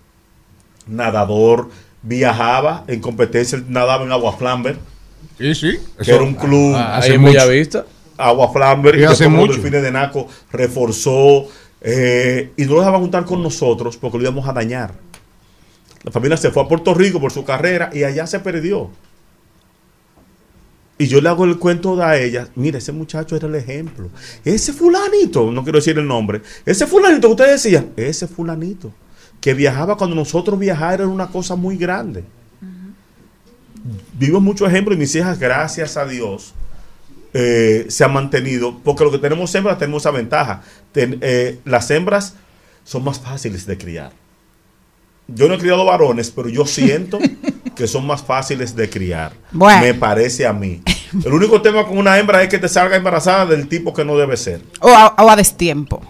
Nadador, 0.87 1.69
viajaba 2.03 2.85
en 2.89 3.01
competencia, 3.01 3.63
nadaba 3.69 4.05
en 4.05 4.13
Agua 4.13 4.37
Flamber. 4.37 4.77
Sí, 5.39 5.55
sí. 5.55 5.79
Que 6.03 6.11
era 6.11 6.23
un 6.23 6.35
club 6.35 6.75
ah, 6.75 6.99
Ahí 6.99 7.13
en 7.13 7.23
Bellavista. 7.23 7.85
Agua 8.17 8.53
Flamber, 8.53 8.99
Y 8.99 9.05
hace 9.05 9.29
mucho. 9.29 9.53
Delfines 9.53 9.83
de 9.83 9.93
Naco 9.93 10.27
reforzó 10.51 11.47
eh, 11.81 12.51
y 12.57 12.65
no 12.65 12.73
lo 12.73 12.79
dejaban 12.81 13.01
juntar 13.03 13.25
con 13.25 13.43
nosotros 13.43 13.97
porque 13.97 14.19
lo 14.19 14.25
íbamos 14.25 14.49
a 14.49 14.53
dañar. 14.53 14.93
La 16.03 16.11
familia 16.11 16.37
se 16.37 16.51
fue 16.51 16.63
a 16.63 16.69
Puerto 16.69 16.95
Rico 16.95 17.21
por 17.21 17.33
su 17.33 17.45
carrera 17.45 17.91
y 17.93 18.03
allá 18.03 18.27
se 18.27 18.41
perdió. 18.41 18.91
Y 21.01 21.07
yo 21.07 21.21
le 21.21 21.29
hago 21.29 21.45
el 21.45 21.59
cuento 21.59 22.03
a 22.03 22.19
ella, 22.19 22.49
mira, 22.57 22.79
ese 22.79 22.91
muchacho 22.91 23.37
era 23.37 23.47
el 23.47 23.55
ejemplo. 23.55 24.11
Ese 24.45 24.73
fulanito, 24.73 25.51
no 25.53 25.63
quiero 25.63 25.79
decir 25.79 25.97
el 25.97 26.07
nombre, 26.07 26.43
ese 26.67 26.89
fulanito 26.89 27.29
que 27.29 27.33
ustedes 27.33 27.63
decían, 27.63 27.91
ese 27.97 28.27
fulanito, 28.27 28.93
que 29.41 29.55
viajaba 29.55 29.97
cuando 29.97 30.17
nosotros 30.17 30.59
viajar 30.59 30.95
era 30.95 31.09
una 31.09 31.29
cosa 31.29 31.55
muy 31.55 31.77
grande. 31.77 32.25
Vivo 34.19 34.41
muchos 34.41 34.69
ejemplos 34.69 34.97
y 34.97 34.99
mis 34.99 35.15
hijas, 35.15 35.39
gracias 35.39 35.97
a 35.97 36.05
Dios, 36.05 36.53
eh, 37.33 37.87
se 37.89 38.03
han 38.03 38.13
mantenido, 38.13 38.81
porque 38.83 39.05
lo 39.05 39.13
que 39.13 39.19
tenemos 39.19 39.55
hembras 39.55 39.79
tenemos 39.79 40.03
esa 40.03 40.11
ventaja. 40.11 40.63
Eh, 40.95 41.61
las 41.65 41.91
hembras 41.93 42.35
son 42.83 43.05
más 43.05 43.21
fáciles 43.21 43.67
de 43.67 43.79
criar. 43.79 44.13
Yo 45.29 45.47
no 45.47 45.55
he 45.55 45.59
criado 45.59 45.85
varones, 45.85 46.31
pero 46.31 46.49
yo 46.49 46.67
siento 46.67 47.19
que 47.75 47.87
son 47.87 48.07
más 48.07 48.23
fáciles 48.23 48.75
de 48.75 48.89
criar. 48.89 49.33
Bueno. 49.53 49.81
Me 49.81 49.95
parece 49.95 50.47
a 50.47 50.53
mí. 50.53 50.83
El 51.25 51.33
único 51.33 51.63
tema 51.63 51.87
con 51.87 51.97
una 51.99 52.19
hembra 52.19 52.43
es 52.43 52.49
que 52.49 52.59
te 52.59 52.69
salga 52.69 52.97
embarazada 52.97 53.47
del 53.47 53.69
tipo 53.69 53.95
que 53.95 54.05
no 54.05 54.17
debe 54.17 54.37
ser. 54.37 54.61
O 54.81 54.89
a, 54.89 55.15
o 55.19 55.31
a 55.31 55.37
destiempo. 55.37 56.03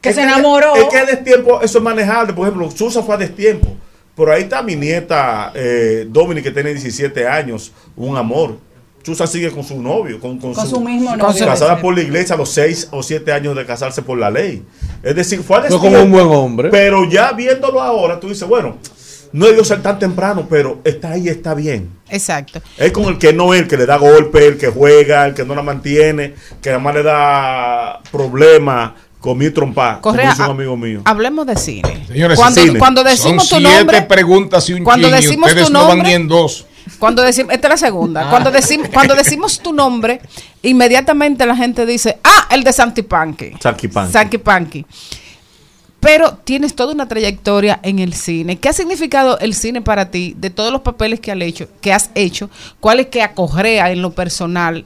Que 0.00 0.10
Es 0.10 0.14
se 0.16 0.22
enamoró. 0.22 0.76
Es 0.76 0.84
que 0.84 0.98
a 0.98 1.06
destiempo 1.06 1.60
eso 1.62 1.78
es 1.78 1.84
manejable. 1.84 2.32
Por 2.32 2.46
ejemplo, 2.46 2.70
Susa 2.70 3.02
fue 3.02 3.14
a 3.14 3.18
destiempo. 3.18 3.68
Pero 4.16 4.32
ahí 4.32 4.42
está 4.42 4.62
mi 4.62 4.76
nieta 4.76 5.50
eh, 5.54 6.06
Dominic, 6.08 6.44
que 6.44 6.50
tiene 6.52 6.70
17 6.72 7.26
años, 7.26 7.72
un 7.96 8.16
amor. 8.16 8.58
Susa 9.02 9.26
sigue 9.26 9.50
con 9.50 9.64
su 9.64 9.80
novio, 9.82 10.18
con, 10.18 10.38
con 10.38 10.54
Con 10.54 10.68
su 10.68 10.80
mismo 10.80 11.14
novio. 11.16 11.46
Casada 11.46 11.78
por 11.80 11.94
la 11.94 12.02
iglesia 12.02 12.36
a 12.36 12.38
los 12.38 12.50
6 12.50 12.88
o 12.92 13.02
7 13.02 13.32
años 13.32 13.56
de 13.56 13.66
casarse 13.66 14.02
por 14.02 14.16
la 14.16 14.30
ley. 14.30 14.62
Es 15.02 15.14
decir, 15.14 15.42
fue 15.42 15.58
a 15.58 15.60
destiempo. 15.62 15.84
como 15.84 16.02
un 16.02 16.10
buen 16.10 16.26
hombre. 16.26 16.70
Pero 16.70 17.04
ya 17.10 17.32
viéndolo 17.32 17.82
ahora, 17.82 18.18
tú 18.18 18.28
dices, 18.28 18.48
bueno, 18.48 18.78
no 19.34 19.46
debió 19.46 19.64
ser 19.64 19.82
tan 19.82 19.98
temprano, 19.98 20.46
pero 20.48 20.80
está 20.84 21.10
ahí, 21.10 21.26
está 21.28 21.54
bien. 21.54 21.90
Exacto. 22.08 22.62
Es 22.78 22.92
con 22.92 23.06
el 23.06 23.18
que 23.18 23.32
no 23.32 23.52
es, 23.52 23.62
el 23.62 23.66
que 23.68 23.76
le 23.76 23.84
da 23.84 23.96
golpe, 23.96 24.46
el 24.46 24.56
que 24.58 24.68
juega, 24.68 25.26
el 25.26 25.34
que 25.34 25.44
no 25.44 25.56
la 25.56 25.62
mantiene, 25.62 26.34
que 26.62 26.70
además 26.70 26.94
le 26.94 27.02
da 27.02 28.00
problemas 28.12 28.92
con 29.18 29.36
mi 29.36 29.50
trompa, 29.50 29.98
como 30.00 30.12
Correa, 30.14 30.30
dice 30.30 30.42
un 30.44 30.50
amigo 30.50 30.76
mío. 30.76 31.02
Hablemos 31.04 31.46
de 31.48 31.56
cine. 31.56 32.04
Señores, 32.06 32.38
cuando, 32.38 32.62
cine. 32.62 32.78
cuando 32.78 33.02
decimos 33.02 33.48
Son 33.48 33.58
tu 33.58 33.64
siete 33.64 33.78
nombre, 33.78 34.02
preguntas 34.02 34.68
y 34.68 34.74
un 34.74 34.84
cuando 34.84 35.08
chin, 35.08 35.16
y 35.16 35.20
decimos 35.20 35.48
ustedes 35.48 35.66
tu 35.66 35.72
no 35.72 35.80
van 35.80 35.88
nombre- 35.88 36.08
ni 36.10 36.14
en 36.14 36.28
dos. 36.28 36.66
Cuando 37.00 37.22
decimos, 37.22 37.52
esta 37.52 37.66
es 37.66 37.70
la 37.72 37.76
segunda. 37.88 38.30
Cuando 38.30 38.52
decimos, 38.52 38.88
cuando 38.92 39.16
decimos 39.16 39.58
tu 39.58 39.72
nombre, 39.72 40.20
inmediatamente 40.62 41.44
la 41.44 41.56
gente 41.56 41.86
dice, 41.86 42.18
ah, 42.22 42.46
el 42.50 42.62
de 42.62 42.72
Santi 42.72 43.02
Panky. 43.02 43.52
Sanky 43.60 43.88
Panky. 43.88 44.12
Sanky 44.12 44.38
Panky. 44.38 44.86
Pero 46.04 46.36
tienes 46.44 46.74
toda 46.76 46.92
una 46.92 47.08
trayectoria 47.08 47.80
en 47.82 47.98
el 47.98 48.12
cine. 48.12 48.58
¿Qué 48.58 48.68
ha 48.68 48.72
significado 48.74 49.38
el 49.38 49.54
cine 49.54 49.80
para 49.80 50.10
ti 50.10 50.34
de 50.38 50.50
todos 50.50 50.70
los 50.70 50.82
papeles 50.82 51.18
que 51.18 51.32
has 51.32 51.40
hecho? 51.40 51.66
Que 51.80 51.92
has 51.94 52.10
hecho 52.14 52.50
¿Cuál 52.78 53.00
es 53.00 53.06
que 53.06 53.22
a 53.22 53.32
Correa 53.32 53.90
en 53.90 54.02
lo 54.02 54.10
personal 54.12 54.84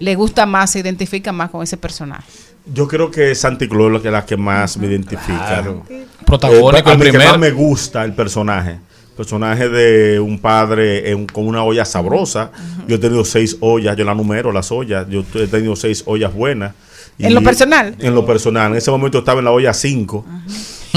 le 0.00 0.14
gusta 0.16 0.44
más, 0.44 0.72
se 0.72 0.80
identifica 0.80 1.30
más 1.32 1.50
con 1.50 1.62
ese 1.62 1.76
personaje? 1.76 2.28
Yo 2.74 2.88
creo 2.88 3.12
que 3.12 3.32
Santi 3.36 3.68
Claus 3.68 3.86
es 3.86 3.92
la 3.92 4.00
que, 4.02 4.10
la 4.10 4.26
que 4.26 4.36
más 4.36 4.76
me 4.76 4.88
identifica. 4.88 5.64
Protagónico 6.26 6.88
Eh, 6.88 6.90
a 6.90 6.92
el 6.94 6.98
mí 6.98 7.04
que 7.04 7.10
primero. 7.10 7.30
más 7.30 7.38
me 7.38 7.50
gusta 7.52 8.04
el 8.04 8.12
personaje. 8.12 8.80
Personaje 9.16 9.68
de 9.68 10.18
un 10.20 10.38
padre 10.40 11.10
en- 11.12 11.26
con 11.28 11.46
una 11.46 11.62
olla 11.62 11.84
sabrosa. 11.84 12.50
Yo 12.88 12.96
he 12.96 12.98
tenido 12.98 13.24
seis 13.24 13.56
ollas, 13.60 13.96
yo 13.96 14.04
la 14.04 14.14
numero 14.16 14.50
las 14.50 14.72
ollas. 14.72 15.06
Yo 15.08 15.24
he 15.34 15.46
tenido 15.46 15.76
seis 15.76 16.02
ollas 16.06 16.34
buenas. 16.34 16.74
¿En 17.18 17.34
lo 17.34 17.42
personal? 17.42 17.94
En 17.98 18.14
lo 18.14 18.26
personal. 18.26 18.72
En 18.72 18.78
ese 18.78 18.90
momento 18.90 19.18
estaba 19.18 19.38
en 19.38 19.44
la 19.46 19.50
olla 19.52 19.72
5. 19.72 20.24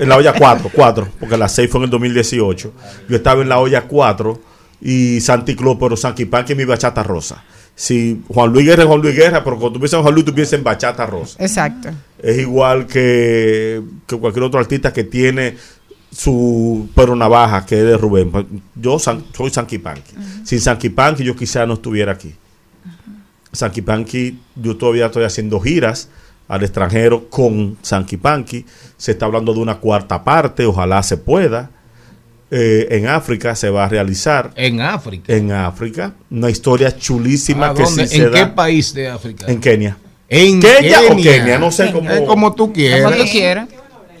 en 0.00 0.08
la 0.08 0.16
olla 0.16 0.32
4, 0.32 0.70
4, 0.72 1.08
porque 1.18 1.36
la 1.36 1.48
6 1.48 1.70
fue 1.70 1.78
en 1.80 1.84
el 1.84 1.90
2018. 1.90 2.72
Yo 3.08 3.16
estaba 3.16 3.42
en 3.42 3.48
la 3.48 3.58
olla 3.58 3.82
4 3.82 4.40
y 4.82 5.20
Santi 5.20 5.54
Claus, 5.56 5.76
pero 5.80 5.96
Sanky 5.96 6.24
Panky 6.26 6.54
mi 6.54 6.64
bachata 6.64 7.02
rosa. 7.02 7.42
Si 7.74 8.22
Juan 8.28 8.52
Luis 8.52 8.64
Guerra 8.66 8.82
es 8.84 8.88
Juan 8.88 9.00
Luis 9.02 9.14
Guerra, 9.16 9.44
pero 9.44 9.56
cuando 9.58 9.74
tú 9.74 9.80
piensas 9.80 9.98
en 9.98 10.02
Juan 10.02 10.14
Luis, 10.14 10.24
tú 10.26 10.34
piensas 10.34 10.54
en 10.54 10.64
bachata 10.64 11.04
rosa. 11.06 11.36
Exacto. 11.42 11.90
Es 12.22 12.38
igual 12.38 12.86
que, 12.86 13.82
que 14.06 14.16
cualquier 14.16 14.44
otro 14.44 14.58
artista 14.60 14.92
que 14.92 15.04
tiene 15.04 15.56
su 16.10 16.88
pero 16.94 17.14
navaja, 17.14 17.66
que 17.66 17.78
es 17.78 17.84
de 17.84 17.98
Rubén. 17.98 18.32
Yo 18.74 18.98
san- 18.98 19.24
soy 19.36 19.50
Sanky 19.50 19.78
Panky. 19.78 20.14
Sin 20.44 20.60
Sanky 20.60 20.88
Panky 20.88 21.22
yo 21.24 21.36
quizá 21.36 21.66
no 21.66 21.74
estuviera 21.74 22.12
aquí. 22.12 22.34
Sanky 23.56 23.82
Panky, 23.82 24.38
yo 24.54 24.76
todavía 24.76 25.06
estoy 25.06 25.24
haciendo 25.24 25.60
giras 25.60 26.08
al 26.48 26.62
extranjero 26.62 27.28
con 27.28 27.76
Sanky 27.82 28.16
Panky. 28.16 28.64
Se 28.96 29.12
está 29.12 29.26
hablando 29.26 29.52
de 29.52 29.60
una 29.60 29.78
cuarta 29.78 30.22
parte, 30.22 30.64
ojalá 30.66 31.02
se 31.02 31.16
pueda. 31.16 31.70
Eh, 32.50 32.86
en 32.90 33.08
África 33.08 33.56
se 33.56 33.70
va 33.70 33.84
a 33.84 33.88
realizar. 33.88 34.52
En 34.54 34.80
África. 34.80 35.32
En 35.32 35.50
África. 35.50 36.14
Una 36.30 36.48
historia 36.48 36.96
chulísima 36.96 37.70
¿A 37.70 37.74
que 37.74 37.86
sí 37.86 38.06
se 38.06 38.16
¿En 38.16 38.30
qué 38.30 38.38
da. 38.38 38.54
país 38.54 38.94
de 38.94 39.08
África? 39.08 39.46
En 39.48 39.60
Kenia. 39.60 39.96
En 40.28 40.60
Kenia 40.60 41.00
o 41.10 41.16
Kenia. 41.16 41.58
No 41.58 41.72
sé 41.72 41.90
cómo. 41.90 42.08
Es 42.08 42.20
como 42.20 42.54
tú 42.54 42.72
quieras. 42.72 43.10
Como 43.10 43.24
tú 43.24 43.30
quieras. 43.30 43.68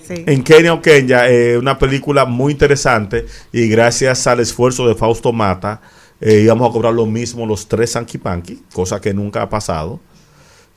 En 0.08 0.42
Kenia 0.42 0.72
o 0.72 0.80
Kenia, 0.80 1.28
eh, 1.28 1.58
una 1.58 1.78
película 1.78 2.24
muy 2.24 2.52
interesante 2.52 3.26
y 3.52 3.68
gracias 3.68 4.26
al 4.26 4.40
esfuerzo 4.40 4.86
de 4.86 4.94
Fausto 4.94 5.32
Mata, 5.32 5.80
eh, 6.20 6.40
íbamos 6.44 6.70
a 6.70 6.72
cobrar 6.72 6.94
lo 6.94 7.06
mismo 7.06 7.46
los 7.46 7.68
tres 7.68 7.92
Sanky 7.92 8.18
Panky, 8.18 8.62
cosa 8.72 9.00
que 9.00 9.12
nunca 9.12 9.42
ha 9.42 9.48
pasado. 9.50 10.00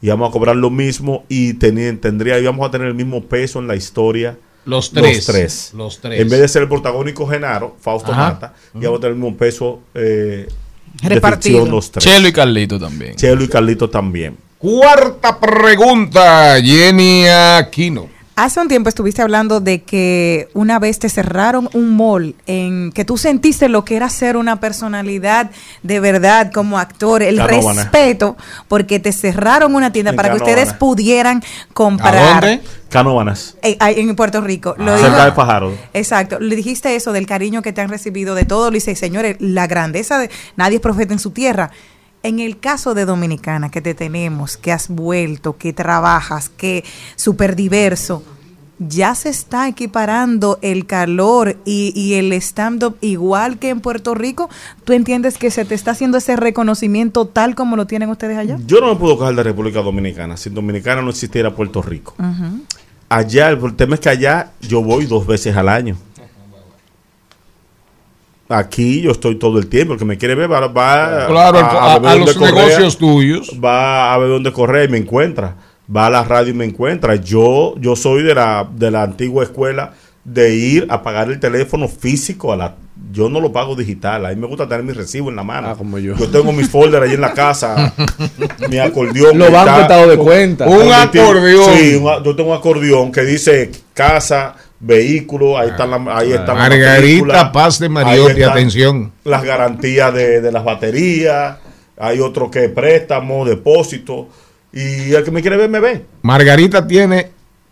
Íbamos 0.01 0.29
a 0.29 0.31
cobrar 0.31 0.55
lo 0.55 0.69
mismo 0.69 1.25
y 1.27 1.53
tendría, 1.53 2.39
íbamos 2.39 2.67
a 2.67 2.71
tener 2.71 2.87
el 2.87 2.95
mismo 2.95 3.23
peso 3.25 3.59
en 3.59 3.67
la 3.67 3.75
historia. 3.75 4.37
Los 4.65 4.91
tres. 4.91 5.15
Los 5.17 5.25
tres. 5.25 5.71
Los 5.75 5.99
tres. 6.01 6.21
En 6.21 6.29
vez 6.29 6.39
de 6.39 6.47
ser 6.47 6.61
el 6.63 6.67
protagónico 6.69 7.27
Genaro, 7.27 7.75
Fausto 7.81 8.11
Ajá. 8.11 8.31
Mata, 8.31 8.53
íbamos 8.75 8.99
a 8.99 9.01
tener 9.01 9.15
el 9.15 9.21
mismo 9.21 9.37
peso 9.37 9.81
eh, 9.93 10.47
de 11.01 11.09
Repartido. 11.09 11.57
ficción 11.59 11.71
los 11.75 11.91
tres. 11.91 12.03
Chelo 12.03 12.27
y 12.27 12.33
Carlito 12.33 12.79
también. 12.79 13.15
Chelo 13.15 13.43
y 13.43 13.47
Carlito 13.47 13.89
también. 13.89 14.37
Cuarta 14.57 15.39
pregunta, 15.39 16.61
Jenny 16.61 17.25
Aquino. 17.27 18.07
Hace 18.41 18.61
un 18.61 18.69
tiempo 18.69 18.87
estuviste 18.87 19.21
hablando 19.21 19.59
de 19.59 19.81
que 19.83 20.47
una 20.53 20.79
vez 20.79 20.97
te 20.97 21.09
cerraron 21.09 21.69
un 21.73 21.97
mall 21.97 22.35
en 22.47 22.89
que 22.93 23.03
tú 23.03 23.17
sentiste 23.17 23.67
lo 23.67 23.83
que 23.83 23.97
era 23.97 24.07
ser 24.09 24.37
una 24.37 24.61
personalidad 24.61 25.51
de 25.83 25.99
verdad 25.99 26.49
como 26.53 26.79
actor, 26.79 27.21
el 27.21 27.35
Canóvana. 27.35 27.81
respeto, 27.83 28.37
porque 28.69 28.97
te 29.01 29.11
cerraron 29.11 29.75
una 29.75 29.91
tienda 29.91 30.11
En 30.11 30.15
para 30.15 30.29
que 30.29 30.37
ustedes 30.37 30.71
pudieran 30.71 31.39
¿A 31.39 31.73
comprar. 31.73 32.39
dónde? 32.41 32.61
Canóbanas. 32.87 33.57
Eh, 33.61 33.75
en 33.81 34.15
Puerto 34.15 34.39
Rico. 34.39 34.73
Lo 34.77 34.95
digo- 34.95 35.05
Cerca 35.09 35.25
de 35.25 35.31
Fajardo. 35.33 35.73
Exacto. 35.93 36.39
Le 36.39 36.55
dijiste 36.55 36.95
eso 36.95 37.11
del 37.11 37.25
cariño 37.25 37.61
que 37.61 37.73
te 37.73 37.81
han 37.81 37.89
recibido 37.89 38.35
de 38.35 38.45
todo. 38.45 38.71
Le 38.71 38.75
dice, 38.75 38.95
señores, 38.95 39.35
la 39.39 39.67
grandeza 39.67 40.17
de 40.17 40.29
nadie 40.55 40.75
es 40.77 40.81
profeta 40.81 41.11
en 41.11 41.19
su 41.19 41.31
tierra. 41.31 41.71
En 42.21 42.39
el 42.39 42.59
caso 42.59 42.93
de 42.93 43.05
Dominicana, 43.05 43.71
que 43.71 43.81
te 43.81 43.93
tenemos, 43.93 44.57
que 44.57 44.71
has 44.71 44.89
vuelto, 44.89 45.57
que 45.57 45.71
trabajas, 45.71 46.49
que 46.49 46.83
súper 47.15 47.55
diverso, 47.55 48.23
ya 48.79 49.13
se 49.13 49.29
está 49.29 49.67
equiparando 49.67 50.57
el 50.61 50.85
calor 50.85 51.57
y, 51.65 51.91
y 51.95 52.15
el 52.15 52.31
stand-up 52.33 52.97
igual 53.01 53.59
que 53.59 53.69
en 53.69 53.81
Puerto 53.81 54.15
Rico. 54.15 54.49
¿Tú 54.85 54.93
entiendes 54.93 55.37
que 55.37 55.51
se 55.51 55.65
te 55.65 55.75
está 55.75 55.91
haciendo 55.91 56.17
ese 56.17 56.35
reconocimiento 56.35 57.25
tal 57.25 57.55
como 57.55 57.75
lo 57.75 57.87
tienen 57.87 58.09
ustedes 58.09 58.37
allá? 58.37 58.57
Yo 58.65 58.79
no 58.81 58.87
me 58.87 58.95
puedo 58.95 59.17
coger 59.17 59.35
de 59.35 59.43
República 59.43 59.81
Dominicana. 59.81 60.37
Si 60.37 60.49
Dominicana 60.49 61.01
no 61.01 61.09
existiera 61.09 61.53
Puerto 61.53 61.81
Rico. 61.81 62.15
Allá, 63.09 63.49
el 63.49 63.75
tema 63.75 63.95
es 63.95 64.01
que 64.01 64.09
allá 64.09 64.51
yo 64.61 64.81
voy 64.83 65.05
dos 65.05 65.25
veces 65.25 65.55
al 65.55 65.67
año. 65.67 65.97
Aquí 68.49 69.01
yo 69.01 69.11
estoy 69.11 69.35
todo 69.35 69.59
el 69.59 69.67
tiempo. 69.67 69.93
El 69.93 69.99
que 69.99 70.05
me 70.05 70.17
quiere 70.17 70.33
ver 70.35 70.51
va, 70.51 70.67
va 70.67 71.27
Claro, 71.27 71.57
a- 71.59 71.93
a 71.93 71.99
ver 71.99 72.17
los 72.17 72.33
dónde 72.33 72.39
correa, 72.51 72.65
negocios 72.65 72.97
tuyos. 72.97 73.51
Va 73.63 74.13
a 74.13 74.17
ver 74.17 74.29
dónde 74.29 74.51
correr 74.51 74.89
y 74.89 74.91
me 74.91 74.97
encuentra. 74.97 75.55
Va 75.95 76.07
a 76.07 76.09
la 76.09 76.23
radio 76.23 76.49
y 76.51 76.55
me 76.55 76.65
encuentra. 76.65 77.15
Yo, 77.15 77.75
yo 77.79 77.95
soy 77.95 78.23
de 78.23 78.33
la, 78.35 78.67
de 78.75 78.89
la 78.91 79.03
antigua 79.03 79.43
escuela 79.43 79.93
de 80.23 80.53
ir 80.55 80.87
a 80.89 81.01
pagar 81.01 81.29
el 81.29 81.39
teléfono 81.39 81.87
físico 81.87 82.51
a 82.51 82.57
la 82.57 82.75
yo 83.11 83.29
no 83.29 83.39
lo 83.39 83.51
pago 83.51 83.75
digital, 83.75 84.25
a 84.25 84.29
mí 84.29 84.35
me 84.35 84.45
gusta 84.45 84.67
tener 84.67 84.83
mi 84.83 84.91
recibo 84.91 85.29
en 85.29 85.35
la 85.37 85.41
mano. 85.43 85.75
como 85.77 85.97
yo. 85.97 86.13
tengo 86.31 86.51
mis 86.51 86.69
folders 86.69 87.05
ahí 87.07 87.13
en 87.15 87.21
la 87.21 87.33
casa, 87.33 87.93
mi 88.69 88.77
acordeón. 88.77 89.37
Los 89.37 89.49
bancos 89.51 89.71
está- 89.71 89.81
estado 89.83 90.07
de 90.09 90.17
cuenta. 90.17 90.67
Un 90.67 90.85
mi 90.85 90.91
acordeón. 90.91 91.73
Sí, 91.77 91.95
un 91.95 92.09
a- 92.09 92.21
yo 92.21 92.35
tengo 92.35 92.51
un 92.51 92.57
acordeón 92.57 93.11
que 93.11 93.21
dice 93.21 93.71
casa, 93.93 94.53
vehículo, 94.79 95.57
ahí 95.57 95.69
está 95.69 95.85
la, 95.85 95.97
ahí 96.15 96.31
está 96.31 96.53
la 96.53 96.55
Margarita 96.55 97.51
Paz 97.51 97.79
de 97.79 97.89
Mariotti, 97.89 98.41
están 98.41 98.51
atención. 98.51 99.11
Las 99.23 99.43
garantías 99.43 100.13
de, 100.13 100.41
de 100.41 100.51
las 100.51 100.63
baterías, 100.63 101.57
hay 101.97 102.19
otro 102.19 102.49
que 102.49 102.69
préstamo, 102.69 103.45
depósito, 103.45 104.29
y 104.71 105.13
el 105.13 105.23
que 105.23 105.31
me 105.31 105.41
quiere 105.41 105.57
ver 105.57 105.69
me 105.69 105.79
ve. 105.79 106.05
Margarita 106.21 106.87
tiene 106.87 107.31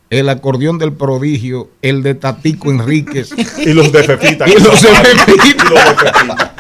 el 0.10 0.30
acordeón 0.30 0.78
del 0.78 0.94
prodigio, 0.94 1.70
el 1.82 2.04
de 2.04 2.16
Tatico 2.16 2.72
Enríquez. 2.72 3.32
Y 3.60 3.74
los 3.74 3.92
de 3.92 4.04
Pepita. 4.04 4.46
Y 4.50 4.54
los 4.54 4.82
de 4.82 4.90
Pepita. 4.90 5.36
Y 5.48 5.70
los 5.70 5.80
de 5.88 6.12
Pepita. 6.12 6.56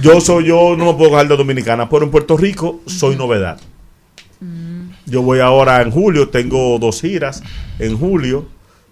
Yo 0.00 0.20
soy 0.20 0.46
yo, 0.46 0.76
no 0.76 0.86
me 0.86 0.94
puedo 0.94 1.10
dejar 1.10 1.28
de 1.28 1.36
dominicana, 1.36 1.88
pero 1.88 2.04
en 2.04 2.10
Puerto 2.10 2.36
Rico 2.36 2.80
soy 2.86 3.16
novedad. 3.16 3.58
Yo 5.06 5.22
voy 5.22 5.40
ahora 5.40 5.80
en 5.80 5.90
julio, 5.90 6.28
tengo 6.28 6.78
dos 6.78 7.00
giras 7.00 7.42
en 7.78 7.98
julio 7.98 8.46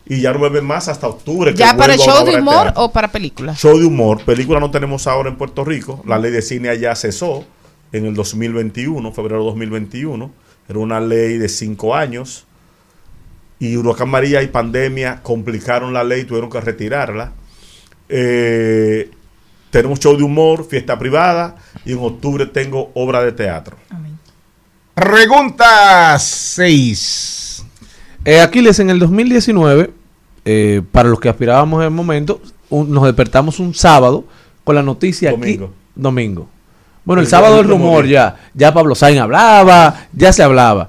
y 0.09 0.21
ya 0.21 0.33
no 0.33 0.39
me 0.39 0.49
ven 0.49 0.65
más 0.65 0.89
hasta 0.89 1.09
octubre. 1.09 1.53
que 1.53 1.59
¿Ya 1.59 1.77
para 1.77 1.95
el 1.95 1.99
show 1.99 2.25
de 2.25 2.37
humor 2.37 2.63
teatro. 2.65 2.85
o 2.85 2.93
para 2.93 3.11
películas? 3.11 3.59
Show 3.59 3.77
de 3.79 3.85
humor. 3.85 4.23
Película 4.25 4.61
no 4.61 4.71
tenemos 4.71 5.07
ahora 5.09 5.29
en 5.29 5.37
Puerto 5.37 5.65
Rico. 5.65 6.03
La 6.07 6.19
ley 6.19 6.31
de 6.31 6.43
cine 6.43 6.69
allá 6.69 6.95
cesó 6.95 7.45
en 7.93 8.07
el 8.07 8.15
2021, 8.15 9.13
febrero 9.13 9.43
2021. 9.45 10.31
Era 10.69 10.79
una 10.79 11.01
ley 11.01 11.39
de 11.39 11.49
cinco 11.49 11.95
años. 11.95 12.47
Y 13.59 13.77
Huracán 13.77 14.09
María 14.09 14.43
y 14.43 14.49
pandemia 14.49 15.23
complicaron 15.23 15.93
la 15.93 16.05
ley, 16.05 16.25
tuvieron 16.25 16.51
que 16.51 16.61
retirarla. 16.61 17.33
Eh, 18.09 19.11
tenemos 19.71 19.99
show 19.99 20.17
de 20.17 20.23
humor, 20.23 20.69
fiesta 20.69 20.97
privada. 20.99 21.57
Y 21.85 21.93
en 21.93 21.99
octubre 21.99 22.47
tengo 22.47 22.93
obra 22.95 23.25
de 23.25 23.33
teatro. 23.33 23.77
Pregunta 24.95 26.17
6. 26.19 27.36
Eh, 28.27 28.41
Aquiles, 28.41 28.79
en 28.81 28.91
el 28.91 28.99
2019, 28.99 29.91
eh, 30.45 30.83
para 30.93 31.09
los 31.09 31.21
que 31.21 31.29
aspirábamos 31.29 31.81
en 31.81 31.85
el 31.87 31.91
momento, 31.93 32.41
un- 32.71 32.91
nos 32.93 33.05
despertamos 33.05 33.61
un 33.61 33.73
sábado 33.75 34.25
con 34.65 34.75
la 34.75 34.83
noticia 34.83 35.31
Domingo. 35.31 35.65
aquí. 35.67 35.75
Domingo. 35.95 36.49
Bueno, 37.05 37.21
el 37.21 37.27
El 37.27 37.31
sábado 37.31 37.61
el 37.61 37.69
rumor 37.69 38.05
ya. 38.07 38.37
Ya 38.53 38.75
Pablo 38.75 38.95
Sainz 38.97 39.21
hablaba, 39.21 40.09
ya 40.13 40.33
se 40.33 40.43
hablaba. 40.43 40.89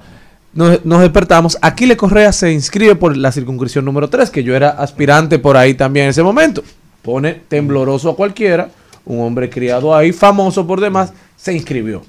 Nos, 0.52 0.84
nos 0.84 1.00
despertamos. 1.00 1.56
Aquiles 1.62 1.96
Correa 1.96 2.32
se 2.32 2.52
inscribe 2.52 2.96
por 2.96 3.16
la 3.16 3.30
circunscripción 3.30 3.84
número 3.84 4.08
3, 4.10 4.28
que 4.30 4.42
yo 4.42 4.56
era 4.56 4.70
aspirante 4.70 5.38
por 5.38 5.56
ahí 5.56 5.74
también 5.74 6.04
en 6.06 6.10
ese 6.10 6.24
momento. 6.24 6.64
Pone 7.02 7.34
tembloroso 7.48 8.10
a 8.10 8.16
cualquiera. 8.16 8.68
Un 9.04 9.20
hombre 9.20 9.48
criado 9.48 9.94
ahí, 9.94 10.12
famoso 10.12 10.66
por 10.66 10.80
demás, 10.80 11.12
se 11.36 11.54
inscribió. 11.54 12.02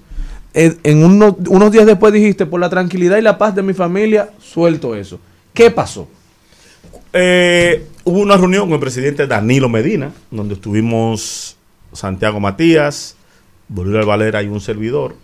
En, 0.53 0.79
en 0.83 1.03
uno- 1.03 1.37
unos 1.47 1.71
días 1.71 1.85
después 1.85 2.11
dijiste, 2.11 2.45
por 2.45 2.59
la 2.59 2.69
tranquilidad 2.69 3.17
y 3.17 3.21
la 3.21 3.37
paz 3.37 3.53
de 3.55 3.61
mi 3.61 3.73
familia, 3.73 4.29
suelto 4.41 4.95
eso. 4.95 5.19
¿Qué 5.53 5.69
pasó? 5.71 6.07
Eh, 7.13 7.87
hubo 8.03 8.19
una 8.19 8.35
reunión 8.37 8.63
con 8.63 8.73
el 8.73 8.79
presidente 8.79 9.27
Danilo 9.27 9.69
Medina, 9.69 10.11
donde 10.31 10.55
estuvimos 10.55 11.55
Santiago 11.93 12.39
Matías, 12.39 13.15
Bolívar 13.67 14.05
Valera 14.05 14.41
y 14.43 14.47
un 14.47 14.61
servidor. 14.61 15.15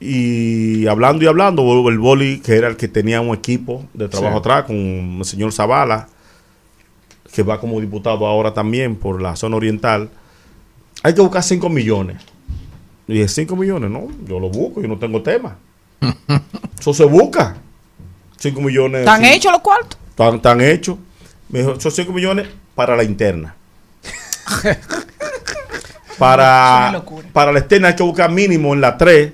Y 0.00 0.86
hablando 0.86 1.24
y 1.24 1.28
hablando, 1.28 1.88
el 1.88 1.98
boli, 1.98 2.40
que 2.40 2.56
era 2.56 2.68
el 2.68 2.76
que 2.76 2.88
tenía 2.88 3.20
un 3.20 3.34
equipo 3.34 3.86
de 3.94 4.08
trabajo 4.08 4.34
Sí. 4.36 4.40
atrás, 4.40 4.64
con 4.64 4.76
el 4.76 5.24
señor 5.24 5.52
Zavala, 5.52 6.08
que 7.32 7.42
va 7.42 7.58
como 7.60 7.80
diputado 7.80 8.26
ahora 8.26 8.52
también 8.52 8.96
por 8.96 9.22
la 9.22 9.34
zona 9.36 9.56
oriental, 9.56 10.10
hay 11.02 11.14
que 11.14 11.20
buscar 11.20 11.42
5 11.42 11.68
millones. 11.68 12.18
Y 13.06 13.14
dije, 13.14 13.28
5 13.28 13.56
millones, 13.56 13.90
no, 13.90 14.08
yo 14.26 14.40
lo 14.40 14.48
busco, 14.48 14.80
yo 14.80 14.88
no 14.88 14.98
tengo 14.98 15.22
tema. 15.22 15.56
Eso 16.78 16.94
se 16.94 17.04
busca. 17.04 17.56
5 18.38 18.60
millones. 18.60 19.00
¿Están 19.00 19.24
hechos 19.24 19.52
los 19.52 19.60
cuartos? 19.60 19.98
Están, 20.10 20.36
están 20.36 20.60
hechos. 20.60 20.96
Me 21.48 21.60
dijo, 21.60 21.78
son 21.80 21.92
5 21.92 22.12
millones 22.12 22.48
para 22.74 22.96
la 22.96 23.04
interna. 23.04 23.54
Para, 26.18 27.02
para 27.32 27.50
la 27.50 27.58
externa 27.58 27.88
hay 27.88 27.96
que 27.96 28.02
buscar 28.04 28.30
mínimo 28.30 28.72
en 28.72 28.80
la 28.80 28.96
3 28.96 29.32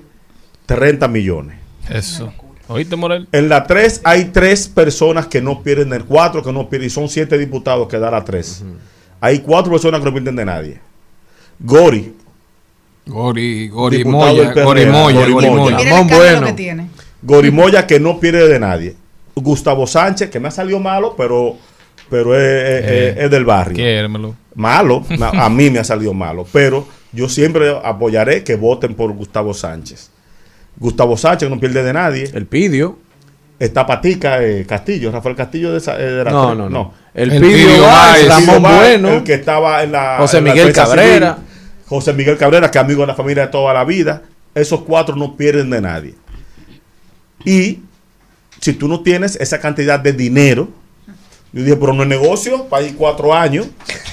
30 0.65 1.07
millones. 1.09 1.57
Eso. 1.89 2.33
¿Oíste, 2.67 2.95
Morel? 2.95 3.27
En 3.31 3.49
la 3.49 3.65
3 3.65 4.01
hay 4.03 4.25
tres 4.25 4.69
personas 4.69 5.27
que 5.27 5.41
no 5.41 5.61
pierden 5.61 5.91
el 5.93 6.05
4, 6.05 6.41
que 6.41 6.53
no 6.53 6.69
pierden, 6.69 6.87
y 6.87 6.89
son 6.89 7.09
7 7.09 7.37
diputados 7.37 7.87
que 7.87 7.99
da 7.99 8.09
la 8.09 8.23
3. 8.23 8.63
Hay 9.19 9.39
cuatro 9.39 9.71
personas 9.71 9.99
que 9.99 10.05
no 10.05 10.13
pierden 10.13 10.35
de 10.35 10.45
nadie. 10.45 10.79
Gori. 11.59 12.15
Gori, 13.05 13.67
Gori 13.69 13.97
diputado 13.97 14.27
Moya, 14.35 14.41
del 14.43 14.53
PRD, 14.53 14.63
Gori 14.65 14.85
Moya, 14.85 15.19
Gori 15.29 15.49
Moya. 15.49 15.77
Mira 15.77 15.81
el 15.99 16.05
escándalo 16.07 16.45
que 16.47 16.53
tiene. 16.53 16.87
Gorimoya 17.23 17.85
que 17.87 17.99
no 17.99 18.19
pierde 18.19 18.47
de 18.47 18.59
nadie. 18.59 18.95
Gustavo 19.35 19.85
Sánchez, 19.87 20.29
que 20.29 20.39
me 20.39 20.47
ha 20.47 20.51
salido 20.51 20.79
malo, 20.79 21.15
pero, 21.17 21.55
pero 22.09 22.35
es, 22.35 22.41
Eh, 22.43 23.15
es 23.17 23.31
del 23.31 23.45
barrio. 23.45 23.75
Quiérmelo. 23.75 24.35
Malo, 24.55 25.03
a 25.33 25.49
mí 25.49 25.69
me 25.69 25.79
ha 25.79 25.83
salido 25.83 26.13
malo, 26.13 26.45
pero 26.51 26.87
yo 27.13 27.29
siempre 27.29 27.75
apoyaré 27.83 28.43
que 28.43 28.55
voten 28.55 28.95
por 28.95 29.11
Gustavo 29.13 29.53
Sánchez. 29.53 30.09
Gustavo 30.77 31.15
Sánchez 31.17 31.49
no 31.49 31.59
pierde 31.59 31.83
de 31.83 31.93
nadie. 31.93 32.29
El 32.33 32.45
Pidio. 32.45 32.97
Está 33.59 33.85
Patica 33.85 34.43
eh, 34.43 34.65
Castillo, 34.67 35.11
Rafael 35.11 35.35
Castillo 35.35 35.71
de, 35.71 35.77
esa- 35.77 35.99
eh, 35.99 36.03
de 36.05 36.23
la 36.23 36.31
No, 36.31 36.47
tres- 36.47 36.57
no, 36.57 36.69
no. 36.69 36.93
El 37.13 37.31
El 37.31 37.41
Pidio 37.41 37.67
Pidio 37.67 37.85
Ramón 38.27 38.61
Bueno. 38.63 39.09
el 39.09 39.23
que 39.23 39.35
estaba 39.35 39.83
en 39.83 39.91
la 39.91 40.17
José 40.17 40.39
en 40.39 40.43
Miguel 40.45 40.73
Cabrera. 40.73 41.35
civil. 41.35 41.50
José 41.91 42.13
Miguel 42.13 42.37
Cabrera, 42.37 42.71
que 42.71 42.77
es 42.77 42.83
amigo 42.85 43.01
de 43.01 43.07
la 43.07 43.15
familia 43.15 43.47
de 43.47 43.51
toda 43.51 43.73
la 43.73 43.83
vida. 43.83 44.21
Esos 44.55 44.79
cuatro 44.83 45.13
no 45.17 45.35
pierden 45.35 45.69
de 45.69 45.81
nadie. 45.81 46.15
Y 47.43 47.79
si 48.61 48.71
tú 48.71 48.87
no 48.87 49.01
tienes 49.01 49.35
esa 49.35 49.59
cantidad 49.59 49.99
de 49.99 50.13
dinero, 50.13 50.69
yo 51.51 51.63
dije, 51.63 51.75
pero 51.75 51.91
no 51.91 52.03
es 52.03 52.07
negocio 52.07 52.63
para 52.69 52.83
ir 52.85 52.95
cuatro 52.95 53.33
años 53.33 53.67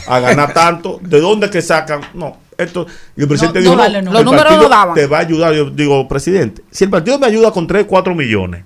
a 0.08 0.18
ganar 0.18 0.52
tanto. 0.52 0.98
¿De 1.00 1.20
dónde 1.20 1.50
que 1.50 1.62
sacan? 1.62 2.00
No, 2.14 2.38
esto. 2.56 2.84
Y 3.16 3.22
el 3.22 3.28
presidente 3.28 3.60
No, 3.60 3.70
dijo, 3.70 3.76
no, 3.76 4.02
no, 4.02 4.12
los 4.12 4.24
números 4.24 4.56
no 4.56 4.68
daban. 4.68 4.94
te 4.96 5.06
va 5.06 5.18
a 5.18 5.20
ayudar. 5.20 5.54
Yo 5.54 5.70
digo, 5.70 6.08
presidente, 6.08 6.62
si 6.72 6.82
el 6.82 6.90
partido 6.90 7.16
me 7.20 7.28
ayuda 7.28 7.52
con 7.52 7.68
3, 7.68 7.86
4 7.88 8.12
millones, 8.12 8.64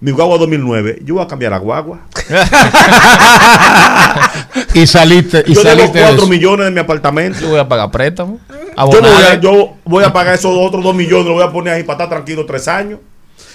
mi 0.00 0.12
guagua 0.12 0.38
2009, 0.38 1.00
yo 1.04 1.16
voy 1.16 1.24
a 1.24 1.26
cambiar 1.28 1.52
la 1.52 1.58
guagua. 1.58 2.06
y 4.74 4.86
saliste, 4.86 5.44
y 5.46 5.54
yo 5.54 5.62
saliste 5.62 5.98
de 5.98 6.04
4 6.04 6.16
eso. 6.16 6.26
millones 6.26 6.66
de 6.66 6.70
mi 6.72 6.80
apartamento. 6.80 7.40
Yo 7.40 7.48
voy 7.50 7.58
a 7.58 7.68
pagar 7.68 7.90
préstamo. 7.90 8.38
Yo, 8.50 9.00
no 9.00 9.12
voy 9.12 9.22
a, 9.22 9.40
yo 9.40 9.76
voy 9.84 10.04
a 10.04 10.12
pagar 10.12 10.34
esos 10.34 10.54
otros 10.56 10.82
2 10.82 10.94
millones, 10.94 11.26
lo 11.26 11.34
voy 11.34 11.44
a 11.44 11.52
poner 11.52 11.74
ahí 11.74 11.82
para 11.82 12.04
estar 12.04 12.08
tranquilo 12.08 12.46
tres 12.46 12.68
años. 12.68 13.00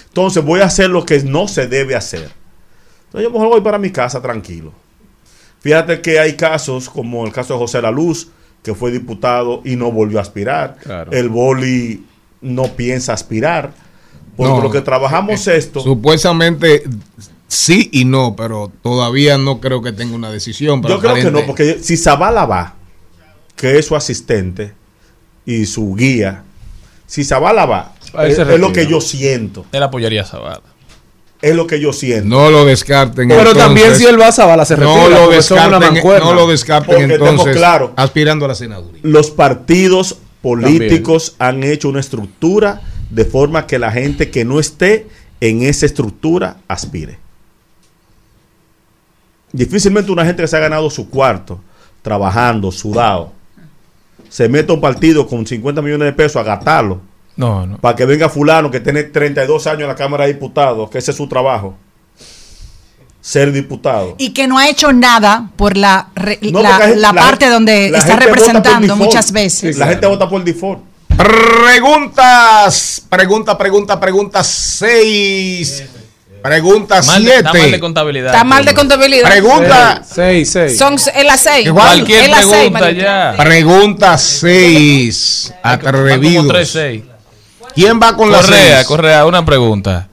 Entonces 0.08 0.44
voy 0.44 0.60
a 0.60 0.66
hacer 0.66 0.88
lo 0.90 1.04
que 1.04 1.20
no 1.22 1.48
se 1.48 1.66
debe 1.66 1.94
hacer. 1.94 2.30
Entonces 3.06 3.28
yo 3.28 3.30
mejor 3.30 3.48
voy 3.48 3.60
para 3.60 3.78
mi 3.78 3.90
casa 3.90 4.20
tranquilo. 4.22 4.72
Fíjate 5.60 6.00
que 6.00 6.20
hay 6.20 6.34
casos, 6.34 6.88
como 6.88 7.26
el 7.26 7.32
caso 7.32 7.54
de 7.54 7.58
José 7.58 7.82
La 7.82 7.90
Luz, 7.90 8.28
que 8.62 8.74
fue 8.74 8.90
diputado 8.90 9.62
y 9.64 9.76
no 9.76 9.90
volvió 9.90 10.18
a 10.18 10.22
aspirar. 10.22 10.76
Claro. 10.82 11.12
El 11.12 11.28
boli 11.28 12.04
no 12.40 12.64
piensa 12.68 13.12
aspirar. 13.12 13.72
Porque 14.36 14.52
No. 14.52 14.60
lo 14.62 14.70
que 14.70 14.82
trabajamos 14.82 15.46
esto. 15.48 15.80
Supuestamente 15.80 16.82
sí 17.48 17.88
y 17.92 18.04
no, 18.04 18.34
pero 18.36 18.70
todavía 18.82 19.38
no 19.38 19.60
creo 19.60 19.82
que 19.82 19.92
tenga 19.92 20.14
una 20.14 20.30
decisión. 20.30 20.82
pero 20.82 20.96
Yo 20.96 21.00
creo 21.00 21.14
que 21.14 21.30
no, 21.30 21.46
porque 21.46 21.78
si 21.82 21.96
Zavala 21.96 22.44
va, 22.46 22.74
que 23.54 23.78
es 23.78 23.86
su 23.86 23.96
asistente 23.96 24.72
y 25.44 25.66
su 25.66 25.94
guía, 25.94 26.42
si 27.06 27.24
Zavala 27.24 27.66
va, 27.66 27.94
es, 28.24 28.38
lo 28.58 28.72
que 28.72 28.86
yo 28.86 29.00
siento. 29.00 29.66
Él 29.72 29.82
apoyaría 29.82 30.22
a 30.22 30.26
Zavala. 30.26 30.62
Es 31.42 31.54
lo 31.54 31.66
que 31.66 31.78
yo 31.78 31.92
siento. 31.92 32.28
No 32.28 32.50
lo 32.50 32.64
descarten. 32.64 33.28
Pero 33.28 33.40
entonces. 33.40 33.62
también 33.62 33.94
si 33.94 34.06
él 34.06 34.20
va 34.20 34.28
a 34.28 34.32
Zavala 34.32 34.64
se 34.64 34.76
no 34.76 34.96
retira, 34.96 35.18
lo 35.18 35.24
porque 35.26 35.42
son 35.42 35.58
una 35.58 35.78
descarten, 35.78 36.24
no 36.24 36.34
lo 36.34 36.46
descarten 36.46 37.10
entonces 37.10 37.56
claros. 37.56 37.90
aspirando 37.96 38.46
a 38.46 38.48
la 38.48 38.54
senaduría. 38.54 39.00
Los 39.02 39.30
partidos 39.30 40.16
políticos 40.40 41.36
han 41.38 41.62
hecho 41.62 41.88
una 41.88 42.00
estructura 42.00 42.80
de 43.10 43.24
forma 43.24 43.66
que 43.66 43.78
la 43.78 43.92
gente 43.92 44.30
que 44.30 44.44
no 44.44 44.58
esté 44.58 45.06
en 45.40 45.62
esa 45.62 45.86
estructura 45.86 46.58
aspire. 46.68 47.18
Difícilmente 49.56 50.10
una 50.12 50.24
gente 50.24 50.42
que 50.42 50.48
se 50.48 50.56
ha 50.56 50.60
ganado 50.60 50.88
su 50.90 51.08
cuarto, 51.08 51.58
trabajando, 52.02 52.70
sudado, 52.70 53.32
se 54.28 54.48
mete 54.48 54.70
a 54.70 54.74
un 54.74 54.80
partido 54.80 55.26
con 55.26 55.46
50 55.46 55.80
millones 55.82 56.06
de 56.06 56.12
pesos 56.12 56.36
a 56.36 56.42
gastarlo. 56.42 57.00
No, 57.36 57.66
no. 57.66 57.78
Para 57.78 57.94
que 57.96 58.04
venga 58.06 58.28
fulano 58.28 58.70
que 58.70 58.80
tiene 58.80 59.02
32 59.04 59.66
años 59.66 59.82
en 59.82 59.88
la 59.88 59.94
Cámara 59.94 60.24
de 60.26 60.34
Diputados, 60.34 60.88
que 60.90 60.98
ese 60.98 61.10
es 61.10 61.16
su 61.16 61.26
trabajo. 61.26 61.74
Ser 63.20 63.50
diputado. 63.52 64.14
Y 64.18 64.30
que 64.30 64.46
no 64.46 64.56
ha 64.58 64.68
hecho 64.68 64.92
nada 64.92 65.50
por 65.56 65.76
la, 65.76 66.08
re- 66.14 66.38
No, 66.42 66.62
la, 66.62 66.68
porque 66.70 66.78
la 66.80 66.86
gente- 66.86 67.00
la 67.00 67.12
la 67.12 67.20
parte 67.20 67.48
donde 67.50 67.90
la 67.90 67.98
está 67.98 68.16
representando 68.16 68.96
muchas 68.96 69.32
veces. 69.32 69.76
La 69.76 69.86
gente 69.88 70.06
vota 70.06 70.28
por 70.28 70.44
default. 70.44 70.80
Preguntas, 71.16 73.02
pregunta, 73.08 73.56
pregunta, 73.58 73.98
pregunta 74.00 74.44
6. 74.44 75.84
Pregunta 76.46 77.02
Mal 77.02 77.24
de- 77.24 77.30
está 77.36 77.42
mal 77.44 77.52
de 77.54 77.60
7. 77.68 77.80
contabilidad. 77.80 78.26
Está 78.32 78.44
mal 78.44 78.64
de 78.64 78.74
contabilidad. 78.74 79.28
Pregunta, 79.30 80.02
6, 80.08 80.50
6. 80.50 80.78
Son 80.78 80.96
en 81.14 81.26
las 81.26 81.40
seis. 81.40 81.70
Cualquier 81.70 82.24
En 82.24 82.30
las 82.30 82.40
seis, 82.46 82.52
pregunta 82.70 82.80
Marito. 82.80 83.02
ya. 83.02 83.34
pregunta 83.36 84.18
6. 84.18 85.54
Van 85.62 85.78
como 85.80 85.88
Atrevidos. 85.98 86.46
3-6. 86.46 87.02
¿Quién 87.74 88.00
va 88.00 88.16
con 88.16 88.30
la 88.32 88.40
Correa, 88.40 88.76
6? 88.76 88.86
Correa, 88.86 89.26
una 89.26 89.44
pregunta. 89.44 90.08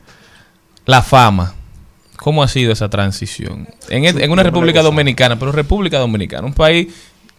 La 0.86 1.02
fama. 1.02 1.54
¿Cómo 2.18 2.42
ha 2.44 2.48
sido 2.48 2.72
esa 2.72 2.90
transición? 2.90 3.68
En, 3.90 4.06
en 4.06 4.32
una 4.32 4.44
República 4.44 4.82
Dominicana, 4.82 5.38
pero 5.38 5.52
República 5.52 6.00
Dominicana, 6.00 6.46
un 6.48 6.54
país 6.54 6.88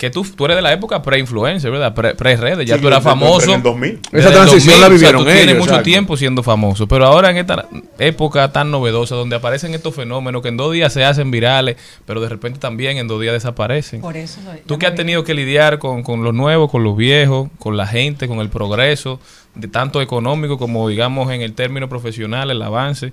que 0.04 0.10
tú, 0.10 0.24
tú 0.36 0.44
eres 0.44 0.56
de 0.56 0.62
la 0.62 0.72
época 0.72 1.02
pre-influencer, 1.02 1.70
¿verdad? 1.70 1.94
Pre- 1.94 2.14
Pre-redes, 2.14 2.66
ya 2.66 2.76
Sí, 2.76 2.80
tú 2.82 2.88
eras 2.88 3.02
famoso. 3.02 3.54
el 3.54 3.62
2000. 3.62 4.00
Desde 4.12 4.18
Esa 4.18 4.32
transición 4.32 4.80
la 4.80 4.88
vivieron 4.88 5.20
tú 5.22 5.24
tienes 5.24 5.42
ellos, 5.44 5.54
mucho 5.58 5.70
exacto. 5.70 5.84
tiempo 5.84 6.16
siendo 6.16 6.42
famoso, 6.42 6.86
pero 6.86 7.06
ahora 7.06 7.30
en 7.30 7.36
esta 7.38 7.66
época 7.98 8.52
tan 8.52 8.70
novedosa 8.70 9.14
donde 9.14 9.36
aparecen 9.36 9.74
estos 9.74 9.94
fenómenos 9.94 10.42
que 10.42 10.48
en 10.48 10.56
dos 10.56 10.72
días 10.72 10.92
se 10.92 11.04
hacen 11.04 11.30
virales, 11.30 11.76
pero 12.06 12.20
de 12.20 12.28
repente 12.28 12.58
también 12.58 12.98
en 12.98 13.08
dos 13.08 13.20
días 13.20 13.32
desaparecen. 13.32 14.00
Por 14.00 14.16
eso. 14.16 14.40
Tú 14.66 14.78
que 14.78 14.86
has 14.86 14.94
tenido 14.94 15.24
que 15.24 15.34
lidiar 15.34 15.78
con, 15.78 16.02
con 16.02 16.22
lo 16.22 16.32
nuevo, 16.32 16.68
con 16.68 16.84
los 16.84 16.96
viejos, 16.96 17.48
con 17.58 17.76
la 17.76 17.86
gente, 17.86 18.28
con 18.28 18.40
el 18.40 18.48
progreso, 18.50 19.20
de 19.54 19.68
tanto 19.68 20.02
económico 20.02 20.58
como 20.58 20.88
digamos 20.88 21.30
en 21.32 21.40
el 21.42 21.52
término 21.54 21.88
profesional, 21.88 22.50
el 22.50 22.60
avance. 22.62 23.12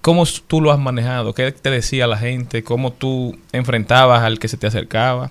¿Cómo 0.00 0.24
tú 0.46 0.60
lo 0.60 0.70
has 0.70 0.78
manejado? 0.78 1.32
¿Qué 1.32 1.50
te 1.52 1.70
decía 1.70 2.06
la 2.06 2.18
gente? 2.18 2.62
¿Cómo 2.62 2.92
tú 2.92 3.38
enfrentabas 3.52 4.22
al 4.22 4.38
que 4.38 4.48
se 4.48 4.58
te 4.58 4.66
acercaba? 4.66 5.30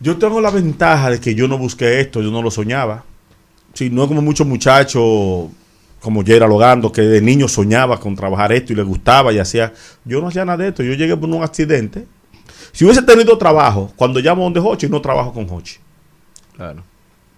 Yo 0.00 0.16
tengo 0.16 0.40
la 0.40 0.50
ventaja 0.50 1.10
de 1.10 1.20
que 1.20 1.34
yo 1.34 1.46
no 1.46 1.58
busqué 1.58 2.00
esto, 2.00 2.22
yo 2.22 2.30
no 2.30 2.42
lo 2.42 2.50
soñaba. 2.50 3.04
Sí, 3.74 3.90
no 3.90 4.02
es 4.02 4.08
como 4.08 4.22
muchos 4.22 4.46
muchachos 4.46 5.50
como 6.00 6.24
Yera 6.24 6.48
Logando, 6.48 6.90
que 6.90 7.02
de 7.02 7.20
niño 7.20 7.46
soñaba 7.46 8.00
con 8.00 8.16
trabajar 8.16 8.52
esto 8.52 8.72
y 8.72 8.76
le 8.76 8.82
gustaba 8.82 9.32
y 9.32 9.38
hacía. 9.38 9.72
Yo 10.04 10.20
no 10.20 10.28
hacía 10.28 10.44
nada 10.44 10.62
de 10.62 10.68
esto, 10.68 10.82
yo 10.82 10.94
llegué 10.94 11.16
por 11.16 11.28
un 11.28 11.42
accidente. 11.42 12.06
Si 12.72 12.84
hubiese 12.84 13.02
tenido 13.02 13.36
trabajo, 13.36 13.92
cuando 13.96 14.20
llamo 14.20 14.44
donde 14.44 14.60
Hochi, 14.60 14.88
no 14.88 15.00
trabajo 15.00 15.32
con 15.32 15.46
Hochi. 15.50 15.76
Claro. 16.56 16.82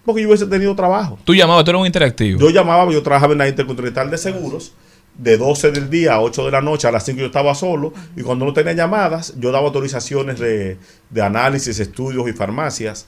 Porque 0.05 0.21
yo 0.21 0.27
hubiese 0.27 0.47
tenido 0.47 0.75
trabajo. 0.75 1.17
Tú 1.23 1.33
llamabas, 1.33 1.63
tú 1.63 1.71
eras 1.71 1.81
un 1.81 1.87
interactivo. 1.87 2.39
Yo 2.39 2.49
llamaba, 2.49 2.89
yo 2.91 3.01
trabajaba 3.01 3.33
en 3.33 3.39
la 3.39 3.47
Intercontinental 3.47 4.09
de 4.09 4.17
Seguros, 4.17 4.73
de 5.17 5.37
12 5.37 5.71
del 5.71 5.89
día 5.89 6.15
a 6.15 6.21
8 6.21 6.45
de 6.45 6.51
la 6.51 6.61
noche, 6.61 6.87
a 6.87 6.91
las 6.91 7.05
5 7.05 7.19
yo 7.19 7.25
estaba 7.27 7.53
solo, 7.55 7.93
y 8.15 8.21
cuando 8.23 8.45
no 8.45 8.53
tenía 8.53 8.73
llamadas, 8.73 9.33
yo 9.37 9.51
daba 9.51 9.67
autorizaciones 9.67 10.39
de, 10.39 10.77
de 11.09 11.21
análisis, 11.21 11.79
estudios 11.79 12.27
y 12.27 12.33
farmacias 12.33 13.05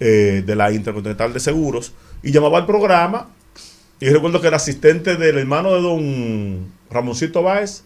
eh, 0.00 0.42
de 0.44 0.56
la 0.56 0.70
Intercontinental 0.72 1.32
de 1.32 1.40
Seguros, 1.40 1.92
y 2.22 2.30
llamaba 2.32 2.58
al 2.58 2.66
programa, 2.66 3.28
y 4.00 4.08
recuerdo 4.08 4.40
que 4.40 4.48
el 4.48 4.54
asistente 4.54 5.16
del 5.16 5.38
hermano 5.38 5.72
de 5.74 5.80
don 5.82 6.72
Ramoncito 6.90 7.42
Báez, 7.42 7.82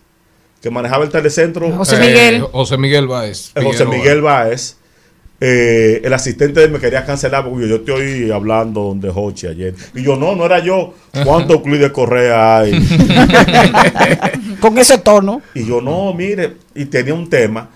que 0.62 0.70
manejaba 0.70 1.04
el 1.04 1.10
telecentro, 1.10 1.70
José 1.72 1.96
Eh, 1.96 2.00
Miguel. 2.06 2.40
José 2.42 2.78
Miguel 2.78 3.08
Báez. 3.08 3.50
eh, 3.54 3.62
José. 3.62 3.84
Miguel 3.86 4.20
Báez, 4.22 4.76
eh, 5.44 6.00
el 6.04 6.12
asistente 6.12 6.60
de 6.60 6.66
él 6.66 6.72
me 6.72 6.78
quería 6.78 7.04
cancelar 7.04 7.44
porque 7.44 7.68
yo 7.68 7.76
estoy 7.76 8.30
hablando 8.30 8.94
de 8.96 9.10
Hochi 9.12 9.48
ayer. 9.48 9.74
Y 9.92 10.04
yo, 10.04 10.14
no, 10.14 10.36
no 10.36 10.46
era 10.46 10.60
yo. 10.60 10.94
¿Cuántos 11.24 11.60
clics 11.64 11.80
de 11.80 11.90
correa 11.90 12.58
hay? 12.58 12.72
Con 14.60 14.78
ese 14.78 14.98
tono. 14.98 15.42
y 15.52 15.66
yo, 15.66 15.80
no, 15.80 16.14
mire, 16.14 16.58
y 16.76 16.84
tenía 16.84 17.12
un 17.12 17.28
tema. 17.28 17.68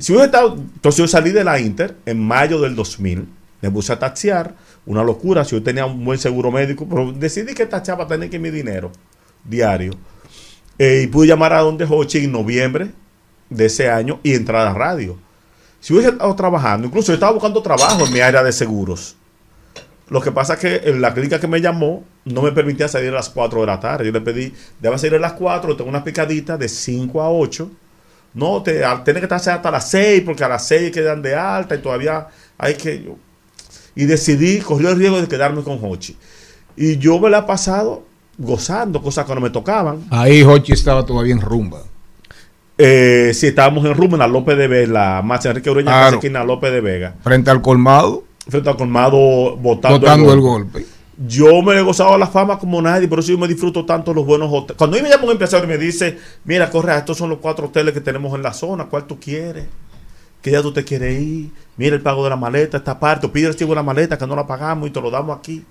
Si 0.00 0.10
hubiera 0.10 0.26
estado, 0.26 0.56
entonces 0.56 0.98
yo 0.98 1.06
salí 1.06 1.30
de 1.30 1.44
la 1.44 1.60
Inter 1.60 1.94
en 2.06 2.20
mayo 2.26 2.60
del 2.60 2.74
2000, 2.74 3.24
me 3.62 3.70
puse 3.70 3.92
a 3.92 4.00
taxiar, 4.00 4.56
una 4.84 5.04
locura, 5.04 5.44
si 5.44 5.52
yo 5.52 5.62
tenía 5.62 5.86
un 5.86 6.04
buen 6.04 6.18
seguro 6.18 6.50
médico, 6.50 6.88
pero 6.88 7.12
decidí 7.12 7.54
que 7.54 7.66
taxaba 7.66 8.08
tenía 8.08 8.28
que 8.28 8.40
mi 8.40 8.50
dinero 8.50 8.90
diario. 9.44 9.92
Eh, 10.76 11.02
y 11.04 11.06
pude 11.06 11.28
llamar 11.28 11.52
a 11.52 11.60
donde 11.60 11.86
Hochi 11.88 12.24
en 12.24 12.32
noviembre 12.32 12.90
de 13.48 13.66
ese 13.66 13.88
año 13.88 14.18
y 14.24 14.34
entrar 14.34 14.66
a 14.66 14.74
radio. 14.74 15.24
Si 15.86 15.92
hubiese 15.92 16.10
estado 16.10 16.34
trabajando, 16.34 16.88
incluso 16.88 17.12
yo 17.12 17.14
estaba 17.14 17.30
buscando 17.30 17.62
trabajo 17.62 18.04
en 18.04 18.12
mi 18.12 18.18
área 18.18 18.42
de 18.42 18.50
seguros. 18.50 19.14
Lo 20.08 20.20
que 20.20 20.32
pasa 20.32 20.54
es 20.54 20.58
que 20.58 20.92
la 20.98 21.14
clínica 21.14 21.38
que 21.38 21.46
me 21.46 21.60
llamó 21.60 22.02
no 22.24 22.42
me 22.42 22.50
permitía 22.50 22.88
salir 22.88 23.10
a 23.10 23.14
las 23.14 23.28
4 23.28 23.60
de 23.60 23.66
la 23.68 23.78
tarde. 23.78 24.06
Yo 24.06 24.10
le 24.10 24.20
pedí, 24.20 24.52
debe 24.80 24.98
salir 24.98 25.14
a 25.14 25.20
las 25.20 25.34
4, 25.34 25.76
tengo 25.76 25.88
una 25.88 26.02
picadita 26.02 26.58
de 26.58 26.68
5 26.68 27.22
a 27.22 27.30
8. 27.30 27.70
No, 28.34 28.64
te, 28.64 28.82
tiene 29.04 29.20
que 29.20 29.32
estar 29.32 29.36
hasta 29.36 29.70
las 29.70 29.88
6 29.88 30.24
porque 30.26 30.42
a 30.42 30.48
las 30.48 30.66
6 30.66 30.90
quedan 30.90 31.22
de 31.22 31.36
alta 31.36 31.76
y 31.76 31.78
todavía 31.78 32.26
hay 32.58 32.74
que... 32.74 33.08
Y 33.94 34.06
decidí, 34.06 34.58
corrió 34.58 34.90
el 34.90 34.98
riesgo 34.98 35.20
de 35.20 35.28
quedarme 35.28 35.62
con 35.62 35.78
Hochi. 35.80 36.16
Y 36.76 36.98
yo 36.98 37.20
me 37.20 37.30
la 37.30 37.38
he 37.38 37.42
pasado 37.44 38.04
gozando 38.36 39.00
cosas 39.00 39.24
que 39.24 39.36
no 39.36 39.40
me 39.40 39.50
tocaban. 39.50 40.04
Ahí 40.10 40.42
Hochi 40.42 40.72
estaba 40.72 41.06
todavía 41.06 41.34
en 41.34 41.40
rumba. 41.40 41.84
Eh, 42.78 43.32
si 43.34 43.46
estábamos 43.46 43.84
en 43.86 43.94
Rumba, 43.94 44.16
en 44.16 44.18
la 44.20 44.26
López 44.26 44.56
de 44.58 44.68
Vega, 44.68 44.92
la 44.92 45.22
más 45.22 45.44
Enrique 45.46 45.70
Ureña, 45.70 45.90
Claro. 45.90 46.04
casi 46.04 46.14
esquina 46.16 46.44
López 46.44 46.72
de 46.72 46.80
Vega. 46.80 47.14
Frente 47.22 47.50
al 47.50 47.62
colmado, 47.62 48.24
Frente 48.48 48.68
al 48.70 48.76
colmado, 48.76 49.56
votando, 49.56 50.06
el 50.12 50.40
golpe. 50.40 50.80
golpe. 50.80 50.86
Yo 51.26 51.62
me 51.62 51.74
he 51.78 51.80
gozado 51.80 52.18
la 52.18 52.26
fama 52.26 52.58
como 52.58 52.82
nadie, 52.82 53.08
por 53.08 53.20
eso 53.20 53.32
yo 53.32 53.38
me 53.38 53.48
disfruto 53.48 53.86
tanto 53.86 54.12
los 54.12 54.26
buenos 54.26 54.50
hoteles. 54.52 54.76
Cuando 54.76 54.96
a 54.96 55.00
mí 55.00 55.02
me 55.04 55.08
llama 55.08 55.24
un 55.24 55.30
empresario 55.30 55.64
y 55.64 55.68
me 55.68 55.78
dice, 55.78 56.18
mira, 56.44 56.68
Correa, 56.70 56.98
estos 56.98 57.16
son 57.16 57.30
los 57.30 57.38
cuatro 57.38 57.66
hoteles 57.66 57.94
que 57.94 58.02
tenemos 58.02 58.34
en 58.34 58.42
la 58.42 58.52
zona, 58.52 58.84
¿cuál 58.84 59.06
tú 59.06 59.18
quieres? 59.18 59.64
¿Qué 60.42 60.50
día 60.50 60.60
tú 60.60 60.72
te 60.72 60.84
quieres 60.84 61.18
ir? 61.20 61.50
Mira 61.78 61.96
el 61.96 62.02
pago 62.02 62.22
de 62.22 62.30
la 62.30 62.36
maleta, 62.36 62.76
esta 62.76 63.00
parte, 63.00 63.26
o 63.26 63.32
pide 63.32 63.48
el 63.48 63.56
de 63.56 63.74
la 63.74 63.82
maleta 63.82 64.18
que 64.18 64.26
no 64.26 64.36
la 64.36 64.46
pagamos 64.46 64.86
y 64.88 64.92
te 64.92 65.00
lo 65.00 65.10
damos 65.10 65.36
aquí. 65.38 65.64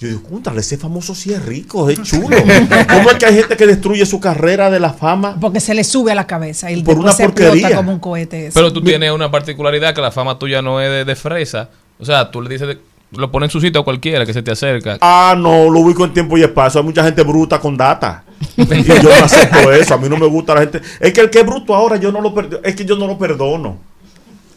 Yo 0.00 0.08
digo, 0.08 0.22
contrale, 0.22 0.60
ese 0.60 0.78
famoso 0.78 1.14
sí 1.14 1.30
es 1.32 1.44
rico, 1.44 1.90
es 1.90 2.00
chulo. 2.02 2.34
¿Cómo 2.90 3.10
es 3.10 3.16
que 3.18 3.26
hay 3.26 3.34
gente 3.34 3.54
que 3.56 3.66
destruye 3.66 4.06
su 4.06 4.18
carrera 4.18 4.70
de 4.70 4.80
la 4.80 4.94
fama? 4.94 5.36
Porque 5.38 5.60
se 5.60 5.74
le 5.74 5.84
sube 5.84 6.10
a 6.10 6.14
la 6.14 6.26
cabeza 6.26 6.70
y 6.70 6.82
Por 6.82 6.98
una 6.98 7.12
se 7.12 7.24
porquería. 7.24 7.76
como 7.76 7.92
un 7.92 7.98
cohete. 7.98 8.46
eso. 8.46 8.54
Pero 8.54 8.72
tú 8.72 8.82
tienes 8.82 9.12
una 9.12 9.30
particularidad 9.30 9.94
que 9.94 10.00
la 10.00 10.10
fama 10.10 10.38
tuya 10.38 10.62
no 10.62 10.80
es 10.80 10.88
de, 10.90 11.04
de 11.04 11.16
fresa. 11.16 11.68
O 11.98 12.04
sea, 12.06 12.30
tú 12.30 12.40
le 12.40 12.48
dices, 12.48 12.66
de- 12.68 12.78
lo 13.12 13.30
pones 13.30 13.48
en 13.48 13.50
su 13.52 13.60
sitio 13.60 13.80
a 13.82 13.84
cualquiera 13.84 14.24
que 14.24 14.32
se 14.32 14.40
te 14.42 14.50
acerca. 14.52 14.96
Ah, 15.02 15.34
no, 15.36 15.68
lo 15.68 15.80
ubico 15.80 16.04
en 16.06 16.14
tiempo 16.14 16.38
y 16.38 16.42
espacio. 16.44 16.80
Hay 16.80 16.86
mucha 16.86 17.04
gente 17.04 17.22
bruta 17.22 17.58
con 17.60 17.76
data. 17.76 18.24
Y 18.56 18.82
yo 18.84 18.94
no 19.02 19.10
acepto 19.22 19.70
eso. 19.72 19.94
A 19.94 19.98
mí 19.98 20.08
no 20.08 20.16
me 20.16 20.26
gusta 20.26 20.54
la 20.54 20.60
gente. 20.60 20.80
Es 20.98 21.12
que 21.12 21.20
el 21.20 21.28
que 21.28 21.40
es 21.40 21.46
bruto 21.46 21.74
ahora, 21.74 21.96
yo 21.96 22.10
no 22.10 22.22
lo 22.22 22.32
perdo- 22.34 22.60
es 22.64 22.74
que 22.74 22.86
yo 22.86 22.96
no 22.96 23.06
lo 23.06 23.18
perdono. 23.18 23.76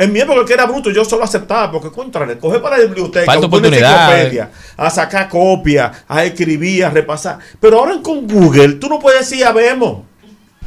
En 0.03 0.11
mi 0.11 0.19
época 0.19 0.41
el 0.41 0.45
que 0.45 0.53
era 0.53 0.65
bruto, 0.65 0.91
yo 0.91 1.05
solo 1.05 1.23
aceptaba, 1.23 1.71
porque 1.71 1.89
contra 1.89 2.37
coger 2.37 2.61
para 2.61 2.77
la 2.77 2.85
biblioteca, 2.85 3.25
Falta 3.25 3.47
oportunidad. 3.47 4.11
enciclopedia, 4.11 4.51
a 4.75 4.89
sacar 4.89 5.29
copias, 5.29 6.03
a 6.07 6.23
escribir, 6.23 6.85
a 6.85 6.89
repasar. 6.89 7.39
Pero 7.59 7.79
ahora 7.79 7.99
con 8.01 8.27
Google, 8.27 8.73
tú 8.73 8.89
no 8.89 8.99
puedes 8.99 9.29
decir 9.29 9.45
habemos. 9.45 10.03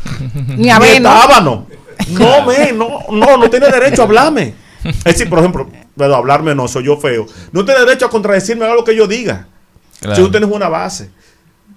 Ni 0.56 0.70
a 0.70 0.78
ver, 0.78 1.02
¿no? 1.02 2.46
me, 2.46 2.72
no, 2.72 3.00
no, 3.10 3.36
no 3.36 3.50
tiene 3.50 3.68
derecho 3.68 4.02
a 4.02 4.04
hablarme. 4.06 4.54
Es 4.84 5.04
decir, 5.04 5.28
por 5.28 5.40
ejemplo, 5.40 5.68
pero 5.96 6.14
hablarme 6.14 6.54
no, 6.54 6.68
soy 6.68 6.84
yo 6.84 6.96
feo. 6.96 7.26
No 7.52 7.64
tiene 7.64 7.80
derecho 7.80 8.06
a 8.06 8.10
contradecirme 8.10 8.64
a 8.64 8.74
lo 8.74 8.84
que 8.84 8.94
yo 8.94 9.06
diga. 9.06 9.48
Claro. 10.00 10.16
Si 10.16 10.22
tú 10.22 10.30
tienes 10.30 10.50
una 10.50 10.68
base. 10.68 11.10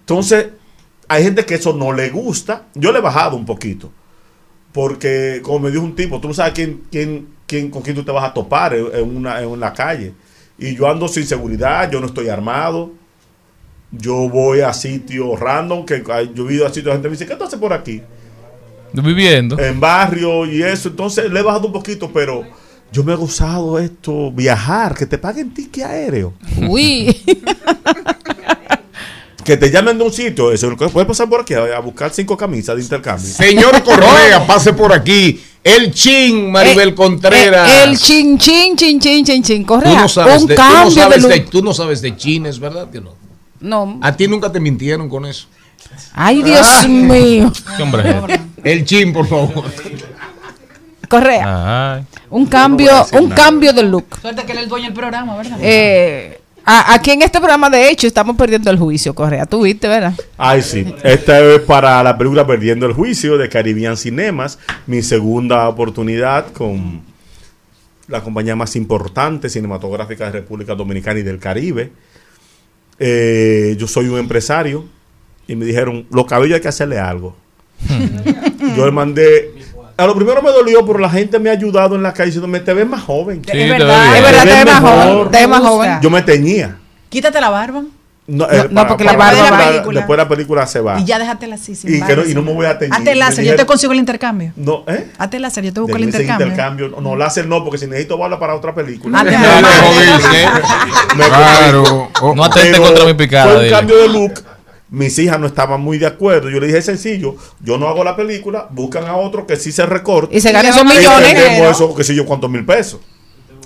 Entonces, 0.02 0.48
hay 1.08 1.24
gente 1.24 1.46
que 1.46 1.56
eso 1.56 1.74
no 1.74 1.92
le 1.92 2.10
gusta. 2.10 2.68
Yo 2.76 2.92
le 2.92 3.00
he 3.00 3.02
bajado 3.02 3.36
un 3.36 3.46
poquito. 3.46 3.92
Porque, 4.72 5.42
como 5.44 5.60
me 5.60 5.72
dijo 5.72 5.84
un 5.84 5.96
tipo, 5.96 6.20
tú 6.20 6.28
no 6.28 6.34
sabes 6.34 6.54
quién, 6.54 6.84
quién, 6.92 7.28
quién, 7.50 7.70
con 7.72 7.82
quién 7.82 7.96
tú 7.96 8.04
te 8.04 8.12
vas 8.12 8.24
a 8.24 8.34
topar 8.34 8.76
en, 8.76 9.18
una, 9.18 9.42
en 9.42 9.60
la 9.60 9.74
calle. 9.74 10.14
Y 10.58 10.76
yo 10.76 10.88
ando 10.88 11.08
sin 11.08 11.26
seguridad, 11.26 11.90
yo 11.92 12.00
no 12.00 12.06
estoy 12.06 12.30
armado. 12.30 12.92
Yo 13.92 14.30
voy 14.30 14.62
a 14.62 14.72
sitios 14.72 15.40
random, 15.40 15.84
que 15.84 16.04
yo 16.36 16.48
he 16.48 16.54
ido 16.54 16.68
a 16.68 16.70
sitios, 16.70 16.86
la 16.86 16.94
gente 16.94 17.10
me 17.10 17.14
dice, 17.14 17.26
¿qué 17.26 17.36
tú 17.36 17.44
haces 17.44 17.60
por 17.60 17.74
aquí? 17.74 18.04
Viviendo. 18.94 19.58
En 19.60 19.80
barrio 19.80 20.46
y 20.46 20.62
eso. 20.62 20.90
Entonces, 20.90 21.32
le 21.32 21.40
he 21.40 21.44
bajado 21.44 21.68
un 21.68 21.74
poquito, 21.74 22.12
pero 22.14 22.44
yo 22.92 23.04
me 23.04 23.14
he 23.14 23.16
gozado 23.16 23.80
esto, 23.80 24.32
viajar, 24.32 24.94
que 24.94 25.08
te 25.08 25.18
paguen 25.18 25.54
ticket 25.54 25.86
aéreo. 25.86 26.34
Uy. 26.68 27.18
Que 29.50 29.58
te 29.58 29.72
llamen 29.72 29.98
de 29.98 30.04
un 30.04 30.14
sitio, 30.14 30.52
eso, 30.52 30.76
puedes 30.76 31.08
pasar 31.08 31.28
por 31.28 31.42
aquí 31.42 31.56
a 31.56 31.80
buscar 31.80 32.12
cinco 32.14 32.38
camisas 32.38 32.76
de 32.76 32.84
intercambio. 32.84 33.26
Señor 33.26 33.82
Correa, 33.84 34.46
pase 34.46 34.74
por 34.74 34.94
aquí. 34.94 35.42
El 35.64 35.94
chin, 35.94 36.52
Maribel 36.52 36.90
Eh, 36.90 36.96
Contreras. 36.96 37.70
eh, 37.70 37.84
el 37.84 37.98
chin, 37.98 38.38
chin, 38.38 38.76
chin, 38.78 39.00
chin, 39.00 39.24
chin, 39.26 39.44
chin. 39.44 39.62
Tú 39.64 39.68
Correa. 39.68 40.02
no 40.02 40.08
sabes, 40.08 40.42
un 40.42 40.48
de, 40.48 40.56
tú 40.56 40.62
no 40.62 40.68
cambio 40.70 40.90
de 40.90 41.02
sabes 41.02 41.22
look. 41.22 41.32
de- 41.32 41.40
tú 41.42 41.62
no 41.64 41.74
sabes 41.74 42.02
de 42.02 42.16
chines, 42.16 42.60
¿verdad 42.60 42.90
que 42.90 43.02
no? 43.02 43.14
No. 43.60 44.00
A 44.02 44.16
ti 44.16 44.28
nunca 44.28 44.52
te 44.52 44.60
mintieron 44.60 45.10
con 45.10 45.26
eso. 45.26 45.48
Ay, 46.14 46.42
Dios 46.44 46.88
mío. 46.88 47.52
¿Qué 47.76 47.84
hombre? 47.84 48.40
El 48.64 48.86
chin, 48.86 49.12
por 49.12 49.28
favor. 49.28 49.66
Correa. 51.10 52.04
Un 52.30 52.46
cambio, 52.46 53.06
un 53.14 53.30
nada. 53.30 53.36
cambio 53.44 53.74
de 53.74 53.84
look. 53.84 54.06
Suerte 54.22 54.46
que 54.46 54.52
él 54.52 54.58
es 54.60 54.64
el 54.66 54.70
dueño 54.70 54.86
del 54.86 54.94
programa, 54.94 55.36
¿verdad? 55.38 55.58
Eh, 55.62 56.39
a- 56.72 56.94
aquí 56.94 57.12
en 57.12 57.22
este 57.22 57.40
programa, 57.40 57.70
de 57.70 57.90
hecho, 57.90 58.06
estamos 58.08 58.36
perdiendo 58.36 58.70
el 58.70 58.78
juicio, 58.78 59.14
Correa. 59.16 59.46
Tú 59.46 59.64
viste, 59.64 59.88
¿verdad? 59.88 60.14
Ay, 60.38 60.62
sí. 60.62 60.94
Esta 61.04 61.40
es 61.40 61.62
para 61.62 62.02
la 62.04 62.18
película 62.18 62.46
Perdiendo 62.46 62.86
el 62.86 62.94
Juicio 62.94 63.38
de 63.38 63.50
Caribbean 63.50 63.98
Cinemas. 63.98 64.60
Mi 64.88 65.02
segunda 65.02 65.68
oportunidad 65.68 66.52
con 66.54 67.02
la 68.08 68.22
compañía 68.22 68.56
más 68.56 68.76
importante 68.76 69.50
cinematográfica 69.50 70.26
de 70.26 70.32
República 70.32 70.76
Dominicana 70.76 71.20
y 71.20 71.24
del 71.24 71.40
Caribe. 71.40 71.92
Eh, 73.00 73.76
yo 73.80 73.88
soy 73.88 74.08
un 74.08 74.20
empresario 74.20 74.86
y 75.48 75.56
me 75.56 75.66
dijeron, 75.66 76.06
los 76.12 76.26
cabellos 76.26 76.56
hay 76.56 76.62
que 76.62 76.68
hacerle 76.68 77.00
algo. 77.00 77.36
yo 78.76 78.86
le 78.86 78.92
mandé... 78.92 79.52
A 80.00 80.08
lo 80.08 80.16
primero 80.16 80.42
me 80.42 80.50
dolió, 80.52 80.86
pero 80.86 80.98
la 81.00 81.10
gente 81.10 81.38
me 81.40 81.50
ha 81.50 81.54
ayudado 81.54 81.96
en 81.96 82.04
la 82.04 82.14
calle 82.14 82.28
diciéndome, 82.28 82.60
te 82.62 82.74
ves 82.74 82.88
más 82.88 83.04
joven. 83.04 83.42
Sí, 83.46 83.52
te 83.52 83.58
ve 83.58 83.64
bien. 83.66 83.74
Es 83.74 83.80
verdad, 83.80 84.44
te 84.44 84.50
ves 84.54 84.66
más 84.66 84.82
mejor. 84.82 85.04
joven. 85.14 85.32
Te 85.32 85.38
ves 85.40 85.48
más 85.50 85.62
Me 85.62 85.68
joven. 85.70 86.00
Yo 86.02 86.10
me 86.10 86.22
teñía. 86.22 86.78
Quítate 87.10 87.42
la 87.42 87.50
barba 87.50 87.84
No, 88.32 88.46
No, 88.46 88.52
eh, 88.54 88.68
no, 88.70 88.76
para- 88.76 88.88
porque 88.90 89.04
la 89.06 89.14
barba 89.14 89.50
para- 89.50 89.66
va. 89.66 89.72
después 89.92 90.08
de 90.08 90.18
la 90.18 90.28
película 90.30 90.68
se 90.68 90.80
va. 90.82 91.00
y 91.00 91.04
ya 91.06 91.18
déjatela 91.18 91.56
así. 91.56 91.74
Sin 91.76 91.96
Y 91.96 92.00
que 92.04 92.16
no- 92.16 92.24
y 92.24 92.36
no 92.36 92.44
me 92.44 92.54
voy 92.54 92.68
a 92.68 92.78
teñir. 92.78 92.94
Hazte 92.94 93.16
láser, 93.16 93.44
yo 93.44 93.56
te 93.56 93.66
consigo 93.66 93.92
el 93.92 93.98
intercambio. 93.98 94.54
No, 94.56 94.84
¿eh? 94.88 95.08
Hazte 95.18 95.40
láser, 95.40 95.64
yo 95.66 95.74
te 95.74 95.80
busco 95.80 95.96
De 95.98 96.04
el 96.04 96.06
intercambio. 96.10 96.46
intercambio. 96.48 96.96
No, 97.02 97.16
láser 97.16 97.48
no, 97.48 97.64
porque 97.64 97.80
si 97.80 97.88
necesito 97.88 98.20
bala 98.20 98.38
para 98.40 98.54
otra 98.54 98.76
película. 98.76 99.20
Hazte 99.20 99.32
la- 101.18 101.26
Claro. 101.28 102.10
No 102.36 102.44
atente 102.44 102.78
contra 102.80 103.06
mi 103.06 103.14
picada. 103.16 103.54
Fue 103.54 103.64
un 103.66 103.70
cambio 103.72 103.98
de 103.98 104.10
look. 104.10 104.44
Mis 104.92 105.20
hijas 105.20 105.40
no 105.40 105.46
estaban 105.48 105.82
muy 105.82 105.98
de 106.00 106.08
acuerdo. 106.08 106.50
Yo 106.50 106.60
le 106.60 106.68
dije, 106.68 106.82
sencillo, 106.82 107.36
yo 107.62 107.78
no 107.78 107.88
hago 107.88 108.04
la 108.04 108.16
película, 108.16 108.68
buscan 108.72 109.06
a 109.06 109.16
otro 109.18 109.46
que 109.46 109.56
sí 109.56 109.72
se 109.72 109.86
recorte. 109.86 110.36
Y 110.36 110.42
se 110.42 110.52
ganan 110.52 110.72
esos 110.72 110.84
Y 110.84 110.98
millones. 110.98 111.22
vendemos 111.34 111.60
Pero- 111.60 111.72
eso, 111.72 111.96
que 111.96 112.04
sé 112.04 112.16
yo, 112.16 112.26
cuántos 112.26 112.50
mil 112.50 112.66
pesos. 112.66 113.00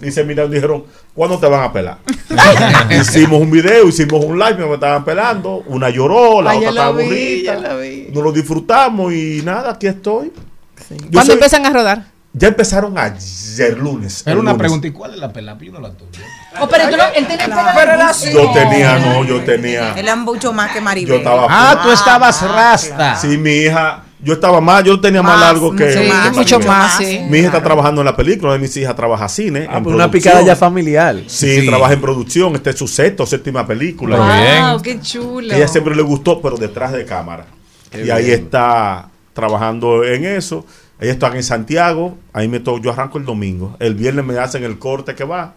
Y 0.02 0.12
se 0.12 0.24
miraron 0.26 0.52
y 0.52 0.56
dijeron, 0.56 0.84
¿cuándo 1.14 1.40
te 1.40 1.48
van 1.48 1.64
a 1.64 1.72
pelar? 1.72 2.00
hicimos 3.00 3.40
un 3.42 3.50
video, 3.52 3.88
hicimos 3.88 4.26
un 4.26 4.38
live, 4.38 4.56
me 4.68 4.74
estaban 4.74 5.06
pelando. 5.06 5.64
Una 5.68 5.90
lloró, 5.90 6.42
la 6.42 6.52
Ay, 6.52 6.58
otra 6.58 6.70
estaba 6.72 6.88
aburrida. 6.88 7.56
Nos 8.14 8.24
lo 8.24 8.32
disfrutamos 8.34 9.14
y 9.14 9.42
nada, 9.46 9.72
aquí 9.72 9.88
estoy. 9.88 10.34
Yo 10.90 10.98
¿Cuándo 11.12 11.22
soy- 11.24 11.34
empiezan 11.36 11.66
a 11.66 11.70
rodar? 11.70 12.06
Ya 12.34 12.48
empezaron 12.50 12.98
ayer 12.98 13.78
lunes. 13.78 14.24
Era 14.26 14.36
una 14.40 14.52
lunes. 14.52 14.58
pregunta, 14.60 14.88
¿y 14.88 14.92
cuál 14.92 15.14
es 15.14 15.20
la 15.20 15.32
pela? 15.32 15.58
Yo 15.62 15.72
no 15.72 15.80
la 15.80 15.94
tuve. 15.94 16.10
Oh, 16.62 16.68
pero 16.68 16.90
tú 16.90 16.98
no, 16.98 17.04
él 17.16 17.26
tiene 17.28 17.44
Yo 18.34 18.52
tenía, 18.52 19.00
no, 19.00 19.24
yo 19.26 19.42
tenía. 19.44 19.94
Él 19.94 20.08
es 20.08 20.18
mucho 20.18 20.54
más 20.54 20.70
que 20.72 20.80
Yo 20.80 20.84
Maribel. 20.84 21.18
estaba. 21.18 21.48
Ah, 21.50 21.80
tú 21.84 21.92
estabas 21.92 22.42
rasta. 22.42 23.16
Sí, 23.16 23.38
mi 23.38 23.52
hija, 23.52 24.04
yo 24.22 24.34
estaba 24.34 24.62
más, 24.62 24.84
yo 24.84 25.00
tenía 25.00 25.22
más, 25.22 25.36
Más, 25.38 25.42
largo 25.48 25.76
que. 25.76 25.86
mucho 25.86 26.00
Sí, 26.02 26.08
más, 26.10 26.30
que 26.30 26.36
mucho 26.36 26.60
más, 26.60 26.98
sí. 26.98 27.20
Mi 27.30 27.40
hija 27.40 27.48
está 27.48 27.64
trabajando 27.64 28.02
en 28.02 28.06
la 28.06 28.16
película, 28.16 28.50
una 28.52 28.54
de 28.54 28.60
mis 28.60 28.78
hijas 28.78 28.96
trabaja 28.96 29.28
cine. 29.28 29.68
Ah, 29.70 29.78
en 29.78 29.84
pero 29.84 29.96
una 29.96 30.10
picada 30.12 30.42
ya 30.42 30.56
familiar. 30.56 31.16
Sí, 31.28 31.62
Sí. 31.62 31.68
trabaja 31.68 31.94
en 31.94 32.02
producción. 32.02 32.56
Esta 32.56 32.70
es 32.70 32.78
su 32.78 32.88
sexta 32.88 33.24
o 33.24 33.26
séptima 33.26 33.66
película. 33.66 34.18
Muy 34.18 34.42
bien. 34.42 34.64
Wow, 34.72 34.82
qué 34.82 35.00
chulo. 35.02 35.54
Ella 35.54 35.68
siempre 35.68 35.96
le 35.96 36.04
gustó, 36.04 36.42
pero 36.42 36.58
detrás 36.58 36.92
de 36.92 37.06
cámara. 37.06 37.46
y 37.94 38.10
ahí 38.10 38.32
está 38.32 39.10
trabajando 39.34 40.04
en 40.04 40.26
eso. 40.26 40.66
Ella 41.00 41.12
está 41.12 41.28
en 41.36 41.44
Santiago. 41.44 42.18
Ahí 42.32 42.48
me 42.48 42.60
to- 42.60 42.80
yo 42.80 42.92
arranco 42.92 43.18
el 43.18 43.26
domingo. 43.26 43.76
El 43.80 43.94
viernes 43.96 44.24
me 44.26 44.38
hacen 44.40 44.64
el 44.64 44.80
corte 44.80 45.14
que 45.16 45.24
va, 45.26 45.54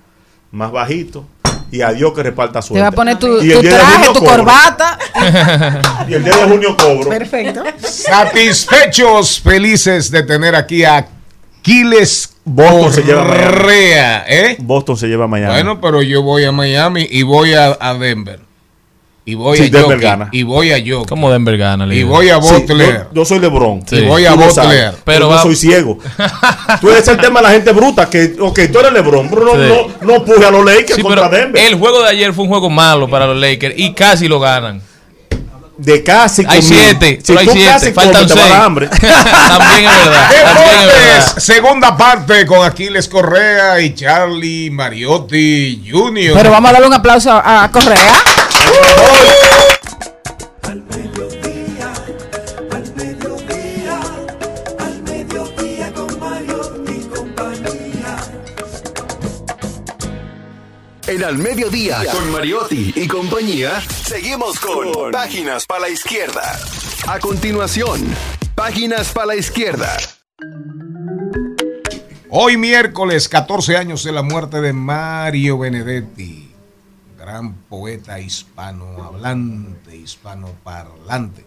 más 0.52 0.70
bajito. 0.72 1.26
Y 1.70 1.82
adiós 1.82 2.12
que 2.14 2.22
reparta 2.22 2.62
suerte. 2.62 2.78
Te 2.78 2.82
va 2.82 2.88
a 2.88 2.92
poner 2.92 3.18
tu, 3.18 3.42
Y 3.42 3.50
el 3.50 3.56
tu 3.56 3.62
día 3.62 3.70
de 3.72 3.76
traje, 3.78 4.06
tu 4.06 4.12
cobro. 4.14 4.30
corbata. 4.30 4.98
Y 6.08 6.14
el 6.14 6.22
día 6.24 6.36
de 6.36 6.42
junio 6.44 6.76
cobro. 6.76 7.10
Perfecto. 7.10 7.64
Satisfechos, 7.82 9.40
felices 9.40 10.10
de 10.10 10.22
tener 10.22 10.54
aquí 10.54 10.84
a 10.84 11.06
Aquiles 11.60 12.34
Boston 12.44 12.92
se 12.92 13.02
lleva 13.02 13.22
a 13.22 13.24
Miami. 13.24 13.50
Correa, 13.56 14.24
¿eh? 14.28 14.56
Boston 14.60 14.96
se 14.96 15.08
lleva 15.08 15.26
mañana. 15.26 15.52
Bueno, 15.52 15.80
pero 15.80 16.00
yo 16.02 16.22
voy 16.22 16.44
a 16.44 16.52
Miami 16.52 17.06
y 17.10 17.22
voy 17.24 17.54
a, 17.54 17.76
a 17.80 17.94
Denver. 17.94 18.40
Y 19.28 19.34
voy 19.34 19.58
Sí, 19.58 19.64
a 19.64 19.70
Denver 19.70 19.82
Jockey, 19.96 20.00
gana. 20.02 20.28
Y 20.30 20.44
voy 20.44 20.70
a 20.70 20.76
Jockey. 20.78 21.04
Como 21.08 21.32
Denver 21.32 21.56
gana, 21.58 21.92
Y 21.92 22.04
voy 22.04 22.28
a 22.30 22.40
Sí, 22.40 22.48
Butler. 22.60 23.08
yo, 23.12 23.20
yo 23.20 23.24
soy 23.24 23.40
LeBron. 23.40 23.82
Y 23.90 24.02
voy 24.02 24.24
a 24.24 24.34
Butler. 24.34 24.52
sabes, 24.52 24.92
Pero 25.04 25.28
yo 25.28 25.28
va- 25.34 25.42
soy 25.42 25.56
ciego. 25.56 25.98
tú 26.80 26.90
eres 26.90 27.08
el 27.08 27.16
tema 27.18 27.40
de 27.40 27.46
la 27.48 27.50
gente 27.52 27.72
bruta. 27.72 28.08
Que, 28.08 28.36
ok, 28.40 28.60
tú 28.72 28.78
eres 28.78 28.92
LeBron. 28.92 29.28
Pero 29.28 29.44
no, 29.44 29.52
Sí. 29.54 29.58
no, 30.00 30.14
no 30.14 30.24
puje 30.24 30.44
a 30.46 30.50
los 30.52 30.64
Lakers 30.64 30.94
Sí, 30.94 31.02
contra 31.02 31.28
pero 31.28 31.42
Denver. 31.42 31.60
el 31.66 31.74
juego 31.74 32.02
de 32.04 32.10
ayer 32.10 32.32
fue 32.32 32.44
un 32.44 32.50
juego 32.50 32.70
malo 32.70 33.08
para 33.10 33.26
los 33.26 33.36
Lakers 33.36 33.74
y 33.76 33.92
casi 33.94 34.28
lo 34.28 34.38
ganan. 34.38 34.80
De 35.76 36.02
casi 36.02 36.42
Hay 36.48 36.60
conmigo. 36.60 36.82
siete, 36.86 37.18
Si 37.20 37.26
solo 37.26 37.40
hay 37.40 37.48
siete, 37.48 37.66
casi 37.70 37.92
faltan 37.92 38.14
comes, 38.28 38.32
te 38.32 38.38
va 38.38 38.44
a 38.44 38.48
seis. 38.48 38.60
hambre. 38.64 38.88
También 39.48 39.90
es 39.90 40.04
verdad. 40.06 40.30
También 40.30 40.80
es 40.80 40.86
verdad. 40.86 41.16
Deportes, 41.26 41.44
segunda 41.44 41.96
parte 41.96 42.46
con 42.46 42.64
Aquiles 42.64 43.08
Correa 43.08 43.80
y 43.80 43.92
Charlie 43.94 44.70
Mariotti 44.70 45.82
Jr. 45.90 46.32
Pero 46.34 46.50
vamos 46.50 46.70
a 46.70 46.72
darle 46.72 46.86
un 46.86 46.94
aplauso 46.94 47.30
a 47.32 47.68
Correa. 47.72 48.12
Al 50.62 50.82
mediodía, 50.82 51.92
al 52.70 52.94
mediodía, 52.94 54.00
al 54.78 55.02
mediodía 55.02 55.92
con 55.94 56.20
Mario 56.20 56.84
y 56.88 57.00
compañía. 57.08 58.16
En 61.06 61.24
Al 61.24 61.38
Mediodía, 61.38 62.04
con 62.12 62.32
Mariotti 62.32 62.92
y 62.96 63.06
compañía, 63.06 63.80
seguimos 63.80 64.58
con 64.58 65.12
Páginas 65.12 65.64
para 65.66 65.82
la 65.82 65.88
Izquierda. 65.88 66.58
A 67.06 67.20
continuación, 67.20 68.04
Páginas 68.56 69.12
para 69.12 69.26
la 69.26 69.36
Izquierda. 69.36 69.96
Hoy 72.28 72.56
miércoles, 72.56 73.28
14 73.28 73.76
años 73.76 74.02
de 74.02 74.12
la 74.12 74.22
muerte 74.22 74.60
de 74.60 74.72
Mario 74.72 75.58
Benedetti, 75.58 76.45
gran 77.26 77.54
poeta 77.68 78.20
hispanohablante, 78.20 79.96
hispanoparlante, 79.96 81.44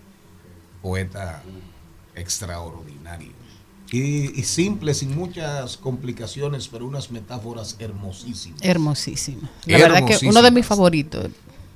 poeta 0.81 1.41
extraordinario. 2.15 3.31
Y, 3.89 4.37
y 4.37 4.43
simple, 4.43 4.93
sin 4.93 5.15
muchas 5.15 5.77
complicaciones, 5.77 6.67
pero 6.67 6.85
unas 6.85 7.11
metáforas 7.11 7.77
hermosísimas. 7.79 8.59
Hermosísima. 8.61 9.49
La 9.65 9.77
verdad 9.77 10.05
que 10.05 10.27
uno 10.27 10.41
de 10.41 10.51
mis 10.51 10.65
favoritos. 10.65 11.31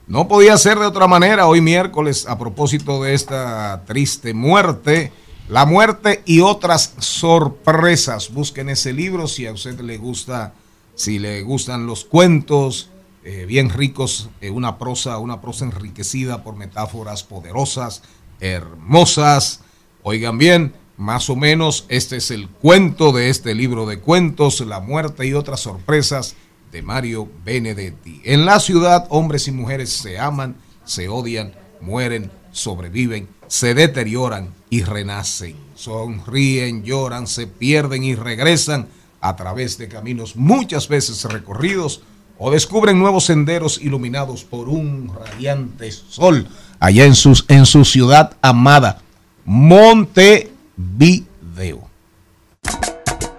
No 0.06 0.28
podía 0.28 0.58
ser 0.58 0.78
de 0.80 0.86
otra 0.86 1.08
manera 1.08 1.48
hoy 1.48 1.62
miércoles 1.62 2.26
a 2.28 2.38
propósito 2.38 3.02
de 3.04 3.14
esta 3.14 3.86
triste 3.88 4.34
muerte. 4.34 5.14
La 5.48 5.66
muerte 5.66 6.22
y 6.26 6.42
otras 6.42 6.94
sorpresas. 7.00 8.34
Busquen 8.34 8.68
ese 8.68 8.92
libro 8.92 9.30
si 9.30 9.48
a 9.48 9.54
usted 9.54 9.80
le 9.80 9.98
gusta, 9.98 10.54
si 10.94 11.20
le 11.20 11.42
gustan 11.42 11.88
los 11.88 12.04
cuentos 12.04 12.90
eh, 13.26 13.46
bien 13.46 13.70
ricos, 13.70 14.30
eh, 14.42 14.50
una 14.50 14.78
prosa, 14.78 15.18
una 15.18 15.40
prosa 15.40 15.66
enriquecida 15.66 16.44
por 16.44 16.56
metáforas 16.56 17.24
poderosas, 17.24 18.04
hermosas. 18.40 19.62
Oigan 20.02 20.38
bien, 20.38 20.74
más 20.98 21.30
o 21.30 21.36
menos 21.36 21.86
este 21.88 22.18
es 22.18 22.32
el 22.32 22.50
cuento 22.50 23.12
de 23.14 23.30
este 23.30 23.56
libro 23.56 23.86
de 23.86 24.00
cuentos, 24.00 24.60
La 24.62 24.80
muerte 24.80 25.26
y 25.26 25.34
otras 25.34 25.62
sorpresas 25.62 26.36
de 26.72 26.82
Mario 26.82 27.30
Benedetti. 27.46 28.22
En 28.26 28.46
la 28.46 28.60
ciudad, 28.60 29.08
hombres 29.10 29.48
y 29.48 29.52
mujeres 29.52 29.90
se 29.90 30.20
aman, 30.20 30.58
se 30.84 31.08
odian, 31.08 31.54
mueren, 31.80 32.30
sobreviven, 32.52 33.30
se 33.48 33.74
deterioran 33.74 34.54
y 34.70 34.82
renacen. 34.82 35.56
Sonríen, 35.76 36.84
lloran, 36.84 37.28
se 37.28 37.48
pierden 37.48 38.04
y 38.04 38.16
regresan 38.16 38.90
a 39.22 39.36
través 39.36 39.78
de 39.78 39.88
caminos 39.88 40.36
muchas 40.36 40.88
veces 40.90 41.24
recorridos 41.24 42.02
o 42.38 42.52
descubren 42.52 43.00
nuevos 43.00 43.26
senderos 43.26 43.80
iluminados 43.82 44.44
por 44.44 44.68
un 44.70 45.12
radiante 45.16 45.92
sol 45.92 46.48
allá 46.80 47.06
en, 47.06 47.16
sus, 47.16 47.46
en 47.48 47.66
su 47.66 47.86
ciudad 47.86 48.36
amada, 48.42 49.00
Montevideo. 49.46 50.50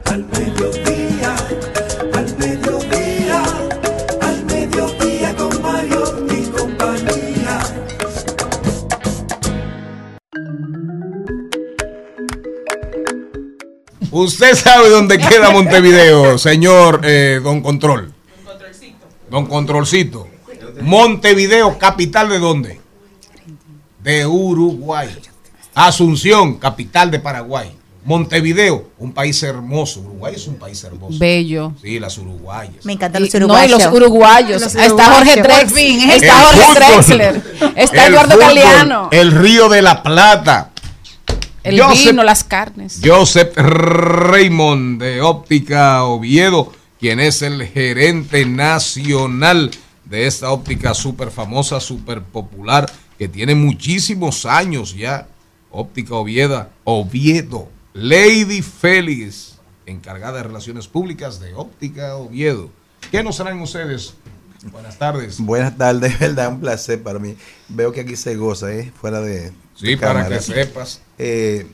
Al 0.06 0.24
mediodía, 0.24 1.36
al 2.14 2.38
mediodía, 2.38 3.42
al 4.22 4.44
mediodía 4.46 5.36
con 5.36 5.62
Mario 5.62 6.26
y 6.30 6.44
compañía. 6.46 7.60
Usted 14.10 14.54
sabe 14.54 14.88
dónde 14.88 15.18
queda 15.18 15.50
Montevideo, 15.50 16.38
señor 16.38 17.00
eh, 17.04 17.40
Don 17.42 17.60
Control. 17.60 18.14
Don 19.35 19.47
Controlcito. 19.47 20.28
Montevideo, 20.81 21.77
capital 21.77 22.28
de 22.28 22.39
dónde? 22.39 22.81
De 24.01 24.24
Uruguay. 24.27 25.09
Asunción, 25.74 26.55
capital 26.59 27.11
de 27.11 27.19
Paraguay. 27.19 27.73
Montevideo, 28.05 28.90
un 28.97 29.12
país 29.12 29.43
hermoso. 29.43 30.02
Uruguay 30.02 30.35
es 30.36 30.47
un 30.47 30.55
país 30.55 30.85
hermoso. 30.85 31.19
Bello. 31.19 31.73
Sí, 31.82 31.98
las 31.98 32.16
uruguayas. 32.16 32.85
Me 32.85 32.93
encantan 32.93 33.23
los 33.23 33.35
Y- 33.35 33.39
no, 33.39 33.40
y 33.40 33.44
uruguayos. 33.47 33.82
los 33.85 33.93
uruguayos. 33.93 34.62
Los 34.62 34.74
Está. 34.77 35.15
Jorge 35.15 35.35
Por 35.39 35.43
Drex, 35.43 35.73
fin, 35.73 36.11
¿eh? 36.11 36.15
está 36.15 36.27
El 36.27 36.44
Jorge 36.44 36.61
fútbol. 36.61 36.74
Drexler, 37.19 37.43
está 37.74 38.06
El 38.06 38.12
Eduardo 38.12 38.32
fútbol, 38.36 38.47
Galeano. 38.55 39.09
El 39.11 39.32
Río 39.32 39.69
de 39.69 39.82
la 39.82 40.01
Plata. 40.05 40.70
El 41.65 41.81
vino, 41.93 42.23
las 42.23 42.44
carnes. 42.44 43.01
Joseph 43.05 43.56
Raymond 43.56 45.02
de 45.02 45.23
Óptica 45.23 46.05
Oviedo, 46.05 46.70
quien 46.98 47.20
es 47.20 47.42
el 47.42 47.66
gerente 47.66 48.46
nacional 48.46 49.70
de 50.04 50.26
esta 50.26 50.50
óptica 50.50 50.94
súper 50.94 51.30
famosa, 51.30 51.80
súper 51.80 52.22
popular, 52.22 52.90
que 53.18 53.28
tiene 53.28 53.54
muchísimos 53.54 54.46
años 54.46 54.94
ya. 54.94 55.28
Óptica 55.70 56.14
Oviedo, 56.14 56.68
Oviedo. 56.84 57.68
Lady 57.94 58.60
Félix, 58.60 59.60
encargada 59.86 60.38
de 60.38 60.42
Relaciones 60.42 60.88
Públicas 60.88 61.38
de 61.40 61.54
Óptica 61.54 62.16
Oviedo. 62.16 62.70
¿Qué 63.10 63.22
nos 63.22 63.36
traen 63.36 63.60
ustedes? 63.60 64.14
Buenas 64.72 64.98
tardes. 64.98 65.38
Buenas 65.40 65.76
tardes, 65.76 66.18
verdad, 66.18 66.48
un 66.48 66.60
placer 66.60 67.02
para 67.02 67.18
mí. 67.18 67.36
Veo 67.68 67.92
que 67.92 68.00
aquí 68.00 68.16
se 68.16 68.34
goza, 68.36 68.72
¿eh? 68.72 68.92
Fuera 69.00 69.20
de. 69.20 69.52
Sí, 69.74 69.88
de 69.88 69.96
para 69.98 70.24
cámara. 70.24 70.36
que 70.36 70.42
sepas. 70.42 71.02
Eh, 71.18 71.66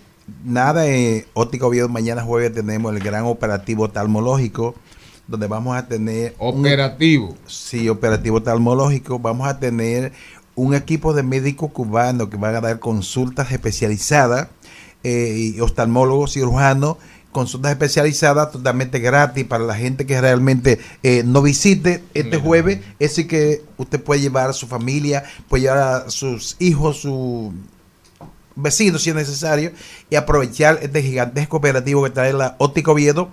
nada, 0.45 0.87
eh, 0.89 1.27
Óptica 1.35 1.67
Oviedo, 1.67 1.89
mañana 1.89 2.23
jueves 2.23 2.53
tenemos 2.53 2.95
el 2.95 3.01
gran 3.01 3.25
operativo 3.25 3.91
talmológico, 3.91 4.75
donde 5.31 5.47
vamos 5.47 5.77
a 5.77 5.87
tener. 5.87 6.35
un- 6.39 6.61
Operativo. 6.61 7.37
sí, 7.47 7.89
operativo 7.89 8.43
talmológico. 8.43 9.19
Vamos 9.19 9.49
a 9.49 9.59
tener 9.59 10.13
un 10.55 10.75
equipo 10.75 11.15
de 11.15 11.23
médicos 11.23 11.71
cubanos 11.73 12.29
que 12.29 12.37
van 12.37 12.55
a 12.57 12.61
dar 12.61 12.79
consultas 12.81 13.51
especializadas, 13.53 14.49
eh, 15.05 15.53
y 15.57 15.61
oftalmólogos, 15.61 16.33
cirujanos, 16.35 16.97
consultas 17.33 17.71
especializadas 17.73 18.51
totalmente 18.51 18.99
gratis 18.99 19.45
para 19.45 19.65
la 19.65 19.75
gente 19.77 20.05
que 20.05 20.21
realmente 20.21 20.81
eh, 21.05 21.23
no 21.25 21.41
visite 21.43 22.03
este 22.13 22.37
jueves. 22.39 22.81
Es 22.99 23.11
decir, 23.11 23.29
que 23.29 23.63
usted 23.79 24.03
puede 24.03 24.21
llevar 24.21 24.51
a 24.51 24.53
su 24.53 24.67
familia, 24.67 25.23
puede 25.49 25.63
llevar 25.63 25.79
a 25.79 26.11
sus 26.11 26.57
hijos, 26.59 26.99
su 27.03 27.53
vecinos 28.57 29.03
si 29.03 29.11
es 29.11 29.17
necesario, 29.17 29.71
y 30.11 30.17
aprovechar 30.17 30.81
este 30.83 31.03
gigantesco 31.03 31.57
operativo 31.57 32.03
que 32.05 32.11
trae 32.11 32.33
la 32.33 32.57
Óptica 32.59 32.91
Oviedo 32.91 33.29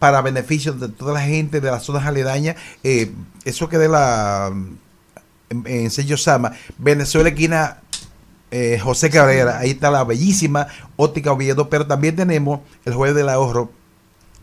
para 0.00 0.20
beneficio 0.22 0.72
de 0.72 0.88
toda 0.88 1.12
la 1.14 1.20
gente 1.20 1.60
de 1.60 1.70
las 1.70 1.84
zonas 1.84 2.04
aledañas. 2.06 2.56
Eh, 2.82 3.12
eso 3.44 3.68
que 3.68 3.78
de 3.78 3.88
la 3.88 4.50
en, 5.50 5.62
en 5.66 5.90
Sello 5.90 6.16
Sama, 6.16 6.52
Venezuela 6.78 7.28
esquina 7.28 7.78
eh, 8.50 8.80
José 8.82 9.10
Cabrera, 9.10 9.58
ahí 9.60 9.70
está 9.70 9.90
la 9.90 10.02
bellísima 10.02 10.66
Óptica 10.96 11.30
Oviedo, 11.30 11.68
pero 11.70 11.86
también 11.86 12.16
tenemos 12.16 12.60
el 12.84 12.94
Jueves 12.94 13.14
del 13.14 13.28
Ahorro, 13.28 13.70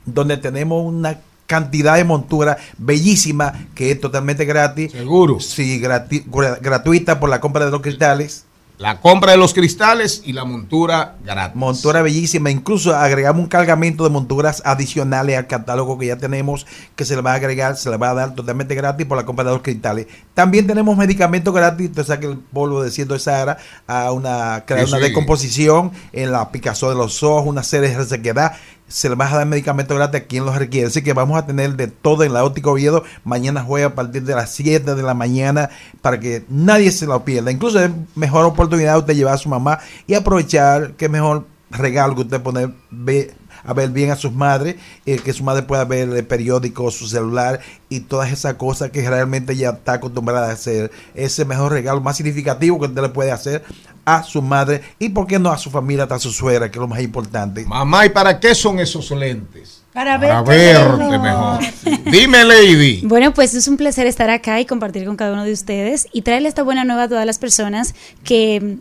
donde 0.05 0.37
tenemos 0.37 0.85
una 0.85 1.19
cantidad 1.47 1.95
de 1.95 2.03
montura 2.03 2.57
bellísima 2.77 3.67
que 3.73 3.91
es 3.91 3.99
totalmente 4.01 4.45
gratis. 4.45 4.91
Seguro. 4.91 5.39
Sí, 5.39 5.81
grati- 5.81 6.25
gra- 6.25 6.59
gratuita 6.61 7.19
por 7.19 7.29
la 7.29 7.39
compra 7.39 7.65
de 7.65 7.71
los 7.71 7.81
cristales. 7.81 8.45
La 8.77 9.01
compra 9.01 9.31
de 9.31 9.39
los 9.39 9.55
cristales 9.55 10.21
y 10.23 10.33
la 10.33 10.45
montura 10.45 11.15
gratis. 11.25 11.55
Montura 11.55 12.03
bellísima. 12.03 12.51
Incluso 12.51 12.95
agregamos 12.95 13.41
un 13.41 13.47
cargamento 13.47 14.03
de 14.03 14.11
monturas 14.11 14.61
adicionales 14.65 15.35
al 15.35 15.47
catálogo 15.47 15.97
que 15.97 16.05
ya 16.05 16.17
tenemos, 16.17 16.67
que 16.95 17.03
se 17.03 17.15
le 17.15 17.23
va 17.23 17.31
a 17.31 17.35
agregar, 17.35 17.75
se 17.75 17.89
le 17.89 17.97
va 17.97 18.11
a 18.11 18.13
dar 18.13 18.35
totalmente 18.35 18.75
gratis 18.75 19.07
por 19.07 19.17
la 19.17 19.25
compra 19.25 19.45
de 19.45 19.51
los 19.51 19.63
cristales. 19.63 20.05
También 20.35 20.67
tenemos 20.67 20.95
medicamentos 20.95 21.51
gratis. 21.55 21.89
Usted 21.89 22.03
sabe 22.05 22.19
que 22.19 22.27
el 22.27 22.37
polvo 22.37 22.83
de 22.83 22.91
ciento 22.91 23.15
de 23.15 23.19
Sahara 23.19 23.57
a 23.87 24.11
una, 24.11 24.63
crear 24.67 24.85
Sí, 24.85 24.91
una 24.91 24.99
sí. 24.99 25.05
descomposición 25.05 25.91
en 26.13 26.31
la 26.31 26.51
picazón 26.51 26.89
de 26.89 26.95
los 26.97 27.23
ojos, 27.23 27.47
una 27.47 27.63
serie 27.63 27.89
de 27.89 27.97
resequedad. 27.97 28.53
Se 28.87 29.09
le 29.09 29.15
va 29.15 29.27
a 29.29 29.35
dar 29.35 29.45
medicamentos 29.45 29.97
gratis 29.97 30.21
a 30.21 30.23
quien 30.25 30.45
los 30.45 30.55
requiere. 30.55 30.87
Así 30.87 31.01
que 31.03 31.13
vamos 31.13 31.37
a 31.37 31.45
tener 31.45 31.75
de 31.75 31.87
todo 31.87 32.23
en 32.23 32.33
la 32.33 32.43
óptica 32.45 32.69
Oviedo. 32.69 33.03
Mañana 33.25 33.61
juega 33.63 33.87
a 33.87 33.95
partir 33.95 34.23
de 34.23 34.33
las 34.35 34.51
7 34.53 34.95
de 34.95 35.03
la 35.03 35.13
mañana 35.13 35.69
para 36.01 36.19
que 36.19 36.45
nadie 36.49 36.91
se 36.91 37.05
lo 37.05 37.25
pierda. 37.25 37.51
Incluso 37.51 37.79
es 37.83 37.91
mejor 38.15 38.45
oportunidad 38.45 38.97
usted 38.97 39.15
llevar 39.15 39.33
a 39.33 39.37
su 39.37 39.49
mamá 39.49 39.79
y 40.07 40.13
aprovechar 40.13 40.93
que 40.93 41.09
mejor 41.09 41.45
regalo 41.69 42.15
que 42.15 42.21
usted 42.21 42.41
poner 42.41 42.71
ve- 42.89 43.33
a 43.67 43.73
ver 43.73 43.89
bien 43.89 44.09
a 44.09 44.15
sus 44.15 44.33
madres, 44.33 44.77
eh, 45.05 45.19
que 45.19 45.33
su 45.33 45.43
madre 45.43 45.61
pueda 45.63 45.85
ver 45.85 46.09
el 46.09 46.25
periódico, 46.25 46.89
su 46.89 47.07
celular 47.07 47.59
y 47.89 47.99
todas 47.99 48.31
esas 48.31 48.55
cosas 48.55 48.89
que 48.89 49.07
realmente 49.07 49.55
ya 49.55 49.69
está 49.69 49.93
acostumbrada 49.93 50.49
a 50.49 50.53
hacer. 50.53 50.89
Ese 51.13 51.45
mejor 51.45 51.73
regalo 51.73 52.01
más 52.01 52.17
significativo 52.17 52.79
que 52.79 52.87
usted 52.87 53.01
le 53.01 53.09
puede 53.09 53.31
hacer 53.31 53.63
a 54.05 54.23
su 54.23 54.41
madre 54.41 54.81
y 54.99 55.09
por 55.09 55.27
qué 55.27 55.37
no 55.37 55.51
a 55.51 55.57
su 55.57 55.69
familia, 55.69 56.03
hasta 56.03 56.15
a 56.15 56.19
su 56.19 56.31
suegra, 56.31 56.71
que 56.71 56.77
es 56.77 56.81
lo 56.81 56.87
más 56.87 57.01
importante. 57.01 57.65
Mamá, 57.65 58.05
¿y 58.05 58.09
para 58.09 58.39
qué 58.39 58.55
son 58.55 58.79
esos 58.79 59.11
lentes? 59.11 59.83
Para 59.93 60.17
Para 60.17 60.41
verte 60.43 60.97
verte 60.97 61.19
mejor. 61.19 61.59
Dime, 62.05 62.45
Lady. 62.45 63.01
Bueno, 63.03 63.33
pues 63.33 63.53
es 63.53 63.67
un 63.67 63.75
placer 63.75 64.07
estar 64.07 64.29
acá 64.29 64.61
y 64.61 64.65
compartir 64.65 65.05
con 65.05 65.17
cada 65.17 65.33
uno 65.33 65.43
de 65.43 65.51
ustedes 65.51 66.07
y 66.13 66.21
traerle 66.21 66.47
esta 66.47 66.63
buena 66.63 66.85
nueva 66.85 67.03
a 67.03 67.07
todas 67.09 67.25
las 67.25 67.37
personas 67.37 67.95
que 68.23 68.77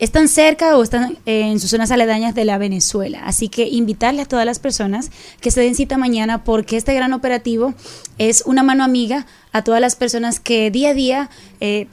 están 0.00 0.28
cerca 0.28 0.76
o 0.76 0.82
están 0.82 1.18
en 1.26 1.60
sus 1.60 1.70
zonas 1.70 1.90
aledañas 1.90 2.34
de 2.34 2.46
la 2.46 2.58
Venezuela. 2.58 3.22
Así 3.24 3.48
que 3.48 3.68
invitarle 3.68 4.22
a 4.22 4.26
todas 4.26 4.46
las 4.46 4.58
personas 4.58 5.10
que 5.40 5.50
se 5.50 5.60
den 5.60 5.74
cita 5.74 5.98
mañana 5.98 6.42
porque 6.42 6.78
este 6.78 6.94
gran 6.94 7.12
operativo 7.12 7.74
es 8.18 8.42
una 8.46 8.62
mano 8.62 8.82
amiga 8.82 9.26
a 9.52 9.62
todas 9.62 9.80
las 9.80 9.96
personas 9.96 10.40
que 10.40 10.70
día 10.70 10.90
a 10.90 10.94
día 10.94 11.30
eh, 11.60 11.86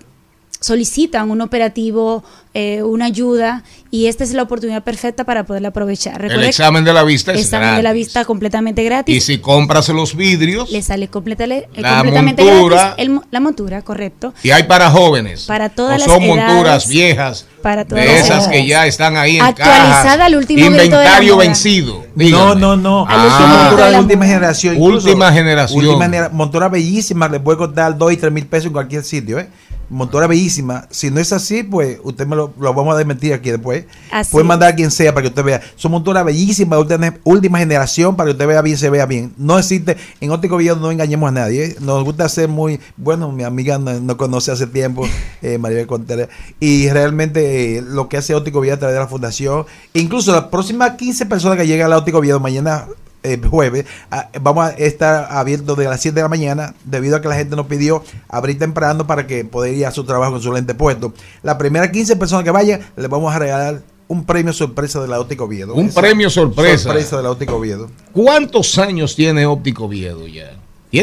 solicitan 0.59 1.29
un 1.29 1.41
operativo, 1.41 2.23
eh, 2.59 2.81
una 2.81 3.05
ayuda 3.05 3.63
y 3.91 4.07
esta 4.07 4.23
es 4.23 4.33
la 4.33 4.41
oportunidad 4.41 4.83
perfecta 4.83 5.25
para 5.25 5.43
poderla 5.45 5.67
aprovechar. 5.67 6.25
El 6.25 6.43
examen 6.43 6.83
de 6.83 6.91
la 6.91 7.03
vista 7.03 7.31
es 7.31 7.41
examen 7.41 7.75
de 7.75 7.83
la 7.83 7.93
vista 7.93 8.25
completamente 8.25 8.83
gratis. 8.83 9.15
Y 9.15 9.21
si 9.21 9.37
compras 9.37 9.89
los 9.89 10.15
vidrios, 10.15 10.71
le 10.71 10.81
sale 10.81 11.07
completa- 11.07 11.43
eh, 11.45 11.67
La 11.75 11.97
completamente 11.97 12.43
montura. 12.43 12.75
gratis 12.81 12.95
el 13.03 13.09
mo- 13.11 13.23
la 13.29 13.39
montura, 13.39 13.81
correcto. 13.83 14.33
y 14.41 14.49
hay 14.49 14.63
para 14.63 14.89
jóvenes. 14.89 15.43
Para 15.45 15.69
todas 15.69 15.97
o 15.97 15.99
las 15.99 16.07
son 16.11 16.23
edades, 16.23 16.45
monturas 16.45 16.87
viejas. 16.87 17.45
para 17.61 17.85
todas 17.85 18.03
de 18.05 18.09
las 18.11 18.21
esas 18.25 18.43
edades. 18.45 18.61
que 18.61 18.67
ya 18.67 18.87
están 18.87 19.17
ahí 19.17 19.35
en 19.35 19.43
Actualizada 19.43 20.03
cajas. 20.03 20.19
al 20.21 20.35
último 20.35 20.63
de 20.63 20.69
la 20.71 20.83
Inventario 20.85 21.35
moda. 21.35 21.45
vencido. 21.45 21.93
No, 21.97 22.05
Dígame. 22.15 22.55
no, 22.61 22.75
no. 22.75 23.05
Ah. 23.07 23.37
Son 23.37 23.49
monturas 23.51 23.91
de 23.91 23.99
última 23.99 24.25
generación. 24.25 24.75
Última 24.79 25.31
generación. 25.31 25.79
Última 25.85 26.05
genera- 26.05 26.29
montura 26.29 26.69
bellísima. 26.69 27.27
Le 27.29 27.39
puede 27.39 27.59
costar 27.59 27.95
2 27.95 28.13
y 28.13 28.17
3 28.17 28.31
mil 28.33 28.47
pesos 28.47 28.65
en 28.67 28.73
cualquier 28.73 29.03
sitio. 29.03 29.37
¿eh? 29.37 29.47
Montura 29.89 30.27
bellísima. 30.27 30.87
Si 30.91 31.09
no 31.09 31.19
es 31.19 31.31
así, 31.31 31.63
pues 31.63 31.99
usted 32.03 32.27
me 32.27 32.35
lo, 32.35 32.53
lo 32.59 32.73
vamos 32.73 32.93
a 32.93 32.97
desmentir 32.97 33.33
aquí 33.33 33.51
después. 33.51 33.85
Así 34.11 34.31
Puede 34.31 34.45
mandar 34.45 34.73
a 34.73 34.75
quien 34.75 34.91
sea 34.91 35.13
para 35.13 35.23
que 35.23 35.29
usted 35.29 35.43
vea. 35.43 35.61
Son 35.75 35.91
monturas 35.91 36.25
bellísimas, 36.25 36.79
última, 36.79 37.13
última 37.23 37.59
generación, 37.59 38.15
para 38.15 38.27
que 38.27 38.31
usted 38.31 38.47
vea 38.47 38.61
bien, 38.61 38.77
se 38.77 38.89
vea 38.89 39.05
bien. 39.05 39.33
No 39.37 39.57
existe, 39.57 39.97
en 40.19 40.31
Óptico 40.31 40.57
Villado 40.57 40.79
no 40.79 40.91
engañemos 40.91 41.29
a 41.29 41.31
nadie. 41.31 41.65
¿eh? 41.65 41.75
Nos 41.79 42.03
gusta 42.03 42.27
ser 42.27 42.49
muy, 42.49 42.79
bueno, 42.97 43.31
mi 43.31 43.43
amiga 43.43 43.77
no, 43.77 43.99
no 43.99 44.17
conoce 44.17 44.51
hace 44.51 44.67
tiempo, 44.67 45.07
eh, 45.41 45.57
María 45.57 45.87
Contreras, 45.87 46.29
y 46.59 46.89
realmente 46.89 47.77
eh, 47.77 47.81
lo 47.81 48.09
que 48.09 48.17
hace 48.17 48.35
Óptico 48.35 48.61
Villado 48.61 48.77
a 48.77 48.79
través 48.79 48.95
de 48.95 48.99
la 48.99 49.07
fundación, 49.07 49.65
incluso 49.93 50.31
las 50.33 50.45
próximas 50.45 50.91
15 50.91 51.25
personas 51.27 51.57
que 51.57 51.65
lleguen 51.65 51.85
a 51.85 51.89
la 51.89 51.97
Óptico 51.97 52.21
Villado 52.21 52.39
mañana 52.39 52.87
eh, 53.33 53.39
jueves, 53.47 53.85
ah, 54.11 54.29
vamos 54.41 54.65
a 54.65 54.69
estar 54.71 55.27
abiertos 55.31 55.77
de 55.77 55.85
las 55.85 56.01
7 56.01 56.15
de 56.15 56.21
la 56.21 56.29
mañana, 56.29 56.73
debido 56.85 57.15
a 57.15 57.21
que 57.21 57.27
la 57.27 57.35
gente 57.35 57.55
nos 57.55 57.67
pidió 57.67 58.03
abrir 58.29 58.57
temprano 58.57 59.07
para 59.07 59.27
que 59.27 59.45
poder 59.45 59.73
ir 59.73 59.85
a 59.85 59.91
su 59.91 60.03
trabajo 60.03 60.33
con 60.33 60.41
su 60.41 60.51
lente 60.51 60.73
puesto. 60.73 61.13
Las 61.43 61.55
primeras 61.55 61.89
15 61.89 62.15
personas 62.15 62.43
que 62.43 62.51
vayan, 62.51 62.81
les 62.95 63.09
vamos 63.09 63.33
a 63.33 63.39
regalar 63.39 63.81
un 64.07 64.25
premio 64.25 64.53
sorpresa 64.53 65.01
de 65.01 65.07
la 65.07 65.19
Óptica 65.19 65.43
Oviedo. 65.43 65.73
Un 65.73 65.89
premio 65.89 66.29
sorpresa. 66.29 66.83
Sorpresa 66.83 67.17
de 67.17 67.23
la 67.23 67.31
Óptica 67.31 67.53
Oviedo. 67.53 67.89
¿Cuántos 68.13 68.77
años 68.77 69.15
tiene 69.15 69.45
Óptico 69.45 69.87
Viedo 69.87 70.27
ya? 70.27 70.53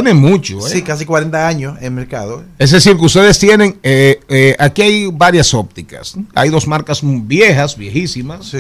Tiene 0.03 0.15
mucho, 0.15 0.59
¿eh? 0.67 0.71
Sí, 0.71 0.83
casi 0.83 1.05
40 1.05 1.47
años 1.47 1.77
en 1.81 1.95
mercado. 1.95 2.45
Es 2.59 2.71
decir, 2.71 2.97
que 2.97 3.05
ustedes 3.05 3.39
tienen, 3.39 3.79
eh, 3.83 4.21
eh, 4.29 4.57
aquí 4.59 4.83
hay 4.83 5.07
varias 5.13 5.55
ópticas. 5.55 6.17
Hay 6.35 6.51
dos 6.51 6.67
marcas 6.67 7.01
viejas, 7.03 7.77
viejísimas, 7.77 8.51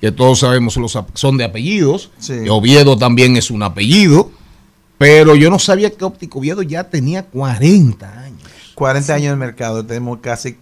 que 0.00 0.12
todos 0.12 0.40
sabemos 0.40 0.76
los 0.76 0.98
son 1.14 1.36
de 1.36 1.44
apellidos. 1.44 2.10
Sí. 2.18 2.48
Oviedo 2.48 2.96
también 2.96 3.36
es 3.36 3.50
un 3.50 3.62
apellido, 3.62 4.30
pero 4.98 5.34
yo 5.36 5.50
no 5.50 5.58
sabía 5.58 5.90
que 5.90 6.04
Óptico 6.04 6.38
Oviedo 6.40 6.62
ya 6.62 6.84
tenía 6.84 7.24
40 7.26 8.20
años. 8.20 8.42
40 8.74 9.14
años 9.14 9.26
en 9.26 9.32
el 9.32 9.36
mercado. 9.38 9.84
Tenemos 9.84 10.18
casi, 10.20 10.56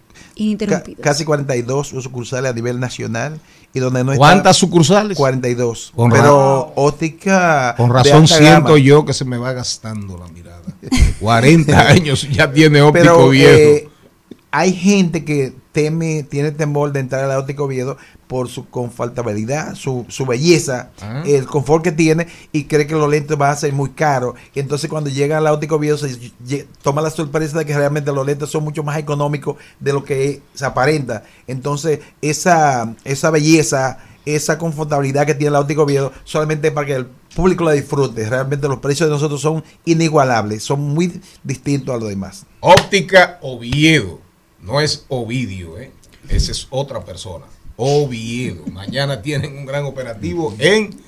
ca- 0.57 0.83
casi 1.01 1.25
42 1.25 1.87
sucursales 1.89 2.51
a 2.51 2.53
nivel 2.53 2.79
nacional. 2.79 3.39
Y 3.73 3.79
donde 3.79 4.03
no 4.03 4.11
está- 4.13 4.19
¿Cuántas 4.19 4.57
sucursales? 4.57 5.17
42. 5.17 5.91
Con 5.95 6.09
Pero 6.09 6.71
óptica. 6.75 7.75
Con 7.77 7.91
razón 7.93 8.27
siento 8.27 8.69
gama. 8.73 8.79
yo 8.79 9.05
que 9.05 9.13
se 9.13 9.25
me 9.25 9.37
va 9.37 9.53
gastando 9.53 10.17
la 10.17 10.27
mirada. 10.27 10.61
40 11.19 11.79
años 11.87 12.27
ya 12.31 12.51
tiene 12.51 12.81
Óptico 12.81 13.03
Pero, 13.03 13.25
Oviedo. 13.25 13.57
eh, 13.57 13.89
hay 14.51 14.73
gente 14.73 15.23
que 15.25 15.53
teme, 15.77 16.23
tiene 16.23 16.51
temor 16.51 16.91
de 16.91 17.01
entrar 17.01 17.23
a 17.23 17.27
la 17.27 17.37
óptica 17.37 17.61
Oviedo 17.61 17.97
por 18.25 18.49
su 18.49 18.67
confortabilidad, 18.67 19.75
su, 19.75 20.07
su 20.09 20.25
belleza, 20.25 20.89
Ah. 21.03 21.21
el 21.23 21.45
confort 21.45 21.83
que 21.83 21.91
tiene 21.91 22.25
y 22.51 22.63
cree 22.63 22.87
que 22.87 22.95
los 22.95 23.07
lentes 23.07 23.37
van 23.37 23.51
a 23.51 23.55
ser 23.55 23.73
muy 23.73 23.91
caros. 23.91 24.33
Y 24.55 24.59
entonces 24.59 24.89
cuando 24.89 25.11
llega 25.11 25.37
a 25.37 25.41
la 25.41 25.53
óptica 25.53 25.75
Oviedo 25.75 25.95
se 25.99 26.09
toma 26.81 27.03
la 27.03 27.11
sorpresa 27.11 27.59
de 27.59 27.65
que 27.65 27.77
realmente 27.77 28.11
los 28.11 28.25
lentes 28.25 28.49
son 28.49 28.63
mucho 28.63 28.81
más 28.81 28.97
económicos 28.97 29.57
de 29.79 29.93
lo 29.93 30.03
que 30.03 30.41
se 30.55 30.65
aparenta. 30.65 31.21
Entonces 31.45 31.99
esa, 32.23 32.95
esa 33.03 33.29
belleza, 33.29 33.99
esa 34.25 34.57
confortabilidad 34.57 35.27
que 35.27 35.35
tiene 35.35 35.51
la 35.51 35.59
óptica 35.59 35.83
Oviedo 35.83 36.11
solamente 36.23 36.71
para 36.71 36.87
que 36.87 36.95
el 36.95 37.05
público 37.35 37.63
la 37.65 37.73
disfrute. 37.73 38.27
Realmente 38.27 38.67
los 38.67 38.79
precios 38.79 39.07
de 39.09 39.13
nosotros 39.13 39.39
son 39.41 39.63
inigualables, 39.85 40.63
son 40.63 40.81
muy 40.81 41.21
distintos 41.43 41.93
a 41.93 41.99
los 41.99 42.09
demás. 42.09 42.47
Óptica 42.61 43.37
Oviedo. 43.43 44.25
No 44.61 44.81
es 44.81 45.05
Ovidio, 45.07 45.77
¿eh? 45.77 45.91
Esa 46.29 46.51
es 46.51 46.67
otra 46.69 47.03
persona. 47.03 47.45
Oviedo. 47.77 48.65
Mañana 48.67 49.21
tienen 49.21 49.55
un 49.55 49.65
gran 49.65 49.85
operativo 49.85 50.53
en 50.57 50.99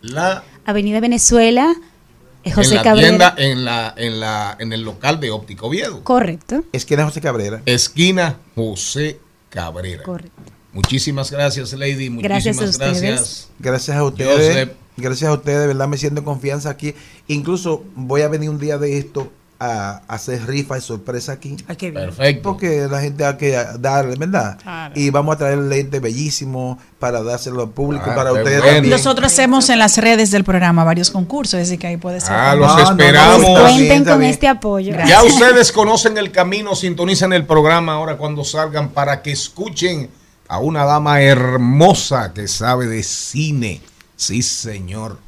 la, 0.00 0.42
Avenida 0.64 1.00
Venezuela, 1.00 1.74
eh, 1.76 2.48
en 2.48 2.52
José 2.52 2.76
la 2.76 2.82
Cabrera. 2.82 3.08
tienda, 3.08 3.34
en 3.36 3.64
la, 3.64 3.94
en 3.96 4.20
la, 4.20 4.56
en 4.58 4.72
el 4.72 4.82
local 4.82 5.20
de 5.20 5.30
óptica 5.30 5.66
Oviedo. 5.66 6.02
Correcto. 6.02 6.64
Esquina 6.72 7.04
José 7.04 7.20
Cabrera. 7.20 7.62
Esquina 7.66 8.38
José 8.54 9.20
Cabrera. 9.50 10.02
Correcto. 10.02 10.42
Muchísimas 10.72 11.30
gracias, 11.30 11.72
Lady. 11.74 12.08
Gracias 12.08 12.58
a 12.58 12.62
Muchísimas 12.62 12.70
ustedes. 12.70 13.02
gracias. 13.02 13.48
Gracias 13.58 13.96
a 13.96 14.04
ustedes. 14.04 14.48
Joseph. 14.48 14.70
Gracias 14.96 15.28
a 15.28 15.32
ustedes, 15.32 15.60
de 15.60 15.66
verdad 15.66 15.88
me 15.88 15.98
siento 15.98 16.20
en 16.20 16.24
confianza 16.24 16.70
aquí. 16.70 16.94
Incluso 17.26 17.84
voy 17.96 18.22
a 18.22 18.28
venir 18.28 18.48
un 18.48 18.60
día 18.60 18.78
de 18.78 18.96
esto 18.98 19.30
a, 19.58 20.02
a 20.08 20.14
hacer 20.14 20.46
rifa 20.46 20.76
y 20.76 20.80
sorpresa 20.80 21.32
aquí. 21.32 21.56
Perfecto. 21.66 22.42
Porque 22.42 22.86
la 22.90 23.00
gente 23.00 23.24
hay 23.24 23.36
que 23.36 23.56
darle, 23.78 24.16
¿verdad? 24.16 24.58
Claro. 24.60 24.92
Y 24.96 25.10
vamos 25.10 25.34
a 25.36 25.38
traer 25.38 25.58
lentes 25.58 26.00
bellísimos 26.00 26.78
para 26.98 27.22
dárselo 27.22 27.62
al 27.62 27.70
público, 27.70 28.04
Ah, 28.10 28.14
para 28.14 28.32
ustedes 28.32 28.58
bueno. 28.60 28.74
también. 28.74 28.90
Nosotros 28.92 29.32
hacemos 29.32 29.68
en 29.70 29.78
las 29.78 29.96
redes 29.98 30.30
del 30.30 30.44
programa 30.44 30.84
varios 30.84 31.10
concursos, 31.10 31.60
así 31.60 31.78
que 31.78 31.86
ahí 31.86 31.96
puede 31.96 32.20
ser. 32.20 32.32
Ah, 32.32 32.54
los 32.54 32.66
No, 32.66 32.76
no, 32.76 32.84
no, 32.84 32.90
esperamos. 32.90 33.60
Cuenten 33.60 34.04
con 34.04 34.22
este 34.22 34.48
apoyo. 34.48 34.94
Ya 35.06 35.22
ustedes 35.22 35.72
conocen 35.72 36.18
el 36.18 36.30
camino, 36.32 36.74
sintonizan 36.74 37.32
el 37.32 37.46
programa 37.46 37.94
ahora 37.94 38.16
cuando 38.16 38.44
salgan 38.44 38.90
para 38.90 39.22
que 39.22 39.32
escuchen 39.32 40.10
a 40.48 40.58
una 40.58 40.84
dama 40.84 41.22
hermosa 41.22 42.32
que 42.34 42.48
sabe 42.48 42.86
de 42.86 43.02
cine. 43.02 43.80
Sí, 44.16 44.42
señor. 44.42 45.18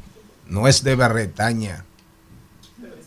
No 0.46 0.68
es 0.68 0.84
de 0.84 0.94
Berretaña, 0.94 1.85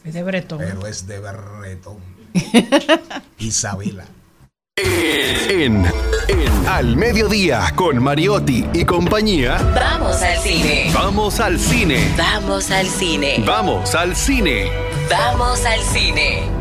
Es 0.10 0.16
de 0.16 0.24
Bretón. 0.24 0.58
pero 0.58 0.88
es 0.88 1.06
de 1.06 1.20
Berretón. 1.20 1.98
Isabela. 3.38 4.06
En, 4.76 5.86
en 6.28 6.68
Al 6.68 6.98
Mediodía 6.98 7.72
con 7.76 8.02
Mariotti 8.02 8.66
y 8.74 8.86
compañía. 8.86 9.58
Vamos 9.76 10.20
al 10.24 10.40
cine. 10.40 10.90
Vamos 10.96 11.40
al 11.40 11.60
cine. 11.60 12.12
Vamos 12.18 12.72
al 12.72 12.88
cine. 12.88 13.44
Vamos 13.46 13.94
al 13.94 14.16
cine. 14.16 14.72
Vamos 15.12 15.64
al 15.64 15.80
cine. 15.82 16.59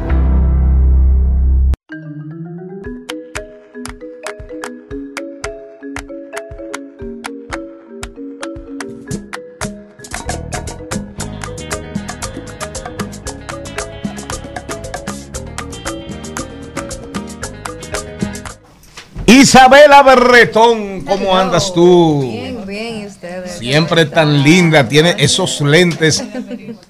Isabela 19.41 20.03
Berretón, 20.03 21.03
¿cómo 21.03 21.37
andas 21.37 21.73
tú? 21.73 22.23
Bien, 22.23 22.67
bien, 22.67 23.03
¿y 23.03 23.07
ustedes? 23.07 23.53
Siempre 23.53 24.05
tan 24.07 24.43
linda, 24.43 24.89
tiene 24.89 25.15
esos 25.19 25.61
lentes, 25.61 26.25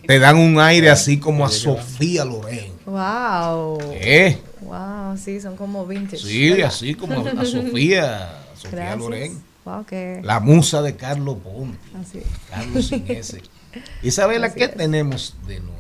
te 0.07 0.19
dan 0.19 0.37
un 0.39 0.59
aire 0.59 0.89
así 0.89 1.19
como 1.19 1.45
a 1.45 1.51
Sofía 1.51 2.25
Loren. 2.25 2.73
Wow. 2.87 3.79
¿Eh? 3.93 4.39
Wow, 4.63 5.19
sí, 5.19 5.41
son 5.43 5.57
como 5.57 5.87
vintage. 5.87 6.23
Sí, 6.23 6.51
¿verdad? 6.51 6.69
así 6.69 6.95
como 6.95 7.21
a 7.21 7.45
Sofía, 7.45 8.31
Sofía 8.55 8.71
Gracias. 8.71 8.99
Loren. 8.99 9.43
Wow, 9.67 9.85
qué. 9.85 10.21
La 10.25 10.41
musa 10.41 10.81
de 10.81 10.97
Carlos 10.97 11.37
Ponte. 11.45 11.79
Así. 12.01 12.23
Carlos 12.49 12.87
sin 12.87 13.05
ese. 13.09 13.43
Isabela, 14.03 14.47
Así 14.47 14.57
¿qué 14.59 14.65
es. 14.65 14.75
tenemos 14.75 15.37
de 15.47 15.61
nuevo? 15.61 15.77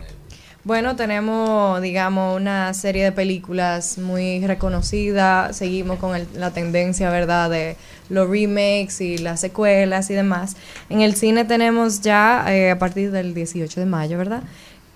Bueno, 0.68 0.96
tenemos, 0.96 1.80
digamos, 1.80 2.36
una 2.38 2.74
serie 2.74 3.02
de 3.02 3.10
películas 3.10 3.96
muy 3.96 4.46
reconocidas. 4.46 5.56
Seguimos 5.56 5.98
con 5.98 6.14
el- 6.14 6.28
la 6.34 6.50
tendencia, 6.50 7.08
¿verdad?, 7.08 7.48
de 7.48 7.76
los 8.10 8.28
remakes 8.28 9.00
y 9.00 9.16
las 9.16 9.40
secuelas 9.40 10.10
y 10.10 10.14
demás. 10.14 10.56
En 10.90 11.00
el 11.00 11.14
cine 11.16 11.46
tenemos 11.46 12.02
ya, 12.02 12.44
eh, 12.54 12.70
a 12.70 12.78
partir 12.78 13.10
del 13.12 13.32
18 13.32 13.80
de 13.80 13.86
mayo, 13.86 14.18
¿verdad? 14.18 14.42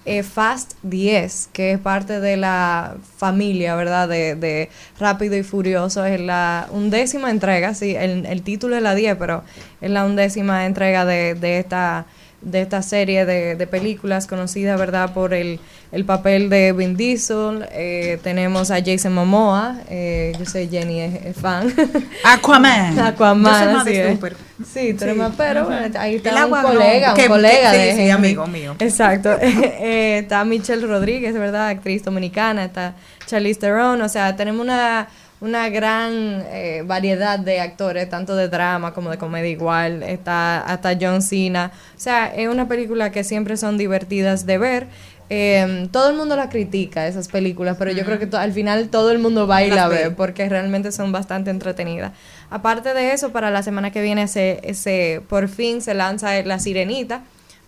Eh, 0.05 0.23
Fast 0.23 0.73
10, 0.83 1.49
que 1.55 1.73
es 1.73 1.79
parte 1.79 2.21
de 2.21 2.37
la 2.37 2.97
familia, 3.17 3.75
¿verdad?, 3.75 4.11
de, 4.11 4.35
de 4.35 4.69
Rápido 5.01 5.39
y 5.39 5.43
Furioso. 5.43 6.05
Es 6.05 6.21
la 6.21 6.67
undécima 6.71 7.31
entrega, 7.31 7.73
sí, 7.73 7.95
el, 7.97 8.27
el 8.27 8.43
título 8.43 8.77
es 8.77 8.83
la 8.83 8.95
10, 8.95 9.17
pero 9.17 9.43
es 9.81 9.91
la 9.91 10.05
undécima 10.05 10.67
entrega 10.67 11.07
de, 11.07 11.35
de 11.35 11.61
esta 11.61 12.05
de 12.43 12.61
esta 12.63 12.83
serie 12.83 13.25
de, 13.25 13.55
de 13.57 13.67
películas 13.67 14.27
conocida, 14.27 14.77
¿verdad?, 14.77 15.15
por 15.15 15.33
el, 15.33 15.61
el 15.93 16.05
papel 16.05 16.51
de 16.51 16.73
Vin 16.73 16.97
Diesel. 16.97 17.67
Eh, 17.73 18.19
tenemos 18.23 18.71
a 18.71 18.83
Jason 18.85 19.13
Momoa, 19.15 19.77
eh, 19.89 20.33
yo 20.39 20.45
sé 20.45 20.69
Jenny 20.69 21.01
es, 21.01 21.25
es 21.27 21.37
fan. 21.37 21.73
Aquaman. 22.25 22.99
Aquaman, 22.99 23.53
Yo 23.53 23.59
soy 23.65 23.73
más 23.75 23.83
así 23.87 23.93
de 23.97 24.09
es. 24.09 24.15
Super. 24.15 24.37
Sí, 24.73 24.97
pero 25.37 25.61
Ajá. 25.63 25.69
bueno, 25.69 25.99
ahí 25.99 26.17
está 26.17 26.47
un 26.47 26.51
colega, 26.53 27.15
que- 27.15 27.23
un 27.23 27.29
colega 27.29 27.73
que- 27.73 27.79
de 27.79 27.97
sí, 27.97 28.11
amigo 28.11 28.47
mío. 28.47 28.77
Exacto. 28.79 29.31
Eh, 29.85 30.19
está 30.23 30.45
Michelle 30.45 30.87
Rodríguez, 30.87 31.35
¿verdad? 31.35 31.69
Actriz 31.69 32.05
dominicana, 32.05 32.65
está 32.65 32.95
Charlize 33.27 33.59
Theron, 33.61 34.01
o 34.03 34.09
sea, 34.09 34.37
tenemos 34.37 34.61
una 34.63 35.09
una 35.43 35.69
gran 35.71 36.45
eh, 36.53 36.85
variedad 36.87 37.37
de 37.37 37.61
actores, 37.61 38.09
tanto 38.09 38.37
de 38.37 38.49
drama 38.49 38.95
como 38.95 39.11
de 39.11 39.19
comedia 39.19 39.51
igual, 39.51 40.05
está 40.05 40.61
hasta 40.61 40.97
John 40.99 41.21
Cena, 41.21 41.73
o 41.97 42.01
sea, 42.01 42.33
es 42.33 42.49
una 42.49 42.69
película 42.69 43.11
que 43.11 43.25
siempre 43.25 43.57
son 43.57 43.77
divertidas 43.77 44.47
de 44.47 44.59
ver. 44.59 44.87
Eh, 45.35 45.89
todo 45.91 46.11
el 46.11 46.17
mundo 46.17 46.37
la 46.37 46.49
critica, 46.49 47.07
esas 47.07 47.27
películas, 47.27 47.77
pero 47.79 47.91
yo 47.91 48.05
creo 48.05 48.19
que 48.19 48.37
al 48.37 48.53
final 48.53 48.89
todo 48.89 49.11
el 49.11 49.19
mundo 49.19 49.47
va 49.47 49.63
y 49.63 49.71
la 49.71 49.89
ve 49.89 50.11
porque 50.11 50.49
realmente 50.49 50.93
son 50.93 51.11
bastante 51.11 51.51
entretenidas. 51.51 52.13
Aparte 52.51 52.93
de 52.93 53.13
eso, 53.13 53.33
para 53.33 53.51
la 53.51 53.63
semana 53.63 53.91
que 53.91 54.03
viene 54.03 54.29
se, 54.29 54.61
se 54.75 55.23
por 55.29 55.49
fin 55.49 55.81
se 55.81 55.95
lanza 55.95 56.41
La 56.43 56.59
Sirenita, 56.59 57.23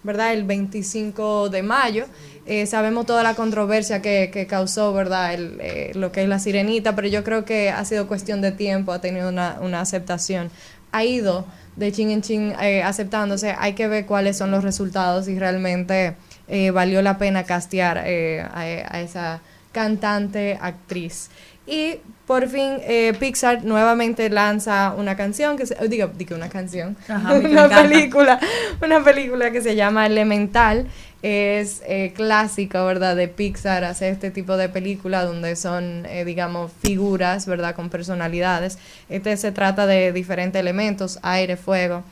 ¿verdad? 0.05 0.33
El 0.33 0.45
25 0.45 1.49
de 1.49 1.63
mayo. 1.65 2.07
Eh, 2.47 2.67
sabemos 2.67 3.07
toda 3.07 3.23
la 3.23 3.35
controversia 3.35 4.01
que, 4.01 4.31
que 4.33 4.47
causó, 4.47 4.93
¿verdad? 4.93 5.35
El, 5.35 5.59
eh, 5.61 5.93
lo 5.95 6.13
que 6.13 6.23
es 6.23 6.29
La 6.29 6.39
Sirenita, 6.39 6.95
pero 6.95 7.09
yo 7.09 7.25
creo 7.25 7.45
que 7.45 7.71
ha 7.71 7.85
sido 7.85 8.07
cuestión 8.07 8.41
de 8.41 8.53
tiempo, 8.53 8.93
ha 8.93 9.01
tenido 9.01 9.29
una, 9.29 9.59
una 9.61 9.81
aceptación. 9.81 10.51
Ha 10.93 11.05
ido 11.05 11.45
de 11.77 11.91
chin 11.93 12.11
en 12.11 12.23
chin 12.23 12.55
eh, 12.61 12.83
aceptándose, 12.83 13.55
hay 13.59 13.73
que 13.73 13.89
ver 13.89 14.07
cuáles 14.07 14.37
son 14.39 14.51
los 14.51 14.63
resultados 14.63 15.29
y 15.29 15.39
realmente 15.39 16.15
eh, 16.47 16.71
valió 16.71 17.03
la 17.03 17.19
pena 17.19 17.45
castear 17.45 18.03
eh, 18.05 18.41
a, 18.43 18.61
a 18.61 19.01
esa 19.01 19.41
cantante, 19.73 20.57
actriz. 20.61 21.31
Y 21.67 21.97
por 22.27 22.49
fin 22.49 22.77
eh, 22.81 23.15
Pixar 23.19 23.65
nuevamente 23.65 24.29
lanza 24.31 24.95
una 24.97 25.17
canción, 25.17 25.57
que 25.57 25.67
se, 25.67 25.77
oh, 25.81 25.89
digo, 25.89 26.11
digo 26.17 26.37
una 26.37 26.49
canción, 26.49 26.97
Ajá, 27.09 27.35
una 27.45 27.69
película, 27.69 28.41
una 28.83 29.03
película 29.03 29.51
que 29.51 29.61
se 29.61 29.75
llama 29.75 30.07
Elemental. 30.07 30.87
Es 31.23 31.83
eh, 31.87 32.13
clásico, 32.15 32.85
¿verdad? 32.85 33.17
De 33.17 33.29
Pixar 33.29 33.83
hacer 33.85 34.13
este 34.13 34.31
tipo 34.31 34.59
de 34.59 34.69
película 34.69 35.25
donde 35.25 35.57
son, 35.57 36.05
eh, 36.05 36.23
digamos, 36.27 36.71
figuras, 36.83 37.47
¿verdad? 37.47 37.75
Con 37.75 37.89
personalidades. 37.89 38.79
Este 39.09 39.35
se 39.39 39.51
trata 39.51 39.87
de 39.87 40.13
diferentes 40.13 40.61
elementos, 40.61 41.19
aire, 41.23 41.57
fuego. 41.57 42.05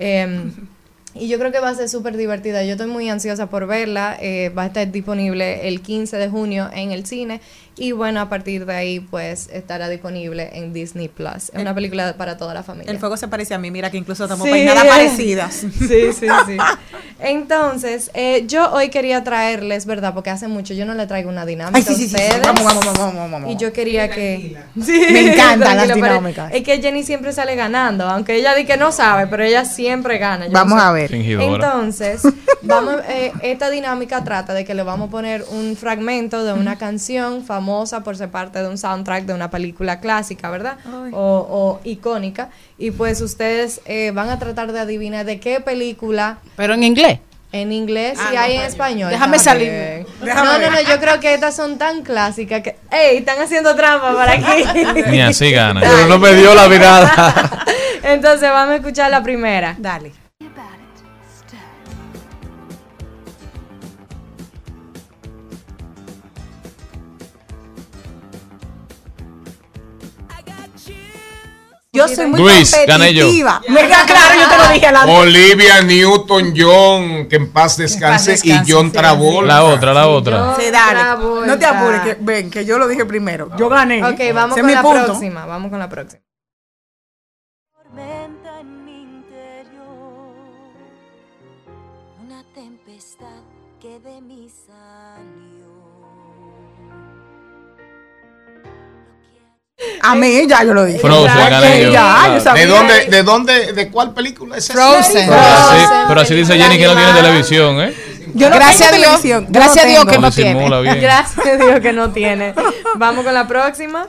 Em, 0.00 0.50
y 1.18 1.28
yo 1.28 1.38
creo 1.38 1.50
que 1.50 1.60
va 1.60 1.70
a 1.70 1.74
ser 1.74 1.88
súper 1.88 2.16
divertida. 2.16 2.64
Yo 2.64 2.72
estoy 2.72 2.88
muy 2.88 3.08
ansiosa 3.08 3.48
por 3.48 3.66
verla. 3.66 4.16
Eh, 4.20 4.50
va 4.50 4.64
a 4.64 4.66
estar 4.66 4.90
disponible 4.90 5.66
el 5.68 5.80
15 5.80 6.16
de 6.16 6.28
junio 6.28 6.68
en 6.74 6.92
el 6.92 7.06
cine. 7.06 7.40
Y 7.78 7.92
bueno, 7.92 8.20
a 8.22 8.28
partir 8.30 8.64
de 8.64 8.74
ahí, 8.74 9.00
pues 9.00 9.50
estará 9.52 9.90
disponible 9.90 10.48
en 10.54 10.72
Disney 10.72 11.08
Plus. 11.08 11.50
Es 11.52 11.60
una 11.60 11.74
película 11.74 12.14
para 12.16 12.38
toda 12.38 12.54
la 12.54 12.62
familia. 12.62 12.90
El 12.90 12.98
fuego 12.98 13.18
se 13.18 13.28
parece 13.28 13.52
a 13.52 13.58
mí, 13.58 13.70
mira 13.70 13.90
que 13.90 13.98
incluso 13.98 14.24
estamos 14.24 14.46
Sí. 14.46 14.50
peinadas 14.52 14.84
parecidas. 14.88 15.54
Sí, 15.54 15.68
sí, 15.78 16.26
sí. 16.46 16.56
Entonces, 17.18 18.10
eh, 18.14 18.44
yo 18.46 18.70
hoy 18.72 18.88
quería 18.88 19.22
traerles, 19.24 19.84
¿verdad? 19.84 20.14
Porque 20.14 20.30
hace 20.30 20.48
mucho 20.48 20.72
yo 20.72 20.86
no 20.86 20.94
le 20.94 21.06
traigo 21.06 21.28
una 21.28 21.44
dinámica 21.44 21.76
Ay, 21.76 21.82
sí, 21.82 21.94
sí, 21.94 22.08
sí, 22.08 22.16
a 22.16 22.18
sí. 22.18 22.24
ustedes. 22.24 22.46
Vamos, 22.46 22.64
vamos, 22.64 22.84
vamos, 22.84 23.14
vamos, 23.14 23.30
vamos. 23.30 23.50
Y 23.52 23.56
yo 23.56 23.72
quería 23.74 24.08
que... 24.08 24.56
Me 24.74 25.32
encantan 25.32 25.76
las 25.76 25.94
dinámicas. 25.94 26.52
Es 26.54 26.62
que 26.62 26.80
Jenny 26.80 27.02
siempre 27.02 27.32
sale 27.34 27.56
ganando, 27.56 28.08
aunque 28.08 28.36
ella 28.36 28.54
dice 28.54 28.66
que 28.68 28.76
no 28.78 28.90
sabe, 28.90 29.26
pero 29.26 29.44
ella 29.44 29.66
siempre 29.66 30.16
gana. 30.18 30.46
yo 30.46 30.52
no 30.52 30.58
Vamos 30.60 30.80
sé. 30.80 30.86
a 30.86 30.92
ver. 30.92 31.14
Entonces, 31.14 32.22
vamos, 32.62 32.96
eh, 33.08 33.32
esta 33.42 33.68
dinámica 33.68 34.24
trata 34.24 34.54
de 34.54 34.64
que 34.64 34.74
le 34.74 34.82
vamos 34.82 35.08
a 35.08 35.10
poner 35.10 35.44
un 35.50 35.76
fragmento 35.76 36.42
de 36.42 36.54
una 36.54 36.76
canción 36.78 37.44
famosa 37.44 37.65
por 38.04 38.16
ser 38.16 38.30
parte 38.30 38.62
de 38.62 38.68
un 38.68 38.78
soundtrack 38.78 39.24
de 39.24 39.34
una 39.34 39.50
película 39.50 40.00
clásica, 40.00 40.50
¿verdad? 40.50 40.76
O, 41.12 41.46
o 41.50 41.80
icónica. 41.84 42.50
Y 42.78 42.90
pues 42.92 43.20
ustedes 43.20 43.80
eh, 43.86 44.12
van 44.14 44.30
a 44.30 44.38
tratar 44.38 44.72
de 44.72 44.80
adivinar 44.80 45.24
de 45.26 45.40
qué 45.40 45.60
película. 45.60 46.38
Pero 46.56 46.74
en 46.74 46.82
inglés. 46.84 47.20
En 47.52 47.72
inglés 47.72 48.18
Ah, 48.20 48.30
y 48.32 48.34
no, 48.34 48.40
hay 48.42 48.52
en 48.52 48.58
pues, 48.58 48.68
español. 48.72 49.10
déjame. 49.10 49.38
Déjame 49.38 50.04
no, 50.20 50.58
no, 50.58 50.70
no, 50.70 50.80
yo 50.82 50.98
creo 51.00 51.20
que 51.20 51.32
estas 51.32 51.54
son 51.54 51.78
tan 51.78 52.02
clásicas 52.02 52.60
que. 52.62 52.76
¡Ey! 52.90 53.18
Están 53.18 53.38
haciendo 53.40 53.74
trampa 53.76 54.12
para 54.14 54.32
aquí. 54.32 54.64
Ni 55.10 55.20
así 55.20 55.50
gana. 55.52 55.80
Pero 55.80 56.06
no 56.08 56.18
me 56.18 56.34
dio 56.34 56.54
la 56.54 56.68
mirada. 56.68 57.64
Entonces 58.02 58.50
vamos 58.50 58.72
a 58.72 58.76
escuchar 58.76 59.10
la 59.10 59.22
primera. 59.22 59.74
Dale. 59.78 60.25
Yo 71.96 72.06
yo 72.06 72.14
soy 72.14 72.26
muy 72.26 72.40
Luis, 72.40 72.76
gané 72.86 73.12
yo. 73.14 73.22
competitiva. 73.24 73.62
Me 73.68 73.80
queda 73.86 74.04
claro, 74.06 74.34
yo 74.40 74.48
te 74.48 74.56
lo 74.58 74.72
dije 74.72 74.86
adelante. 74.86 75.12
Olivia 75.16 75.82
Newton-John, 75.82 77.28
que 77.28 77.36
en 77.36 77.52
paz 77.52 77.76
descanse, 77.76 78.32
descanse, 78.32 78.62
y 78.70 78.72
John 78.72 78.92
Travolta. 78.92 79.46
La 79.46 79.64
otra, 79.64 79.92
la 79.94 80.08
otra. 80.08 80.56
Sí, 80.58 80.70
dale. 80.70 81.00
Travolta. 81.00 81.46
No 81.46 81.58
te 81.58 81.64
apures, 81.66 82.00
que, 82.02 82.16
ven, 82.20 82.50
que 82.50 82.64
yo 82.64 82.78
lo 82.78 82.86
dije 82.88 83.04
primero. 83.04 83.50
Yo 83.56 83.68
gané. 83.68 84.04
Ok, 84.04 84.20
vamos 84.34 84.56
con 84.56 84.66
mi 84.66 84.74
la 84.74 84.82
punto. 84.82 85.04
próxima. 85.06 85.46
Vamos 85.46 85.70
con 85.70 85.78
la 85.78 85.88
próxima. 85.88 86.22
tormenta 87.82 88.60
en 88.60 88.84
mi 88.84 89.02
interior, 89.02 90.34
una 92.22 92.42
tempestad 92.54 93.42
que 93.80 93.98
de 94.00 94.20
mí 94.20 94.48
salió. 94.66 95.75
A 100.10 100.14
mí 100.14 100.46
ya 100.48 100.62
yo 100.64 100.74
lo 100.74 100.84
dije. 100.84 100.98
Frozen, 101.00 101.26
Ya, 101.36 101.60
yo. 101.78 101.90
ya, 101.92 102.24
yo 102.28 102.34
¿De 102.34 102.40
sabía. 102.40 102.66
dónde, 102.66 103.06
de 103.06 103.22
dónde, 103.22 103.72
de 103.72 103.90
cuál 103.90 104.12
película 104.14 104.56
es 104.56 104.64
esa? 104.70 104.74
Frozen. 104.74 105.28
Pero 105.28 105.40
así, 105.40 105.84
pero 106.08 106.20
así 106.20 106.34
dice 106.34 106.58
Jenny 106.58 106.78
que 106.78 106.86
no 106.86 106.94
tiene 106.94 107.12
televisión, 107.12 107.80
¿eh? 107.80 107.94
Yo 108.34 108.50
no 108.50 108.56
Gracias 108.56 108.90
tengo 108.90 109.04
a 109.10 109.18
Dios. 109.18 109.44
Gracias 109.48 109.84
a 109.84 109.88
Dios 109.88 110.04
que 110.04 110.18
no 110.18 110.30
Disimula 110.30 110.66
tiene. 110.80 110.82
bien. 110.82 111.00
Gracias 111.00 111.46
a 111.46 111.56
Dios 111.64 111.80
que 111.80 111.92
no 111.92 112.10
tiene. 112.10 112.54
Vamos 112.96 113.24
con 113.24 113.32
la 113.34 113.46
próxima. 113.48 114.06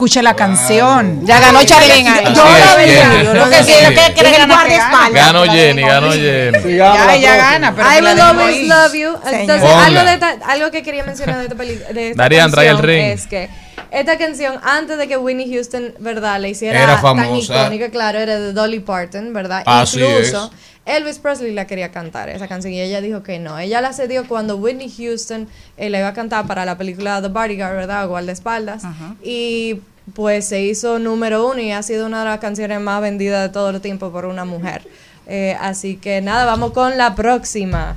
Escuche 0.00 0.22
la 0.22 0.34
canción. 0.34 1.26
Ya 1.26 1.40
ganó 1.40 1.62
Charlene. 1.62 2.08
Yo 2.34 2.42
la. 2.42 2.82
Jenny. 2.86 3.24
Yo 3.26 3.34
lo 3.34 3.50
que 3.50 3.56
quiero 3.66 3.88
que 3.90 4.12
quiere 4.14 4.28
Es 4.30 4.34
el 4.34 4.38
ganar 4.38 4.56
guardaespaldas. 4.56 5.12
Ganó 5.26 5.44
Jenny, 5.44 5.82
ganó 5.82 6.12
Jenny. 6.12 6.76
Ya 6.78 7.14
ella 7.16 7.36
gana, 7.36 7.74
pero 7.76 7.86
I 7.86 8.00
la 8.00 8.10
will 8.12 8.20
always 8.22 8.56
ahí. 8.56 8.66
love 8.68 8.94
you. 8.94 9.30
Entonces, 9.30 9.70
algo, 9.70 10.00
de 10.02 10.14
esta- 10.14 10.38
algo 10.48 10.70
que 10.70 10.82
quería 10.82 11.04
mencionar 11.04 11.36
de 11.36 11.42
esta 11.42 11.54
película 11.54 11.92
de 11.92 12.10
esta 12.12 12.22
Darían, 12.22 12.50
trae 12.50 12.68
el 12.68 12.78
ring. 12.78 13.04
es 13.08 13.26
que 13.26 13.50
esta 13.90 14.16
canción 14.16 14.58
antes 14.62 14.96
de 14.96 15.06
que 15.06 15.18
Whitney 15.18 15.52
Houston, 15.52 15.92
¿verdad? 15.98 16.40
Le 16.40 16.48
hiciera 16.48 16.78
Era 16.82 16.92
tan 16.94 17.02
famosa. 17.02 17.60
icónica, 17.64 17.90
claro, 17.90 18.20
era 18.20 18.38
de 18.38 18.54
Dolly 18.54 18.80
Parton, 18.80 19.34
¿verdad? 19.34 19.64
Así 19.66 20.00
Incluso 20.00 20.50
Elvis 20.86 21.18
Presley 21.18 21.52
la 21.52 21.66
quería 21.66 21.92
cantar 21.92 22.30
esa 22.30 22.48
canción 22.48 22.72
y 22.72 22.80
ella 22.80 23.02
dijo 23.02 23.22
que 23.22 23.38
no. 23.38 23.58
Ella 23.58 23.82
la 23.82 23.92
cedió 23.92 24.26
cuando 24.26 24.56
Whitney 24.56 24.90
Houston 24.96 25.46
eh, 25.76 25.90
la 25.90 25.98
iba 25.98 26.08
a 26.08 26.14
cantar 26.14 26.46
para 26.46 26.64
la 26.64 26.78
película 26.78 27.20
The 27.20 27.28
Bodyguard, 27.28 27.74
¿verdad? 27.76 28.08
Guardaespaldas. 28.08 28.82
Y 29.22 29.80
pues 30.14 30.46
se 30.46 30.62
hizo 30.62 30.98
número 30.98 31.46
uno 31.46 31.60
y 31.60 31.72
ha 31.72 31.82
sido 31.82 32.06
una 32.06 32.20
de 32.20 32.24
las 32.26 32.38
canciones 32.40 32.80
más 32.80 33.00
vendidas 33.00 33.42
de 33.42 33.52
todo 33.52 33.70
el 33.70 33.80
tiempo 33.80 34.10
por 34.10 34.24
una 34.24 34.44
mujer. 34.44 34.86
Eh, 35.26 35.56
así 35.60 35.96
que 35.96 36.20
nada, 36.20 36.44
vamos 36.44 36.72
con 36.72 36.96
la 36.98 37.14
próxima. 37.14 37.96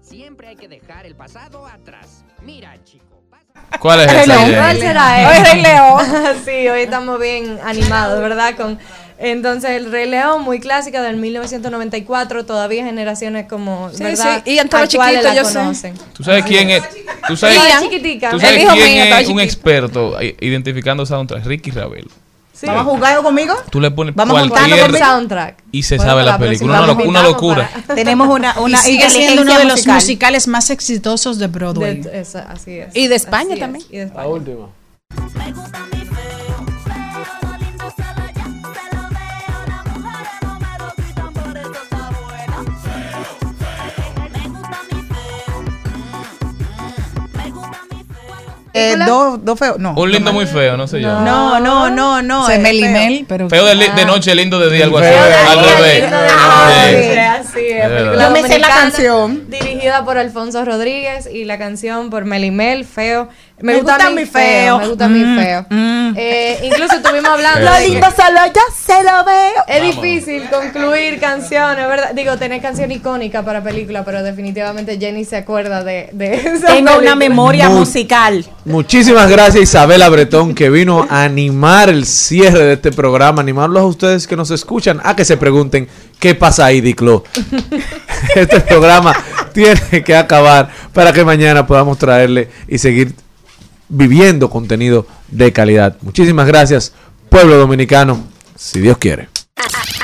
Siempre 0.00 0.48
hay 0.48 0.56
que 0.56 0.68
dejar 0.68 1.06
el 1.06 1.14
pasado 1.14 1.66
atrás. 1.66 2.24
Mira, 2.42 2.74
chico. 2.84 3.04
¿Cuál 3.80 4.00
es. 4.00 4.10
Jenny? 4.10 4.54
¿Cuál 4.54 4.78
será 4.78 5.20
él? 5.20 5.26
Hoy 5.28 5.52
Rey 5.52 5.62
León. 5.62 6.36
sí, 6.44 6.68
hoy 6.68 6.80
estamos 6.82 7.20
bien 7.20 7.60
animados, 7.62 8.20
¿verdad? 8.20 8.56
Con 8.56 8.78
entonces 9.18 9.70
el 9.70 9.90
Rey 9.90 10.08
León, 10.08 10.42
muy 10.42 10.60
clásica 10.60 11.02
del 11.02 11.16
1994, 11.16 12.44
todavía 12.46 12.84
generaciones 12.84 13.46
como, 13.48 13.90
Sí, 13.92 14.02
¿verdad? 14.04 14.42
sí, 14.44 14.54
Ian 14.54 14.66
estaba 14.66 14.86
chiquito, 14.88 15.22
la 15.22 15.34
yo 15.34 15.44
sé. 15.44 15.54
conocen. 15.58 15.94
¿Tú 16.12 16.22
sabes 16.24 16.44
quién 16.44 16.70
es? 16.70 16.82
¿Tú 17.26 17.36
sabes, 17.36 17.58
chiquitica. 17.80 18.30
¿tú 18.30 18.38
sabes 18.40 18.64
quién 18.72 19.12
es 19.12 19.28
un 19.28 19.40
experto 19.40 20.16
identificando 20.40 21.04
soundtrack? 21.04 21.44
Ricky 21.44 21.70
Ravelo. 21.70 22.08
¿Vamos 22.62 22.80
a 22.80 22.84
jugar 22.84 23.22
conmigo? 23.22 23.54
Tú 23.70 23.80
le 23.80 23.88
pones 23.92 24.16
Vamos 24.16 24.40
juntando 24.40 24.76
cualquier 24.76 25.00
soundtrack. 25.04 25.58
y 25.70 25.84
se 25.84 25.96
sabe 25.96 26.24
la 26.24 26.32
la 26.32 26.38
película. 26.38 26.82
Una, 26.82 26.92
una 27.04 27.22
locura. 27.22 27.70
Tenemos 27.94 28.28
una, 28.28 28.58
una 28.58 28.78
y 28.80 28.82
sigue 28.82 29.10
siendo 29.10 29.42
uno 29.42 29.56
de 29.58 29.64
los 29.64 29.74
musical. 29.74 29.94
musicales 29.94 30.48
más 30.48 30.70
exitosos 30.70 31.38
de 31.38 31.46
Broadway. 31.46 32.00
De- 32.00 32.20
esa- 32.20 32.50
así 32.50 32.78
es. 32.78 32.88
Y 32.96 33.06
de 33.06 33.14
España 33.14 33.42
Así 33.44 33.52
es, 33.54 33.60
también. 33.60 33.84
y 33.90 33.96
de 33.98 34.02
España. 34.04 34.22
La 34.24 34.28
última. 34.28 34.68
Eh, 48.78 48.96
dos, 49.06 49.44
dos 49.44 49.58
feos. 49.58 49.78
No. 49.78 49.94
Un 49.94 50.10
lindo 50.10 50.32
muy 50.32 50.46
feo, 50.46 50.76
no 50.76 50.86
sé 50.86 51.00
yo. 51.00 51.08
No, 51.20 51.58
no, 51.60 51.90
no, 51.90 52.22
no. 52.22 52.46
Se 52.46 52.54
es 52.54 52.60
me 52.60 52.72
limel, 52.72 53.24
pero. 53.28 53.48
Feo 53.48 53.64
de, 53.64 53.74
li- 53.74 53.88
de 53.94 54.04
noche, 54.04 54.34
lindo 54.34 54.58
de 54.58 54.70
día, 54.74 54.84
algo 54.84 54.98
así. 54.98 55.08
Feo 55.08 55.82
de. 55.82 56.08
Yo 58.20 58.30
me 58.30 58.42
sé 58.42 58.58
la 58.58 58.68
canción. 58.68 59.44
Dirigida 59.48 60.04
por 60.04 60.18
Alfonso 60.18 60.64
Rodríguez 60.64 61.28
y 61.32 61.44
la 61.44 61.58
canción 61.58 62.10
por 62.10 62.24
Melimel, 62.24 62.84
Feo. 62.84 63.28
Me, 63.60 63.72
Me 63.72 63.78
gusta, 63.80 63.94
gusta 63.94 64.10
mi 64.10 64.16
mi 64.16 64.26
feo. 64.26 64.42
feo. 64.42 64.78
Me 64.78 64.88
gusta 64.88 65.08
mi 65.08 65.24
Mm, 65.24 65.36
feo. 65.38 65.66
mm. 65.68 66.14
Eh, 66.16 66.58
incluso 66.64 66.94
estuvimos 66.96 67.28
hablando 67.30 67.60
Lo 67.60 67.78
lindo 67.80 68.06
solo 68.16 68.38
yo 68.46 68.60
se 68.86 69.02
lo 69.02 69.24
veo. 69.24 69.64
es 69.66 69.82
difícil 69.82 70.48
concluir 70.48 71.18
canciones, 71.20 71.88
¿verdad? 71.88 72.12
Digo, 72.14 72.36
tener 72.38 72.62
canción 72.62 72.90
icónica 72.90 73.42
para 73.44 73.62
película, 73.62 74.04
pero 74.04 74.22
definitivamente 74.22 74.98
Jenny 74.98 75.24
se 75.24 75.36
acuerda 75.36 75.82
de, 75.84 76.08
de 76.12 76.34
esa 76.34 76.68
Tengo 76.68 76.98
una 76.98 77.14
memoria 77.14 77.68
musical. 77.68 78.44
Muchísimas 78.64 79.28
gracias 79.28 79.62
Isabela 79.64 80.08
Bretón 80.08 80.54
que 80.54 80.70
vino 80.70 81.06
a 81.10 81.24
animar 81.24 81.88
el 81.88 82.06
cierre 82.06 82.64
de 82.64 82.72
este 82.74 82.92
programa, 82.92 83.40
animarlos 83.42 83.82
a 83.82 83.86
ustedes 83.86 84.26
que 84.26 84.36
nos 84.36 84.50
escuchan 84.50 85.00
a 85.04 85.16
que 85.16 85.24
se 85.24 85.36
pregunten 85.36 85.88
qué 86.20 86.34
pasa 86.34 86.64
ahí, 86.66 86.80
Diclo. 86.80 87.24
este 88.34 88.60
programa 88.60 89.14
tiene 89.52 90.02
que 90.04 90.14
acabar 90.16 90.68
para 90.92 91.12
que 91.12 91.24
mañana 91.24 91.66
podamos 91.66 91.98
traerle 91.98 92.48
y 92.68 92.78
seguir 92.78 93.14
viviendo 93.88 94.50
contenido 94.50 95.06
de 95.28 95.52
calidad. 95.52 95.96
Muchísimas 96.02 96.46
gracias, 96.46 96.92
pueblo 97.28 97.56
dominicano, 97.56 98.24
si 98.56 98.80
Dios 98.80 98.98
quiere. 98.98 99.28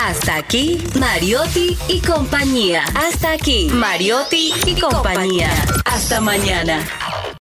Hasta 0.06 0.36
aquí, 0.36 0.82
Mariotti 0.98 1.78
y 1.88 2.00
compañía. 2.00 2.84
Hasta 2.94 3.32
aquí, 3.32 3.70
Mariotti 3.72 4.52
y 4.66 4.78
compañía. 4.78 5.50
Hasta 5.84 6.20
mañana. 6.20 6.84